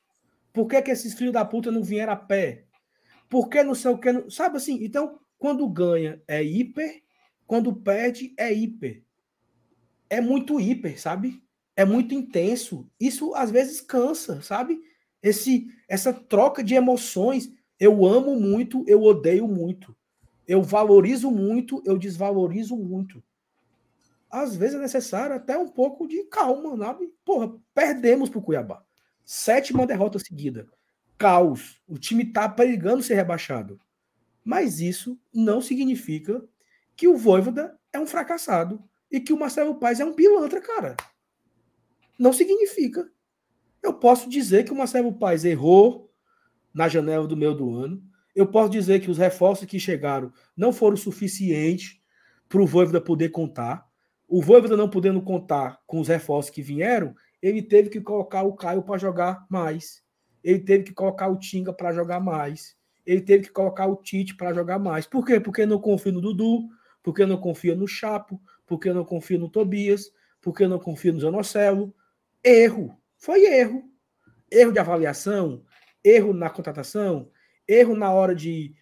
Por 0.52 0.66
que, 0.66 0.80
que 0.82 0.90
esses 0.90 1.14
filhos 1.14 1.32
da 1.32 1.44
puta 1.44 1.70
não 1.70 1.82
vieram 1.82 2.12
a 2.12 2.16
pé? 2.16 2.64
Por 3.28 3.48
que 3.48 3.62
não 3.62 3.74
sei 3.74 3.90
o 3.90 3.98
que? 3.98 4.12
Não... 4.12 4.28
Sabe 4.28 4.56
assim? 4.56 4.82
Então, 4.82 5.20
quando 5.38 5.68
ganha 5.68 6.20
é 6.26 6.42
hiper, 6.42 7.02
quando 7.46 7.74
perde 7.74 8.34
é 8.36 8.52
hiper. 8.52 9.02
É 10.08 10.20
muito 10.20 10.60
hiper, 10.60 11.00
sabe? 11.00 11.42
É 11.76 11.84
muito 11.84 12.14
intenso. 12.14 12.88
Isso 12.98 13.34
às 13.34 13.50
vezes 13.50 13.80
cansa, 13.80 14.42
sabe? 14.42 14.80
Esse, 15.22 15.68
essa 15.88 16.12
troca 16.12 16.62
de 16.62 16.74
emoções. 16.74 17.52
Eu 17.78 18.04
amo 18.04 18.38
muito, 18.38 18.84
eu 18.86 19.02
odeio 19.02 19.48
muito. 19.48 19.96
Eu 20.46 20.62
valorizo 20.62 21.30
muito, 21.30 21.82
eu 21.86 21.96
desvalorizo 21.96 22.76
muito. 22.76 23.22
Às 24.30 24.54
vezes 24.54 24.76
é 24.76 24.78
necessário 24.78 25.34
até 25.34 25.58
um 25.58 25.68
pouco 25.68 26.06
de 26.06 26.22
calma, 26.24 26.76
sabe? 26.76 27.12
Porra, 27.24 27.52
perdemos 27.74 28.30
pro 28.30 28.40
Cuiabá. 28.40 28.82
Sétima 29.24 29.86
derrota 29.86 30.18
seguida. 30.18 30.68
Caos. 31.18 31.80
O 31.86 31.98
time 31.98 32.24
tá 32.24 32.48
perigando 32.48 33.02
ser 33.02 33.14
rebaixado. 33.14 33.80
Mas 34.44 34.80
isso 34.80 35.18
não 35.34 35.60
significa 35.60 36.42
que 36.96 37.08
o 37.08 37.16
Voivoda 37.16 37.78
é 37.92 37.98
um 37.98 38.06
fracassado 38.06 38.82
e 39.10 39.20
que 39.20 39.32
o 39.32 39.38
Marcelo 39.38 39.74
Paes 39.74 40.00
é 40.00 40.04
um 40.04 40.14
pilantra, 40.14 40.60
cara. 40.60 40.96
Não 42.18 42.32
significa. 42.32 43.10
Eu 43.82 43.94
posso 43.94 44.28
dizer 44.28 44.64
que 44.64 44.72
o 44.72 44.76
Marcelo 44.76 45.12
Paes 45.12 45.44
errou 45.44 46.12
na 46.72 46.88
janela 46.88 47.26
do 47.26 47.36
meio 47.36 47.54
do 47.54 47.74
ano. 47.74 48.02
Eu 48.34 48.46
posso 48.46 48.70
dizer 48.70 49.00
que 49.00 49.10
os 49.10 49.18
reforços 49.18 49.66
que 49.66 49.80
chegaram 49.80 50.32
não 50.56 50.72
foram 50.72 50.96
suficientes 50.96 52.00
para 52.48 52.62
o 52.62 52.66
Voivoda 52.66 53.00
poder 53.00 53.30
contar. 53.30 53.89
O 54.32 54.40
Voivoda 54.40 54.76
não 54.76 54.88
podendo 54.88 55.20
contar 55.20 55.80
com 55.88 55.98
os 55.98 56.06
reforços 56.06 56.52
que 56.52 56.62
vieram, 56.62 57.16
ele 57.42 57.60
teve 57.60 57.90
que 57.90 58.00
colocar 58.00 58.44
o 58.44 58.52
Caio 58.52 58.80
para 58.80 58.96
jogar 58.96 59.44
mais. 59.50 60.04
Ele 60.44 60.60
teve 60.60 60.84
que 60.84 60.92
colocar 60.94 61.26
o 61.26 61.36
Tinga 61.36 61.72
para 61.72 61.92
jogar 61.92 62.20
mais. 62.20 62.76
Ele 63.04 63.20
teve 63.20 63.48
que 63.48 63.50
colocar 63.50 63.88
o 63.88 63.96
Tite 63.96 64.36
para 64.36 64.54
jogar 64.54 64.78
mais. 64.78 65.04
Por 65.04 65.26
quê? 65.26 65.40
Porque 65.40 65.66
não 65.66 65.80
confio 65.80 66.12
no 66.12 66.20
Dudu, 66.20 66.68
porque 67.02 67.26
não 67.26 67.38
confia 67.38 67.74
no 67.74 67.88
Chapo, 67.88 68.40
porque 68.68 68.92
não 68.92 69.04
confio 69.04 69.36
no 69.36 69.48
Tobias, 69.48 70.12
porque 70.40 70.68
não 70.68 70.78
confio 70.78 71.12
no 71.12 71.18
Zanocelo. 71.18 71.92
Erro. 72.44 72.96
Foi 73.18 73.44
erro. 73.46 73.82
Erro 74.48 74.70
de 74.70 74.78
avaliação, 74.78 75.64
erro 76.04 76.32
na 76.32 76.48
contratação, 76.48 77.32
erro 77.66 77.96
na 77.96 78.12
hora 78.12 78.32
de 78.32 78.76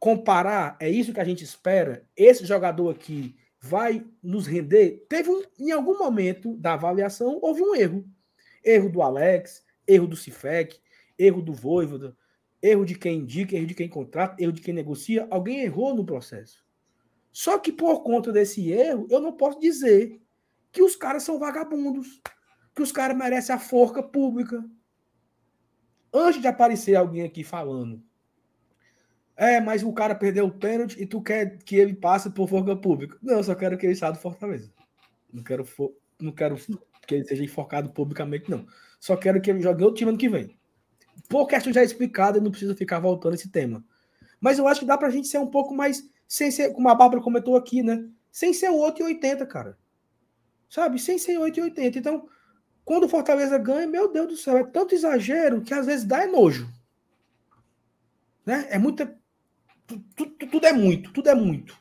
comparar. 0.00 0.78
É 0.80 0.88
isso 0.88 1.12
que 1.12 1.20
a 1.20 1.24
gente 1.24 1.44
espera. 1.44 2.06
Esse 2.16 2.46
jogador 2.46 2.88
aqui 2.88 3.36
vai 3.66 4.04
nos 4.22 4.46
render. 4.46 5.06
Teve 5.08 5.30
um, 5.30 5.42
em 5.58 5.70
algum 5.70 5.98
momento 5.98 6.56
da 6.56 6.74
avaliação, 6.74 7.38
houve 7.42 7.62
um 7.62 7.74
erro. 7.74 8.04
Erro 8.64 8.90
do 8.90 9.02
Alex, 9.02 9.64
erro 9.86 10.06
do 10.06 10.16
Cifec, 10.16 10.78
erro 11.18 11.42
do 11.42 11.52
Voivoda, 11.52 12.16
erro 12.62 12.84
de 12.84 12.96
quem 12.96 13.18
indica, 13.18 13.56
erro 13.56 13.66
de 13.66 13.74
quem 13.74 13.88
contrata, 13.88 14.42
erro 14.42 14.52
de 14.52 14.60
quem 14.60 14.74
negocia. 14.74 15.26
Alguém 15.30 15.60
errou 15.60 15.94
no 15.94 16.04
processo. 16.04 16.64
Só 17.32 17.58
que 17.58 17.72
por 17.72 18.02
conta 18.02 18.32
desse 18.32 18.70
erro, 18.70 19.06
eu 19.10 19.20
não 19.20 19.32
posso 19.32 19.60
dizer 19.60 20.20
que 20.72 20.82
os 20.82 20.96
caras 20.96 21.22
são 21.22 21.38
vagabundos 21.38 22.20
que 22.76 22.82
os 22.82 22.92
caras 22.92 23.16
merecem 23.16 23.54
a 23.54 23.58
forca 23.58 24.02
pública. 24.02 24.62
Antes 26.12 26.42
de 26.42 26.46
aparecer 26.46 26.94
alguém 26.94 27.22
aqui 27.22 27.42
falando, 27.42 28.04
é, 29.36 29.60
mas 29.60 29.82
o 29.82 29.92
cara 29.92 30.14
perdeu 30.14 30.46
o 30.46 30.50
pênalti 30.50 31.00
e 31.00 31.06
tu 31.06 31.20
quer 31.20 31.58
que 31.58 31.76
ele 31.76 31.94
passe 31.94 32.30
por 32.30 32.48
forca 32.48 32.74
pública. 32.74 33.18
Não, 33.22 33.36
eu 33.36 33.44
só 33.44 33.54
quero 33.54 33.76
que 33.76 33.84
ele 33.84 33.94
saia 33.94 34.12
do 34.12 34.18
Fortaleza. 34.18 34.72
Não 35.32 35.42
quero, 35.42 35.66
não 36.20 36.32
quero 36.32 36.56
que 37.06 37.14
ele 37.14 37.24
seja 37.24 37.44
enforcado 37.44 37.90
publicamente, 37.90 38.50
não. 38.50 38.66
Só 38.98 39.16
quero 39.16 39.40
que 39.40 39.50
ele 39.50 39.60
jogue 39.60 39.84
outro 39.84 39.98
time 39.98 40.10
ano 40.10 40.18
que 40.18 40.28
vem. 40.28 40.56
Por 41.28 41.46
questão 41.46 41.72
já 41.72 41.82
explicada, 41.82 42.40
não 42.40 42.50
precisa 42.50 42.74
ficar 42.74 42.98
voltando 42.98 43.34
esse 43.34 43.50
tema. 43.50 43.84
Mas 44.40 44.58
eu 44.58 44.66
acho 44.66 44.80
que 44.80 44.86
dá 44.86 44.96
pra 44.96 45.10
gente 45.10 45.28
ser 45.28 45.38
um 45.38 45.46
pouco 45.46 45.74
mais, 45.74 46.08
sem 46.26 46.50
ser, 46.50 46.72
como 46.72 46.88
a 46.88 46.94
Bárbara 46.94 47.22
comentou 47.22 47.56
aqui, 47.56 47.82
né? 47.82 48.08
Sem 48.30 48.52
ser 48.52 48.70
o 48.70 48.78
8 48.78 49.00
e 49.00 49.04
80, 49.04 49.46
cara. 49.46 49.78
Sabe? 50.68 50.98
Sem 50.98 51.18
ser 51.18 51.38
8 51.38 51.58
e 51.58 51.62
80. 51.62 51.98
Então, 51.98 52.28
quando 52.84 53.04
o 53.04 53.08
Fortaleza 53.08 53.58
ganha, 53.58 53.86
meu 53.86 54.10
Deus 54.10 54.28
do 54.28 54.36
céu, 54.36 54.56
é 54.58 54.64
tanto 54.64 54.94
exagero 54.94 55.62
que 55.62 55.74
às 55.74 55.86
vezes 55.86 56.04
dá 56.04 56.22
é 56.22 56.26
nojo. 56.26 56.70
Né? 58.44 58.66
É 58.70 58.78
muita. 58.78 59.18
Tudo, 59.86 60.04
tudo 60.50 60.66
é 60.66 60.72
muito, 60.72 61.12
tudo 61.12 61.28
é 61.28 61.34
muito. 61.34 61.78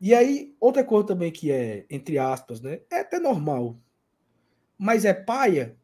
E 0.00 0.14
aí, 0.14 0.56
outra 0.58 0.82
coisa 0.82 1.08
também 1.08 1.30
que 1.30 1.52
é, 1.52 1.84
entre 1.90 2.18
aspas, 2.18 2.60
né? 2.60 2.80
É 2.90 3.00
até 3.00 3.18
normal. 3.18 3.78
Mas 4.78 5.04
é 5.04 5.12
paia. 5.12 5.76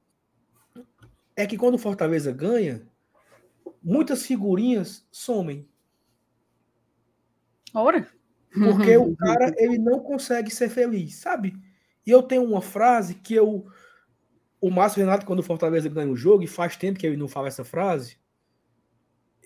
É 1.36 1.46
que 1.46 1.58
quando 1.58 1.74
o 1.74 1.78
Fortaleza 1.78 2.32
ganha, 2.32 2.86
muitas 3.82 4.24
figurinhas 4.24 5.06
somem. 5.12 5.68
Ora. 7.74 8.08
Porque 8.50 8.96
o 8.96 9.14
cara, 9.16 9.54
ele 9.58 9.76
não 9.76 10.00
consegue 10.00 10.50
ser 10.50 10.70
feliz, 10.70 11.16
sabe? 11.16 11.54
E 12.06 12.10
eu 12.10 12.22
tenho 12.22 12.42
uma 12.42 12.62
frase 12.62 13.16
que 13.16 13.34
eu 13.34 13.66
o 14.60 14.70
Márcio 14.70 15.00
Renato, 15.00 15.26
quando 15.26 15.40
o 15.40 15.44
Fortaleza 15.44 15.88
ganha 15.88 16.10
o 16.10 16.16
jogo, 16.16 16.42
e 16.42 16.46
faz 16.46 16.76
tempo 16.76 16.98
que 16.98 17.06
ele 17.06 17.16
não 17.16 17.28
fala 17.28 17.48
essa 17.48 17.64
frase, 17.64 18.18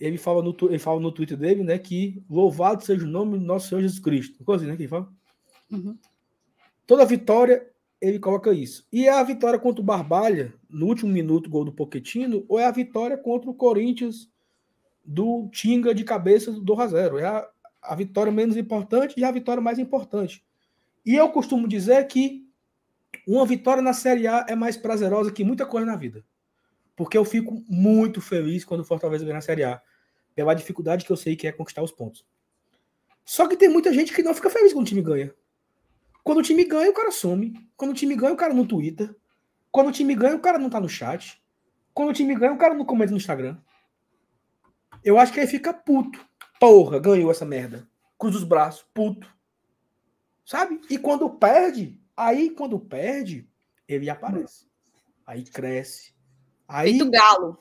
ele 0.00 0.16
fala 0.16 0.42
no, 0.42 0.56
ele 0.62 0.78
fala 0.78 0.98
no 0.98 1.12
Twitter 1.12 1.36
dele, 1.36 1.62
né, 1.62 1.78
que 1.78 2.22
louvado 2.28 2.84
seja 2.84 3.04
o 3.04 3.08
nome 3.08 3.38
do 3.38 3.44
nosso 3.44 3.68
Senhor 3.68 3.82
Jesus 3.82 4.00
Cristo. 4.00 4.42
Coisa 4.44 4.64
assim, 4.64 4.70
né, 4.70 4.76
que 4.76 4.82
ele 4.82 4.88
fala? 4.88 5.12
Uhum. 5.70 5.96
Toda 6.86 7.04
vitória, 7.04 7.68
ele 8.00 8.18
coloca 8.18 8.52
isso. 8.52 8.86
E 8.90 9.06
é 9.06 9.12
a 9.12 9.22
vitória 9.22 9.58
contra 9.58 9.82
o 9.82 9.84
Barbalha, 9.84 10.54
no 10.68 10.86
último 10.86 11.12
minuto, 11.12 11.50
gol 11.50 11.64
do 11.64 11.72
Poquetino, 11.72 12.44
ou 12.48 12.58
é 12.58 12.64
a 12.64 12.70
vitória 12.70 13.16
contra 13.16 13.50
o 13.50 13.54
Corinthians 13.54 14.28
do 15.04 15.48
Tinga 15.52 15.94
de 15.94 16.02
cabeça 16.02 16.50
do 16.50 16.60
2 16.60 16.80
a 16.80 16.86
0 16.86 17.18
É 17.18 17.26
a, 17.26 17.48
a 17.82 17.94
vitória 17.94 18.32
menos 18.32 18.56
importante 18.56 19.14
e 19.16 19.24
a 19.24 19.30
vitória 19.30 19.62
mais 19.62 19.78
importante. 19.78 20.44
E 21.04 21.14
eu 21.14 21.28
costumo 21.30 21.68
dizer 21.68 22.06
que 22.06 22.46
uma 23.26 23.44
vitória 23.44 23.82
na 23.82 23.92
Série 23.92 24.26
A 24.26 24.46
é 24.48 24.54
mais 24.54 24.76
prazerosa 24.76 25.32
que 25.32 25.44
muita 25.44 25.66
coisa 25.66 25.86
na 25.86 25.96
vida. 25.96 26.24
Porque 26.96 27.16
eu 27.16 27.24
fico 27.24 27.64
muito 27.68 28.20
feliz 28.20 28.64
quando 28.64 28.80
o 28.80 28.84
Fortaleza 28.84 29.24
ganha 29.24 29.36
na 29.36 29.40
Série 29.40 29.64
A. 29.64 29.80
Pela 30.34 30.54
dificuldade 30.54 31.04
que 31.04 31.10
eu 31.10 31.16
sei 31.16 31.36
que 31.36 31.46
é 31.46 31.52
conquistar 31.52 31.82
os 31.82 31.92
pontos. 31.92 32.24
Só 33.24 33.46
que 33.46 33.56
tem 33.56 33.68
muita 33.68 33.92
gente 33.92 34.12
que 34.12 34.22
não 34.22 34.34
fica 34.34 34.50
feliz 34.50 34.72
quando 34.72 34.84
o 34.84 34.88
time 34.88 35.02
ganha. 35.02 35.34
Quando 36.22 36.38
o 36.38 36.42
time 36.42 36.64
ganha, 36.64 36.90
o 36.90 36.94
cara 36.94 37.10
some. 37.10 37.68
Quando 37.76 37.90
o 37.90 37.94
time 37.94 38.14
ganha, 38.14 38.32
o 38.32 38.36
cara 38.36 38.52
não 38.52 38.66
twitta. 38.66 39.14
Quando 39.70 39.88
o 39.88 39.92
time 39.92 40.14
ganha, 40.14 40.36
o 40.36 40.40
cara 40.40 40.58
não 40.58 40.70
tá 40.70 40.80
no 40.80 40.88
chat. 40.88 41.40
Quando 41.94 42.10
o 42.10 42.12
time 42.12 42.34
ganha, 42.34 42.52
o 42.52 42.58
cara 42.58 42.74
não 42.74 42.84
comenta 42.84 43.12
no 43.12 43.16
Instagram. 43.16 43.56
Eu 45.04 45.18
acho 45.18 45.32
que 45.32 45.40
aí 45.40 45.46
fica 45.46 45.72
puto. 45.72 46.24
Porra, 46.58 46.98
ganhou 46.98 47.30
essa 47.30 47.44
merda. 47.44 47.88
Cruza 48.18 48.38
os 48.38 48.44
braços, 48.44 48.86
puto. 48.92 49.26
Sabe? 50.44 50.80
E 50.90 50.98
quando 50.98 51.30
perde, 51.30 52.00
Aí, 52.22 52.50
quando 52.50 52.78
perde, 52.78 53.48
ele 53.88 54.10
aparece. 54.10 54.68
Aí 55.26 55.42
cresce. 55.42 56.14
Aí, 56.68 56.90
peito 56.90 57.10
galo. 57.10 57.58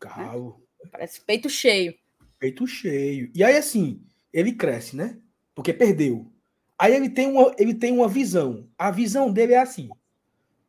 Galo. 0.00 0.66
Parece 0.90 1.20
peito 1.20 1.48
cheio. 1.48 1.94
Peito 2.38 2.66
cheio. 2.66 3.30
E 3.34 3.44
aí, 3.44 3.56
assim, 3.56 4.02
ele 4.32 4.52
cresce, 4.52 4.96
né? 4.96 5.18
Porque 5.54 5.72
perdeu. 5.72 6.30
Aí 6.78 6.94
ele 6.94 7.10
tem 7.10 7.28
uma, 7.28 7.54
ele 7.58 7.74
tem 7.74 7.92
uma 7.92 8.08
visão. 8.08 8.66
A 8.78 8.90
visão 8.90 9.30
dele 9.30 9.52
é 9.52 9.58
assim: 9.58 9.90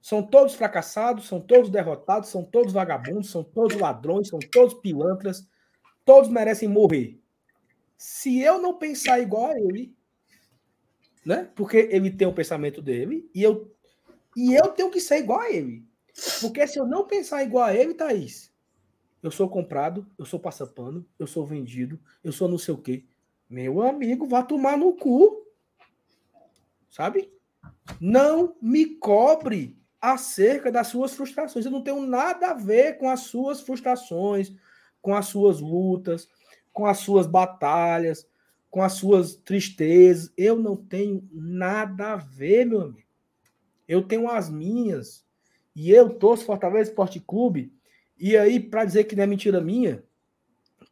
são 0.01 0.21
todos 0.21 0.55
fracassados, 0.55 1.27
são 1.27 1.39
todos 1.39 1.69
derrotados, 1.69 2.29
são 2.29 2.43
todos 2.43 2.73
vagabundos, 2.73 3.29
são 3.29 3.43
todos 3.43 3.77
ladrões, 3.77 4.27
são 4.27 4.39
todos 4.39 4.73
pilantras, 4.73 5.47
todos 6.03 6.29
merecem 6.29 6.67
morrer. 6.67 7.19
Se 7.97 8.41
eu 8.41 8.61
não 8.61 8.77
pensar 8.77 9.21
igual 9.21 9.51
a 9.51 9.59
ele, 9.59 9.95
né? 11.25 11.49
Porque 11.55 11.87
ele 11.91 12.09
tem 12.09 12.27
o 12.27 12.33
pensamento 12.33 12.81
dele 12.81 13.29
e 13.33 13.43
eu 13.43 13.71
e 14.35 14.53
eu 14.53 14.69
tenho 14.69 14.89
que 14.89 14.99
ser 14.99 15.19
igual 15.19 15.39
a 15.39 15.51
ele. 15.51 15.85
Porque 16.41 16.65
se 16.67 16.79
eu 16.79 16.85
não 16.85 17.05
pensar 17.05 17.43
igual 17.43 17.65
a 17.65 17.75
ele, 17.75 17.93
Thaís, 17.93 18.50
eu 19.21 19.29
sou 19.31 19.49
comprado, 19.49 20.05
eu 20.17 20.25
sou 20.25 20.39
passapano, 20.39 21.05
eu 21.19 21.27
sou 21.27 21.45
vendido, 21.45 21.99
eu 22.23 22.31
sou 22.31 22.47
não 22.47 22.57
sei 22.57 22.73
o 22.73 22.77
quê. 22.77 23.05
Meu 23.49 23.81
amigo, 23.81 24.27
vá 24.27 24.41
tomar 24.41 24.77
no 24.77 24.93
cu. 24.93 25.45
Sabe? 26.89 27.31
Não 27.99 28.55
me 28.61 28.85
cobre 28.95 29.77
acerca 29.99 30.71
das 30.71 30.87
suas 30.87 31.13
frustrações. 31.13 31.65
Eu 31.65 31.71
não 31.71 31.83
tenho 31.83 32.01
nada 32.01 32.51
a 32.51 32.53
ver 32.53 32.97
com 32.97 33.09
as 33.09 33.21
suas 33.21 33.61
frustrações, 33.61 34.51
com 35.01 35.13
as 35.13 35.27
suas 35.27 35.59
lutas, 35.59 36.27
com 36.73 36.85
as 36.85 36.97
suas 36.99 37.27
batalhas, 37.27 38.27
com 38.69 38.81
as 38.81 38.93
suas 38.93 39.35
tristezas. 39.35 40.31
Eu 40.35 40.57
não 40.57 40.75
tenho 40.75 41.27
nada 41.31 42.13
a 42.13 42.15
ver, 42.15 42.65
meu 42.65 42.81
amigo. 42.81 43.07
Eu 43.87 44.01
tenho 44.01 44.29
as 44.29 44.49
minhas. 44.49 45.25
E 45.75 45.91
eu 45.91 46.09
torço 46.09 46.45
Fortaleza 46.45 46.89
Esporte 46.89 47.19
Clube. 47.19 47.73
E 48.21 48.37
aí, 48.37 48.59
para 48.59 48.85
dizer 48.85 49.05
que 49.05 49.15
não 49.15 49.23
é 49.23 49.27
mentira 49.27 49.59
minha, 49.59 50.03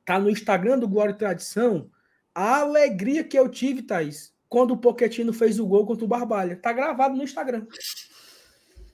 tá 0.04 0.20
no 0.20 0.32
Instagram 0.32 0.80
do 0.80 0.88
Glória 0.88 1.12
e 1.14 1.18
Tradição 1.18 1.92
a 2.34 2.62
alegria 2.62 3.24
que 3.24 3.38
eu 3.38 3.48
tive, 3.48 3.84
Thaís, 3.84 4.34
quando 4.48 4.72
o 4.72 4.78
Poquetino 4.78 5.32
fez 5.32 5.60
o 5.60 5.68
gol 5.68 5.86
contra 5.86 6.06
o 6.06 6.08
Barbalha. 6.08 6.56
Tá 6.56 6.74
gravado 6.74 7.16
no 7.16 7.24
Instagram. 7.24 7.68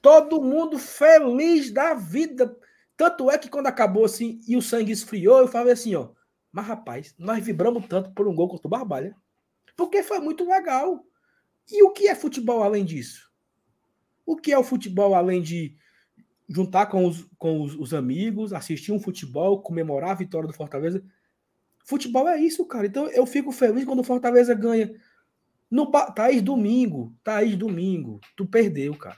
Todo 0.01 0.41
mundo 0.41 0.77
feliz 0.77 1.71
da 1.71 1.93
vida. 1.93 2.53
Tanto 2.97 3.31
é 3.31 3.37
que 3.37 3.47
quando 3.47 3.67
acabou 3.67 4.03
assim 4.03 4.41
e 4.45 4.57
o 4.57 4.61
sangue 4.61 4.91
esfriou, 4.91 5.39
eu 5.39 5.47
falei 5.47 5.71
assim, 5.71 5.95
ó. 5.95 6.09
Mas 6.51 6.65
rapaz, 6.65 7.15
nós 7.17 7.41
vibramos 7.41 7.85
tanto 7.87 8.11
por 8.11 8.27
um 8.27 8.35
gol 8.35 8.49
contra 8.49 8.67
o 8.67 8.69
Barbalha. 8.69 9.15
Porque 9.77 10.03
foi 10.03 10.19
muito 10.19 10.45
legal. 10.45 11.05
E 11.71 11.83
o 11.83 11.91
que 11.91 12.09
é 12.09 12.15
futebol 12.15 12.63
além 12.63 12.83
disso? 12.83 13.31
O 14.25 14.35
que 14.35 14.51
é 14.51 14.57
o 14.57 14.63
futebol 14.63 15.15
além 15.15 15.41
de 15.41 15.77
juntar 16.47 16.87
com 16.87 17.05
os, 17.05 17.27
com 17.37 17.61
os, 17.61 17.75
os 17.75 17.93
amigos, 17.93 18.53
assistir 18.53 18.91
um 18.91 18.99
futebol, 18.99 19.61
comemorar 19.61 20.11
a 20.11 20.15
vitória 20.15 20.47
do 20.47 20.53
Fortaleza? 20.53 21.03
Futebol 21.85 22.27
é 22.27 22.37
isso, 22.39 22.65
cara. 22.65 22.87
Então 22.87 23.07
eu 23.09 23.25
fico 23.25 23.51
feliz 23.51 23.85
quando 23.85 23.99
o 23.99 24.03
Fortaleza 24.03 24.53
ganha. 24.53 24.91
No 25.69 25.91
Thaís 25.91 26.41
domingo, 26.41 27.13
Thaís 27.23 27.55
domingo, 27.55 28.19
tu 28.35 28.45
perdeu, 28.45 28.95
cara. 28.95 29.17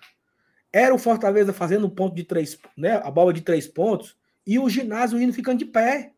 Era 0.71 0.93
o 0.93 0.99
Fortaleza 0.99 1.53
fazendo 1.53 1.89
ponto 1.89 2.15
de 2.15 2.23
três, 2.23 2.57
né? 2.75 2.95
A 3.03 3.09
bola 3.09 3.33
de 3.33 3.41
três 3.41 3.67
pontos 3.67 4.17
e 4.45 4.59
o 4.59 4.69
ginásio 4.69 5.21
indo 5.21 5.33
ficando 5.33 5.59
de 5.59 5.65
pé. 5.65 6.13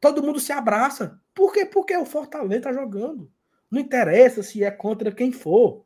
Todo 0.00 0.22
mundo 0.22 0.38
se 0.38 0.52
abraça. 0.52 1.20
Por 1.34 1.52
quê? 1.52 1.66
Porque 1.66 1.96
o 1.96 2.04
Fortaleza 2.04 2.62
tá 2.62 2.72
jogando. 2.72 3.30
Não 3.70 3.80
interessa 3.80 4.42
se 4.42 4.62
é 4.62 4.70
contra 4.70 5.12
quem 5.12 5.32
for. 5.32 5.84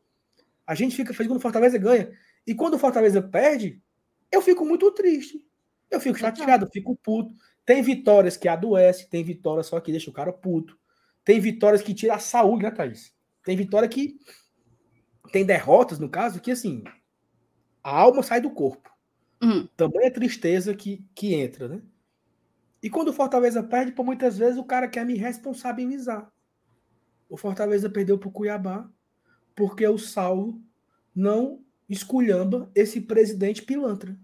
A 0.67 0.75
gente 0.75 0.95
fica 0.95 1.13
feliz 1.13 1.29
quando 1.29 1.39
o 1.39 1.43
Fortaleza 1.43 1.79
ganha. 1.79 2.11
E 2.47 2.55
quando 2.55 2.75
o 2.75 2.79
Fortaleza 2.79 3.23
perde, 3.23 3.81
eu 4.33 4.41
fico 4.41 4.65
muito 4.65 4.91
triste. 4.91 5.47
Eu 5.91 6.01
fico 6.01 6.19
chateado, 6.19 6.65
eu 6.65 6.71
fico 6.71 6.97
puto. 6.97 7.35
Tem 7.65 7.83
vitórias 7.83 8.37
que 8.37 8.49
adoece, 8.49 9.09
tem 9.09 9.23
vitórias 9.23 9.67
só 9.67 9.79
que 9.79 9.93
deixa 9.93 10.11
o 10.11 10.13
cara 10.13 10.33
puto. 10.33 10.77
Tem 11.25 11.39
vitórias 11.39 11.83
que 11.83 11.95
tira 11.95 12.15
a 12.15 12.19
saúde, 12.19 12.65
né, 12.65 12.71
Thaís? 12.71 13.15
Tem 13.45 13.57
vitória 13.57 13.89
que. 13.89 14.17
Tem 15.31 15.45
derrotas, 15.45 15.99
no 15.99 16.09
caso, 16.09 16.41
que 16.41 16.51
assim. 16.51 16.83
A 17.85 18.01
alma 18.01 18.23
sai 18.23 18.41
do 18.41 18.51
corpo. 18.51 18.91
Uhum. 19.43 19.69
Também 19.77 20.07
é 20.07 20.11
tristeza 20.11 20.75
que, 20.75 21.05
que 21.15 21.35
entra, 21.35 21.69
né? 21.69 21.83
E 22.83 22.91
quando 22.91 23.09
o 23.09 23.13
Fortaleza 23.13 23.63
perde, 23.63 23.93
por 23.93 24.05
muitas 24.05 24.39
vezes 24.39 24.59
o 24.59 24.65
cara 24.65 24.89
quer 24.89 25.05
me 25.05 25.15
responsabilizar. 25.15 26.33
O 27.29 27.37
Fortaleza 27.37 27.89
perdeu 27.89 28.19
para 28.19 28.29
o 28.29 28.33
Cuiabá 28.33 28.91
porque 29.55 29.87
o 29.87 29.99
Saulo 29.99 30.61
não 31.15 31.65
esculhamba 31.95 32.71
esse 32.75 33.01
presidente 33.01 33.63
pilantra. 33.63 34.17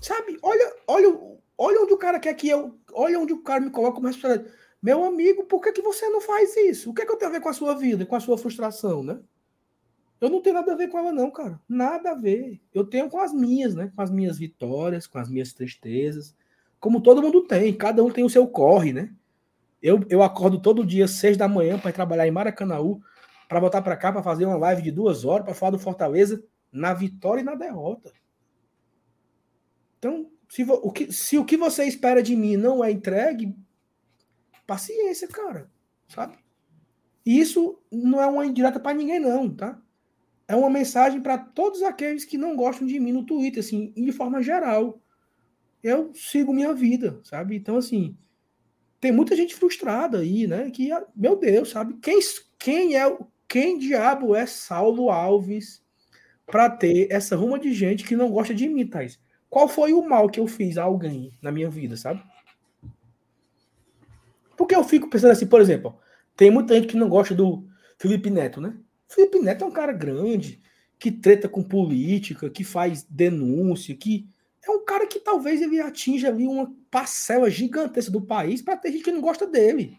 Sabe? 0.00 0.38
Olha, 0.42 0.74
olha, 0.86 1.20
olha 1.58 1.80
onde 1.82 1.92
o 1.92 1.98
cara 1.98 2.18
quer 2.18 2.34
que 2.34 2.48
eu. 2.48 2.78
Olha 2.92 3.18
onde 3.18 3.32
o 3.32 3.42
cara 3.42 3.60
me 3.60 3.70
coloca 3.70 3.94
como 3.94 4.06
responsabilidade. 4.06 4.54
Meu 4.82 5.04
amigo, 5.04 5.44
por 5.44 5.60
que, 5.60 5.72
que 5.72 5.82
você 5.82 6.08
não 6.08 6.20
faz 6.20 6.56
isso? 6.56 6.90
O 6.90 6.94
que, 6.94 7.02
é 7.02 7.06
que 7.06 7.12
eu 7.12 7.16
tenho 7.16 7.30
a 7.30 7.34
ver 7.34 7.40
com 7.40 7.50
a 7.50 7.52
sua 7.52 7.74
vida, 7.74 8.06
com 8.06 8.16
a 8.16 8.20
sua 8.20 8.38
frustração, 8.38 9.02
né? 9.02 9.18
Eu 10.20 10.28
não 10.28 10.40
tenho 10.40 10.54
nada 10.54 10.72
a 10.72 10.76
ver 10.76 10.88
com 10.88 10.98
ela, 10.98 11.12
não, 11.12 11.30
cara. 11.30 11.60
Nada 11.68 12.10
a 12.10 12.14
ver. 12.14 12.60
Eu 12.74 12.84
tenho 12.84 13.08
com 13.08 13.18
as 13.18 13.32
minhas, 13.32 13.74
né? 13.74 13.90
Com 13.94 14.02
as 14.02 14.10
minhas 14.10 14.38
vitórias, 14.38 15.06
com 15.06 15.18
as 15.18 15.28
minhas 15.28 15.52
tristezas. 15.52 16.34
Como 16.78 17.02
todo 17.02 17.22
mundo 17.22 17.42
tem. 17.42 17.74
Cada 17.74 18.02
um 18.02 18.10
tem 18.10 18.24
o 18.24 18.30
seu 18.30 18.46
corre, 18.46 18.92
né? 18.92 19.14
Eu, 19.82 20.04
eu 20.10 20.22
acordo 20.22 20.60
todo 20.60 20.84
dia, 20.84 21.08
seis 21.08 21.36
da 21.36 21.48
manhã, 21.48 21.78
para 21.78 21.92
trabalhar 21.92 22.26
em 22.26 22.30
Maracanãú, 22.30 23.00
para 23.50 23.58
voltar 23.58 23.82
para 23.82 23.96
cá, 23.96 24.12
para 24.12 24.22
fazer 24.22 24.46
uma 24.46 24.56
live 24.56 24.80
de 24.80 24.92
duas 24.92 25.24
horas, 25.24 25.44
para 25.44 25.54
falar 25.54 25.72
do 25.72 25.78
Fortaleza 25.80 26.40
na 26.70 26.94
vitória 26.94 27.40
e 27.40 27.44
na 27.44 27.56
derrota. 27.56 28.12
Então, 29.98 30.30
se 30.48 30.62
o, 30.62 30.92
que, 30.92 31.12
se 31.12 31.36
o 31.36 31.44
que 31.44 31.56
você 31.56 31.82
espera 31.82 32.22
de 32.22 32.36
mim 32.36 32.56
não 32.56 32.84
é 32.84 32.92
entregue, 32.92 33.52
paciência, 34.64 35.26
cara. 35.26 35.68
Sabe? 36.06 36.38
E 37.26 37.40
isso 37.40 37.82
não 37.90 38.22
é 38.22 38.26
uma 38.28 38.46
indireta 38.46 38.78
para 38.78 38.96
ninguém, 38.96 39.18
não, 39.18 39.52
tá? 39.52 39.82
É 40.46 40.54
uma 40.54 40.70
mensagem 40.70 41.20
para 41.20 41.36
todos 41.36 41.82
aqueles 41.82 42.24
que 42.24 42.38
não 42.38 42.54
gostam 42.54 42.86
de 42.86 43.00
mim 43.00 43.10
no 43.10 43.26
Twitter, 43.26 43.64
assim, 43.64 43.90
de 43.96 44.12
forma 44.12 44.40
geral. 44.44 45.02
Eu 45.82 46.14
sigo 46.14 46.54
minha 46.54 46.72
vida, 46.72 47.20
sabe? 47.24 47.56
Então, 47.56 47.76
assim, 47.76 48.16
tem 49.00 49.10
muita 49.10 49.34
gente 49.34 49.56
frustrada 49.56 50.20
aí, 50.20 50.46
né? 50.46 50.70
Que, 50.70 50.90
meu 51.16 51.34
Deus, 51.34 51.70
sabe? 51.70 51.94
Quem, 51.94 52.20
quem 52.56 52.96
é 52.96 53.08
quem 53.50 53.76
diabo 53.76 54.36
é 54.36 54.46
Saulo 54.46 55.10
Alves 55.10 55.82
para 56.46 56.70
ter 56.70 57.08
essa 57.10 57.34
ruma 57.34 57.58
de 57.58 57.74
gente 57.74 58.04
que 58.04 58.14
não 58.14 58.30
gosta 58.30 58.54
de 58.54 58.68
mim, 58.68 58.86
Thais? 58.86 59.18
Qual 59.48 59.68
foi 59.68 59.92
o 59.92 60.08
mal 60.08 60.28
que 60.28 60.38
eu 60.38 60.46
fiz 60.46 60.78
a 60.78 60.84
alguém 60.84 61.36
na 61.42 61.50
minha 61.50 61.68
vida, 61.68 61.96
sabe? 61.96 62.22
Porque 64.56 64.72
eu 64.72 64.84
fico 64.84 65.10
pensando 65.10 65.32
assim, 65.32 65.48
por 65.48 65.60
exemplo, 65.60 65.98
tem 66.36 66.48
muita 66.48 66.76
gente 66.76 66.86
que 66.86 66.96
não 66.96 67.08
gosta 67.08 67.34
do 67.34 67.66
Felipe 67.98 68.30
Neto, 68.30 68.60
né? 68.60 68.78
Felipe 69.08 69.40
Neto 69.40 69.64
é 69.64 69.66
um 69.66 69.72
cara 69.72 69.92
grande, 69.92 70.62
que 70.96 71.10
treta 71.10 71.48
com 71.48 71.60
política, 71.60 72.48
que 72.48 72.62
faz 72.62 73.02
denúncia, 73.02 73.96
que 73.96 74.28
é 74.62 74.70
um 74.70 74.84
cara 74.84 75.08
que 75.08 75.18
talvez 75.18 75.60
ele 75.60 75.80
atinja 75.80 76.28
ali 76.28 76.46
uma 76.46 76.72
parcela 76.88 77.50
gigantesca 77.50 78.12
do 78.12 78.22
país 78.22 78.62
para 78.62 78.76
ter 78.76 78.92
gente 78.92 79.02
que 79.02 79.10
não 79.10 79.20
gosta 79.20 79.44
dele. 79.44 79.98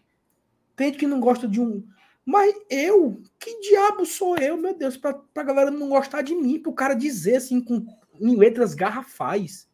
Tem 0.74 0.86
gente 0.86 0.98
que 1.00 1.06
não 1.06 1.20
gosta 1.20 1.46
de 1.46 1.60
um. 1.60 1.84
Mas 2.24 2.54
eu, 2.70 3.20
que 3.38 3.60
diabo 3.60 4.06
sou 4.06 4.36
eu, 4.36 4.56
meu 4.56 4.74
Deus, 4.74 4.96
pra, 4.96 5.12
pra 5.12 5.42
galera 5.42 5.70
não 5.70 5.88
gostar 5.88 6.22
de 6.22 6.34
mim, 6.34 6.60
pro 6.60 6.72
cara 6.72 6.94
dizer 6.94 7.36
assim, 7.36 7.60
com, 7.60 7.84
em 8.20 8.36
letras 8.36 8.74
garrafais, 8.74 9.68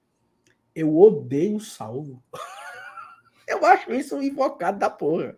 eu 0.74 0.96
odeio 0.96 1.56
o 1.56 1.60
Saulo. 1.60 2.22
eu 3.46 3.64
acho 3.66 3.92
isso 3.92 4.20
invocado 4.22 4.78
da 4.78 4.88
porra. 4.88 5.36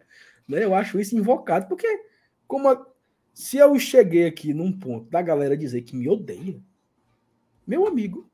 Né? 0.48 0.64
Eu 0.64 0.74
acho 0.74 1.00
isso 1.00 1.16
invocado, 1.16 1.66
porque 1.66 1.88
como 2.46 2.68
a, 2.68 2.86
se 3.34 3.56
eu 3.56 3.78
cheguei 3.78 4.26
aqui 4.26 4.54
num 4.54 4.72
ponto 4.72 5.10
da 5.10 5.22
galera 5.22 5.56
dizer 5.56 5.82
que 5.82 5.96
me 5.96 6.08
odeia, 6.08 6.60
meu 7.66 7.86
amigo, 7.86 8.30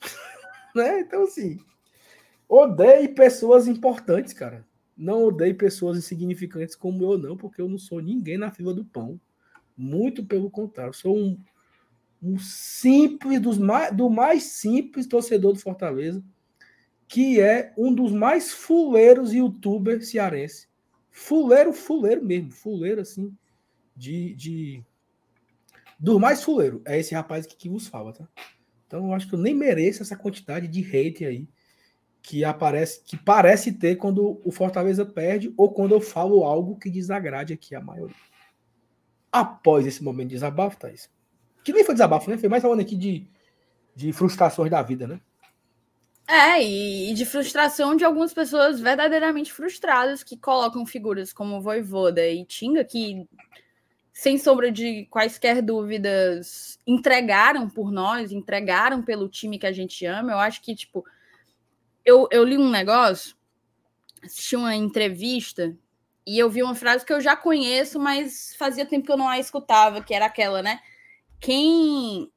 né? 0.74 1.00
Então, 1.00 1.24
assim, 1.24 1.58
odeie 2.48 3.08
pessoas 3.08 3.68
importantes, 3.68 4.32
cara. 4.32 4.66
Não 4.96 5.24
odeie 5.24 5.52
pessoas 5.52 5.98
insignificantes 5.98 6.74
como 6.74 7.04
eu, 7.04 7.18
não, 7.18 7.36
porque 7.36 7.60
eu 7.60 7.68
não 7.68 7.78
sou 7.78 8.00
ninguém 8.00 8.38
na 8.38 8.50
fila 8.50 8.72
do 8.72 8.84
pão. 8.84 9.20
Muito 9.76 10.24
pelo 10.24 10.50
contrário, 10.50 10.94
sou 10.94 11.16
um, 11.16 11.38
um 12.22 12.38
simples, 12.38 13.40
dos 13.40 13.58
mais, 13.58 13.94
do 13.94 14.08
mais 14.08 14.44
simples 14.44 15.06
torcedor 15.06 15.52
do 15.52 15.58
Fortaleza, 15.58 16.24
que 17.06 17.40
é 17.40 17.74
um 17.76 17.92
dos 17.92 18.10
mais 18.10 18.52
fuleiros 18.52 19.34
youtubers 19.34 20.08
cearense. 20.08 20.66
Fuleiro, 21.10 21.72
fuleiro 21.72 22.24
mesmo, 22.24 22.50
fuleiro 22.50 23.00
assim, 23.00 23.36
de, 23.94 24.34
de. 24.34 24.84
Do 25.98 26.18
mais 26.18 26.42
fuleiro. 26.42 26.80
É 26.84 26.98
esse 26.98 27.14
rapaz 27.14 27.44
aqui 27.44 27.56
que 27.56 27.68
vos 27.68 27.86
fala, 27.86 28.12
tá? 28.12 28.26
Então 28.86 29.06
eu 29.06 29.12
acho 29.12 29.28
que 29.28 29.34
eu 29.34 29.38
nem 29.38 29.54
mereço 29.54 30.02
essa 30.02 30.16
quantidade 30.16 30.68
de 30.68 30.80
hate 30.82 31.24
aí 31.24 31.48
que 32.26 32.44
aparece, 32.44 33.02
que 33.04 33.16
parece 33.16 33.72
ter 33.72 33.94
quando 33.94 34.40
o 34.44 34.50
Fortaleza 34.50 35.06
perde 35.06 35.54
ou 35.56 35.70
quando 35.70 35.94
eu 35.94 36.00
falo 36.00 36.42
algo 36.42 36.76
que 36.76 36.90
desagrade 36.90 37.52
aqui 37.52 37.72
a 37.72 37.80
maioria. 37.80 38.16
Após 39.30 39.86
esse 39.86 40.02
momento 40.02 40.30
de 40.30 40.34
desabafo, 40.34 40.76
Thaís, 40.76 41.08
que 41.62 41.72
nem 41.72 41.84
foi 41.84 41.94
desabafo, 41.94 42.28
né? 42.28 42.36
Foi 42.36 42.48
mais 42.48 42.64
falando 42.64 42.80
aqui 42.80 42.96
de, 42.96 43.28
de 43.94 44.12
frustrações 44.12 44.68
da 44.68 44.82
vida, 44.82 45.06
né? 45.06 45.20
É, 46.28 46.60
e 46.60 47.14
de 47.14 47.24
frustração 47.24 47.94
de 47.94 48.04
algumas 48.04 48.34
pessoas 48.34 48.80
verdadeiramente 48.80 49.52
frustradas 49.52 50.24
que 50.24 50.36
colocam 50.36 50.84
figuras 50.84 51.32
como 51.32 51.60
Voivoda 51.60 52.26
e 52.26 52.44
Tinga, 52.44 52.84
que 52.84 53.24
sem 54.12 54.36
sombra 54.36 54.72
de 54.72 55.06
quaisquer 55.10 55.62
dúvidas, 55.62 56.76
entregaram 56.84 57.68
por 57.68 57.92
nós, 57.92 58.32
entregaram 58.32 59.00
pelo 59.00 59.28
time 59.28 59.60
que 59.60 59.66
a 59.66 59.72
gente 59.72 60.04
ama. 60.04 60.32
Eu 60.32 60.38
acho 60.38 60.60
que, 60.60 60.74
tipo, 60.74 61.04
eu, 62.06 62.28
eu 62.30 62.44
li 62.44 62.56
um 62.56 62.70
negócio, 62.70 63.36
assisti 64.22 64.54
uma 64.56 64.74
entrevista, 64.74 65.76
e 66.26 66.38
eu 66.38 66.48
vi 66.48 66.62
uma 66.62 66.74
frase 66.74 67.04
que 67.04 67.12
eu 67.12 67.20
já 67.20 67.36
conheço, 67.36 68.00
mas 68.00 68.54
fazia 68.56 68.86
tempo 68.86 69.06
que 69.06 69.12
eu 69.12 69.16
não 69.16 69.28
a 69.28 69.38
escutava, 69.38 70.02
que 70.02 70.14
era 70.14 70.26
aquela, 70.26 70.62
né? 70.62 70.80
Quem. 71.40 72.32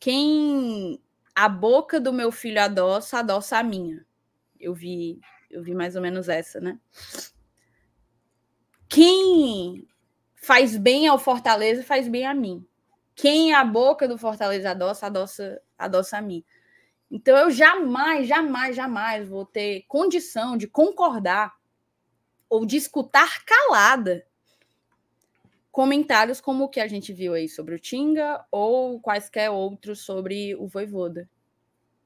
Quem 0.00 1.00
a 1.34 1.48
boca 1.48 2.00
do 2.00 2.12
meu 2.12 2.30
filho 2.30 2.60
adoça, 2.60 3.18
adoça 3.18 3.58
a 3.58 3.62
minha. 3.62 4.04
Eu 4.58 4.74
vi, 4.74 5.20
eu 5.50 5.62
vi 5.62 5.74
mais 5.74 5.96
ou 5.96 6.02
menos 6.02 6.28
essa, 6.28 6.60
né? 6.60 6.78
Quem 8.88 9.86
faz 10.34 10.76
bem 10.76 11.06
ao 11.06 11.18
Fortaleza, 11.18 11.82
faz 11.82 12.08
bem 12.08 12.26
a 12.26 12.32
mim. 12.32 12.66
Quem 13.14 13.52
a 13.52 13.64
boca 13.64 14.08
do 14.08 14.16
Fortaleza 14.16 14.70
adoça, 14.70 15.06
adoça, 15.06 15.60
adoça 15.76 16.18
a 16.18 16.22
mim. 16.22 16.42
Então 17.10 17.36
eu 17.36 17.50
jamais, 17.50 18.28
jamais, 18.28 18.76
jamais 18.76 19.28
vou 19.28 19.44
ter 19.44 19.84
condição 19.88 20.56
de 20.56 20.66
concordar 20.66 21.54
ou 22.48 22.66
de 22.66 22.76
escutar 22.76 23.44
calada 23.44 24.26
comentários 25.70 26.40
como 26.40 26.64
o 26.64 26.68
que 26.68 26.80
a 26.80 26.88
gente 26.88 27.12
viu 27.12 27.34
aí 27.34 27.48
sobre 27.48 27.74
o 27.74 27.78
Tinga 27.78 28.44
ou 28.50 29.00
quaisquer 29.00 29.50
outros 29.50 30.00
sobre 30.00 30.54
o 30.56 30.66
Voivoda. 30.66 31.28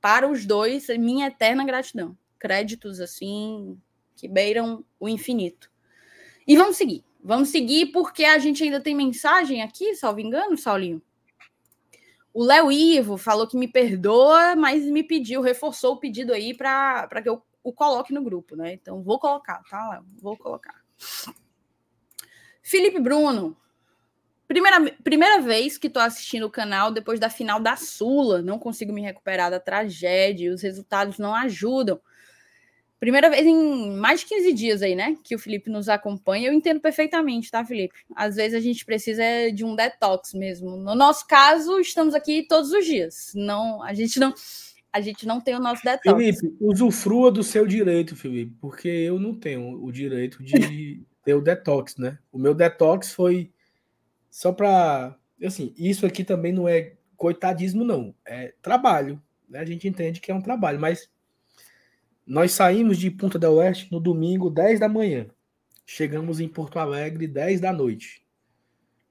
para 0.00 0.28
os 0.28 0.44
dois, 0.44 0.88
minha 0.88 1.28
eterna 1.28 1.64
gratidão. 1.64 2.18
Créditos 2.38 3.00
assim 3.00 3.80
que 4.16 4.28
beiram 4.28 4.84
o 4.98 5.08
infinito. 5.08 5.70
E 6.46 6.56
vamos 6.56 6.76
seguir. 6.76 7.04
Vamos 7.22 7.50
seguir 7.50 7.92
porque 7.92 8.24
a 8.24 8.36
gente 8.38 8.64
ainda 8.64 8.80
tem 8.80 8.96
mensagem 8.96 9.62
aqui, 9.62 9.94
salvo 9.94 10.20
engano, 10.20 10.58
Saulinho. 10.58 11.00
O 12.34 12.42
Léo 12.44 12.72
Ivo 12.72 13.16
falou 13.16 13.46
que 13.46 13.56
me 13.56 13.68
perdoa, 13.68 14.56
mas 14.56 14.84
me 14.84 15.02
pediu, 15.02 15.42
reforçou 15.42 15.94
o 15.94 15.98
pedido 15.98 16.32
aí 16.32 16.54
para 16.54 17.22
que 17.22 17.28
eu 17.28 17.42
o 17.64 17.72
coloque 17.72 18.12
no 18.12 18.22
grupo, 18.22 18.56
né? 18.56 18.72
Então 18.72 19.02
vou 19.02 19.18
colocar, 19.18 19.62
tá, 19.70 19.90
Léo? 19.90 20.04
Vou 20.20 20.36
colocar. 20.36 20.82
Felipe 22.62 22.98
Bruno. 22.98 23.56
Primeira, 24.48 24.92
primeira 25.02 25.40
vez 25.40 25.78
que 25.78 25.86
estou 25.86 26.02
assistindo 26.02 26.44
o 26.44 26.50
canal 26.50 26.90
depois 26.90 27.20
da 27.20 27.30
final 27.30 27.60
da 27.60 27.76
Sula. 27.76 28.42
Não 28.42 28.58
consigo 28.58 28.92
me 28.92 29.00
recuperar 29.00 29.50
da 29.50 29.60
tragédia. 29.60 30.52
Os 30.52 30.60
resultados 30.60 31.18
não 31.18 31.34
ajudam. 31.34 32.00
Primeira 33.02 33.28
vez 33.28 33.44
em 33.44 33.96
mais 33.96 34.20
de 34.20 34.26
15 34.26 34.52
dias 34.52 34.80
aí, 34.80 34.94
né? 34.94 35.16
Que 35.24 35.34
o 35.34 35.38
Felipe 35.38 35.68
nos 35.68 35.88
acompanha. 35.88 36.46
Eu 36.46 36.52
entendo 36.52 36.78
perfeitamente, 36.78 37.50
tá, 37.50 37.64
Felipe? 37.64 37.92
Às 38.14 38.36
vezes 38.36 38.54
a 38.56 38.60
gente 38.60 38.84
precisa 38.84 39.24
de 39.52 39.64
um 39.64 39.74
detox 39.74 40.32
mesmo. 40.32 40.76
No 40.76 40.94
nosso 40.94 41.26
caso, 41.26 41.80
estamos 41.80 42.14
aqui 42.14 42.46
todos 42.48 42.70
os 42.70 42.86
dias. 42.86 43.32
Não, 43.34 43.82
a 43.82 43.92
gente 43.92 44.20
não, 44.20 44.32
a 44.92 45.00
gente 45.00 45.26
não 45.26 45.40
tem 45.40 45.56
o 45.56 45.58
nosso 45.58 45.82
detox. 45.82 46.16
Felipe, 46.16 46.56
usufrua 46.60 47.32
do 47.32 47.42
seu 47.42 47.66
direito, 47.66 48.14
Felipe, 48.14 48.54
porque 48.60 48.86
eu 48.86 49.18
não 49.18 49.34
tenho 49.34 49.82
o 49.82 49.90
direito 49.90 50.40
de 50.40 51.02
ter 51.24 51.34
o 51.34 51.42
detox, 51.42 51.96
né? 51.96 52.20
O 52.30 52.38
meu 52.38 52.54
detox 52.54 53.12
foi 53.12 53.50
só 54.30 54.52
para, 54.52 55.18
assim, 55.44 55.74
isso 55.76 56.06
aqui 56.06 56.22
também 56.22 56.52
não 56.52 56.68
é 56.68 56.92
coitadismo 57.16 57.82
não, 57.82 58.14
é 58.24 58.54
trabalho, 58.62 59.20
né? 59.48 59.58
A 59.58 59.64
gente 59.64 59.88
entende 59.88 60.20
que 60.20 60.30
é 60.30 60.34
um 60.34 60.40
trabalho, 60.40 60.78
mas 60.78 61.10
nós 62.26 62.52
saímos 62.52 62.98
de 62.98 63.10
Punta 63.10 63.38
del 63.38 63.54
Oeste 63.54 63.90
no 63.90 63.98
domingo, 63.98 64.48
10 64.48 64.80
da 64.80 64.88
manhã. 64.88 65.26
Chegamos 65.84 66.40
em 66.40 66.48
Porto 66.48 66.78
Alegre 66.78 67.26
10 67.26 67.60
da 67.60 67.72
noite. 67.72 68.24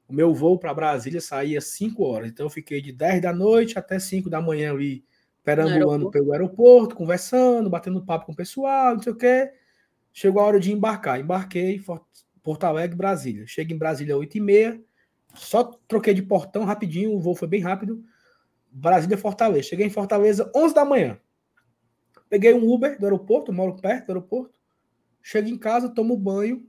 O 0.07 0.13
meu 0.13 0.33
voo 0.33 0.57
para 0.57 0.73
Brasília 0.73 1.21
saía 1.21 1.61
5 1.61 2.03
horas. 2.03 2.29
Então 2.29 2.45
eu 2.45 2.49
fiquei 2.49 2.81
de 2.81 2.91
10 2.91 3.21
da 3.21 3.33
noite 3.33 3.77
até 3.77 3.99
5 3.99 4.29
da 4.29 4.41
manhã 4.41 4.71
ali, 4.71 5.05
perambulando 5.43 6.09
pelo 6.09 6.31
aeroporto, 6.31 6.95
conversando, 6.95 7.69
batendo 7.69 8.05
papo 8.05 8.25
com 8.25 8.31
o 8.31 8.35
pessoal, 8.35 8.95
não 8.95 9.03
sei 9.03 9.11
o 9.11 9.15
quê. 9.15 9.51
Chegou 10.13 10.41
a 10.41 10.45
hora 10.45 10.59
de 10.59 10.71
embarcar. 10.71 11.19
Embarquei 11.19 11.81
Porto 12.41 12.63
Alegre, 12.63 12.95
Brasília. 12.95 13.45
Chego 13.47 13.73
em 13.73 13.77
Brasília 13.77 14.17
8 14.17 14.37
e 14.37 14.41
meia. 14.41 14.81
Só 15.33 15.63
troquei 15.87 16.13
de 16.13 16.21
portão 16.21 16.65
rapidinho, 16.65 17.13
o 17.13 17.19
voo 17.19 17.35
foi 17.35 17.47
bem 17.47 17.61
rápido. 17.61 18.03
Brasília, 18.69 19.17
Fortaleza. 19.17 19.69
Cheguei 19.69 19.87
em 19.87 19.89
Fortaleza 19.89 20.51
11 20.55 20.73
da 20.73 20.85
manhã. 20.85 21.19
Peguei 22.31 22.53
um 22.53 22.65
Uber 22.71 22.97
do 22.97 23.05
aeroporto, 23.05 23.51
moro 23.51 23.75
perto 23.75 24.05
do 24.05 24.11
aeroporto. 24.13 24.55
Chego 25.21 25.49
em 25.49 25.57
casa, 25.57 25.89
tomo 25.89 26.15
banho, 26.15 26.65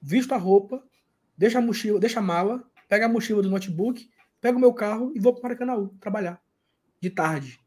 visto 0.00 0.32
a 0.32 0.38
roupa, 0.38 0.82
deixo 1.36 1.58
a 1.58 1.60
mochila, 1.60 2.00
deixo 2.00 2.18
a 2.18 2.22
mala, 2.22 2.64
pego 2.88 3.04
a 3.04 3.08
mochila 3.08 3.42
do 3.42 3.50
notebook, 3.50 4.08
pego 4.40 4.56
o 4.56 4.60
meu 4.60 4.72
carro 4.72 5.12
e 5.14 5.20
vou 5.20 5.34
para 5.34 5.42
Maracanã 5.42 5.90
trabalhar 6.00 6.40
de 7.02 7.10
tarde. 7.10 7.60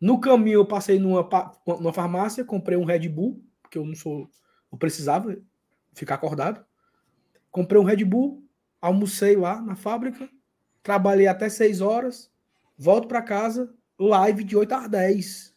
No 0.00 0.20
caminho 0.20 0.60
eu 0.60 0.64
passei 0.64 1.00
numa, 1.00 1.28
numa 1.66 1.92
farmácia, 1.92 2.44
comprei 2.44 2.78
um 2.78 2.84
Red 2.84 3.08
Bull, 3.08 3.44
porque 3.60 3.76
eu 3.76 3.84
não 3.84 3.96
sou, 3.96 4.30
eu 4.70 4.78
precisava 4.78 5.36
ficar 5.92 6.14
acordado. 6.14 6.64
Comprei 7.50 7.80
um 7.80 7.84
Red 7.84 8.04
Bull, 8.04 8.40
almocei 8.80 9.34
lá 9.34 9.60
na 9.60 9.74
fábrica, 9.74 10.30
trabalhei 10.80 11.26
até 11.26 11.48
6 11.48 11.80
horas, 11.80 12.30
volto 12.78 13.08
para 13.08 13.20
casa, 13.20 13.74
live 13.98 14.44
de 14.44 14.56
8 14.56 14.72
às 14.72 14.88
10 14.88 15.51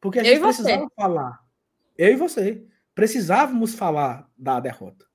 porque 0.00 0.18
a 0.18 0.24
gente 0.24 0.40
precisava 0.40 0.88
falar. 0.94 1.40
Eu 1.96 2.12
e 2.12 2.16
você. 2.16 2.64
Precisávamos 2.94 3.74
falar 3.74 4.30
da 4.36 4.60
derrota. 4.60 5.06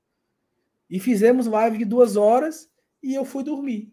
E 0.90 1.00
fizemos 1.00 1.48
live 1.48 1.78
de 1.78 1.86
duas 1.86 2.16
horas 2.16 2.70
e 3.02 3.14
eu 3.14 3.26
fui 3.26 3.44
dormir. 3.44 3.92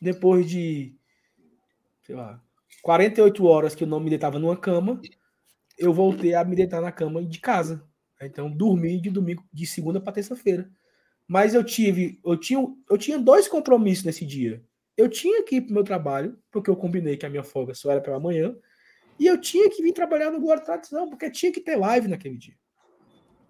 Depois 0.00 0.48
de, 0.48 0.94
sei 2.02 2.14
lá, 2.14 2.42
48 2.82 3.44
horas 3.44 3.74
que 3.74 3.84
eu 3.84 3.88
não 3.88 4.00
me 4.00 4.10
deitava 4.10 4.38
numa 4.38 4.56
cama, 4.56 5.00
eu 5.78 5.92
voltei 5.92 6.34
a 6.34 6.44
me 6.44 6.54
deitar 6.54 6.80
na 6.80 6.92
cama 6.92 7.24
de 7.24 7.38
casa. 7.40 7.84
Então, 8.20 8.50
dormi 8.50 9.00
de 9.00 9.10
domingo, 9.10 9.44
de 9.52 9.66
segunda 9.66 10.00
para 10.00 10.12
terça-feira. 10.12 10.70
Mas 11.26 11.54
eu 11.54 11.64
tive, 11.64 12.20
eu 12.24 12.36
tinha, 12.36 12.60
eu 12.88 12.98
tinha 12.98 13.18
dois 13.18 13.48
compromissos 13.48 14.04
nesse 14.04 14.24
dia. 14.24 14.62
Eu 14.96 15.08
tinha 15.08 15.42
que 15.42 15.56
ir 15.56 15.62
para 15.62 15.70
o 15.70 15.74
meu 15.74 15.84
trabalho, 15.84 16.38
porque 16.50 16.70
eu 16.70 16.76
combinei 16.76 17.16
que 17.16 17.26
a 17.26 17.30
minha 17.30 17.42
folga 17.42 17.74
só 17.74 17.90
era 17.90 18.00
pela 18.00 18.20
manhã. 18.20 18.54
E 19.18 19.26
eu 19.26 19.40
tinha 19.40 19.70
que 19.70 19.82
vir 19.82 19.92
trabalhar 19.92 20.30
no 20.30 20.40
Guarda 20.40 20.64
Tradição, 20.64 21.08
porque 21.08 21.30
tinha 21.30 21.52
que 21.52 21.60
ter 21.60 21.76
live 21.76 22.08
naquele 22.08 22.36
dia. 22.36 22.54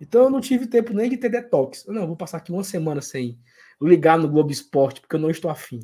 Então 0.01 0.25
eu 0.25 0.31
não 0.31 0.41
tive 0.41 0.67
tempo 0.67 0.93
nem 0.93 1.09
de 1.09 1.17
ter 1.17 1.29
detox. 1.29 1.87
Eu, 1.87 1.95
não, 1.95 2.07
vou 2.07 2.17
passar 2.17 2.39
aqui 2.39 2.53
uma 2.53 2.65
semana 2.65 3.01
sem 3.01 3.39
ligar 3.81 4.19
no 4.19 4.29
Globo 4.29 4.51
Esporte, 4.51 5.01
porque 5.01 5.17
eu 5.17 5.21
não 5.21 5.31
estou 5.31 5.51
afim. 5.51 5.81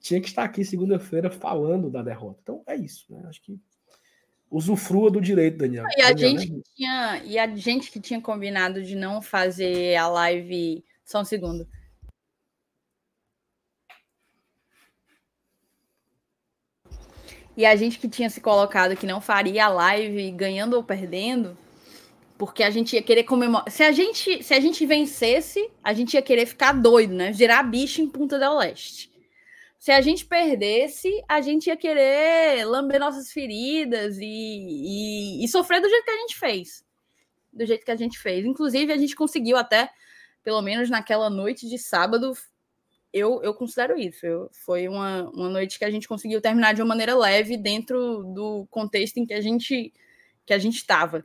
Tinha 0.00 0.20
que 0.20 0.28
estar 0.28 0.44
aqui 0.44 0.64
segunda-feira 0.64 1.30
falando 1.30 1.90
da 1.90 2.02
derrota. 2.02 2.38
Então 2.42 2.62
é 2.66 2.76
isso, 2.76 3.12
né? 3.12 3.22
Acho 3.28 3.42
que 3.42 3.58
usufrua 4.50 5.10
do 5.10 5.20
direito, 5.20 5.58
Daniel. 5.58 5.84
E 5.96 6.02
a, 6.02 6.12
Daniel, 6.12 6.38
gente, 6.38 6.52
né? 6.52 6.62
tinha, 6.74 7.22
e 7.24 7.38
a 7.38 7.56
gente 7.56 7.90
que 7.90 8.00
tinha 8.00 8.20
combinado 8.20 8.82
de 8.82 8.94
não 8.94 9.20
fazer 9.20 9.96
a 9.96 10.08
live. 10.08 10.84
Só 11.04 11.20
um 11.20 11.24
segundo. 11.24 11.68
E 17.56 17.64
a 17.64 17.74
gente 17.74 17.98
que 17.98 18.08
tinha 18.08 18.28
se 18.28 18.40
colocado 18.40 18.96
que 18.96 19.06
não 19.06 19.20
faria 19.20 19.64
a 19.64 19.68
live 19.68 20.30
ganhando 20.32 20.74
ou 20.74 20.84
perdendo, 20.84 21.56
porque 22.36 22.62
a 22.62 22.70
gente 22.70 22.94
ia 22.94 23.02
querer 23.02 23.24
comemorar. 23.24 23.70
Se 23.70 23.82
a 23.82 23.92
gente, 23.92 24.42
se 24.42 24.52
a 24.52 24.60
gente 24.60 24.84
vencesse, 24.84 25.70
a 25.82 25.94
gente 25.94 26.14
ia 26.14 26.22
querer 26.22 26.46
ficar 26.46 26.72
doido, 26.72 27.14
né? 27.14 27.32
Girar 27.32 27.68
bicho 27.68 28.02
em 28.02 28.08
Punta 28.08 28.38
del 28.38 28.58
Leste. 28.58 29.10
Se 29.78 29.90
a 29.90 30.00
gente 30.00 30.26
perdesse, 30.26 31.22
a 31.28 31.40
gente 31.40 31.68
ia 31.68 31.76
querer 31.76 32.66
lamber 32.66 32.98
nossas 32.98 33.30
feridas 33.30 34.18
e, 34.18 34.24
e, 34.24 35.44
e 35.44 35.48
sofrer 35.48 35.80
do 35.80 35.88
jeito 35.88 36.04
que 36.04 36.10
a 36.10 36.18
gente 36.18 36.36
fez. 36.36 36.84
Do 37.52 37.64
jeito 37.64 37.84
que 37.84 37.90
a 37.90 37.96
gente 37.96 38.18
fez. 38.18 38.44
Inclusive, 38.44 38.92
a 38.92 38.98
gente 38.98 39.14
conseguiu 39.14 39.56
até, 39.56 39.88
pelo 40.42 40.60
menos 40.60 40.90
naquela 40.90 41.30
noite 41.30 41.68
de 41.68 41.78
sábado, 41.78 42.32
eu, 43.16 43.42
eu 43.42 43.54
considero 43.54 43.98
isso. 43.98 44.26
Eu, 44.26 44.50
foi 44.52 44.88
uma, 44.88 45.28
uma 45.30 45.48
noite 45.48 45.78
que 45.78 45.84
a 45.84 45.90
gente 45.90 46.06
conseguiu 46.06 46.40
terminar 46.40 46.74
de 46.74 46.82
uma 46.82 46.88
maneira 46.88 47.16
leve 47.16 47.56
dentro 47.56 48.22
do 48.24 48.66
contexto 48.70 49.16
em 49.16 49.26
que 49.26 49.34
a 49.34 49.40
gente 49.40 49.92
que 50.44 50.52
a 50.52 50.58
gente 50.58 50.76
estava. 50.76 51.24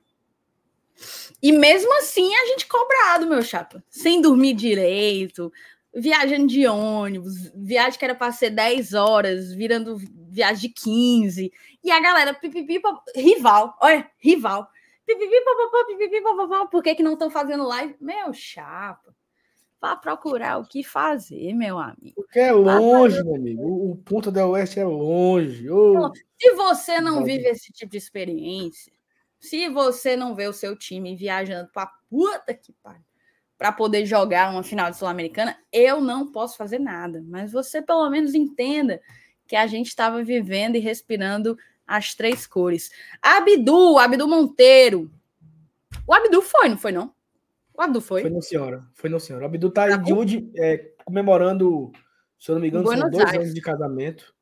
E 1.41 1.51
mesmo 1.51 1.93
assim 1.97 2.33
a 2.33 2.45
gente 2.47 2.65
cobrado, 2.67 3.27
meu 3.27 3.43
chapa, 3.43 3.83
sem 3.89 4.21
dormir 4.21 4.53
direito, 4.53 5.51
viajando 5.93 6.47
de 6.47 6.65
ônibus, 6.65 7.51
viagem 7.53 7.99
que 7.99 8.05
era 8.05 8.15
para 8.15 8.31
ser 8.31 8.49
10 8.51 8.93
horas, 8.93 9.53
virando 9.53 9.97
viagem 10.29 10.69
de 10.69 10.69
15. 10.69 11.53
E 11.83 11.91
a 11.91 11.99
galera, 11.99 12.33
pipipi, 12.33 12.81
rival, 13.15 13.77
olha, 13.81 14.09
rival. 14.17 14.67
Pipipi, 15.05 15.35
pipipi, 15.87 16.21
por 16.71 16.81
que, 16.81 16.95
que 16.95 17.03
não 17.03 17.13
estão 17.13 17.29
fazendo 17.29 17.67
live? 17.67 17.95
Meu 17.99 18.33
chapa. 18.33 19.13
Vá 19.81 19.95
procurar 19.95 20.59
o 20.59 20.63
que 20.63 20.83
fazer, 20.83 21.55
meu 21.55 21.79
amigo. 21.79 22.13
Porque 22.13 22.39
é 22.39 22.51
longe, 22.51 23.23
meu 23.23 23.35
amigo. 23.35 23.63
O, 23.63 23.91
o 23.91 23.95
Ponta 23.97 24.31
del 24.31 24.49
Oeste 24.51 24.79
é 24.79 24.85
longe. 24.85 25.67
Oh. 25.67 26.11
Se 26.39 26.53
você 26.53 27.01
não 27.01 27.23
vive 27.23 27.47
esse 27.47 27.73
tipo 27.73 27.91
de 27.91 27.97
experiência, 27.97 28.93
se 29.39 29.67
você 29.69 30.15
não 30.15 30.35
vê 30.35 30.47
o 30.47 30.53
seu 30.53 30.75
time 30.75 31.15
viajando 31.15 31.67
para 31.73 31.91
puta 32.07 32.53
que 32.53 32.71
pariu, 32.83 33.01
para 33.57 33.71
poder 33.71 34.05
jogar 34.05 34.51
uma 34.51 34.61
final 34.61 34.91
de 34.91 34.97
Sul-Americana, 34.97 35.57
eu 35.71 35.99
não 35.99 36.31
posso 36.31 36.57
fazer 36.57 36.77
nada. 36.77 37.23
Mas 37.27 37.51
você 37.51 37.81
pelo 37.81 38.07
menos 38.09 38.35
entenda 38.35 39.01
que 39.47 39.55
a 39.55 39.65
gente 39.65 39.87
estava 39.87 40.23
vivendo 40.23 40.75
e 40.75 40.79
respirando 40.79 41.57
as 41.87 42.13
três 42.13 42.45
cores. 42.45 42.91
Abdu, 43.19 43.97
Abdu 43.97 44.27
Monteiro. 44.27 45.11
O 46.05 46.13
Abdu 46.13 46.41
foi, 46.43 46.69
não 46.69 46.77
foi 46.77 46.91
não? 46.91 47.13
O 47.81 47.83
Abdu 47.83 47.99
foi? 47.99 48.21
Foi 48.21 48.29
no 48.29 48.43
senhora. 48.43 48.87
Foi 48.93 49.09
no 49.09 49.19
senhora. 49.19 49.43
O 49.43 49.47
Abdu 49.47 49.71
tá, 49.71 49.87
tá 49.87 49.97
de 49.97 50.13
hoje 50.13 50.51
é, 50.55 50.91
comemorando, 51.03 51.91
se 52.37 52.51
eu 52.51 52.53
não 52.53 52.61
me 52.61 52.67
engano, 52.67 52.83
Buenos 52.83 53.01
são 53.01 53.09
dois 53.09 53.25
Aires. 53.25 53.41
anos 53.41 53.55
de 53.55 53.61
casamento 53.61 54.35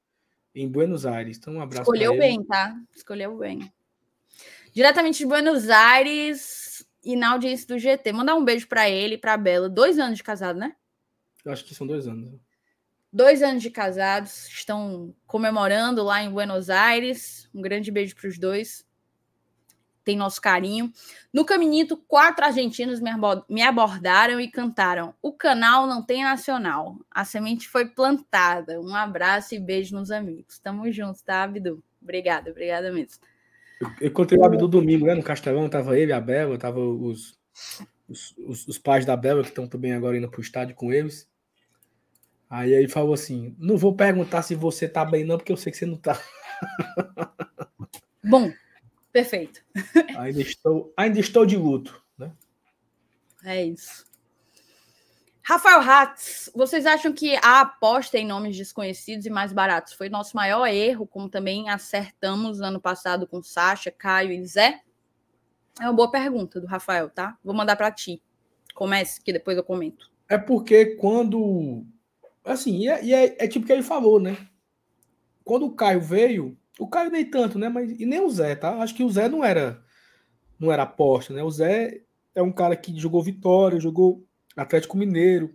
em 0.54 0.68
Buenos 0.68 1.06
Aires. 1.06 1.38
Então, 1.38 1.54
um 1.54 1.62
abraço. 1.62 1.84
Escolheu 1.84 2.18
bem, 2.18 2.44
tá? 2.44 2.76
Escolheu 2.94 3.38
bem. 3.38 3.72
Diretamente 4.74 5.20
de 5.20 5.26
Buenos 5.26 5.70
Aires 5.70 6.86
e 7.02 7.16
na 7.16 7.32
audiência 7.32 7.66
do 7.66 7.80
GT. 7.80 8.12
Mandar 8.12 8.36
um 8.36 8.44
beijo 8.44 8.68
para 8.68 8.90
ele 8.90 9.16
e 9.16 9.18
para 9.18 9.38
Bela. 9.38 9.70
Dois 9.70 9.98
anos 9.98 10.18
de 10.18 10.24
casado, 10.24 10.60
né? 10.60 10.76
Eu 11.46 11.54
acho 11.54 11.64
que 11.64 11.74
são 11.74 11.88
dois 11.88 12.10
anos. 12.10 12.38
Dois 13.12 13.42
anos 13.42 13.64
de 13.64 13.70
casados. 13.70 14.50
Estão 14.50 15.16
comemorando 15.26 16.04
lá 16.04 16.22
em 16.22 16.30
Buenos 16.30 16.70
Aires. 16.70 17.50
Um 17.56 17.62
grande 17.62 17.90
beijo 17.90 18.18
para 18.18 18.28
os 18.28 18.38
dois 18.38 18.86
tem 20.10 20.18
nosso 20.18 20.42
carinho. 20.42 20.92
No 21.32 21.46
Caminito, 21.46 21.96
quatro 21.96 22.44
argentinos 22.44 23.00
me 23.48 23.62
abordaram 23.62 24.42
e 24.42 24.50
cantaram: 24.50 25.14
O 25.22 25.32
canal 25.32 25.86
não 25.86 26.04
tem 26.04 26.24
nacional. 26.24 26.98
A 27.12 27.24
semente 27.24 27.70
foi 27.70 27.88
plantada. 27.88 28.82
Um 28.82 28.96
abraço 28.96 29.54
e 29.54 29.60
beijo 29.60 29.96
nos 29.96 30.10
amigos. 30.10 30.58
Tamo 30.58 30.92
juntos, 30.92 31.22
tá, 31.22 31.44
Abdu? 31.44 31.84
Obrigada, 32.02 32.50
obrigada 32.50 32.92
mesmo. 32.92 33.22
Eu 34.02 34.08
encontrei 34.08 34.40
o 34.40 34.44
Abdu 34.44 34.68
domingo, 34.68 35.06
né? 35.06 35.14
No 35.14 35.22
Castelão, 35.22 35.70
tava 35.70 35.98
ele, 35.98 36.12
a 36.12 36.20
Bela, 36.20 36.58
tava 36.58 36.80
os, 36.80 37.38
os, 38.08 38.36
os, 38.40 38.68
os 38.68 38.78
pais 38.80 39.06
da 39.06 39.16
Bela, 39.16 39.44
que 39.44 39.50
estão 39.50 39.68
também 39.68 39.94
agora 39.94 40.18
indo 40.18 40.28
pro 40.28 40.42
estádio 40.42 40.76
com 40.76 40.92
eles. 40.92 41.30
Aí 42.50 42.74
ele 42.74 42.88
falou 42.88 43.14
assim: 43.14 43.56
Não 43.60 43.78
vou 43.78 43.96
perguntar 43.96 44.42
se 44.42 44.56
você 44.56 44.90
tá 44.90 45.06
bem, 45.06 45.24
não, 45.24 45.38
porque 45.38 45.52
eu 45.52 45.58
sei 45.58 45.72
que 45.72 45.78
você 45.78 45.86
não 45.86 45.98
tá. 45.98 46.20
Bom, 48.26 48.52
perfeito. 49.12 49.62
Ainda 50.18 50.42
estou, 50.42 50.94
ainda 50.96 51.20
estou 51.20 51.46
de 51.46 51.58
luto, 51.58 52.02
né? 52.18 52.32
É 53.44 53.66
isso. 53.66 54.06
Rafael 55.50 55.82
Hatz, 55.82 56.52
vocês 56.54 56.86
acham 56.86 57.12
que 57.12 57.36
a 57.38 57.62
aposta 57.62 58.20
em 58.20 58.28
nomes 58.28 58.56
desconhecidos 58.56 59.26
e 59.26 59.32
mais 59.32 59.52
baratos 59.52 59.94
foi 59.94 60.08
nosso 60.08 60.36
maior 60.36 60.68
erro, 60.68 61.08
como 61.08 61.28
também 61.28 61.70
acertamos 61.70 62.62
ano 62.62 62.80
passado 62.80 63.26
com 63.26 63.42
Sasha, 63.42 63.90
Caio 63.90 64.32
e 64.32 64.46
Zé? 64.46 64.82
É 65.80 65.86
uma 65.86 65.94
boa 65.94 66.12
pergunta 66.12 66.62
do 66.62 66.68
Rafael, 66.68 67.10
tá? 67.10 67.36
Vou 67.44 67.56
mandar 67.56 67.76
para 67.76 67.92
ti. 67.92 68.22
Comece, 68.76 69.22
que 69.22 69.34
depois 69.34 69.58
eu 69.58 69.64
comento. 69.64 70.12
É 70.30 70.38
porque 70.38 70.98
quando. 70.98 71.84
Assim, 72.46 72.82
e 72.82 72.88
é, 72.88 73.12
é, 73.12 73.46
é 73.46 73.48
tipo 73.48 73.66
que 73.66 73.74
ele 73.74 73.82
falou, 73.82 74.20
né? 74.20 74.38
Quando 75.44 75.66
o 75.66 75.74
Caio 75.74 76.00
veio, 76.00 76.56
o 76.80 76.88
Caio 76.88 77.12
nem 77.12 77.30
tanto, 77.30 77.60
né? 77.60 77.70
Mas 77.70 77.92
e 77.92 78.06
nem 78.06 78.22
o 78.22 78.30
Zé, 78.30 78.56
tá? 78.56 78.78
Acho 78.78 78.96
que 78.96 79.04
o 79.04 79.10
Zé 79.10 79.28
não 79.28 79.44
era 79.44 79.84
não 80.58 80.72
era 80.72 80.84
aposta, 80.84 81.34
né? 81.34 81.44
O 81.44 81.52
Zé 81.52 82.02
é 82.34 82.42
um 82.42 82.52
cara 82.52 82.76
que 82.76 82.98
jogou 82.98 83.22
Vitória, 83.22 83.80
jogou 83.80 84.26
Atlético 84.56 84.98
Mineiro. 84.98 85.54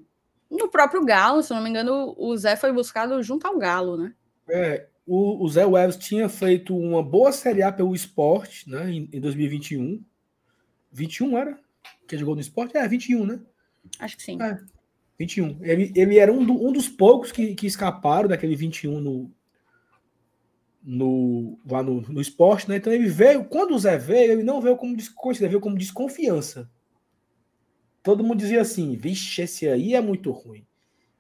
No 0.51 0.69
próprio 0.69 1.05
Galo, 1.05 1.43
se 1.43 1.53
não 1.53 1.63
me 1.63 1.69
engano, 1.69 2.15
o 2.17 2.37
Zé 2.37 2.57
foi 2.57 2.73
buscado 2.73 3.23
junto 3.23 3.47
ao 3.47 3.59
Galo, 3.59 3.97
né? 3.97 4.15
É, 4.49 4.87
o, 5.07 5.43
o 5.43 5.49
Zé 5.49 5.67
Welles 5.67 5.97
tinha 5.97 6.29
feito 6.29 6.77
uma 6.77 7.03
boa 7.03 7.33
Série 7.33 7.63
A 7.63 7.73
pelo 7.73 7.95
esporte, 7.95 8.69
né? 8.71 8.91
Em, 8.91 9.09
em 9.13 9.21
2021. 9.21 10.03
21 10.93 11.39
era? 11.39 11.59
Que 12.07 12.17
jogou 12.17 12.35
no 12.35 12.41
esporte? 12.41 12.77
É, 12.77 12.87
21, 12.87 13.27
né? 13.27 13.41
Acho 13.99 14.17
que 14.17 14.23
sim. 14.23 14.41
É, 14.41 14.59
21. 15.19 15.59
Ele, 15.63 15.93
ele 15.95 16.19
era 16.19 16.33
um, 16.33 16.45
do, 16.45 16.53
um 16.53 16.73
dos 16.73 16.89
poucos 16.89 17.33
que, 17.33 17.55
que 17.55 17.67
escaparam 17.67 18.29
daquele 18.29 18.55
21 18.55 19.01
no, 19.01 19.31
no, 20.85 21.59
lá 21.67 21.83
no, 21.83 22.03
no 22.03 22.21
esporte, 22.21 22.69
né? 22.69 22.77
Então 22.77 22.93
ele 22.93 23.09
veio, 23.09 23.45
quando 23.45 23.75
o 23.75 23.79
Zé 23.79 23.97
veio, 23.97 24.33
ele 24.33 24.43
não 24.43 24.61
veio 24.61 24.77
como 24.77 24.95
desconfiança, 24.95 25.43
ele 25.43 25.49
veio 25.49 25.61
como 25.61 25.79
desconfiança. 25.79 26.71
Todo 28.03 28.23
mundo 28.23 28.37
dizia 28.37 28.61
assim: 28.61 28.95
vixe, 28.95 29.41
esse 29.41 29.67
aí 29.67 29.95
é 29.95 30.01
muito 30.01 30.31
ruim. 30.31 30.67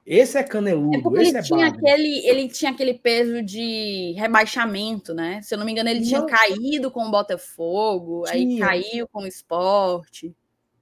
Esse 0.05 0.36
é 0.36 0.43
caneludo. 0.43 0.99
É 0.99 1.01
porque 1.01 1.20
ele, 1.20 1.39
é 1.39 1.43
tinha 1.43 1.66
aquele, 1.66 2.27
ele 2.27 2.49
tinha 2.49 2.70
aquele 2.70 2.93
peso 2.93 3.43
de 3.43 4.12
rebaixamento, 4.19 5.15
né? 5.15 5.41
Se 5.41 5.55
eu 5.55 5.59
não 5.59 5.65
me 5.65 5.73
engano, 5.73 5.89
ele 5.89 6.01
não. 6.01 6.09
tinha 6.09 6.27
caído 6.27 6.91
com 6.91 7.07
o 7.07 7.11
Botafogo, 7.11 8.24
tinha. 8.31 8.35
aí 8.35 8.59
caiu 8.59 9.09
com 9.09 9.23
o 9.23 9.27
esporte. 9.27 10.36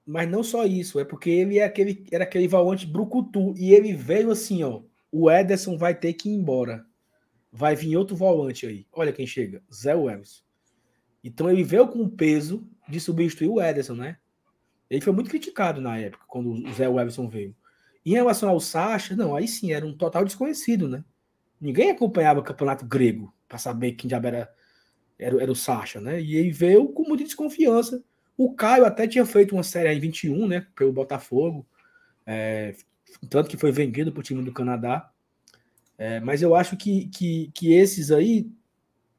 Mas 0.05 0.29
não 0.29 0.43
só 0.43 0.65
isso, 0.65 0.99
é 0.99 1.05
porque 1.05 1.29
ele 1.29 1.59
é 1.59 1.63
aquele, 1.63 2.05
era 2.11 2.25
aquele 2.25 2.49
valente 2.49 2.85
brucutu. 2.85 3.53
E 3.57 3.73
ele 3.73 3.93
veio 3.93 4.29
assim, 4.29 4.61
ó. 4.61 4.81
O 5.09 5.31
Ederson 5.31 5.77
vai 5.77 5.95
ter 5.95 6.11
que 6.13 6.27
ir 6.27 6.33
embora 6.33 6.85
vai 7.53 7.75
vir 7.75 7.95
outro 7.95 8.15
volante 8.15 8.65
aí. 8.65 8.87
Olha 8.91 9.13
quem 9.13 9.27
chega, 9.27 9.61
Zé 9.71 9.93
Wells. 9.93 10.43
Então 11.23 11.49
ele 11.49 11.63
veio 11.63 11.87
com 11.87 12.01
o 12.01 12.09
peso 12.09 12.67
de 12.89 12.99
substituir 12.99 13.47
o 13.47 13.61
Ederson, 13.61 13.93
né? 13.93 14.17
Ele 14.89 15.01
foi 15.01 15.13
muito 15.13 15.29
criticado 15.29 15.79
na 15.79 15.97
época, 15.97 16.25
quando 16.27 16.51
o 16.51 16.73
Zé 16.73 16.85
Everson 16.85 17.29
veio. 17.29 17.55
Em 18.05 18.11
relação 18.11 18.49
ao 18.49 18.59
Sacha, 18.59 19.15
não, 19.15 19.35
aí 19.35 19.47
sim, 19.47 19.71
era 19.71 19.85
um 19.85 19.95
total 19.95 20.25
desconhecido, 20.25 20.89
né? 20.89 21.05
Ninguém 21.61 21.91
acompanhava 21.91 22.41
o 22.41 22.43
campeonato 22.43 22.85
grego 22.85 23.33
para 23.47 23.57
saber 23.57 23.93
quem 23.93 24.09
já 24.09 24.17
era, 24.17 24.53
era, 25.17 25.41
era 25.41 25.51
o 25.51 25.55
Sacha, 25.55 26.01
né? 26.01 26.19
E 26.19 26.35
ele 26.35 26.51
veio 26.51 26.89
com 26.89 27.03
muita 27.03 27.23
desconfiança. 27.23 28.03
O 28.35 28.53
Caio 28.53 28.85
até 28.85 29.07
tinha 29.07 29.25
feito 29.25 29.55
uma 29.55 29.63
série 29.63 29.93
em 29.93 29.99
21, 29.99 30.47
né? 30.47 30.67
Pelo 30.75 30.91
Botafogo. 30.91 31.65
É, 32.25 32.75
tanto 33.29 33.49
que 33.49 33.57
foi 33.57 33.71
vendido 33.71 34.11
para 34.11 34.19
o 34.19 34.23
time 34.23 34.43
do 34.43 34.51
Canadá. 34.51 35.12
É, 35.97 36.19
mas 36.19 36.41
eu 36.41 36.55
acho 36.55 36.75
que, 36.75 37.07
que, 37.07 37.51
que 37.53 37.73
esses 37.73 38.11
aí. 38.11 38.51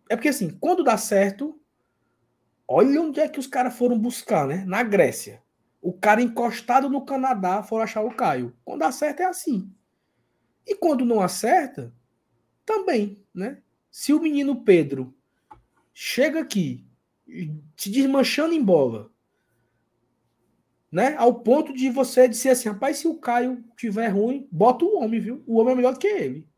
É 0.09 0.17
porque 0.17 0.29
assim, 0.29 0.51
quando 0.51 0.85
dá 0.85 0.97
certo, 0.97 1.59
olha 2.69 3.01
onde 3.01 3.21
é 3.21 3.29
que 3.29 3.39
os 3.39 3.47
caras 3.47 3.77
foram 3.77 3.99
buscar, 3.99 4.47
né? 4.47 4.65
Na 4.67 4.83
Grécia. 4.83 5.43
O 5.81 5.93
cara 5.93 6.23
encostado 6.23 6.89
no 6.89 7.05
Canadá 7.05 7.63
for 7.63 7.81
achar 7.81 8.03
o 8.03 8.15
Caio. 8.15 8.57
Quando 8.65 8.81
dá 8.81 8.91
certo 8.93 9.21
é 9.21 9.25
assim. 9.25 9.71
E 10.67 10.75
quando 10.75 11.05
não 11.05 11.21
acerta, 11.21 11.93
também, 12.65 13.23
né? 13.35 13.59
Se 13.91 14.13
o 14.13 14.21
menino 14.21 14.65
Pedro 14.65 15.15
chega 15.93 16.41
aqui, 16.41 16.87
te 17.77 17.91
desmanchando 17.91 18.55
em 18.55 18.63
bola, 18.63 19.11
né? 20.91 21.15
Ao 21.17 21.35
ponto 21.35 21.73
de 21.73 21.91
você 21.91 22.29
dizer 22.29 22.51
assim, 22.51 22.69
rapaz, 22.69 22.99
se 22.99 23.09
o 23.09 23.19
Caio 23.19 23.65
tiver 23.77 24.09
ruim, 24.09 24.49
bota 24.51 24.85
o 24.85 24.97
homem, 24.99 25.21
viu? 25.21 25.43
O 25.47 25.57
homem 25.57 25.73
é 25.73 25.77
melhor 25.77 25.93
do 25.93 25.99
que 25.99 26.07
ele. 26.07 26.49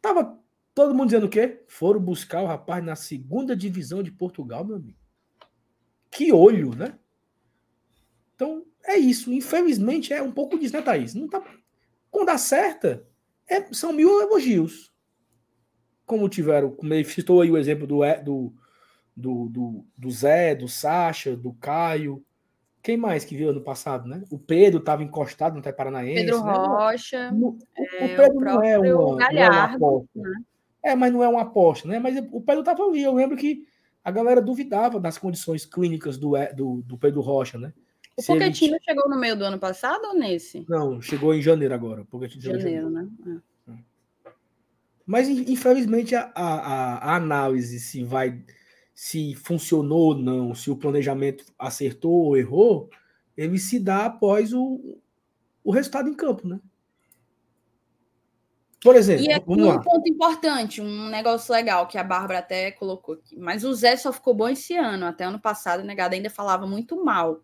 Tava 0.00 0.38
todo 0.74 0.94
mundo 0.94 1.06
dizendo 1.06 1.26
o 1.26 1.30
quê? 1.30 1.64
Foram 1.66 2.00
buscar 2.00 2.42
o 2.42 2.46
rapaz 2.46 2.84
na 2.84 2.94
segunda 2.94 3.56
divisão 3.56 4.02
de 4.02 4.12
Portugal, 4.12 4.64
meu 4.64 4.76
amigo. 4.76 4.98
Que 6.10 6.32
olho, 6.32 6.74
né? 6.74 6.98
Então, 8.34 8.64
é 8.84 8.96
isso. 8.96 9.32
Infelizmente, 9.32 10.12
é 10.12 10.22
um 10.22 10.32
pouco 10.32 10.58
disso, 10.58 10.74
né, 10.74 10.82
Thaís? 10.82 11.14
Não 11.14 11.28
tá... 11.28 11.42
Quando 12.10 12.28
acerta, 12.30 13.06
é... 13.48 13.72
são 13.72 13.92
mil 13.92 14.20
elogios. 14.20 14.92
Como 16.06 16.28
tiveram, 16.28 16.70
como 16.70 16.94
ele 16.94 17.04
citou 17.04 17.42
aí 17.42 17.50
o 17.50 17.58
exemplo 17.58 17.86
do, 17.86 18.00
do, 18.24 18.54
do, 19.14 19.48
do, 19.48 19.86
do 19.96 20.10
Zé, 20.10 20.54
do 20.54 20.68
Sacha, 20.68 21.36
do 21.36 21.52
Caio, 21.54 22.24
quem 22.82 22.96
mais 22.96 23.24
que 23.24 23.36
viu 23.36 23.50
ano 23.50 23.60
passado, 23.60 24.08
né? 24.08 24.22
O 24.30 24.38
Pedro 24.38 24.78
estava 24.78 25.02
encostado 25.02 25.56
no 25.56 25.62
Paranaense. 25.74 26.24
Pedro 26.24 26.44
né? 26.44 26.52
Rocha. 26.52 27.30
No, 27.32 27.58
é, 27.76 28.04
o 28.04 28.16
Pedro 28.16 28.36
o 28.36 28.40
não, 28.40 28.62
é 28.62 28.78
uma, 28.78 29.16
Galhardo, 29.16 29.34
não 29.34 29.42
é 29.42 29.48
uma 29.50 29.64
aposta. 29.64 30.08
Né? 30.14 30.42
É, 30.82 30.94
mas 30.94 31.12
não 31.12 31.24
é 31.24 31.28
uma 31.28 31.42
aposta, 31.42 31.88
né? 31.88 31.98
Mas 31.98 32.16
o 32.30 32.40
Pedro 32.40 32.60
estava 32.60 32.82
ali. 32.84 33.02
Eu 33.02 33.14
lembro 33.14 33.36
que 33.36 33.66
a 34.04 34.10
galera 34.10 34.40
duvidava 34.40 35.00
das 35.00 35.18
condições 35.18 35.66
clínicas 35.66 36.16
do, 36.16 36.32
do, 36.54 36.82
do 36.82 36.96
Pedro 36.96 37.20
Rocha, 37.20 37.58
né? 37.58 37.72
O 38.16 38.22
Se 38.22 38.28
Pochettino 38.28 38.76
ele... 38.76 38.84
chegou 38.84 39.08
no 39.08 39.18
meio 39.18 39.36
do 39.36 39.44
ano 39.44 39.58
passado 39.58 40.04
ou 40.06 40.14
nesse? 40.14 40.64
Não, 40.68 41.00
chegou 41.00 41.34
em 41.34 41.42
janeiro 41.42 41.74
agora. 41.74 42.04
Pochettino 42.04 42.42
janeiro, 42.42 42.62
janeiro, 42.62 42.90
né? 42.90 43.08
É. 43.26 43.48
Mas, 45.04 45.28
infelizmente, 45.28 46.14
a, 46.14 46.30
a, 46.34 47.12
a 47.12 47.16
análise 47.16 47.80
se 47.80 48.04
vai 48.04 48.42
se 49.00 49.32
funcionou 49.36 50.08
ou 50.08 50.14
não, 50.16 50.56
se 50.56 50.72
o 50.72 50.76
planejamento 50.76 51.44
acertou 51.56 52.10
ou 52.10 52.36
errou, 52.36 52.90
ele 53.36 53.56
se 53.56 53.78
dá 53.78 54.06
após 54.06 54.52
o, 54.52 54.98
o 55.62 55.70
resultado 55.70 56.08
em 56.08 56.14
campo, 56.14 56.48
né? 56.48 56.58
Por 58.82 58.96
exemplo, 58.96 59.24
e 59.24 59.32
aqui 59.32 59.48
um 59.48 59.80
ponto 59.80 60.08
importante, 60.08 60.80
um 60.80 61.08
negócio 61.10 61.54
legal 61.54 61.86
que 61.86 61.96
a 61.96 62.02
Bárbara 62.02 62.40
até 62.40 62.72
colocou 62.72 63.14
aqui. 63.14 63.38
Mas 63.38 63.62
o 63.62 63.72
Zé 63.72 63.96
só 63.96 64.12
ficou 64.12 64.34
bom 64.34 64.48
esse 64.48 64.76
ano. 64.76 65.06
Até 65.06 65.22
ano 65.22 65.38
passado, 65.38 65.84
negado 65.84 66.16
ainda 66.16 66.28
falava 66.28 66.66
muito 66.66 67.04
mal. 67.04 67.40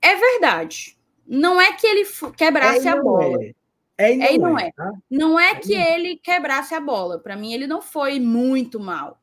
É 0.00 0.14
verdade. 0.14 0.96
Não 1.26 1.60
é 1.60 1.72
que 1.72 1.84
ele 1.84 2.06
quebrasse 2.36 2.86
é 2.86 2.92
a 2.92 3.02
bola. 3.02 3.42
É. 3.42 3.54
É 3.98 4.34
e 4.34 4.38
não 4.38 4.46
é. 4.46 4.52
Não 4.52 4.58
é, 4.58 4.68
é. 4.68 4.72
Tá? 4.72 4.92
Não 5.10 5.40
é, 5.40 5.50
é 5.50 5.54
que 5.56 5.74
ele 5.74 6.16
quebrasse 6.16 6.76
a 6.76 6.80
bola. 6.80 7.18
Para 7.18 7.36
mim, 7.36 7.52
ele 7.52 7.66
não 7.66 7.82
foi 7.82 8.20
muito 8.20 8.78
mal 8.78 9.19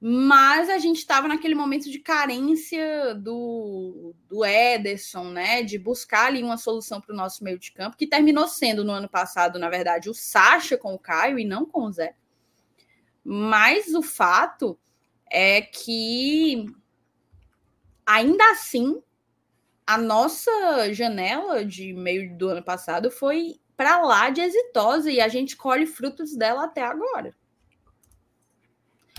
mas 0.00 0.70
a 0.70 0.78
gente 0.78 0.96
estava 0.96 1.28
naquele 1.28 1.54
momento 1.54 1.90
de 1.90 1.98
carência 1.98 3.14
do, 3.14 4.14
do 4.26 4.42
Ederson, 4.44 5.24
né? 5.24 5.62
De 5.62 5.78
buscar 5.78 6.28
ali 6.28 6.42
uma 6.42 6.56
solução 6.56 7.02
para 7.02 7.12
o 7.12 7.16
nosso 7.16 7.44
meio 7.44 7.58
de 7.58 7.70
campo, 7.70 7.98
que 7.98 8.06
terminou 8.06 8.48
sendo 8.48 8.82
no 8.82 8.92
ano 8.92 9.10
passado, 9.10 9.58
na 9.58 9.68
verdade, 9.68 10.08
o 10.08 10.14
Sacha 10.14 10.78
com 10.78 10.94
o 10.94 10.98
Caio 10.98 11.38
e 11.38 11.44
não 11.44 11.66
com 11.66 11.82
o 11.82 11.92
Zé. 11.92 12.14
Mas 13.22 13.94
o 13.94 14.00
fato 14.00 14.78
é 15.30 15.60
que 15.60 16.64
ainda 18.06 18.50
assim 18.52 19.02
a 19.86 19.98
nossa 19.98 20.94
janela 20.94 21.62
de 21.62 21.92
meio 21.92 22.38
do 22.38 22.48
ano 22.48 22.62
passado 22.62 23.10
foi 23.10 23.60
para 23.76 24.00
lá 24.00 24.30
de 24.30 24.40
exitosa 24.40 25.10
e 25.10 25.20
a 25.20 25.28
gente 25.28 25.56
colhe 25.56 25.84
frutos 25.84 26.34
dela 26.34 26.64
até 26.64 26.82
agora. 26.82 27.34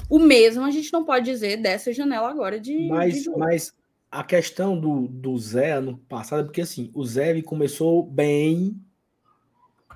O 0.10 0.20
mesmo 0.20 0.64
a 0.64 0.72
gente 0.72 0.92
não 0.92 1.06
pode 1.06 1.26
dizer 1.26 1.58
dessa 1.58 1.94
janela 1.94 2.30
agora 2.30 2.60
de. 2.60 2.88
Mas, 2.88 3.24
de 3.24 3.30
mas 3.32 3.74
a 4.12 4.24
questão 4.24 4.80
do, 4.80 5.08
do 5.08 5.38
Zé 5.38 5.72
ano 5.72 5.98
passado, 6.10 6.42
é 6.42 6.44
porque 6.44 6.62
assim, 6.62 6.92
o 6.94 7.06
Zé 7.06 7.42
começou 7.42 8.04
bem. 8.04 8.76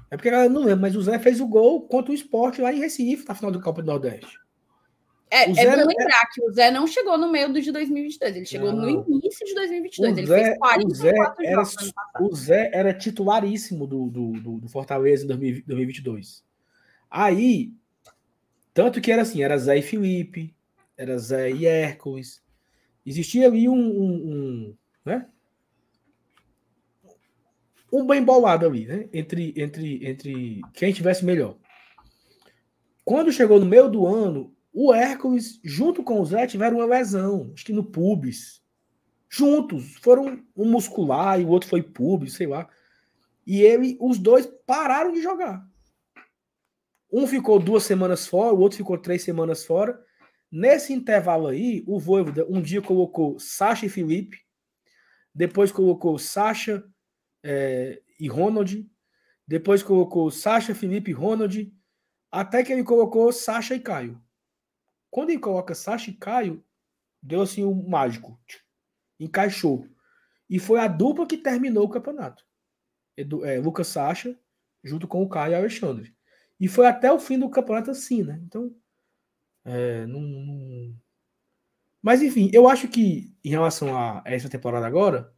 É 0.10 0.16
porque 0.16 0.30
ela 0.30 0.48
não 0.48 0.62
lembra, 0.62 0.78
mas 0.78 0.96
o 0.96 1.02
Zé 1.02 1.20
fez 1.20 1.42
o 1.42 1.48
gol 1.48 1.82
contra 1.82 2.12
o 2.12 2.16
esporte 2.16 2.62
lá 2.62 2.72
em 2.72 2.80
Recife, 2.80 3.28
na 3.28 3.36
final 3.36 3.52
do 3.52 3.60
Copa 3.60 3.82
do 3.82 3.88
Nordeste. 3.88 4.40
É, 5.30 5.44
é 5.44 5.76
bom 5.76 5.88
lembrar 5.88 6.22
é... 6.22 6.34
que 6.34 6.42
o 6.44 6.52
Zé 6.54 6.72
não 6.72 6.88
chegou 6.88 7.18
no 7.18 7.30
meio 7.30 7.52
do 7.52 7.62
de 7.62 7.72
2022, 7.72 8.36
ele 8.36 8.46
chegou 8.46 8.72
não. 8.72 9.04
no 9.04 9.18
início 9.18 9.46
de 9.46 9.54
2022. 9.56 10.14
O 10.14 10.20
ele 10.20 10.28
Zé, 10.28 10.44
fez 10.44 10.58
44 10.60 10.88
o 10.88 10.96
Zé 10.96 11.14
era, 11.44 11.64
O 12.22 12.36
Zé 12.36 12.72
era 12.74 12.94
titularíssimo 12.94 13.86
do, 13.88 14.10
do, 14.10 14.32
do, 14.34 14.60
do 14.60 14.70
Fortaleza 14.70 15.26
em 15.26 15.28
2022. 15.28 16.44
Aí, 17.10 17.74
tanto 18.76 19.00
que 19.00 19.10
era 19.10 19.22
assim, 19.22 19.42
era 19.42 19.58
Zé 19.58 19.78
e 19.78 19.82
Felipe, 19.82 20.54
era 20.98 21.18
Zé 21.18 21.50
e 21.50 21.66
Hércules. 21.66 22.44
Existia 23.06 23.48
ali 23.48 23.70
um, 23.70 23.74
um, 23.74 24.14
um 24.14 24.78
né? 25.06 25.30
Um 27.90 28.06
bem 28.06 28.22
bolado 28.22 28.66
ali, 28.66 28.86
né? 28.86 29.08
Entre, 29.14 29.54
entre, 29.56 30.06
entre 30.06 30.62
quem 30.74 30.92
tivesse 30.92 31.24
melhor. 31.24 31.58
Quando 33.06 33.32
chegou 33.32 33.62
no 33.62 33.66
meio 33.66 33.88
do 33.90 34.06
ano, 34.06 34.54
o 34.74 34.94
Hércules, 34.94 35.58
junto 35.64 36.04
com 36.04 36.20
o 36.20 36.26
Zé, 36.26 36.46
tiveram 36.46 36.80
uma 36.80 36.86
lesão, 36.86 37.52
acho 37.54 37.64
que 37.64 37.72
no 37.72 37.86
pubis. 37.86 38.62
Juntos. 39.30 39.96
Foram 40.02 40.44
um 40.54 40.70
muscular 40.70 41.40
e 41.40 41.46
o 41.46 41.48
outro 41.48 41.70
foi 41.70 41.82
pubis, 41.82 42.34
sei 42.34 42.48
lá. 42.48 42.68
E 43.48 43.62
ele, 43.62 43.98
os 44.02 44.20
dois 44.20 44.46
pararam 44.68 45.14
de 45.14 45.22
jogar. 45.22 45.66
Um 47.18 47.26
ficou 47.26 47.58
duas 47.60 47.84
semanas 47.84 48.28
fora, 48.28 48.54
o 48.54 48.60
outro 48.60 48.78
ficou 48.78 48.98
três 48.98 49.24
semanas 49.24 49.64
fora. 49.64 49.98
Nesse 50.52 50.92
intervalo 50.92 51.48
aí, 51.48 51.82
o 51.88 51.98
Voivoda 51.98 52.46
um 52.50 52.62
dia 52.62 52.82
colocou 52.82 53.40
Sacha 53.40 53.86
e 53.86 53.90
Felipe, 53.90 54.38
depois 55.34 55.72
colocou 55.72 56.20
Sacha 56.20 56.84
é, 57.42 58.02
e 58.20 58.28
Ronald, 58.28 58.86
depois 59.48 59.82
colocou 59.82 60.30
Sacha, 60.30 60.76
Felipe 60.76 61.12
e 61.12 61.14
Ronald, 61.14 61.74
até 62.30 62.66
que 62.66 62.74
ele 62.74 62.84
colocou 62.84 63.32
Sacha 63.32 63.76
e 63.76 63.80
Caio. 63.80 64.22
Quando 65.10 65.30
ele 65.30 65.40
coloca 65.40 65.74
Sasha 65.74 66.12
e 66.12 66.16
Caio, 66.16 66.62
deu 67.24 67.42
assim 67.42 67.64
um 67.64 67.88
mágico. 67.88 68.38
Encaixou. 69.18 69.88
E 70.50 70.60
foi 70.60 70.82
a 70.82 70.88
dupla 70.90 71.26
que 71.26 71.38
terminou 71.38 71.86
o 71.86 71.90
campeonato. 71.90 72.46
Edu, 73.16 73.46
é, 73.46 73.58
Lucas 73.58 73.88
Sacha, 73.88 74.38
junto 74.84 75.08
com 75.08 75.24
o 75.24 75.30
Caio 75.30 75.54
e 75.54 75.56
Alexandre. 75.56 76.15
E 76.60 76.68
foi 76.68 76.88
até 76.88 77.12
o 77.12 77.20
fim 77.20 77.38
do 77.38 77.50
campeonato 77.50 77.92
assim, 77.92 78.24
né? 78.24 78.40
Então, 78.46 78.74
é, 79.64 80.06
não, 80.06 80.22
não... 80.22 80.96
Mas 82.02 82.22
enfim, 82.22 82.50
eu 82.54 82.68
acho 82.68 82.88
que 82.88 83.36
em 83.44 83.50
relação 83.50 83.98
a 83.98 84.22
essa 84.26 84.50
temporada 84.50 84.86
agora, 84.86 85.34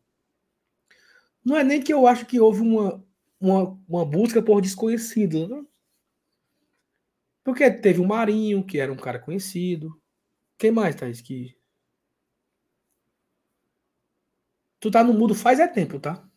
não 1.44 1.58
é 1.58 1.64
nem 1.64 1.82
que 1.82 1.94
eu 1.94 2.06
acho 2.06 2.26
que 2.26 2.42
houve 2.42 2.62
uma, 2.62 3.04
uma, 3.40 3.80
uma 3.88 4.06
busca 4.06 4.42
por 4.42 4.62
desconhecido. 4.62 5.48
Né? 5.48 5.66
Porque 7.42 7.72
teve 7.72 8.02
o 8.02 8.06
Marinho, 8.06 8.66
que 8.66 8.80
era 8.80 8.92
um 8.92 8.98
cara 8.98 9.18
conhecido. 9.18 9.98
Quem 10.58 10.72
mais, 10.72 10.96
Thaís? 10.96 11.22
Que... 11.22 11.58
Tu 14.80 14.92
tá 14.92 15.04
no 15.04 15.14
mudo 15.14 15.34
faz 15.34 15.60
é 15.60 15.68
tempo, 15.68 16.00
tá? 16.00 16.28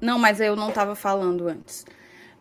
Não, 0.00 0.18
mas 0.18 0.40
eu 0.40 0.54
não 0.54 0.70
tava 0.70 0.94
falando 0.94 1.48
antes. 1.48 1.86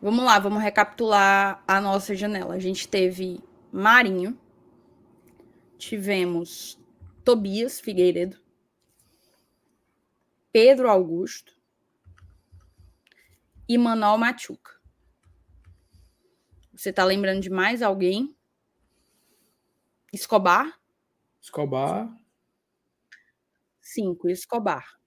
Vamos 0.04 0.26
lá, 0.26 0.38
vamos 0.38 0.62
recapitular 0.62 1.64
a 1.66 1.80
nossa 1.80 2.14
janela. 2.14 2.56
A 2.56 2.60
gente 2.60 2.90
teve 2.90 3.42
Marinho, 3.72 4.38
tivemos 5.78 6.78
Tobias 7.24 7.80
Figueiredo, 7.80 8.38
Pedro 10.52 10.90
Augusto 10.90 11.58
e 13.66 13.78
Manuel 13.78 14.18
Machuca. 14.18 14.78
Você 16.76 16.92
tá 16.92 17.06
lembrando 17.06 17.40
de 17.40 17.50
mais 17.50 17.82
alguém? 17.82 18.36
Escobar? 20.12 20.82
Escobar. 21.42 22.14
Cinco, 23.82 24.28
Escobar. 24.28 25.00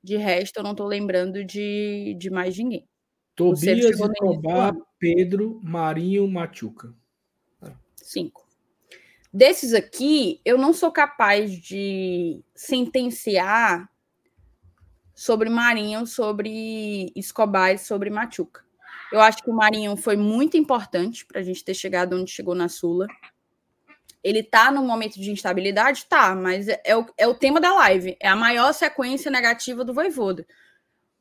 De 0.00 0.16
resto, 0.16 0.58
eu 0.58 0.62
não 0.62 0.72
tô 0.72 0.86
lembrando 0.86 1.44
de, 1.44 2.14
de 2.16 2.30
mais 2.30 2.56
ninguém. 2.56 2.88
Tobias, 3.34 4.00
Escobar, 4.00 4.74
Pedro, 4.98 5.60
Marinho, 5.62 6.28
Machuca. 6.28 6.94
Cinco. 7.96 8.46
Desses 9.32 9.74
aqui, 9.74 10.40
eu 10.44 10.56
não 10.56 10.72
sou 10.72 10.92
capaz 10.92 11.50
de 11.52 12.40
sentenciar 12.54 13.90
sobre 15.14 15.48
Marinho, 15.48 16.06
sobre 16.06 17.12
Escobar 17.16 17.74
e 17.74 17.78
sobre 17.78 18.10
Machuca. 18.10 18.62
Eu 19.12 19.20
acho 19.20 19.42
que 19.42 19.50
o 19.50 19.54
Marinho 19.54 19.96
foi 19.96 20.16
muito 20.16 20.56
importante 20.56 21.24
para 21.24 21.40
a 21.40 21.42
gente 21.42 21.64
ter 21.64 21.74
chegado 21.74 22.16
onde 22.16 22.30
chegou 22.30 22.54
na 22.54 22.68
Sula. 22.68 23.06
Ele 24.22 24.42
tá 24.42 24.70
num 24.70 24.86
momento 24.86 25.20
de 25.20 25.30
instabilidade? 25.30 26.06
Tá, 26.06 26.34
mas 26.34 26.68
é, 26.68 26.80
é, 26.84 26.96
o, 26.96 27.06
é 27.16 27.26
o 27.26 27.34
tema 27.34 27.60
da 27.60 27.72
live. 27.74 28.16
É 28.20 28.28
a 28.28 28.36
maior 28.36 28.72
sequência 28.72 29.30
negativa 29.30 29.84
do 29.84 29.92
Voivoda. 29.94 30.46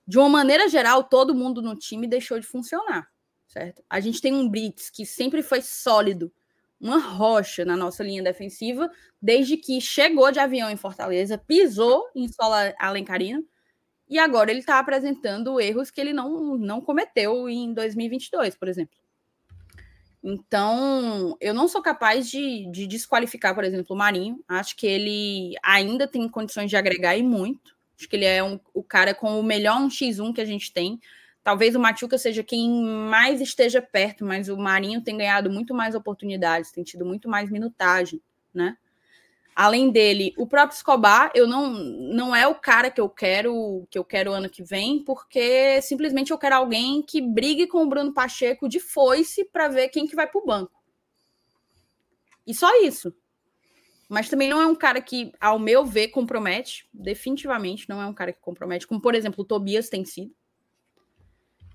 De 0.05 0.17
uma 0.17 0.29
maneira 0.29 0.67
geral, 0.67 1.03
todo 1.03 1.35
mundo 1.35 1.61
no 1.61 1.75
time 1.75 2.07
deixou 2.07 2.39
de 2.39 2.45
funcionar, 2.45 3.07
certo? 3.47 3.83
A 3.89 3.99
gente 3.99 4.21
tem 4.21 4.33
um 4.33 4.49
Brits 4.49 4.89
que 4.89 5.05
sempre 5.05 5.41
foi 5.41 5.61
sólido, 5.61 6.31
uma 6.79 6.97
rocha 6.97 7.63
na 7.63 7.77
nossa 7.77 8.03
linha 8.03 8.21
defensiva, 8.21 8.91
desde 9.21 9.55
que 9.55 9.79
chegou 9.79 10.31
de 10.31 10.39
avião 10.39 10.69
em 10.69 10.75
Fortaleza, 10.75 11.37
pisou 11.37 12.09
em 12.13 12.27
solo 12.27 12.55
alencarino 12.77 13.45
e 14.09 14.19
agora 14.19 14.51
ele 14.51 14.59
está 14.59 14.79
apresentando 14.79 15.59
erros 15.59 15.89
que 15.89 16.01
ele 16.01 16.13
não, 16.13 16.57
não 16.57 16.81
cometeu 16.81 17.47
em 17.47 17.73
2022, 17.73 18.55
por 18.55 18.67
exemplo. 18.67 18.97
Então, 20.23 21.35
eu 21.41 21.53
não 21.53 21.67
sou 21.67 21.81
capaz 21.81 22.29
de, 22.29 22.69
de 22.71 22.87
desqualificar, 22.87 23.53
por 23.53 23.63
exemplo, 23.63 23.93
o 23.93 23.97
Marinho. 23.97 24.41
Acho 24.47 24.75
que 24.75 24.87
ele 24.87 25.53
ainda 25.61 26.07
tem 26.07 26.29
condições 26.29 26.69
de 26.69 26.77
agregar 26.77 27.17
e 27.17 27.23
muito. 27.23 27.72
Acho 27.97 28.09
que 28.09 28.15
ele 28.15 28.25
é 28.25 28.43
um, 28.43 28.59
o 28.73 28.83
cara 28.83 29.13
com 29.13 29.39
o 29.39 29.43
melhor 29.43 29.79
1x1 29.81 30.33
que 30.33 30.41
a 30.41 30.45
gente 30.45 30.73
tem. 30.73 30.99
Talvez 31.43 31.75
o 31.75 31.79
Machuca 31.79 32.17
seja 32.17 32.43
quem 32.43 32.83
mais 33.09 33.41
esteja 33.41 33.81
perto, 33.81 34.25
mas 34.25 34.47
o 34.47 34.57
Marinho 34.57 35.01
tem 35.01 35.17
ganhado 35.17 35.49
muito 35.49 35.73
mais 35.73 35.93
oportunidades, 35.93 36.71
tem 36.71 36.83
tido 36.83 37.05
muito 37.05 37.29
mais 37.29 37.51
minutagem, 37.51 38.21
né? 38.53 38.77
Além 39.55 39.91
dele, 39.91 40.33
o 40.37 40.47
próprio 40.47 40.75
Escobar, 40.75 41.31
eu 41.35 41.45
não 41.45 41.69
não 41.69 42.35
é 42.35 42.47
o 42.47 42.55
cara 42.55 42.89
que 42.89 42.99
eu 42.99 43.07
quero 43.07 43.85
que 43.89 43.99
eu 43.99 44.03
quero 44.03 44.31
ano 44.31 44.49
que 44.49 44.63
vem, 44.63 45.03
porque 45.03 45.79
simplesmente 45.81 46.31
eu 46.31 46.37
quero 46.39 46.55
alguém 46.55 47.03
que 47.03 47.21
brigue 47.21 47.67
com 47.67 47.83
o 47.83 47.87
Bruno 47.87 48.13
Pacheco 48.13 48.67
de 48.67 48.79
foice 48.79 49.45
para 49.45 49.67
ver 49.67 49.89
quem 49.89 50.07
que 50.07 50.15
vai 50.15 50.25
para 50.25 50.41
o 50.41 50.45
banco. 50.45 50.81
E 52.47 52.53
só 52.53 52.69
isso. 52.81 53.13
Mas 54.13 54.29
também 54.29 54.47
não 54.47 54.61
é 54.61 54.67
um 54.67 54.75
cara 54.75 55.01
que, 55.01 55.31
ao 55.41 55.57
meu 55.57 55.83
ver, 55.83 56.09
compromete. 56.09 56.87
Definitivamente 56.93 57.89
não 57.89 57.99
é 57.99 58.05
um 58.05 58.13
cara 58.13 58.31
que 58.31 58.39
compromete, 58.39 58.85
como 58.85 59.01
por 59.01 59.15
exemplo 59.15 59.41
o 59.41 59.43
Tobias 59.43 59.89
tem 59.89 60.05
sido. 60.05 60.31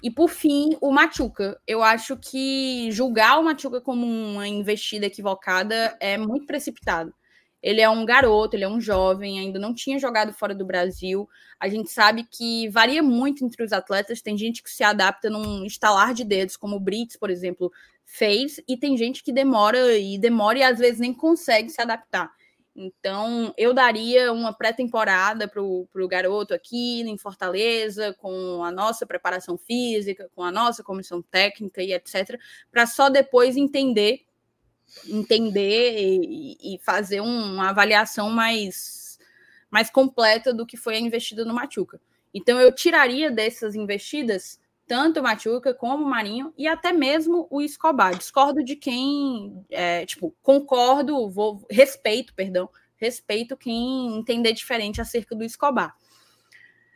E 0.00 0.08
por 0.08 0.28
fim, 0.28 0.76
o 0.80 0.92
Machuca. 0.92 1.60
Eu 1.66 1.82
acho 1.82 2.16
que 2.16 2.92
julgar 2.92 3.40
o 3.40 3.42
Machuca 3.42 3.80
como 3.80 4.06
uma 4.06 4.46
investida 4.46 5.06
equivocada 5.06 5.96
é 5.98 6.16
muito 6.16 6.46
precipitado. 6.46 7.12
Ele 7.60 7.80
é 7.80 7.90
um 7.90 8.06
garoto, 8.06 8.54
ele 8.54 8.62
é 8.62 8.68
um 8.68 8.80
jovem, 8.80 9.40
ainda 9.40 9.58
não 9.58 9.74
tinha 9.74 9.98
jogado 9.98 10.32
fora 10.32 10.54
do 10.54 10.64
Brasil. 10.64 11.28
A 11.58 11.68
gente 11.68 11.90
sabe 11.90 12.22
que 12.22 12.68
varia 12.68 13.02
muito 13.02 13.44
entre 13.44 13.64
os 13.64 13.72
atletas. 13.72 14.22
Tem 14.22 14.38
gente 14.38 14.62
que 14.62 14.70
se 14.70 14.84
adapta 14.84 15.28
num 15.28 15.64
estalar 15.64 16.14
de 16.14 16.22
dedos, 16.22 16.56
como 16.56 16.76
o 16.76 16.80
Brits, 16.80 17.16
por 17.16 17.30
exemplo, 17.30 17.72
fez, 18.10 18.58
e 18.66 18.74
tem 18.74 18.96
gente 18.96 19.22
que 19.22 19.30
demora 19.30 19.96
e 19.98 20.18
demora 20.18 20.58
e 20.58 20.62
às 20.62 20.78
vezes 20.78 20.98
nem 20.98 21.12
consegue 21.12 21.68
se 21.68 21.80
adaptar. 21.80 22.32
Então, 22.74 23.52
eu 23.58 23.74
daria 23.74 24.32
uma 24.32 24.52
pré-temporada 24.52 25.46
para 25.46 25.62
o 25.62 26.08
garoto 26.08 26.54
aqui 26.54 27.02
em 27.02 27.18
Fortaleza, 27.18 28.14
com 28.14 28.64
a 28.64 28.70
nossa 28.72 29.04
preparação 29.04 29.58
física, 29.58 30.30
com 30.34 30.42
a 30.42 30.50
nossa 30.50 30.82
comissão 30.82 31.20
técnica 31.20 31.82
e 31.82 31.92
etc., 31.92 32.40
para 32.70 32.86
só 32.86 33.10
depois 33.10 33.56
entender 33.56 34.24
entender 35.06 35.98
e, 36.00 36.76
e 36.76 36.78
fazer 36.78 37.20
um, 37.20 37.54
uma 37.54 37.68
avaliação 37.68 38.30
mais, 38.30 39.18
mais 39.70 39.90
completa 39.90 40.54
do 40.54 40.64
que 40.64 40.78
foi 40.78 40.96
a 40.96 41.00
investida 41.00 41.44
no 41.44 41.52
Machuca. 41.52 42.00
Então 42.32 42.58
eu 42.58 42.74
tiraria 42.74 43.30
dessas 43.30 43.74
investidas 43.74 44.58
tanto 44.88 45.20
o 45.20 45.22
Machuca 45.22 45.74
como 45.74 46.04
o 46.04 46.08
Marinho 46.08 46.52
e 46.56 46.66
até 46.66 46.92
mesmo 46.92 47.46
o 47.50 47.60
Escobar. 47.60 48.16
Discordo 48.16 48.64
de 48.64 48.74
quem, 48.74 49.64
é, 49.70 50.06
tipo, 50.06 50.34
concordo, 50.42 51.28
vou 51.28 51.64
respeito, 51.70 52.34
perdão, 52.34 52.68
respeito 52.96 53.56
quem 53.56 54.16
entender 54.16 54.52
diferente 54.54 55.00
acerca 55.00 55.36
do 55.36 55.44
Escobar. 55.44 55.94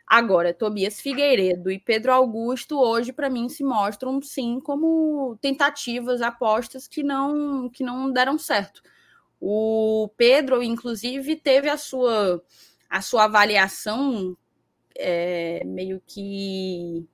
Agora, 0.05 0.53
Tobias 0.53 0.99
Figueiredo 0.99 1.71
e 1.71 1.79
Pedro 1.79 2.11
Augusto 2.11 2.77
hoje 2.79 3.13
para 3.13 3.29
mim 3.29 3.47
se 3.47 3.63
mostram 3.63 4.21
sim 4.21 4.59
como 4.59 5.37
tentativas, 5.39 6.21
apostas 6.21 6.87
que 6.87 7.03
não 7.03 7.69
que 7.69 7.83
não 7.83 8.11
deram 8.11 8.37
certo. 8.37 8.81
O 9.39 10.09
Pedro, 10.17 10.61
inclusive, 10.63 11.35
teve 11.35 11.69
a 11.69 11.77
sua 11.77 12.43
a 12.89 13.01
sua 13.01 13.25
avaliação 13.25 14.37
é, 14.95 15.63
meio 15.65 16.01
que 16.05 17.07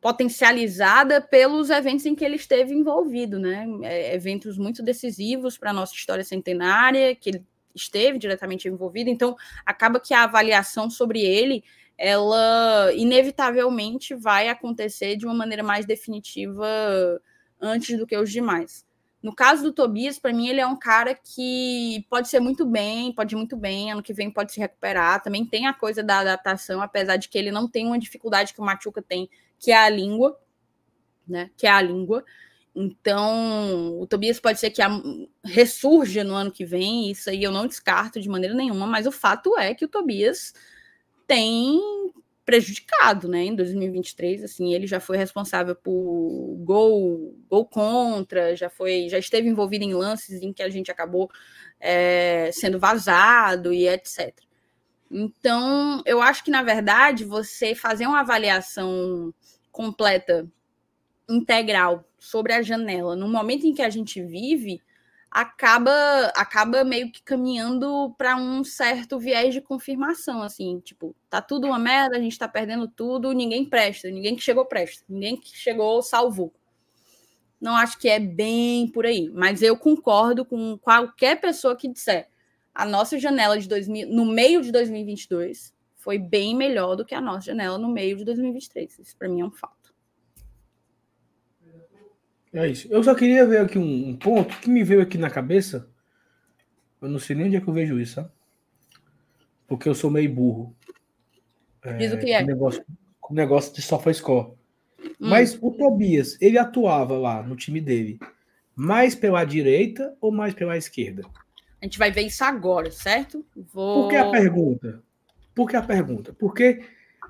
potencializada 0.00 1.20
pelos 1.20 1.70
eventos 1.70 2.06
em 2.06 2.14
que 2.14 2.24
ele 2.24 2.36
esteve 2.36 2.72
envolvido, 2.72 3.38
né? 3.38 3.66
É, 3.82 4.14
eventos 4.14 4.56
muito 4.56 4.82
decisivos 4.82 5.58
para 5.58 5.70
a 5.70 5.74
nossa 5.74 5.94
história 5.94 6.22
centenária, 6.22 7.14
que 7.14 7.30
ele 7.30 7.44
esteve 7.74 8.18
diretamente 8.18 8.68
envolvido. 8.68 9.10
Então, 9.10 9.36
acaba 9.64 10.00
que 10.00 10.14
a 10.14 10.22
avaliação 10.24 10.88
sobre 10.88 11.20
ele, 11.20 11.64
ela 11.98 12.92
inevitavelmente 12.94 14.14
vai 14.14 14.48
acontecer 14.48 15.16
de 15.16 15.26
uma 15.26 15.34
maneira 15.34 15.62
mais 15.62 15.84
definitiva 15.84 16.66
antes 17.60 17.98
do 17.98 18.06
que 18.06 18.16
os 18.16 18.30
demais. 18.30 18.85
No 19.22 19.34
caso 19.34 19.62
do 19.62 19.72
Tobias, 19.72 20.18
para 20.18 20.32
mim, 20.32 20.48
ele 20.48 20.60
é 20.60 20.66
um 20.66 20.78
cara 20.78 21.14
que 21.14 22.06
pode 22.08 22.28
ser 22.28 22.38
muito 22.38 22.64
bem, 22.64 23.12
pode 23.12 23.34
ir 23.34 23.38
muito 23.38 23.56
bem, 23.56 23.90
ano 23.90 24.02
que 24.02 24.12
vem 24.12 24.30
pode 24.30 24.52
se 24.52 24.60
recuperar. 24.60 25.22
Também 25.22 25.44
tem 25.44 25.66
a 25.66 25.72
coisa 25.72 26.02
da 26.02 26.20
adaptação, 26.20 26.80
apesar 26.80 27.16
de 27.16 27.28
que 27.28 27.36
ele 27.36 27.50
não 27.50 27.68
tem 27.68 27.86
uma 27.86 27.98
dificuldade 27.98 28.54
que 28.54 28.60
o 28.60 28.64
Machuca 28.64 29.02
tem, 29.02 29.28
que 29.58 29.72
é 29.72 29.76
a 29.76 29.88
língua, 29.88 30.38
né? 31.26 31.50
Que 31.56 31.66
é 31.66 31.70
a 31.70 31.82
língua. 31.82 32.24
Então, 32.74 33.98
o 33.98 34.06
Tobias 34.06 34.38
pode 34.38 34.60
ser 34.60 34.70
que 34.70 34.82
a, 34.82 34.90
ressurja 35.42 36.22
no 36.22 36.34
ano 36.34 36.52
que 36.52 36.64
vem, 36.64 37.10
isso 37.10 37.30
aí 37.30 37.42
eu 37.42 37.50
não 37.50 37.66
descarto 37.66 38.20
de 38.20 38.28
maneira 38.28 38.54
nenhuma, 38.54 38.86
mas 38.86 39.06
o 39.06 39.12
fato 39.12 39.56
é 39.58 39.74
que 39.74 39.86
o 39.86 39.88
Tobias 39.88 40.52
tem 41.26 41.80
prejudicado, 42.46 43.28
né? 43.28 43.44
Em 43.44 43.56
2023, 43.56 44.44
assim, 44.44 44.72
ele 44.72 44.86
já 44.86 45.00
foi 45.00 45.16
responsável 45.16 45.74
por 45.74 46.56
gol, 46.60 47.36
gol 47.50 47.66
contra, 47.66 48.54
já 48.54 48.70
foi, 48.70 49.08
já 49.08 49.18
esteve 49.18 49.48
envolvido 49.48 49.84
em 49.84 49.92
lances 49.92 50.40
em 50.40 50.52
que 50.52 50.62
a 50.62 50.70
gente 50.70 50.90
acabou 50.90 51.28
é, 51.80 52.50
sendo 52.52 52.78
vazado 52.78 53.72
e 53.72 53.88
etc. 53.88 54.32
Então, 55.10 56.02
eu 56.06 56.22
acho 56.22 56.44
que 56.44 56.50
na 56.50 56.62
verdade 56.62 57.24
você 57.24 57.74
fazer 57.74 58.06
uma 58.06 58.20
avaliação 58.20 59.34
completa, 59.72 60.48
integral 61.28 62.08
sobre 62.18 62.52
a 62.52 62.62
janela, 62.62 63.16
no 63.16 63.28
momento 63.28 63.66
em 63.66 63.74
que 63.74 63.82
a 63.82 63.90
gente 63.90 64.22
vive, 64.22 64.80
acaba 65.36 65.92
acaba 66.34 66.82
meio 66.82 67.12
que 67.12 67.22
caminhando 67.22 68.14
para 68.16 68.36
um 68.36 68.64
certo 68.64 69.18
viés 69.18 69.52
de 69.52 69.60
confirmação, 69.60 70.42
assim, 70.42 70.80
tipo, 70.80 71.14
tá 71.28 71.42
tudo 71.42 71.66
uma 71.66 71.78
merda, 71.78 72.16
a 72.16 72.20
gente 72.20 72.38
tá 72.38 72.48
perdendo 72.48 72.88
tudo, 72.88 73.32
ninguém 73.32 73.62
presta, 73.68 74.08
ninguém 74.08 74.34
que 74.34 74.42
chegou 74.42 74.64
presta, 74.64 75.04
ninguém 75.06 75.36
que 75.36 75.54
chegou 75.54 76.00
salvou. 76.00 76.54
Não 77.60 77.76
acho 77.76 77.98
que 77.98 78.08
é 78.08 78.18
bem 78.18 78.88
por 78.88 79.04
aí, 79.04 79.28
mas 79.28 79.60
eu 79.60 79.76
concordo 79.76 80.42
com 80.42 80.78
qualquer 80.78 81.38
pessoa 81.38 81.76
que 81.76 81.86
disser 81.86 82.30
a 82.74 82.86
nossa 82.86 83.18
janela 83.18 83.58
de 83.58 83.68
2000, 83.68 84.08
no 84.08 84.24
meio 84.24 84.62
de 84.62 84.72
2022 84.72 85.74
foi 85.96 86.18
bem 86.18 86.56
melhor 86.56 86.96
do 86.96 87.04
que 87.04 87.14
a 87.14 87.20
nossa 87.20 87.42
janela 87.42 87.76
no 87.76 87.88
meio 87.90 88.16
de 88.16 88.24
2023. 88.24 89.00
Isso 89.00 89.16
para 89.18 89.28
mim 89.28 89.42
é 89.42 89.44
um 89.44 89.50
fato. 89.50 89.75
É 92.56 92.66
isso. 92.68 92.88
Eu 92.90 93.04
só 93.04 93.14
queria 93.14 93.44
ver 93.46 93.58
aqui 93.58 93.78
um, 93.78 94.08
um, 94.08 94.16
ponto 94.16 94.58
que 94.60 94.70
me 94.70 94.82
veio 94.82 95.02
aqui 95.02 95.18
na 95.18 95.28
cabeça. 95.28 95.90
Eu 97.02 97.08
não 97.10 97.18
sei 97.18 97.36
nem 97.36 97.46
onde 97.46 97.56
é 97.56 97.60
que 97.60 97.68
eu 97.68 97.74
vejo 97.74 98.00
isso, 98.00 98.14
sabe? 98.14 98.30
Porque 99.66 99.86
eu 99.86 99.94
sou 99.94 100.10
meio 100.10 100.32
burro. 100.32 100.74
É, 101.82 101.92
Diz 101.98 102.12
o 102.14 102.18
que 102.18 102.32
é. 102.32 102.40
Com 102.40 102.46
negócio, 102.46 102.84
com 103.20 103.34
negócio 103.34 103.74
de 103.74 103.82
SofaScore. 103.82 104.52
Hum. 105.02 105.12
Mas 105.18 105.58
o 105.60 105.70
Tobias, 105.70 106.40
ele 106.40 106.56
atuava 106.56 107.18
lá 107.18 107.42
no 107.42 107.54
time 107.56 107.78
dele 107.78 108.18
mais 108.74 109.14
pela 109.14 109.44
direita 109.44 110.16
ou 110.18 110.32
mais 110.32 110.54
pela 110.54 110.78
esquerda? 110.78 111.22
A 111.80 111.84
gente 111.84 111.98
vai 111.98 112.10
ver 112.10 112.22
isso 112.22 112.42
agora, 112.42 112.90
certo? 112.90 113.44
Vou... 113.54 114.04
Por 114.04 114.10
que 114.10 114.16
a 114.16 114.30
pergunta? 114.30 115.02
Por 115.54 115.68
que 115.68 115.76
a 115.76 115.82
pergunta? 115.82 116.32
Porque 116.32 116.82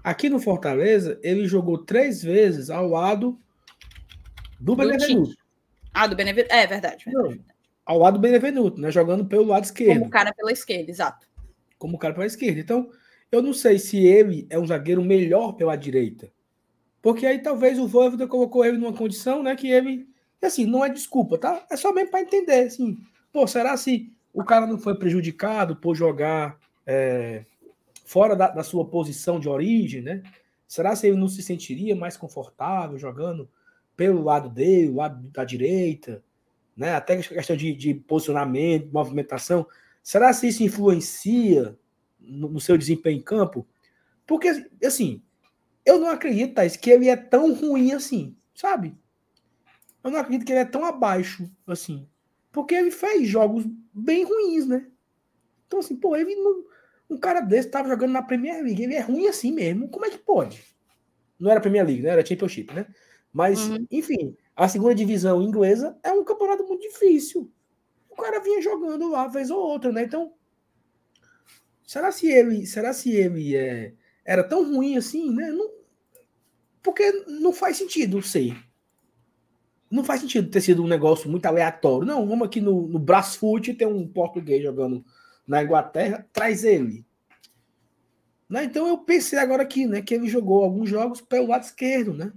aqui 0.05 0.28
no 0.28 0.39
Fortaleza 0.39 1.19
ele 1.20 1.48
jogou 1.48 1.78
três 1.78 2.23
vezes 2.23 2.70
ao 2.70 2.89
lado 2.89 3.39
do, 4.59 4.74
do 4.74 4.77
Benevenuto. 4.77 5.37
Ah, 5.93 6.07
do 6.07 6.16
Benevenuto. 6.16 6.55
É 6.55 6.66
verdade. 6.66 7.05
verdade. 7.05 7.37
Não, 7.39 7.57
ao 7.87 7.99
lado 7.99 8.15
do 8.15 8.20
Benevenuto, 8.20 8.81
né? 8.81 8.91
Jogando 8.91 9.24
pelo 9.24 9.45
lado 9.45 9.65
esquerdo. 9.65 10.01
Como 10.01 10.11
cara 10.11 10.35
pela 10.35 10.51
esquerda, 10.51 10.91
exato. 10.91 11.27
Como 11.78 11.99
cara 11.99 12.12
pela 12.12 12.27
esquerda. 12.27 12.59
Então, 12.59 12.91
eu 13.31 13.41
não 13.41 13.53
sei 13.53 13.78
se 13.78 14.05
ele 14.05 14.47
é 14.51 14.59
um 14.59 14.66
zagueiro 14.66 15.03
melhor 15.03 15.53
pela 15.53 15.77
direita. 15.77 16.31
Porque 17.01 17.24
aí 17.24 17.39
talvez 17.39 17.78
o 17.78 17.87
Voivoda 17.87 18.27
colocou 18.27 18.65
ele 18.65 18.78
numa 18.78 18.93
condição, 18.93 19.43
né? 19.43 19.55
Que 19.55 19.70
ele. 19.70 20.09
Assim, 20.43 20.66
não 20.66 20.85
é 20.85 20.89
desculpa, 20.89 21.39
tá? 21.39 21.65
É 21.70 21.77
só 21.77 21.93
mesmo 21.93 22.11
para 22.11 22.20
entender. 22.20 22.66
Assim, 22.66 22.99
pô, 23.33 23.47
será 23.47 23.77
se 23.77 24.12
o 24.33 24.45
cara 24.45 24.66
não 24.66 24.78
foi 24.78 24.97
prejudicado 24.97 25.77
por 25.77 25.95
jogar 25.95 26.59
é, 26.85 27.45
fora 28.05 28.37
da, 28.37 28.49
da, 28.49 28.62
sua 28.62 28.85
posição 28.85 29.41
de 29.41 29.49
origem, 29.49 30.03
né? 30.03 30.23
Será 30.69 30.95
se 30.95 31.07
ele 31.07 31.16
não 31.16 31.28
se 31.28 31.43
sentiria 31.43 31.97
mais 31.97 32.16
confortável 32.16 32.99
jogando 32.99 33.49
pelo 33.97 34.23
lado 34.23 34.48
dele, 34.51 34.90
o 34.90 34.97
lado 34.97 35.28
da 35.31 35.44
direita, 35.44 36.23
né? 36.77 36.94
Até 36.94 37.16
questão 37.16 37.56
de, 37.56 37.74
de 37.74 37.94
posicionamento, 37.94 38.93
movimentação. 38.93 39.66
Será 40.02 40.32
se 40.32 40.48
isso 40.48 40.62
influencia 40.62 41.77
no, 42.20 42.48
no, 42.48 42.60
seu 42.60 42.77
desempenho 42.77 43.18
em 43.18 43.23
campo? 43.23 43.66
Porque, 44.27 44.68
assim, 44.85 45.23
eu 45.85 45.98
não 45.98 46.10
acredito, 46.10 46.55
Thais, 46.55 46.77
que 46.77 46.90
ele 46.90 47.09
é 47.09 47.16
tão 47.16 47.55
ruim 47.55 47.93
assim, 47.93 48.36
sabe? 48.55 48.94
Eu 50.05 50.10
não 50.10 50.20
acredito 50.20 50.47
que 50.47 50.52
ele 50.52 50.60
é 50.60 50.64
tão 50.64 50.85
abaixo 50.85 51.51
assim. 51.66 52.09
Porque 52.52 52.74
ele 52.74 52.90
fez 52.90 53.28
jogos 53.28 53.64
bem 53.93 54.24
ruins, 54.24 54.66
né? 54.66 54.86
Então, 55.66 55.81
assim, 55.81 55.97
pô, 55.97 56.14
ele 56.16 56.35
não. 56.36 56.64
Um 57.09 57.18
cara 57.18 57.40
desse 57.40 57.68
tava 57.68 57.89
jogando 57.89 58.12
na 58.12 58.23
Premier 58.23 58.62
League. 58.62 58.82
Ele 58.82 58.94
é 58.94 59.01
ruim 59.01 59.28
assim 59.28 59.52
mesmo. 59.52 59.89
Como 59.89 60.05
é 60.05 60.10
que 60.10 60.18
pode? 60.18 60.62
Não 61.39 61.51
era 61.51 61.60
Premier 61.60 61.85
League, 61.85 62.02
né? 62.02 62.10
Era 62.10 62.24
Championship, 62.24 62.73
né? 62.73 62.86
Mas, 63.37 63.69
uhum. 63.69 63.87
enfim, 63.91 64.35
a 64.57 64.67
segunda 64.67 64.95
divisão 64.95 65.43
inglesa 65.43 65.95
é 66.03 66.11
um 66.11 66.25
campeonato 66.25 66.67
muito 66.67 66.81
difícil. 66.81 67.53
O 68.09 68.17
cara 68.17 68.41
vinha 68.41 68.63
jogando 68.63 69.11
lá, 69.11 69.29
vez 69.29 69.51
ou 69.51 69.59
outra, 69.59 69.93
né? 69.93 70.05
Então, 70.05 70.33
será 71.87 72.11
se 72.11 72.27
ele, 72.29 72.67
será 72.67 72.95
se 72.95 73.13
ele 73.13 73.55
é, 73.55 73.93
era 74.25 74.43
tão 74.43 74.65
ruim 74.65 74.97
assim, 74.97 75.31
né? 75.35 75.51
Não, 75.51 75.71
porque 76.83 77.13
não 77.29 77.53
faz 77.53 77.77
sentido 77.77 78.23
sei. 78.23 78.57
Não 79.91 80.03
faz 80.03 80.23
sentido 80.23 80.49
ter 80.51 80.63
sido 80.63 80.83
um 80.83 80.89
negócio 80.89 81.31
muito 81.31 81.45
aleatório. 81.45 82.07
Não, 82.07 82.27
vamos 82.27 82.47
aqui 82.47 82.63
no, 82.63 82.89
no 82.89 82.99
Brasfoot 82.99 83.75
ter 83.75 83.87
um 83.87 84.09
português 84.09 84.63
jogando 84.63 85.05
na 85.47 85.63
Inglaterra, 85.63 86.27
traz 86.33 86.65
ele. 86.65 87.05
Né? 88.49 88.65
Então 88.65 88.89
eu 88.89 88.97
pensei 88.97 89.39
agora 89.39 89.63
aqui, 89.63 89.87
né, 89.87 90.01
que 90.01 90.15
ele 90.15 90.27
jogou 90.27 90.65
alguns 90.65 90.89
jogos 90.89 91.21
pelo 91.21 91.49
lado 91.49 91.65
esquerdo, 91.65 92.15
né? 92.15 92.33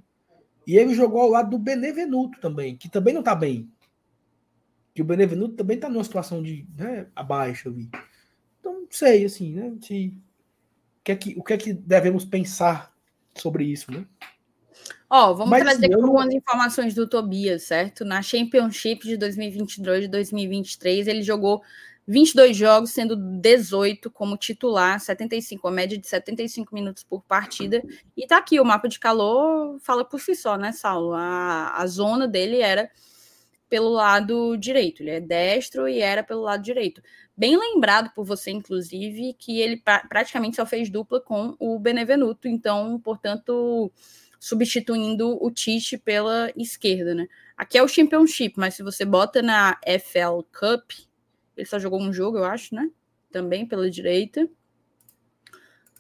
E 0.65 0.77
ele 0.77 0.93
jogou 0.93 1.21
ao 1.21 1.29
lado 1.29 1.51
do 1.51 1.57
Benevenuto 1.57 2.39
também, 2.39 2.77
que 2.77 2.89
também 2.89 3.13
não 3.13 3.21
está 3.21 3.35
bem. 3.35 3.69
Que 4.93 5.01
o 5.01 5.05
Benevenuto 5.05 5.55
também 5.55 5.75
está 5.75 5.89
numa 5.89 6.03
situação 6.03 6.43
de 6.43 6.67
né, 6.77 7.07
abaixo 7.15 7.69
ali. 7.69 7.89
Então, 8.59 8.81
não 8.81 8.87
sei, 8.89 9.25
assim, 9.25 9.53
né? 9.53 9.73
Se, 9.81 10.13
o, 10.99 11.03
que 11.03 11.11
é 11.11 11.15
que, 11.15 11.35
o 11.37 11.43
que 11.43 11.53
é 11.53 11.57
que 11.57 11.73
devemos 11.73 12.25
pensar 12.25 12.93
sobre 13.35 13.63
isso, 13.63 13.91
né? 13.91 14.05
Ó, 15.09 15.31
oh, 15.31 15.35
vamos 15.35 15.49
Mas, 15.49 15.63
trazer 15.63 15.87
assim, 15.87 15.95
algumas 15.95 16.31
informações 16.31 16.93
do 16.93 17.07
Tobias, 17.07 17.63
certo? 17.63 18.05
Na 18.05 18.21
Championship 18.21 19.07
de 19.07 19.17
2022 19.17 20.05
e 20.05 20.07
2023, 20.07 21.07
ele 21.07 21.23
jogou 21.23 21.63
22 22.09 22.57
jogos, 22.57 22.89
sendo 22.89 23.15
18 23.15 24.09
como 24.09 24.35
titular, 24.35 24.99
75, 24.99 25.67
a 25.67 25.71
média 25.71 25.95
de 25.95 26.07
75 26.07 26.73
minutos 26.73 27.03
por 27.03 27.21
partida. 27.23 27.83
E 28.17 28.25
tá 28.25 28.37
aqui, 28.37 28.59
o 28.59 28.65
mapa 28.65 28.89
de 28.89 28.97
calor 28.99 29.77
fala 29.79 30.03
por 30.03 30.19
si 30.19 30.33
só, 30.33 30.57
né, 30.57 30.71
Saulo? 30.71 31.13
A, 31.13 31.75
a 31.77 31.85
zona 31.85 32.27
dele 32.27 32.61
era 32.61 32.89
pelo 33.69 33.89
lado 33.89 34.57
direito, 34.57 35.03
ele 35.03 35.11
é 35.11 35.21
destro 35.21 35.87
e 35.87 35.99
era 35.99 36.23
pelo 36.23 36.41
lado 36.41 36.63
direito. 36.63 36.99
Bem 37.37 37.55
lembrado 37.55 38.11
por 38.15 38.25
você, 38.25 38.49
inclusive, 38.49 39.35
que 39.37 39.61
ele 39.61 39.77
pra, 39.77 39.99
praticamente 39.99 40.55
só 40.55 40.65
fez 40.65 40.89
dupla 40.89 41.21
com 41.21 41.55
o 41.59 41.77
Benevenuto, 41.77 42.47
então, 42.47 42.99
portanto, 42.99 43.91
substituindo 44.39 45.37
o 45.39 45.51
Tite 45.51 45.95
pela 45.95 46.51
esquerda, 46.57 47.13
né? 47.13 47.27
Aqui 47.55 47.77
é 47.77 47.83
o 47.83 47.87
Championship, 47.87 48.55
mas 48.57 48.73
se 48.73 48.81
você 48.81 49.05
bota 49.05 49.43
na 49.43 49.77
FL 49.85 50.41
Cup, 50.51 50.91
ele 51.59 51.67
só 51.67 51.77
jogou 51.77 52.01
um 52.01 52.13
jogo, 52.13 52.37
eu 52.37 52.45
acho, 52.45 52.73
né? 52.73 52.89
Também 53.31 53.65
pela 53.65 53.89
direita. 53.89 54.49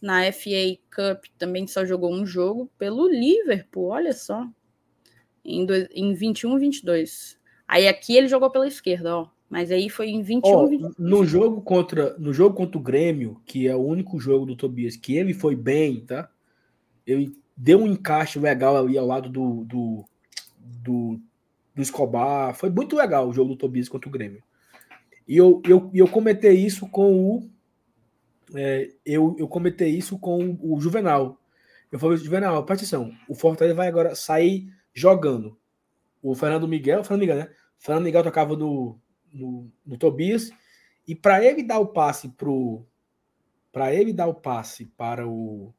Na 0.01 0.31
FA 0.31 0.77
Cup 0.89 1.25
também 1.37 1.67
só 1.67 1.85
jogou 1.85 2.13
um 2.13 2.25
jogo 2.25 2.71
pelo 2.77 3.09
Liverpool, 3.09 3.89
olha 3.89 4.13
só. 4.13 4.47
Em, 5.43 5.65
do, 5.65 5.73
em 5.91 6.13
21 6.13 6.57
22. 6.57 7.37
Aí 7.67 7.87
aqui 7.87 8.15
ele 8.15 8.29
jogou 8.29 8.49
pela 8.49 8.67
esquerda, 8.67 9.17
ó. 9.17 9.27
Mas 9.49 9.71
aí 9.71 9.89
foi 9.89 10.09
em 10.09 10.21
21 10.21 10.49
oh, 10.49 10.67
22. 10.67 10.95
No 10.97 11.25
jogo 11.25 11.61
contra 11.61 12.17
no 12.17 12.31
jogo 12.31 12.55
contra 12.55 12.77
o 12.77 12.83
Grêmio, 12.83 13.41
que 13.45 13.67
é 13.67 13.75
o 13.75 13.83
único 13.83 14.19
jogo 14.19 14.45
do 14.45 14.55
Tobias 14.55 14.95
que 14.95 15.17
ele 15.17 15.33
foi 15.33 15.55
bem, 15.55 16.05
tá? 16.05 16.29
Ele 17.05 17.35
deu 17.57 17.79
um 17.79 17.87
encaixe 17.87 18.39
legal 18.39 18.77
ali 18.77 18.97
ao 18.97 19.05
lado 19.05 19.27
do, 19.27 19.65
do, 19.65 20.05
do, 20.57 21.19
do 21.75 21.81
Escobar. 21.81 22.55
Foi 22.55 22.69
muito 22.69 22.95
legal 22.95 23.27
o 23.27 23.33
jogo 23.33 23.49
do 23.49 23.57
Tobias 23.57 23.89
contra 23.89 24.07
o 24.07 24.11
Grêmio. 24.11 24.41
E 25.29 25.37
eu, 25.37 25.61
eu, 25.63 25.91
eu 25.93 26.07
comentei 26.07 26.53
isso 26.53 26.89
com 26.89 27.13
o. 27.13 27.49
É, 28.55 28.89
eu, 29.05 29.35
eu 29.37 29.47
comentei 29.47 29.89
isso 29.89 30.17
com 30.17 30.57
o 30.59 30.81
Juvenal. 30.81 31.39
Eu 31.91 31.99
falei, 31.99 32.17
Juvenal, 32.17 32.65
presta 32.65 32.83
atenção. 32.83 33.15
O 33.27 33.35
Fortaleza 33.35 33.75
vai 33.75 33.87
agora 33.87 34.15
sair 34.15 34.73
jogando. 34.91 35.55
O 36.19 36.33
Fernando 36.33 36.67
Miguel, 36.67 37.03
Fernando 37.03 37.21
Miguel, 37.21 37.37
né? 37.37 37.51
O 37.79 37.83
Fernando 37.83 38.05
Miguel 38.05 38.23
tocava 38.23 38.55
no, 38.55 38.99
no, 39.31 39.71
no 39.85 39.97
Tobias. 39.99 40.49
E 41.07 41.13
para 41.13 41.45
ele 41.45 41.61
dar 41.61 41.77
o 41.77 41.89
passe 41.89 42.29
pro. 42.29 42.83
Para 43.71 43.93
ele 43.93 44.11
dar 44.11 44.25
o 44.25 44.33
passe 44.33 44.87
para 44.97 45.27
o 45.27 45.71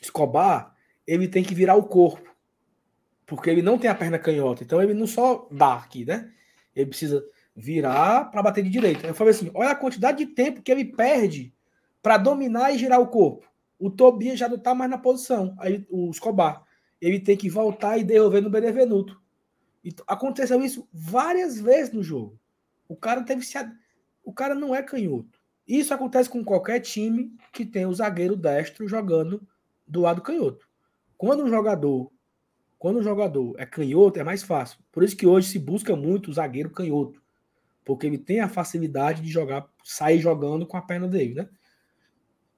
Escobar, 0.00 0.74
ele 1.06 1.28
tem 1.28 1.44
que 1.44 1.54
virar 1.54 1.74
o 1.74 1.82
corpo. 1.82 2.34
Porque 3.26 3.50
ele 3.50 3.60
não 3.60 3.76
tem 3.76 3.90
a 3.90 3.94
perna 3.94 4.18
canhota. 4.18 4.64
Então 4.64 4.82
ele 4.82 4.94
não 4.94 5.06
só 5.06 5.46
dá 5.52 5.74
aqui, 5.74 6.06
né? 6.06 6.32
Ele 6.74 6.86
precisa 6.86 7.22
virar 7.54 8.30
para 8.30 8.42
bater 8.42 8.64
de 8.64 8.70
direita. 8.70 9.06
Eu 9.06 9.14
falei 9.14 9.32
assim: 9.32 9.50
olha 9.54 9.70
a 9.70 9.76
quantidade 9.76 10.24
de 10.24 10.32
tempo 10.32 10.62
que 10.62 10.70
ele 10.70 10.84
perde 10.84 11.54
para 12.02 12.16
dominar 12.16 12.72
e 12.72 12.78
girar 12.78 13.00
o 13.00 13.08
corpo. 13.08 13.46
O 13.78 13.90
Tobias 13.90 14.38
já 14.38 14.48
não 14.48 14.56
está 14.56 14.74
mais 14.74 14.90
na 14.90 14.98
posição. 14.98 15.54
Aí 15.58 15.86
o 15.88 16.10
Escobar. 16.10 16.64
Ele 17.00 17.18
tem 17.18 17.36
que 17.36 17.48
voltar 17.48 17.96
e 17.96 18.04
devolver 18.04 18.42
no 18.42 18.50
Benevenuto. 18.50 19.18
Então, 19.82 20.04
aconteceu 20.06 20.62
isso 20.62 20.86
várias 20.92 21.58
vezes 21.58 21.92
no 21.92 22.02
jogo. 22.02 22.38
O 22.86 22.94
cara 22.94 23.22
teve 23.22 23.42
se. 23.42 23.56
O 24.22 24.32
cara 24.32 24.54
não 24.54 24.74
é 24.74 24.82
canhoto. 24.82 25.40
Isso 25.66 25.94
acontece 25.94 26.28
com 26.28 26.44
qualquer 26.44 26.80
time 26.80 27.32
que 27.52 27.64
tem 27.64 27.86
o 27.86 27.94
zagueiro 27.94 28.36
destro 28.36 28.86
jogando 28.86 29.46
do 29.86 30.00
lado 30.00 30.20
canhoto. 30.20 30.68
Quando 31.16 31.44
um 31.44 31.48
jogador, 31.48 32.10
quando 32.78 32.98
um 32.98 33.02
jogador 33.02 33.54
é 33.56 33.64
canhoto, 33.64 34.18
é 34.18 34.24
mais 34.24 34.42
fácil. 34.42 34.78
Por 34.92 35.02
isso 35.02 35.16
que 35.16 35.26
hoje 35.26 35.48
se 35.48 35.58
busca 35.58 35.96
muito 35.96 36.30
o 36.30 36.34
zagueiro 36.34 36.70
canhoto 36.70 37.19
porque 37.84 38.06
ele 38.06 38.18
tem 38.18 38.40
a 38.40 38.48
facilidade 38.48 39.22
de 39.22 39.28
jogar, 39.28 39.68
sair 39.84 40.18
jogando 40.18 40.66
com 40.66 40.76
a 40.76 40.82
perna 40.82 41.08
dele, 41.08 41.34
né? 41.34 41.48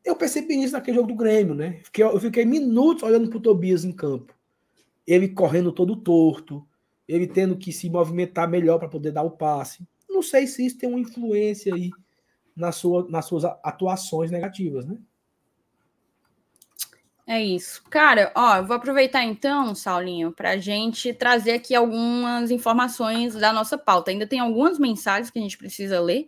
Eu 0.05 0.17
percebi 0.17 0.63
isso 0.63 0.73
naquele 0.73 0.97
jogo 0.97 1.09
do 1.09 1.15
Grêmio, 1.15 1.55
né? 1.55 1.81
Eu 1.97 2.19
fiquei 2.19 2.45
minutos 2.45 3.05
olhando 3.05 3.29
para 3.29 3.39
o 3.39 3.43
Tobias 3.43 3.85
em 3.85 3.93
campo. 3.93 4.35
Ele 5.07 5.29
correndo 5.29 5.73
todo 5.73 5.97
torto, 5.97 6.67
ele 7.07 7.27
tendo 7.27 7.57
que 7.57 7.73
se 7.73 7.89
movimentar 7.89 8.49
melhor 8.49 8.79
para 8.79 8.89
poder 8.89 9.13
dar 9.13 9.23
o 9.23 9.31
passe. 9.31 9.87
Não 10.09 10.23
sei 10.23 10.47
se 10.47 10.67
isso 10.67 10.79
tem 10.79 10.89
uma 10.89 10.99
influência 10.99 11.75
aí 11.75 11.91
na 12.55 12.73
sua, 12.73 13.09
nas 13.09 13.27
suas 13.27 13.45
atuações 13.45 14.31
negativas, 14.31 14.87
né? 14.87 14.99
É 17.27 17.41
isso. 17.41 17.83
Cara, 17.89 18.33
ó, 18.35 18.57
eu 18.57 18.67
vou 18.67 18.77
aproveitar 18.77 19.23
então, 19.23 19.75
Saulinho, 19.75 20.33
para 20.33 20.51
a 20.51 20.57
gente 20.57 21.15
trazer 21.15 21.53
aqui 21.53 21.75
algumas 21.75 22.51
informações 22.51 23.35
da 23.35 23.53
nossa 23.53 23.79
pauta. 23.79 24.11
Ainda 24.11 24.27
tem 24.27 24.41
algumas 24.41 24.79
mensagens 24.79 25.31
que 25.31 25.39
a 25.39 25.43
gente 25.43 25.57
precisa 25.57 26.01
ler, 26.01 26.27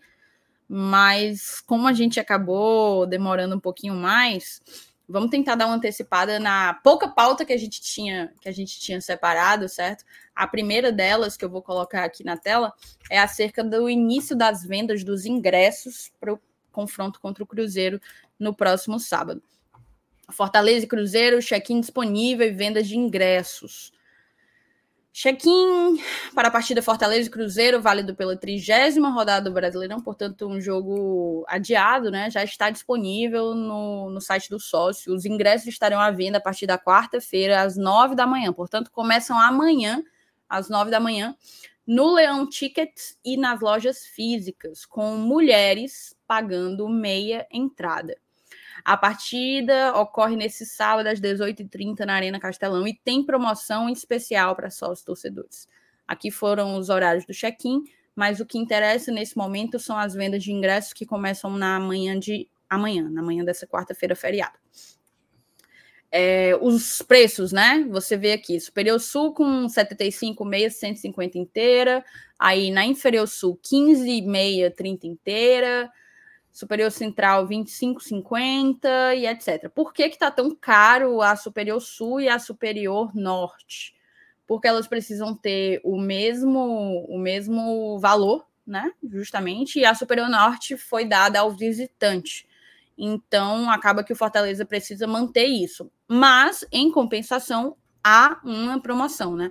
mas 0.68 1.60
como 1.60 1.88
a 1.88 1.92
gente 1.92 2.20
acabou 2.20 3.06
demorando 3.06 3.56
um 3.56 3.60
pouquinho 3.60 3.94
mais, 3.94 4.62
vamos 5.08 5.30
tentar 5.30 5.56
dar 5.56 5.66
uma 5.66 5.74
antecipada 5.74 6.38
na 6.38 6.74
pouca 6.74 7.08
pauta 7.08 7.44
que 7.44 7.52
a 7.52 7.58
gente 7.58 7.80
tinha, 7.82 8.32
que 8.40 8.48
a 8.48 8.52
gente 8.52 8.78
tinha 8.78 9.00
separado, 9.00 9.68
certo? 9.68 10.04
A 10.34 10.46
primeira 10.46 10.92
delas 10.92 11.36
que 11.36 11.44
eu 11.44 11.50
vou 11.50 11.60
colocar 11.60 12.04
aqui 12.04 12.22
na 12.22 12.36
tela 12.36 12.72
é 13.10 13.18
acerca 13.18 13.64
do 13.64 13.90
início 13.90 14.36
das 14.36 14.64
vendas 14.64 15.02
dos 15.02 15.26
ingressos 15.26 16.12
para 16.20 16.32
o 16.32 16.40
confronto 16.70 17.20
contra 17.20 17.42
o 17.42 17.46
Cruzeiro 17.46 18.00
no 18.38 18.54
próximo 18.54 19.00
sábado. 19.00 19.42
Fortaleza 20.30 20.84
e 20.84 20.88
Cruzeiro, 20.88 21.40
check-in 21.40 21.80
disponível 21.80 22.46
e 22.46 22.52
vendas 22.52 22.88
de 22.88 22.96
ingressos. 22.96 23.92
Check-in 25.12 26.02
para 26.34 26.48
a 26.48 26.50
partida 26.50 26.82
Fortaleza 26.82 27.28
e 27.28 27.30
Cruzeiro, 27.30 27.80
válido 27.80 28.16
pela 28.16 28.36
trigésima 28.36 29.10
rodada 29.10 29.48
do 29.48 29.54
Brasileirão, 29.54 30.00
portanto, 30.00 30.48
um 30.48 30.60
jogo 30.60 31.44
adiado, 31.46 32.10
né? 32.10 32.28
Já 32.30 32.42
está 32.42 32.68
disponível 32.68 33.54
no, 33.54 34.10
no 34.10 34.20
site 34.20 34.50
do 34.50 34.58
sócio. 34.58 35.14
Os 35.14 35.24
ingressos 35.24 35.68
estarão 35.68 36.00
à 36.00 36.10
venda 36.10 36.38
a 36.38 36.40
partir 36.40 36.66
da 36.66 36.76
quarta-feira, 36.76 37.62
às 37.62 37.76
nove 37.76 38.16
da 38.16 38.26
manhã. 38.26 38.52
Portanto, 38.52 38.90
começam 38.90 39.38
amanhã, 39.38 40.02
às 40.48 40.68
nove 40.68 40.90
da 40.90 40.98
manhã, 40.98 41.36
no 41.86 42.12
Leão 42.12 42.48
Tickets 42.48 43.16
e 43.24 43.36
nas 43.36 43.60
lojas 43.60 44.04
físicas, 44.04 44.84
com 44.84 45.16
mulheres 45.16 46.16
pagando 46.26 46.88
meia 46.88 47.46
entrada. 47.52 48.16
A 48.84 48.98
partida 48.98 49.98
ocorre 49.98 50.36
nesse 50.36 50.66
sábado 50.66 51.06
às 51.06 51.18
18h30 51.18 52.00
na 52.00 52.14
Arena 52.14 52.38
Castelão 52.38 52.86
e 52.86 52.94
tem 52.94 53.24
promoção 53.24 53.88
especial 53.88 54.54
para 54.54 54.68
sócios 54.68 55.02
torcedores. 55.02 55.66
Aqui 56.06 56.30
foram 56.30 56.76
os 56.76 56.90
horários 56.90 57.24
do 57.24 57.32
check-in, 57.32 57.82
mas 58.14 58.40
o 58.40 58.46
que 58.46 58.58
interessa 58.58 59.10
nesse 59.10 59.38
momento 59.38 59.78
são 59.78 59.96
as 59.96 60.12
vendas 60.12 60.44
de 60.44 60.52
ingressos 60.52 60.92
que 60.92 61.06
começam 61.06 61.50
na 61.56 61.80
manhã 61.80 62.18
de 62.18 62.46
amanhã, 62.68 63.08
na 63.08 63.22
manhã 63.22 63.42
dessa 63.42 63.66
quarta-feira 63.66 64.14
feriado. 64.14 64.58
É, 66.12 66.56
os 66.60 67.02
preços, 67.02 67.52
né? 67.52 67.88
Você 67.90 68.16
vê 68.16 68.32
aqui, 68.32 68.60
Superior 68.60 69.00
Sul 69.00 69.32
com 69.32 69.68
75 69.68 70.44
meia, 70.44 70.70
150 70.70 71.38
inteira, 71.38 72.04
aí 72.38 72.70
na 72.70 72.84
Inferior 72.84 73.26
Sul 73.26 73.58
15 73.62 74.22
meia, 74.22 74.70
30 74.70 75.06
inteira, 75.06 75.90
Superior 76.54 76.92
Central 76.92 77.48
25,50 77.48 79.16
e 79.16 79.26
etc. 79.26 79.68
Por 79.68 79.92
que 79.92 80.08
que 80.08 80.16
tá 80.16 80.30
tão 80.30 80.54
caro 80.54 81.20
a 81.20 81.34
Superior 81.34 81.80
Sul 81.80 82.20
e 82.20 82.28
a 82.28 82.38
Superior 82.38 83.12
Norte? 83.12 83.92
Porque 84.46 84.68
elas 84.68 84.86
precisam 84.86 85.34
ter 85.34 85.80
o 85.82 86.00
mesmo 86.00 87.04
o 87.08 87.18
mesmo 87.18 87.98
valor, 87.98 88.46
né? 88.64 88.92
Justamente, 89.02 89.80
e 89.80 89.84
a 89.84 89.96
Superior 89.96 90.28
Norte 90.28 90.76
foi 90.76 91.04
dada 91.04 91.40
ao 91.40 91.50
visitante. 91.50 92.46
Então, 92.96 93.68
acaba 93.68 94.04
que 94.04 94.12
o 94.12 94.16
Fortaleza 94.16 94.64
precisa 94.64 95.08
manter 95.08 95.46
isso. 95.46 95.90
Mas, 96.06 96.64
em 96.70 96.88
compensação, 96.88 97.76
há 98.02 98.40
uma 98.44 98.80
promoção, 98.80 99.34
né? 99.34 99.50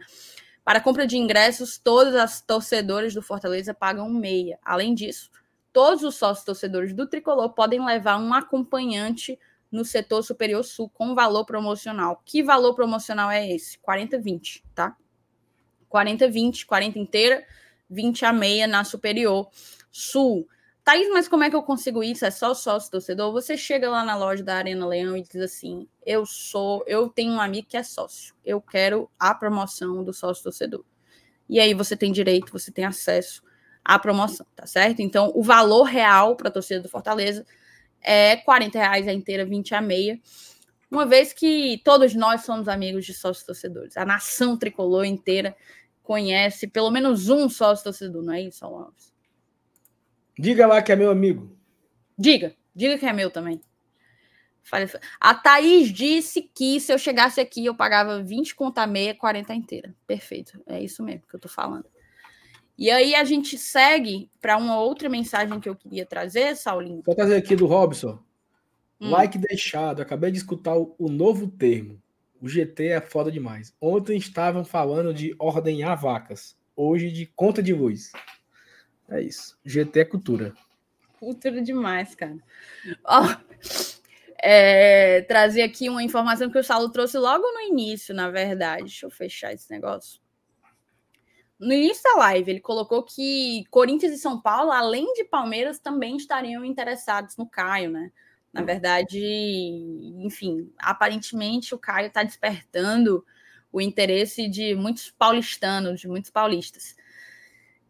Para 0.64 0.80
compra 0.80 1.06
de 1.06 1.18
ingressos, 1.18 1.78
todas 1.78 2.16
as 2.16 2.40
torcedoras 2.40 3.14
do 3.14 3.22
Fortaleza 3.22 3.74
pagam 3.74 4.10
meia. 4.10 4.58
Além 4.64 4.94
disso, 4.94 5.30
todos 5.74 6.04
os 6.04 6.16
sócios 6.16 6.46
torcedores 6.46 6.94
do 6.94 7.08
Tricolor 7.08 7.50
podem 7.50 7.84
levar 7.84 8.18
um 8.18 8.34
acompanhante 8.34 9.38
no 9.72 9.84
setor 9.84 10.22
superior 10.22 10.64
sul 10.64 10.88
com 10.88 11.16
valor 11.16 11.46
promocional. 11.46 12.22
Que 12.24 12.44
valor 12.44 12.76
promocional 12.76 13.32
é 13.32 13.50
esse? 13.52 13.80
40-20, 13.80 14.64
tá? 14.76 14.96
40-20, 15.92 16.66
40 16.66 17.00
inteira, 17.00 17.44
20 17.90 18.24
a 18.24 18.32
meia 18.32 18.68
na 18.68 18.84
superior 18.84 19.50
sul. 19.92 20.48
Thaís, 20.84 21.10
mas 21.10 21.28
como 21.28 21.44
é 21.44 21.50
que 21.50 21.56
eu 21.56 21.64
consigo 21.64 22.04
isso? 22.04 22.24
É 22.26 22.30
só 22.30 22.54
sócio 22.54 22.92
torcedor? 22.92 23.32
Você 23.32 23.58
chega 23.58 23.90
lá 23.90 24.04
na 24.04 24.16
loja 24.16 24.44
da 24.44 24.56
Arena 24.56 24.86
Leão 24.86 25.18
e 25.18 25.24
diz 25.24 25.42
assim: 25.42 25.88
eu 26.06 26.26
sou, 26.26 26.84
eu 26.86 27.10
tenho 27.10 27.32
um 27.32 27.42
amigo 27.42 27.68
que 27.68 27.78
é 27.78 27.84
sócio, 27.84 28.36
eu 28.46 28.62
quero 28.62 29.10
a 29.18 29.34
promoção 29.34 30.04
do 30.04 30.14
sócio 30.14 30.44
torcedor. 30.44 30.84
E 31.50 31.60
aí 31.60 31.74
você 31.74 31.96
tem 31.96 32.12
direito, 32.12 32.52
você 32.52 32.72
tem 32.72 32.86
acesso 32.86 33.42
a 33.84 34.00
promoção, 34.00 34.46
tá 34.56 34.66
certo? 34.66 35.02
Então, 35.02 35.32
o 35.36 35.44
valor 35.44 35.84
real 35.84 36.36
para 36.36 36.50
a 36.50 36.52
torcida 36.52 36.82
do 36.82 36.90
Fortaleza 36.90 37.46
é 38.02 38.38
40 38.38 38.78
reais 38.78 39.08
a 39.08 39.14
inteira, 39.14 39.46
20 39.46 39.76
a 39.76 39.82
meia. 39.82 40.20
Uma 40.90 41.06
vez 41.06 41.34
que 41.34 41.82
todos 41.84 42.14
nós 42.14 42.42
somos 42.42 42.68
amigos 42.68 43.06
de 43.06 43.14
sócios 43.14 43.46
torcedores, 43.46 43.98
a 43.98 44.06
nação 44.06 44.58
tricolor 44.58 45.06
inteira 45.06 45.56
conhece 46.04 46.68
pelo 46.68 46.92
menos 46.92 47.30
um 47.30 47.50
sócio 47.50 47.84
torcedor, 47.84 48.24
não 48.24 48.34
é 48.34 48.42
isso, 48.42 48.64
Alves? 48.66 49.14
Diga 50.38 50.68
lá 50.68 50.82
que 50.82 50.92
é 50.92 50.96
meu 50.96 51.10
amigo. 51.10 51.58
Diga, 52.18 52.56
diga 52.76 52.98
que 52.98 53.06
é 53.06 53.14
meu 53.14 53.32
também. 53.32 53.62
A 55.20 55.36
Thaís 55.36 55.92
disse 55.92 56.42
que 56.42 56.80
se 56.80 56.92
eu 56.92 56.98
chegasse 56.98 57.40
aqui 57.40 57.66
eu 57.66 57.76
pagava 57.76 58.24
20 58.24 58.56
conta 58.56 58.88
meia, 58.88 59.14
40 59.14 59.54
inteira. 59.54 59.96
Perfeito, 60.08 60.62
é 60.66 60.82
isso 60.82 61.04
mesmo 61.04 61.28
que 61.28 61.36
eu 61.36 61.40
tô 61.40 61.50
falando. 61.50 61.86
E 62.78 62.90
aí 62.90 63.14
a 63.14 63.24
gente 63.24 63.58
segue 63.58 64.30
para 64.42 64.58
uma 64.58 64.80
outra 64.80 65.08
mensagem 65.08 65.60
que 65.60 65.70
eu 65.70 65.76
queria 65.76 66.06
trazer, 66.06 66.56
Saulinho. 66.56 67.04
Vou 67.06 67.16
trazer 67.16 67.36
aqui 67.36 67.56
do 67.56 67.68
Robson. 67.68 68.20
Hum. 69.00 69.12
Like 69.12 69.38
deixado. 69.38 70.02
Acabei 70.02 70.32
de 70.32 70.38
escutar 70.38 70.76
o, 70.76 70.96
o, 70.98 71.08
novo 71.10 71.48
termo. 71.48 72.02
O 72.42 72.50
GT 72.50 72.88
é 72.88 73.02
foda 73.02 73.32
demais. 73.32 73.76
Ontem 73.80 74.18
estavam 74.18 74.66
falando 74.66 75.14
de 75.14 75.36
ordenhar 75.38 76.00
vacas. 76.00 76.58
Hoje 76.76 77.12
de 77.12 77.28
conta 77.28 77.62
de 77.62 77.74
luz. 77.74 78.12
É 79.08 79.22
isso. 79.22 79.58
GT 79.64 80.00
é 80.00 80.06
cultura. 80.06 80.54
Cultura 81.20 81.62
demais, 81.62 82.16
cara. 82.16 82.38
Ó, 83.06 83.24
é, 84.42 85.22
trazer 85.22 85.62
aqui 85.62 85.90
uma 85.90 86.04
informação 86.04 86.50
que 86.50 86.58
o 86.58 86.64
Saulo 86.64 86.90
trouxe 86.90 87.18
logo 87.18 87.44
no 87.44 87.62
início, 87.62 88.16
na 88.16 88.32
verdade. 88.32 88.84
Deixa 88.84 89.06
eu 89.06 89.12
fechar 89.12 89.54
esse 89.54 89.70
negócio 89.70 90.23
no 91.64 91.74
início 91.74 92.04
da 92.04 92.20
live, 92.20 92.52
ele 92.52 92.60
colocou 92.60 93.04
que 93.04 93.64
Corinthians 93.70 94.14
e 94.14 94.18
São 94.18 94.40
Paulo, 94.40 94.72
além 94.72 95.14
de 95.14 95.24
Palmeiras, 95.24 95.80
também 95.80 96.18
estariam 96.18 96.64
interessados 96.66 97.38
no 97.38 97.48
Caio, 97.50 97.90
né? 97.92 98.12
Na 98.52 98.62
verdade, 98.62 99.20
enfim, 100.20 100.72
aparentemente 100.78 101.74
o 101.74 101.80
Caio 101.80 102.08
está 102.08 102.24
despertando 102.24 103.26
o 103.72 103.82
interesse 103.82 104.48
de 104.48 104.76
muitos 104.76 105.10
paulistanos, 105.12 106.00
de 106.00 106.08
muitos 106.08 106.30
paulistas. 106.30 106.96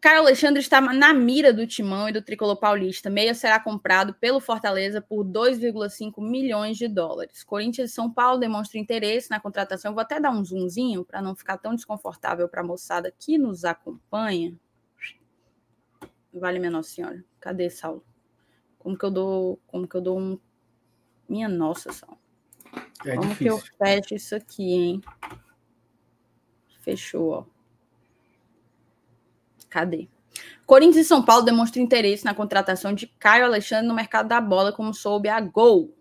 Caio 0.04 0.18
Alexandre 0.18 0.60
está 0.60 0.82
na 0.82 1.14
mira 1.14 1.50
do 1.50 1.66
Timão 1.66 2.10
e 2.10 2.12
do 2.12 2.20
Tricolor 2.20 2.58
Paulista. 2.58 3.08
Meia 3.08 3.32
será 3.32 3.58
comprado 3.58 4.12
pelo 4.12 4.38
Fortaleza 4.38 5.00
por 5.00 5.24
2,5 5.24 6.20
milhões 6.20 6.76
de 6.76 6.86
dólares. 6.86 7.42
Corinthians 7.42 7.90
e 7.90 7.94
São 7.94 8.12
Paulo 8.12 8.38
demonstram 8.38 8.82
interesse 8.82 9.30
na 9.30 9.40
contratação. 9.40 9.94
Vou 9.94 10.02
até 10.02 10.20
dar 10.20 10.30
um 10.30 10.44
zoomzinho 10.44 11.06
para 11.06 11.22
não 11.22 11.34
ficar 11.34 11.56
tão 11.56 11.74
desconfortável 11.74 12.46
para 12.50 12.60
a 12.60 12.64
moçada 12.64 13.10
que 13.18 13.38
nos 13.38 13.64
acompanha. 13.64 14.54
Vale, 16.34 16.58
minha 16.58 16.70
Nossa 16.70 16.90
Senhora. 16.90 17.24
Cadê, 17.40 17.70
Saulo? 17.70 18.04
Como 18.78 18.98
que 18.98 19.06
eu 19.06 19.10
dou, 19.10 19.58
como 19.66 19.88
que 19.88 19.94
eu 19.94 20.02
dou 20.02 20.20
um... 20.20 20.38
Minha 21.26 21.48
nossa, 21.48 21.94
Saulo. 21.94 22.18
É 23.06 23.16
como 23.16 23.30
difícil. 23.30 23.36
que 23.38 23.48
eu 23.48 23.58
fecho 23.78 24.14
isso 24.14 24.36
aqui, 24.36 24.70
hein? 24.70 25.00
Fechou, 26.82 27.30
ó. 27.30 27.53
Cadê? 29.74 30.06
Corinthians 30.64 31.04
e 31.04 31.08
São 31.08 31.20
Paulo 31.20 31.44
demonstram 31.44 31.82
interesse 31.82 32.24
na 32.24 32.32
contratação 32.32 32.92
de 32.92 33.08
Caio 33.08 33.44
Alexandre 33.44 33.88
no 33.88 33.94
mercado 33.94 34.28
da 34.28 34.40
bola, 34.40 34.72
como 34.72 34.94
soube 34.94 35.28
a 35.28 35.40
Gol. 35.40 35.92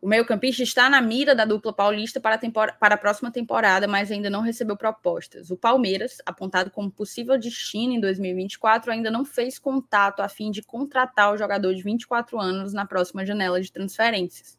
O 0.00 0.06
meio-campista 0.06 0.62
está 0.62 0.88
na 0.88 1.00
mira 1.00 1.34
da 1.34 1.44
dupla 1.44 1.72
paulista 1.72 2.20
para 2.20 2.36
a, 2.36 2.72
para 2.74 2.94
a 2.94 2.98
próxima 2.98 3.32
temporada, 3.32 3.88
mas 3.88 4.12
ainda 4.12 4.30
não 4.30 4.42
recebeu 4.42 4.76
propostas. 4.76 5.50
O 5.50 5.56
Palmeiras, 5.56 6.18
apontado 6.24 6.70
como 6.70 6.88
possível 6.88 7.36
destino 7.36 7.94
em 7.94 8.00
2024, 8.00 8.92
ainda 8.92 9.10
não 9.10 9.24
fez 9.24 9.58
contato 9.58 10.20
a 10.20 10.28
fim 10.28 10.52
de 10.52 10.62
contratar 10.62 11.34
o 11.34 11.36
jogador 11.36 11.74
de 11.74 11.82
24 11.82 12.38
anos 12.38 12.72
na 12.72 12.86
próxima 12.86 13.26
janela 13.26 13.60
de 13.60 13.72
transferências. 13.72 14.56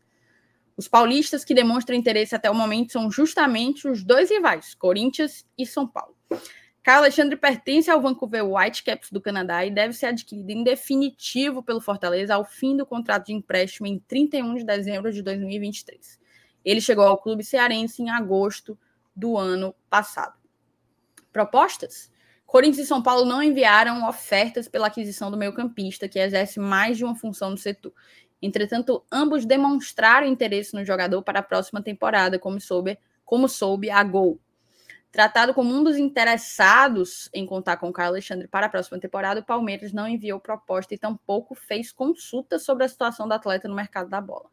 Os 0.76 0.90
paulistas 0.90 1.46
que 1.46 1.54
demonstram 1.54 1.96
interesse 1.96 2.36
até 2.36 2.52
o 2.52 2.54
momento 2.54 2.92
são 2.92 3.10
justamente 3.10 3.88
os 3.88 4.04
dois 4.04 4.30
rivais, 4.30 4.76
Corinthians 4.76 5.46
e 5.58 5.66
São 5.66 5.88
Paulo. 5.88 6.18
Caio 6.82 7.00
Alexandre 7.00 7.36
pertence 7.36 7.92
ao 7.92 8.02
Vancouver 8.02 8.46
Whitecaps 8.46 9.12
do 9.12 9.22
Canadá 9.22 9.66
e 9.66 9.72
deve 9.72 9.94
ser 9.94 10.08
adquirido 10.08 10.50
em 10.50 10.64
definitivo 10.64 11.62
pelo 11.62 11.82
Fortaleza 11.82 12.36
ao 12.36 12.46
fim 12.46 12.78
do 12.78 12.86
contrato 12.86 13.28
de 13.28 13.34
empréstimo 13.34 13.86
em 13.86 14.00
31 14.00 14.56
de 14.56 14.64
dezembro 14.64 15.12
de 15.12 15.22
2023. 15.22 16.20
Ele 16.64 16.82
chegou 16.82 17.06
ao 17.06 17.18
clube 17.18 17.44
cearense 17.44 18.02
em 18.02 18.10
agosto 18.10 18.78
do 19.16 19.38
ano 19.38 19.76
passado. 19.90 20.38
Propostas? 21.32 22.12
Corinthians 22.46 22.86
e 22.86 22.88
São 22.88 23.04
Paulo 23.04 23.26
não 23.26 23.44
enviaram 23.44 24.08
ofertas 24.08 24.68
pela 24.68 24.88
aquisição 24.88 25.30
do 25.30 25.38
meio-campista, 25.38 26.08
que 26.08 26.18
exerce 26.18 26.60
mais 26.60 26.98
de 26.98 27.04
uma 27.04 27.16
função 27.16 27.52
no 27.52 27.58
setor. 27.58 27.94
Entretanto, 28.42 29.06
ambos 29.12 29.46
demonstraram 29.46 30.26
interesse 30.26 30.74
no 30.74 30.84
jogador 30.84 31.22
para 31.22 31.42
a 31.42 31.44
próxima 31.44 31.82
temporada, 31.82 32.40
como 32.40 32.60
soube, 32.60 32.98
como 33.24 33.48
soube 33.48 33.92
a 33.92 34.04
Gol. 34.04 34.40
Tratado 35.12 35.56
como 35.56 35.74
um 35.74 35.84
dos 35.84 35.98
interessados 35.98 37.30
em 37.34 37.46
contar 37.46 37.78
com 37.78 37.92
Caio 37.92 38.10
Alexandre 38.10 38.48
para 38.48 38.68
a 38.68 38.70
próxima 38.70 39.00
temporada, 39.00 39.40
o 39.40 39.46
Palmeiras 39.46 39.92
não 39.92 40.08
enviou 40.08 40.40
proposta 40.40 40.94
e 40.94 41.00
tampouco 41.00 41.56
fez 41.56 41.92
consulta 41.92 42.60
sobre 42.60 42.84
a 42.84 42.88
situação 42.88 43.28
do 43.28 43.34
atleta 43.34 43.68
no 43.68 43.76
mercado 43.76 44.10
da 44.10 44.22
bola. 44.22 44.46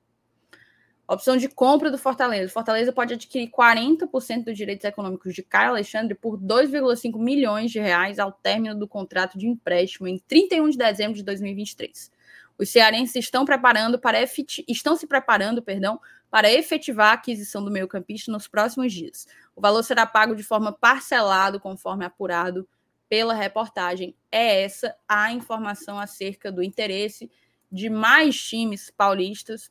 Opção 1.09 1.37
de 1.37 1.49
compra 1.49 1.89
do 1.89 1.99
Fortaleza. 1.99 2.51
O 2.51 2.53
Fortaleza 2.53 2.93
pode 2.93 3.15
adquirir 3.15 3.49
40% 3.49 4.45
dos 4.45 4.57
direitos 4.57 4.85
econômicos 4.85 5.35
de 5.35 5.43
Caio 5.43 5.71
Alexandre 5.71 6.17
por 6.17 6.37
2,5 6.37 7.17
milhões 7.17 7.71
de 7.71 7.79
reais 7.79 8.19
ao 8.19 8.33
término 8.33 8.77
do 8.77 8.89
contrato 8.89 9.39
de 9.39 9.47
empréstimo 9.47 10.09
em 10.09 10.19
31 10.19 10.71
de 10.71 10.79
dezembro 10.79 11.15
de 11.15 11.23
2023. 11.23 12.11
Os 12.59 12.71
cearenses 12.71 13.17
estão 13.17 13.45
preparando 13.45 13.99
para 13.99 14.19
estão 14.67 14.97
se 14.97 15.07
preparando, 15.07 15.63
perdão, 15.63 16.01
para 16.29 16.51
efetivar 16.51 17.11
a 17.11 17.13
aquisição 17.13 17.65
do 17.65 17.71
meio-campista 17.71 18.33
nos 18.33 18.49
próximos 18.49 18.93
dias. 18.93 19.29
O 19.57 19.61
valor 19.61 19.83
será 19.83 20.05
pago 20.05 20.37
de 20.37 20.43
forma 20.43 20.71
parcelada, 20.71 21.59
conforme 21.59 22.05
apurado 22.05 22.69
pela 23.09 23.33
reportagem. 23.33 24.15
É 24.31 24.63
essa 24.63 24.95
a 25.09 25.33
informação 25.33 25.99
acerca 25.99 26.53
do 26.53 26.63
interesse 26.63 27.31
de 27.73 27.89
mais 27.89 28.39
times 28.39 28.91
paulistas 28.91 29.71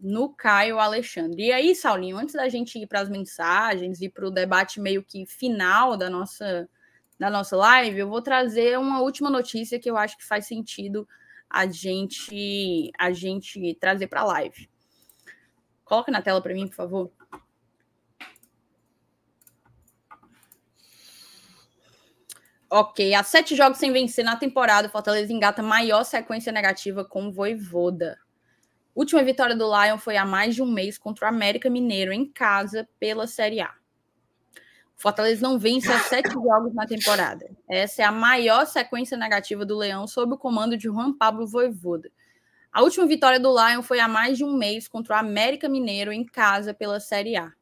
no 0.00 0.28
Caio 0.28 0.78
Alexandre. 0.78 1.46
E 1.46 1.52
aí, 1.52 1.74
Saulinho, 1.74 2.16
antes 2.16 2.34
da 2.34 2.48
gente 2.48 2.78
ir 2.78 2.86
para 2.86 3.00
as 3.00 3.08
mensagens 3.08 4.00
e 4.00 4.08
para 4.08 4.26
o 4.26 4.30
debate 4.30 4.80
meio 4.80 5.02
que 5.02 5.26
final 5.26 5.96
da 5.96 6.08
nossa, 6.08 6.68
da 7.18 7.28
nossa 7.28 7.56
live, 7.56 7.98
eu 7.98 8.08
vou 8.08 8.22
trazer 8.22 8.78
uma 8.78 9.00
última 9.00 9.28
notícia 9.28 9.80
que 9.80 9.90
eu 9.90 9.96
acho 9.96 10.16
que 10.16 10.24
faz 10.24 10.46
sentido 10.46 11.08
a 11.48 11.66
gente 11.66 12.90
a 12.98 13.10
gente 13.10 13.74
trazer 13.80 14.06
para 14.06 14.20
a 14.20 14.24
live. 14.24 14.68
Coloca 15.84 16.12
na 16.12 16.22
tela 16.22 16.42
para 16.42 16.54
mim, 16.54 16.66
por 16.68 16.74
favor. 16.74 17.15
Ok, 22.68 23.14
há 23.14 23.22
sete 23.22 23.54
jogos 23.54 23.78
sem 23.78 23.92
vencer 23.92 24.24
na 24.24 24.34
temporada, 24.34 24.88
o 24.88 24.90
Fortaleza 24.90 25.32
engata 25.32 25.62
maior 25.62 26.02
sequência 26.02 26.50
negativa 26.50 27.04
com 27.04 27.28
o 27.28 27.32
Voivoda. 27.32 28.18
Última 28.92 29.22
vitória 29.22 29.54
do 29.54 29.66
Lion 29.66 29.98
foi 29.98 30.16
há 30.16 30.24
mais 30.24 30.54
de 30.56 30.62
um 30.62 30.72
mês 30.72 30.98
contra 30.98 31.26
o 31.26 31.28
América 31.28 31.70
Mineiro 31.70 32.12
em 32.12 32.26
casa 32.26 32.88
pela 32.98 33.28
Série 33.28 33.60
A. 33.60 33.72
O 34.98 35.00
Fortaleza 35.00 35.46
não 35.46 35.60
vence 35.60 35.92
há 35.92 36.00
sete 36.00 36.32
jogos 36.34 36.74
na 36.74 36.86
temporada. 36.86 37.48
Essa 37.68 38.02
é 38.02 38.04
a 38.04 38.10
maior 38.10 38.66
sequência 38.66 39.16
negativa 39.16 39.64
do 39.64 39.76
Leão 39.76 40.08
sob 40.08 40.34
o 40.34 40.38
comando 40.38 40.76
de 40.76 40.88
Juan 40.88 41.12
Pablo 41.12 41.46
Voivoda. 41.46 42.10
A 42.72 42.82
última 42.82 43.06
vitória 43.06 43.38
do 43.38 43.54
Lion 43.54 43.82
foi 43.82 44.00
há 44.00 44.08
mais 44.08 44.38
de 44.38 44.44
um 44.44 44.56
mês 44.56 44.88
contra 44.88 45.14
o 45.14 45.18
América 45.18 45.68
Mineiro 45.68 46.12
em 46.12 46.24
casa 46.24 46.74
pela 46.74 46.98
Série 46.98 47.36
A. 47.36 47.52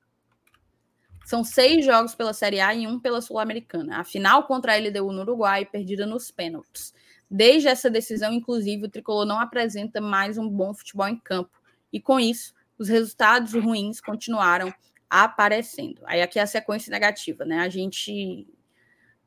São 1.24 1.42
seis 1.42 1.84
jogos 1.84 2.14
pela 2.14 2.32
Série 2.32 2.60
A 2.60 2.74
e 2.74 2.86
um 2.86 3.00
pela 3.00 3.20
Sul-Americana. 3.20 3.98
A 3.98 4.04
final 4.04 4.46
contra 4.46 4.74
a 4.74 4.78
LDU 4.78 5.10
no 5.12 5.22
Uruguai, 5.22 5.64
perdida 5.64 6.04
nos 6.04 6.30
pênaltis. 6.30 6.92
Desde 7.30 7.68
essa 7.68 7.90
decisão, 7.90 8.32
inclusive, 8.32 8.84
o 8.84 8.90
tricolor 8.90 9.24
não 9.24 9.40
apresenta 9.40 10.00
mais 10.00 10.36
um 10.36 10.48
bom 10.48 10.74
futebol 10.74 11.08
em 11.08 11.16
campo. 11.16 11.58
E 11.92 12.00
com 12.00 12.20
isso, 12.20 12.52
os 12.78 12.88
resultados 12.88 13.54
ruins 13.54 14.00
continuaram 14.00 14.72
aparecendo. 15.08 16.02
Aí 16.06 16.20
aqui 16.20 16.38
é 16.38 16.42
a 16.42 16.46
sequência 16.46 16.90
negativa, 16.90 17.44
né? 17.44 17.60
A 17.60 17.68
gente 17.68 18.46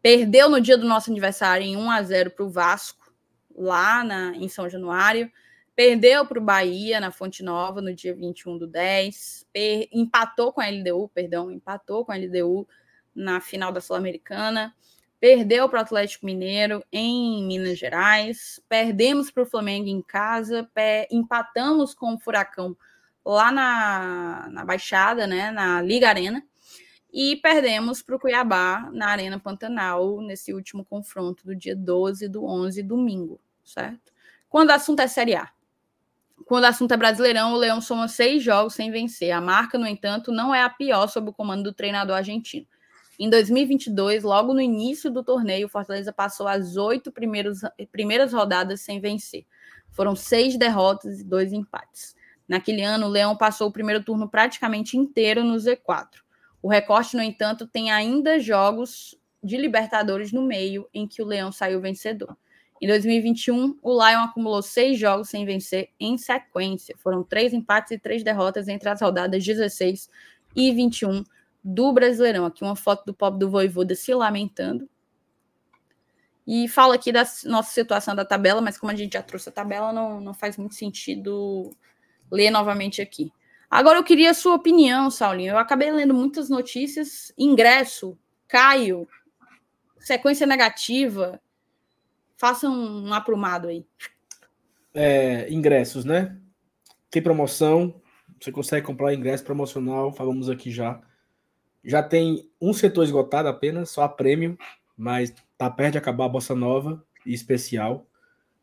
perdeu 0.02 0.50
no 0.50 0.62
dia 0.62 0.78
do 0.78 0.88
nosso 0.88 1.10
aniversário 1.10 1.66
em 1.66 1.76
1 1.76 1.92
a 1.92 2.04
0 2.04 2.32
para 2.32 2.46
o 2.46 2.50
Vasco, 2.50 3.12
lá 3.56 4.04
na, 4.04 4.36
em 4.36 4.48
São 4.48 4.70
Januário. 4.70 5.32
Perdeu 5.78 6.26
para 6.26 6.40
o 6.40 6.42
Bahia 6.42 7.00
na 7.00 7.12
Fonte 7.12 7.44
Nova 7.44 7.84
no 7.84 7.94
dia 7.94 8.12
21 8.12 8.58
do 8.58 8.66
10. 8.66 9.46
Per, 9.54 9.88
empatou 9.92 10.52
com 10.52 10.60
a 10.60 10.68
LDU, 10.68 11.08
perdão, 11.14 11.52
empatou 11.52 12.04
com 12.04 12.12
a 12.12 12.18
LDU 12.18 12.68
na 13.14 13.40
final 13.40 13.72
da 13.72 13.80
Sul-Americana. 13.80 14.76
Perdeu 15.20 15.70
para 15.70 15.78
o 15.78 15.82
Atlético 15.84 16.26
Mineiro 16.26 16.84
em 16.92 17.46
Minas 17.46 17.78
Gerais. 17.78 18.60
Perdemos 18.68 19.30
para 19.30 19.44
o 19.44 19.46
Flamengo 19.46 19.88
em 19.88 20.02
casa. 20.02 20.68
empatamos 21.12 21.94
com 21.94 22.16
o 22.16 22.20
Furacão 22.20 22.76
lá 23.24 23.52
na, 23.52 24.50
na 24.50 24.66
Baixada, 24.66 25.28
né, 25.28 25.52
na 25.52 25.80
Liga 25.80 26.10
Arena, 26.10 26.44
e 27.14 27.36
perdemos 27.36 28.02
para 28.02 28.16
o 28.16 28.20
Cuiabá 28.20 28.90
na 28.92 29.10
Arena 29.10 29.38
Pantanal 29.38 30.22
nesse 30.22 30.56
último 30.56 30.84
confronto 30.84 31.46
do 31.46 31.56
dia 31.56 31.76
12 31.76 32.28
do 32.30 32.44
11, 32.46 32.82
domingo, 32.82 33.40
certo? 33.64 34.12
Quando 34.50 34.70
o 34.70 34.74
assunto 34.74 35.02
é 35.02 35.08
Série 35.08 35.36
A. 35.36 35.56
Quando 36.48 36.64
o 36.64 36.68
assunto 36.68 36.94
é 36.94 36.98
Brasileirão, 36.98 37.52
o 37.52 37.58
Leão 37.58 37.82
soma 37.82 38.08
seis 38.08 38.42
jogos 38.42 38.74
sem 38.74 38.90
vencer. 38.90 39.32
A 39.32 39.42
marca, 39.42 39.78
no 39.78 39.86
entanto, 39.86 40.32
não 40.32 40.56
é 40.56 40.64
a 40.64 40.70
pior 40.70 41.08
sob 41.08 41.30
o 41.30 41.34
comando 41.34 41.64
do 41.64 41.74
treinador 41.74 42.16
argentino. 42.16 42.66
Em 43.20 43.30
2022, 43.30 44.24
logo 44.24 44.54
no 44.54 44.62
início 44.62 45.12
do 45.12 45.22
torneio, 45.22 45.68
o 45.68 45.70
Fortaleza 45.70 46.14
passou 46.14 46.48
as 46.48 46.78
oito 46.78 47.12
primeiras 47.12 48.32
rodadas 48.32 48.80
sem 48.80 49.02
vencer. 49.02 49.46
Foram 49.92 50.16
seis 50.16 50.58
derrotas 50.58 51.20
e 51.20 51.24
dois 51.26 51.52
empates. 51.52 52.16
Naquele 52.48 52.82
ano, 52.82 53.08
o 53.08 53.10
Leão 53.10 53.36
passou 53.36 53.68
o 53.68 53.72
primeiro 53.72 54.02
turno 54.02 54.30
praticamente 54.30 54.96
inteiro 54.96 55.44
no 55.44 55.56
Z4. 55.56 56.08
O 56.62 56.70
recorte, 56.70 57.18
no 57.18 57.24
entanto, 57.24 57.68
tem 57.68 57.92
ainda 57.92 58.40
jogos 58.40 59.20
de 59.44 59.58
Libertadores 59.58 60.32
no 60.32 60.42
meio, 60.42 60.88
em 60.94 61.06
que 61.06 61.22
o 61.22 61.26
Leão 61.26 61.52
saiu 61.52 61.82
vencedor. 61.82 62.38
Em 62.82 62.88
2021, 62.88 63.80
o 63.82 63.92
Lion 63.92 64.22
acumulou 64.22 64.62
seis 64.62 65.00
jogos 65.00 65.30
sem 65.30 65.46
vencer 65.46 65.90
em 66.00 66.18
sequência. 66.18 66.96
Foram 66.98 67.24
três 67.24 67.54
empates 67.54 67.92
e 67.92 68.00
três 68.00 68.24
derrotas 68.24 68.68
entre 68.68 68.88
as 68.88 69.02
rodadas 69.02 69.44
16 69.44 70.10
e 70.56 70.72
21 70.72 71.24
do 71.64 71.92
Brasileirão. 71.92 72.46
Aqui 72.46 72.64
uma 72.64 72.76
foto 72.76 73.06
do 73.06 73.14
pobre 73.14 73.40
do 73.40 73.50
Voivoda 73.50 73.96
se 73.96 74.14
lamentando. 74.14 74.88
E 76.46 76.68
fala 76.68 76.96
aqui 76.96 77.12
da 77.12 77.26
nossa 77.46 77.72
situação 77.72 78.16
da 78.16 78.24
tabela, 78.24 78.62
mas 78.62 78.78
como 78.78 78.92
a 78.92 78.96
gente 78.96 79.14
já 79.14 79.22
trouxe 79.22 79.50
a 79.50 79.52
tabela, 79.52 79.92
não, 79.92 80.22
não 80.22 80.34
faz 80.34 80.56
muito 80.56 80.76
sentido 80.76 81.76
ler 82.32 82.52
novamente 82.52 83.02
aqui. 83.02 83.32
Agora 83.70 84.00
eu 84.00 84.04
queria 84.04 84.32
a 84.32 84.34
sua 84.34 84.56
opinião, 84.56 85.12
Saulinho. 85.12 85.52
Eu 85.52 85.58
acabei 85.58 85.92
lendo 85.92 86.14
muitas 86.14 86.50
notícias. 86.50 87.34
Ingresso, 87.38 88.18
Caio, 88.48 89.06
sequência 90.00 90.48
negativa. 90.48 91.42
Faça 92.38 92.70
um, 92.70 93.14
aprumado 93.14 93.68
aí. 93.68 93.86
É, 94.94 95.52
ingressos, 95.52 96.06
né? 96.06 96.38
Tem 97.10 97.22
promoção. 97.22 98.02
Você 98.40 98.52
consegue 98.52 98.86
comprar 98.86 99.14
ingresso 99.14 99.44
promocional. 99.44 100.14
Falamos 100.14 100.50
aqui 100.50 100.72
já. 100.72 101.02
Já 101.84 102.04
tem 102.04 102.50
um 102.62 102.74
setor 102.74 103.04
esgotado 103.04 103.48
apenas, 103.48 103.90
só 103.90 104.04
a 104.04 104.10
prêmio, 104.10 104.58
mas 104.96 105.34
Tá 105.58 105.70
perto 105.72 105.94
de 105.94 105.98
acabar 105.98 106.26
a 106.26 106.30
bossa 106.30 106.54
nova 106.54 107.04
e 107.26 107.34
especial. 107.34 108.06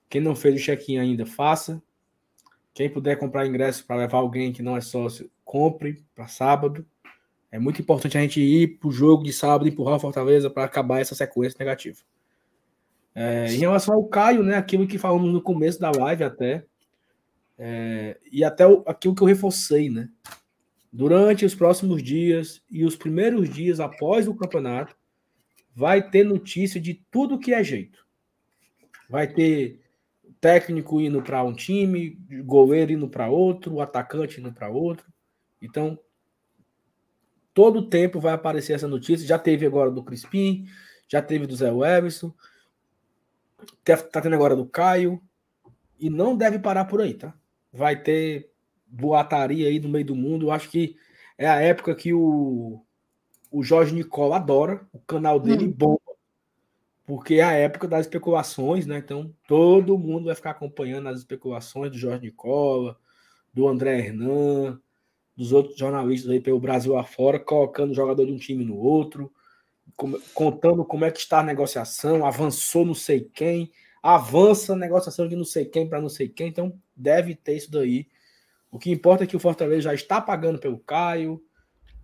Quem 0.09 0.21
não 0.21 0.37
fez 0.37 0.55
o 0.55 0.65
check-in 0.65 0.99
ainda, 0.99 1.27
faça. 1.27 1.83
Quem 2.73 2.89
puder 2.89 3.19
comprar 3.19 3.47
ingresso 3.47 3.85
para 3.85 3.97
levar 3.97 4.19
alguém 4.19 4.53
que 4.53 4.63
não 4.63 4.77
é 4.77 4.81
sócio, 4.81 5.29
compre 5.45 6.05
para 6.15 6.29
sábado. 6.29 6.87
É 7.51 7.59
muito 7.59 7.83
importante 7.83 8.17
a 8.17 8.21
gente 8.21 8.41
ir 8.41 8.79
para 8.79 8.89
o 8.89 8.93
jogo 8.93 9.25
de 9.25 9.33
sábado, 9.33 9.69
empurrar 9.69 9.97
o 9.97 10.01
Fortaleza 10.01 10.49
para 10.49 10.65
acabar 10.65 11.01
essa 11.01 11.15
sequência 11.17 11.57
negativa. 11.59 11.99
É, 13.15 13.47
em 13.53 13.59
relação 13.59 13.95
ao 13.95 14.05
Caio, 14.09 14.43
né, 14.43 14.57
aquilo 14.57 14.89
que 14.89 14.99
falamos 14.99 15.33
no 15.33 15.41
começo 15.41 15.79
da 15.79 15.91
live 15.91 16.25
até, 16.25 16.65
é, 17.57 18.19
e 18.31 18.43
até 18.43 18.67
o, 18.67 18.83
aquilo 18.87 19.15
que 19.15 19.23
eu 19.23 19.27
reforcei, 19.27 19.89
né? 19.89 20.09
Durante 20.93 21.45
os 21.45 21.55
próximos 21.55 22.03
dias 22.03 22.63
e 22.71 22.85
os 22.85 22.97
primeiros 22.97 23.49
dias 23.49 23.81
após 23.81 24.27
o 24.27 24.35
campeonato, 24.35 24.97
vai 25.75 26.09
ter 26.09 26.25
notícia 26.25 26.81
de 26.81 27.03
tudo 27.11 27.39
que 27.39 27.53
é 27.53 27.63
jeito. 27.63 28.05
Vai 29.09 29.27
ter 29.27 29.81
técnico 30.41 31.01
indo 31.01 31.23
para 31.23 31.43
um 31.43 31.55
time, 31.55 32.19
goleiro 32.45 32.93
indo 32.93 33.09
para 33.09 33.29
outro, 33.29 33.81
atacante 33.81 34.41
indo 34.41 34.53
para 34.53 34.69
outro. 34.69 35.07
Então, 35.61 35.99
todo 37.53 37.89
tempo 37.89 38.21
vai 38.21 38.35
aparecer 38.35 38.75
essa 38.75 38.87
notícia. 38.87 39.27
Já 39.27 39.39
teve 39.39 39.67
agora 39.67 39.91
do 39.91 40.05
Crispim, 40.05 40.67
já 41.09 41.23
teve 41.23 41.47
do 41.47 41.57
Zé 41.57 41.69
Everson, 41.69 42.33
tá 43.85 44.21
tendo 44.21 44.35
agora 44.35 44.57
do 44.57 44.67
Caio, 44.67 45.21
e 45.99 46.11
não 46.11 46.37
deve 46.37 46.59
parar 46.59 46.85
por 46.85 47.01
aí, 47.01 47.15
tá? 47.15 47.35
vai 47.75 48.01
ter 48.01 48.51
boataria 48.87 49.67
aí 49.69 49.81
no 49.81 49.89
meio 49.89 50.05
do 50.07 50.15
mundo. 50.15 50.47
Eu 50.47 50.53
acho 50.53 50.71
que 50.71 50.97
é 51.37 51.49
a 51.49 51.61
época 51.61 51.95
que 51.95 52.15
o, 52.15 52.81
o 53.51 53.63
Jorge 53.65 53.93
Nicola 53.93 54.37
adora, 54.37 54.87
o 54.93 55.01
canal 55.01 55.41
dele 55.41 55.67
hum. 55.67 55.73
bomba, 55.73 56.01
porque 57.05 57.35
é 57.35 57.43
a 57.43 57.53
época 57.53 57.89
das 57.89 58.07
especulações, 58.07 58.87
né? 58.87 58.99
Então 58.99 59.35
todo 59.49 59.99
mundo 59.99 60.27
vai 60.27 60.35
ficar 60.37 60.53
acompanhando 60.53 61.09
as 61.09 61.19
especulações 61.19 61.91
do 61.91 61.99
Jorge 61.99 62.23
Nicola, 62.23 62.97
do 63.53 63.67
André 63.67 63.99
Hernan, 63.99 64.81
dos 65.37 65.53
outros 65.53 65.77
jornalistas 65.77 66.31
aí 66.31 66.41
pelo 66.41 66.61
Brasil 66.61 66.97
afora, 66.97 67.41
colocando 67.41 67.93
jogador 67.93 68.25
de 68.25 68.33
um 68.33 68.39
time 68.39 68.65
no 68.65 68.77
outro, 68.77 69.33
contando 70.35 70.85
como 70.85 71.05
é 71.05 71.11
que 71.11 71.19
está 71.19 71.41
a 71.41 71.45
negociação, 71.45 72.27
avançou 72.27 72.85
não 72.85 72.95
sei 72.95 73.29
quem, 73.33 73.73
avança 74.03 74.73
a 74.73 74.77
negociação 74.77 75.29
de 75.29 75.37
não 75.37 75.45
sei 75.45 75.65
quem 75.65 75.89
para 75.89 76.01
não 76.01 76.09
sei 76.09 76.29
quem, 76.29 76.49
então 76.49 76.79
deve 76.97 77.35
ter 77.35 77.57
isso 77.57 77.71
daí. 77.71 78.09
O 78.71 78.79
que 78.79 78.91
importa 78.91 79.25
é 79.25 79.27
que 79.27 79.37
o 79.37 79.41
Fortaleza 79.41 79.83
já 79.83 79.95
está 79.95 80.21
pagando 80.21 80.59
pelo 80.59 80.79
Caio, 80.79 81.43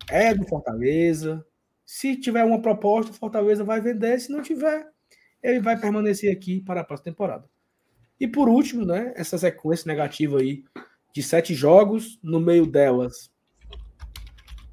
é 0.09 0.33
do 0.33 0.47
Fortaleza. 0.47 1.45
Se 1.85 2.15
tiver 2.15 2.43
uma 2.43 2.61
proposta, 2.61 3.11
o 3.11 3.15
Fortaleza 3.15 3.63
vai 3.63 3.81
vender. 3.81 4.19
Se 4.19 4.31
não 4.31 4.41
tiver, 4.41 4.87
ele 5.43 5.59
vai 5.59 5.79
permanecer 5.79 6.31
aqui 6.31 6.61
para 6.61 6.81
a 6.81 6.83
próxima 6.83 7.11
temporada. 7.11 7.49
E 8.19 8.27
por 8.27 8.47
último, 8.47 8.85
né, 8.85 9.13
essa 9.15 9.37
sequência 9.37 9.87
negativa 9.87 10.39
aí 10.39 10.63
de 11.13 11.21
sete 11.21 11.53
jogos, 11.53 12.19
no 12.23 12.39
meio 12.39 12.65
delas 12.65 13.31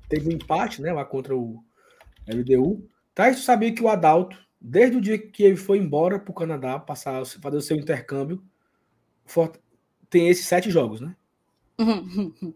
teve 0.09 0.29
um 0.29 0.33
empate, 0.33 0.81
né, 0.81 0.93
lá 0.93 1.05
contra 1.05 1.37
o 1.37 1.63
LDU. 2.27 2.89
Tá, 3.19 3.29
isso 3.31 3.43
sabia 3.43 3.75
que 3.75 3.83
o 3.83 3.89
Adalto 3.89 4.39
Desde 4.61 4.97
o 4.97 5.01
dia 5.01 5.19
que 5.19 5.43
ele 5.43 5.57
foi 5.57 5.79
embora 5.79 6.21
para 6.21 6.31
o 6.31 6.35
Canadá, 6.35 6.79
passar, 6.79 7.25
fazer 7.27 7.57
o 7.57 7.61
seu 7.61 7.77
intercâmbio, 7.77 8.43
tem 10.09 10.29
esses 10.29 10.47
sete 10.47 10.71
jogos, 10.71 11.01
né? 11.01 11.17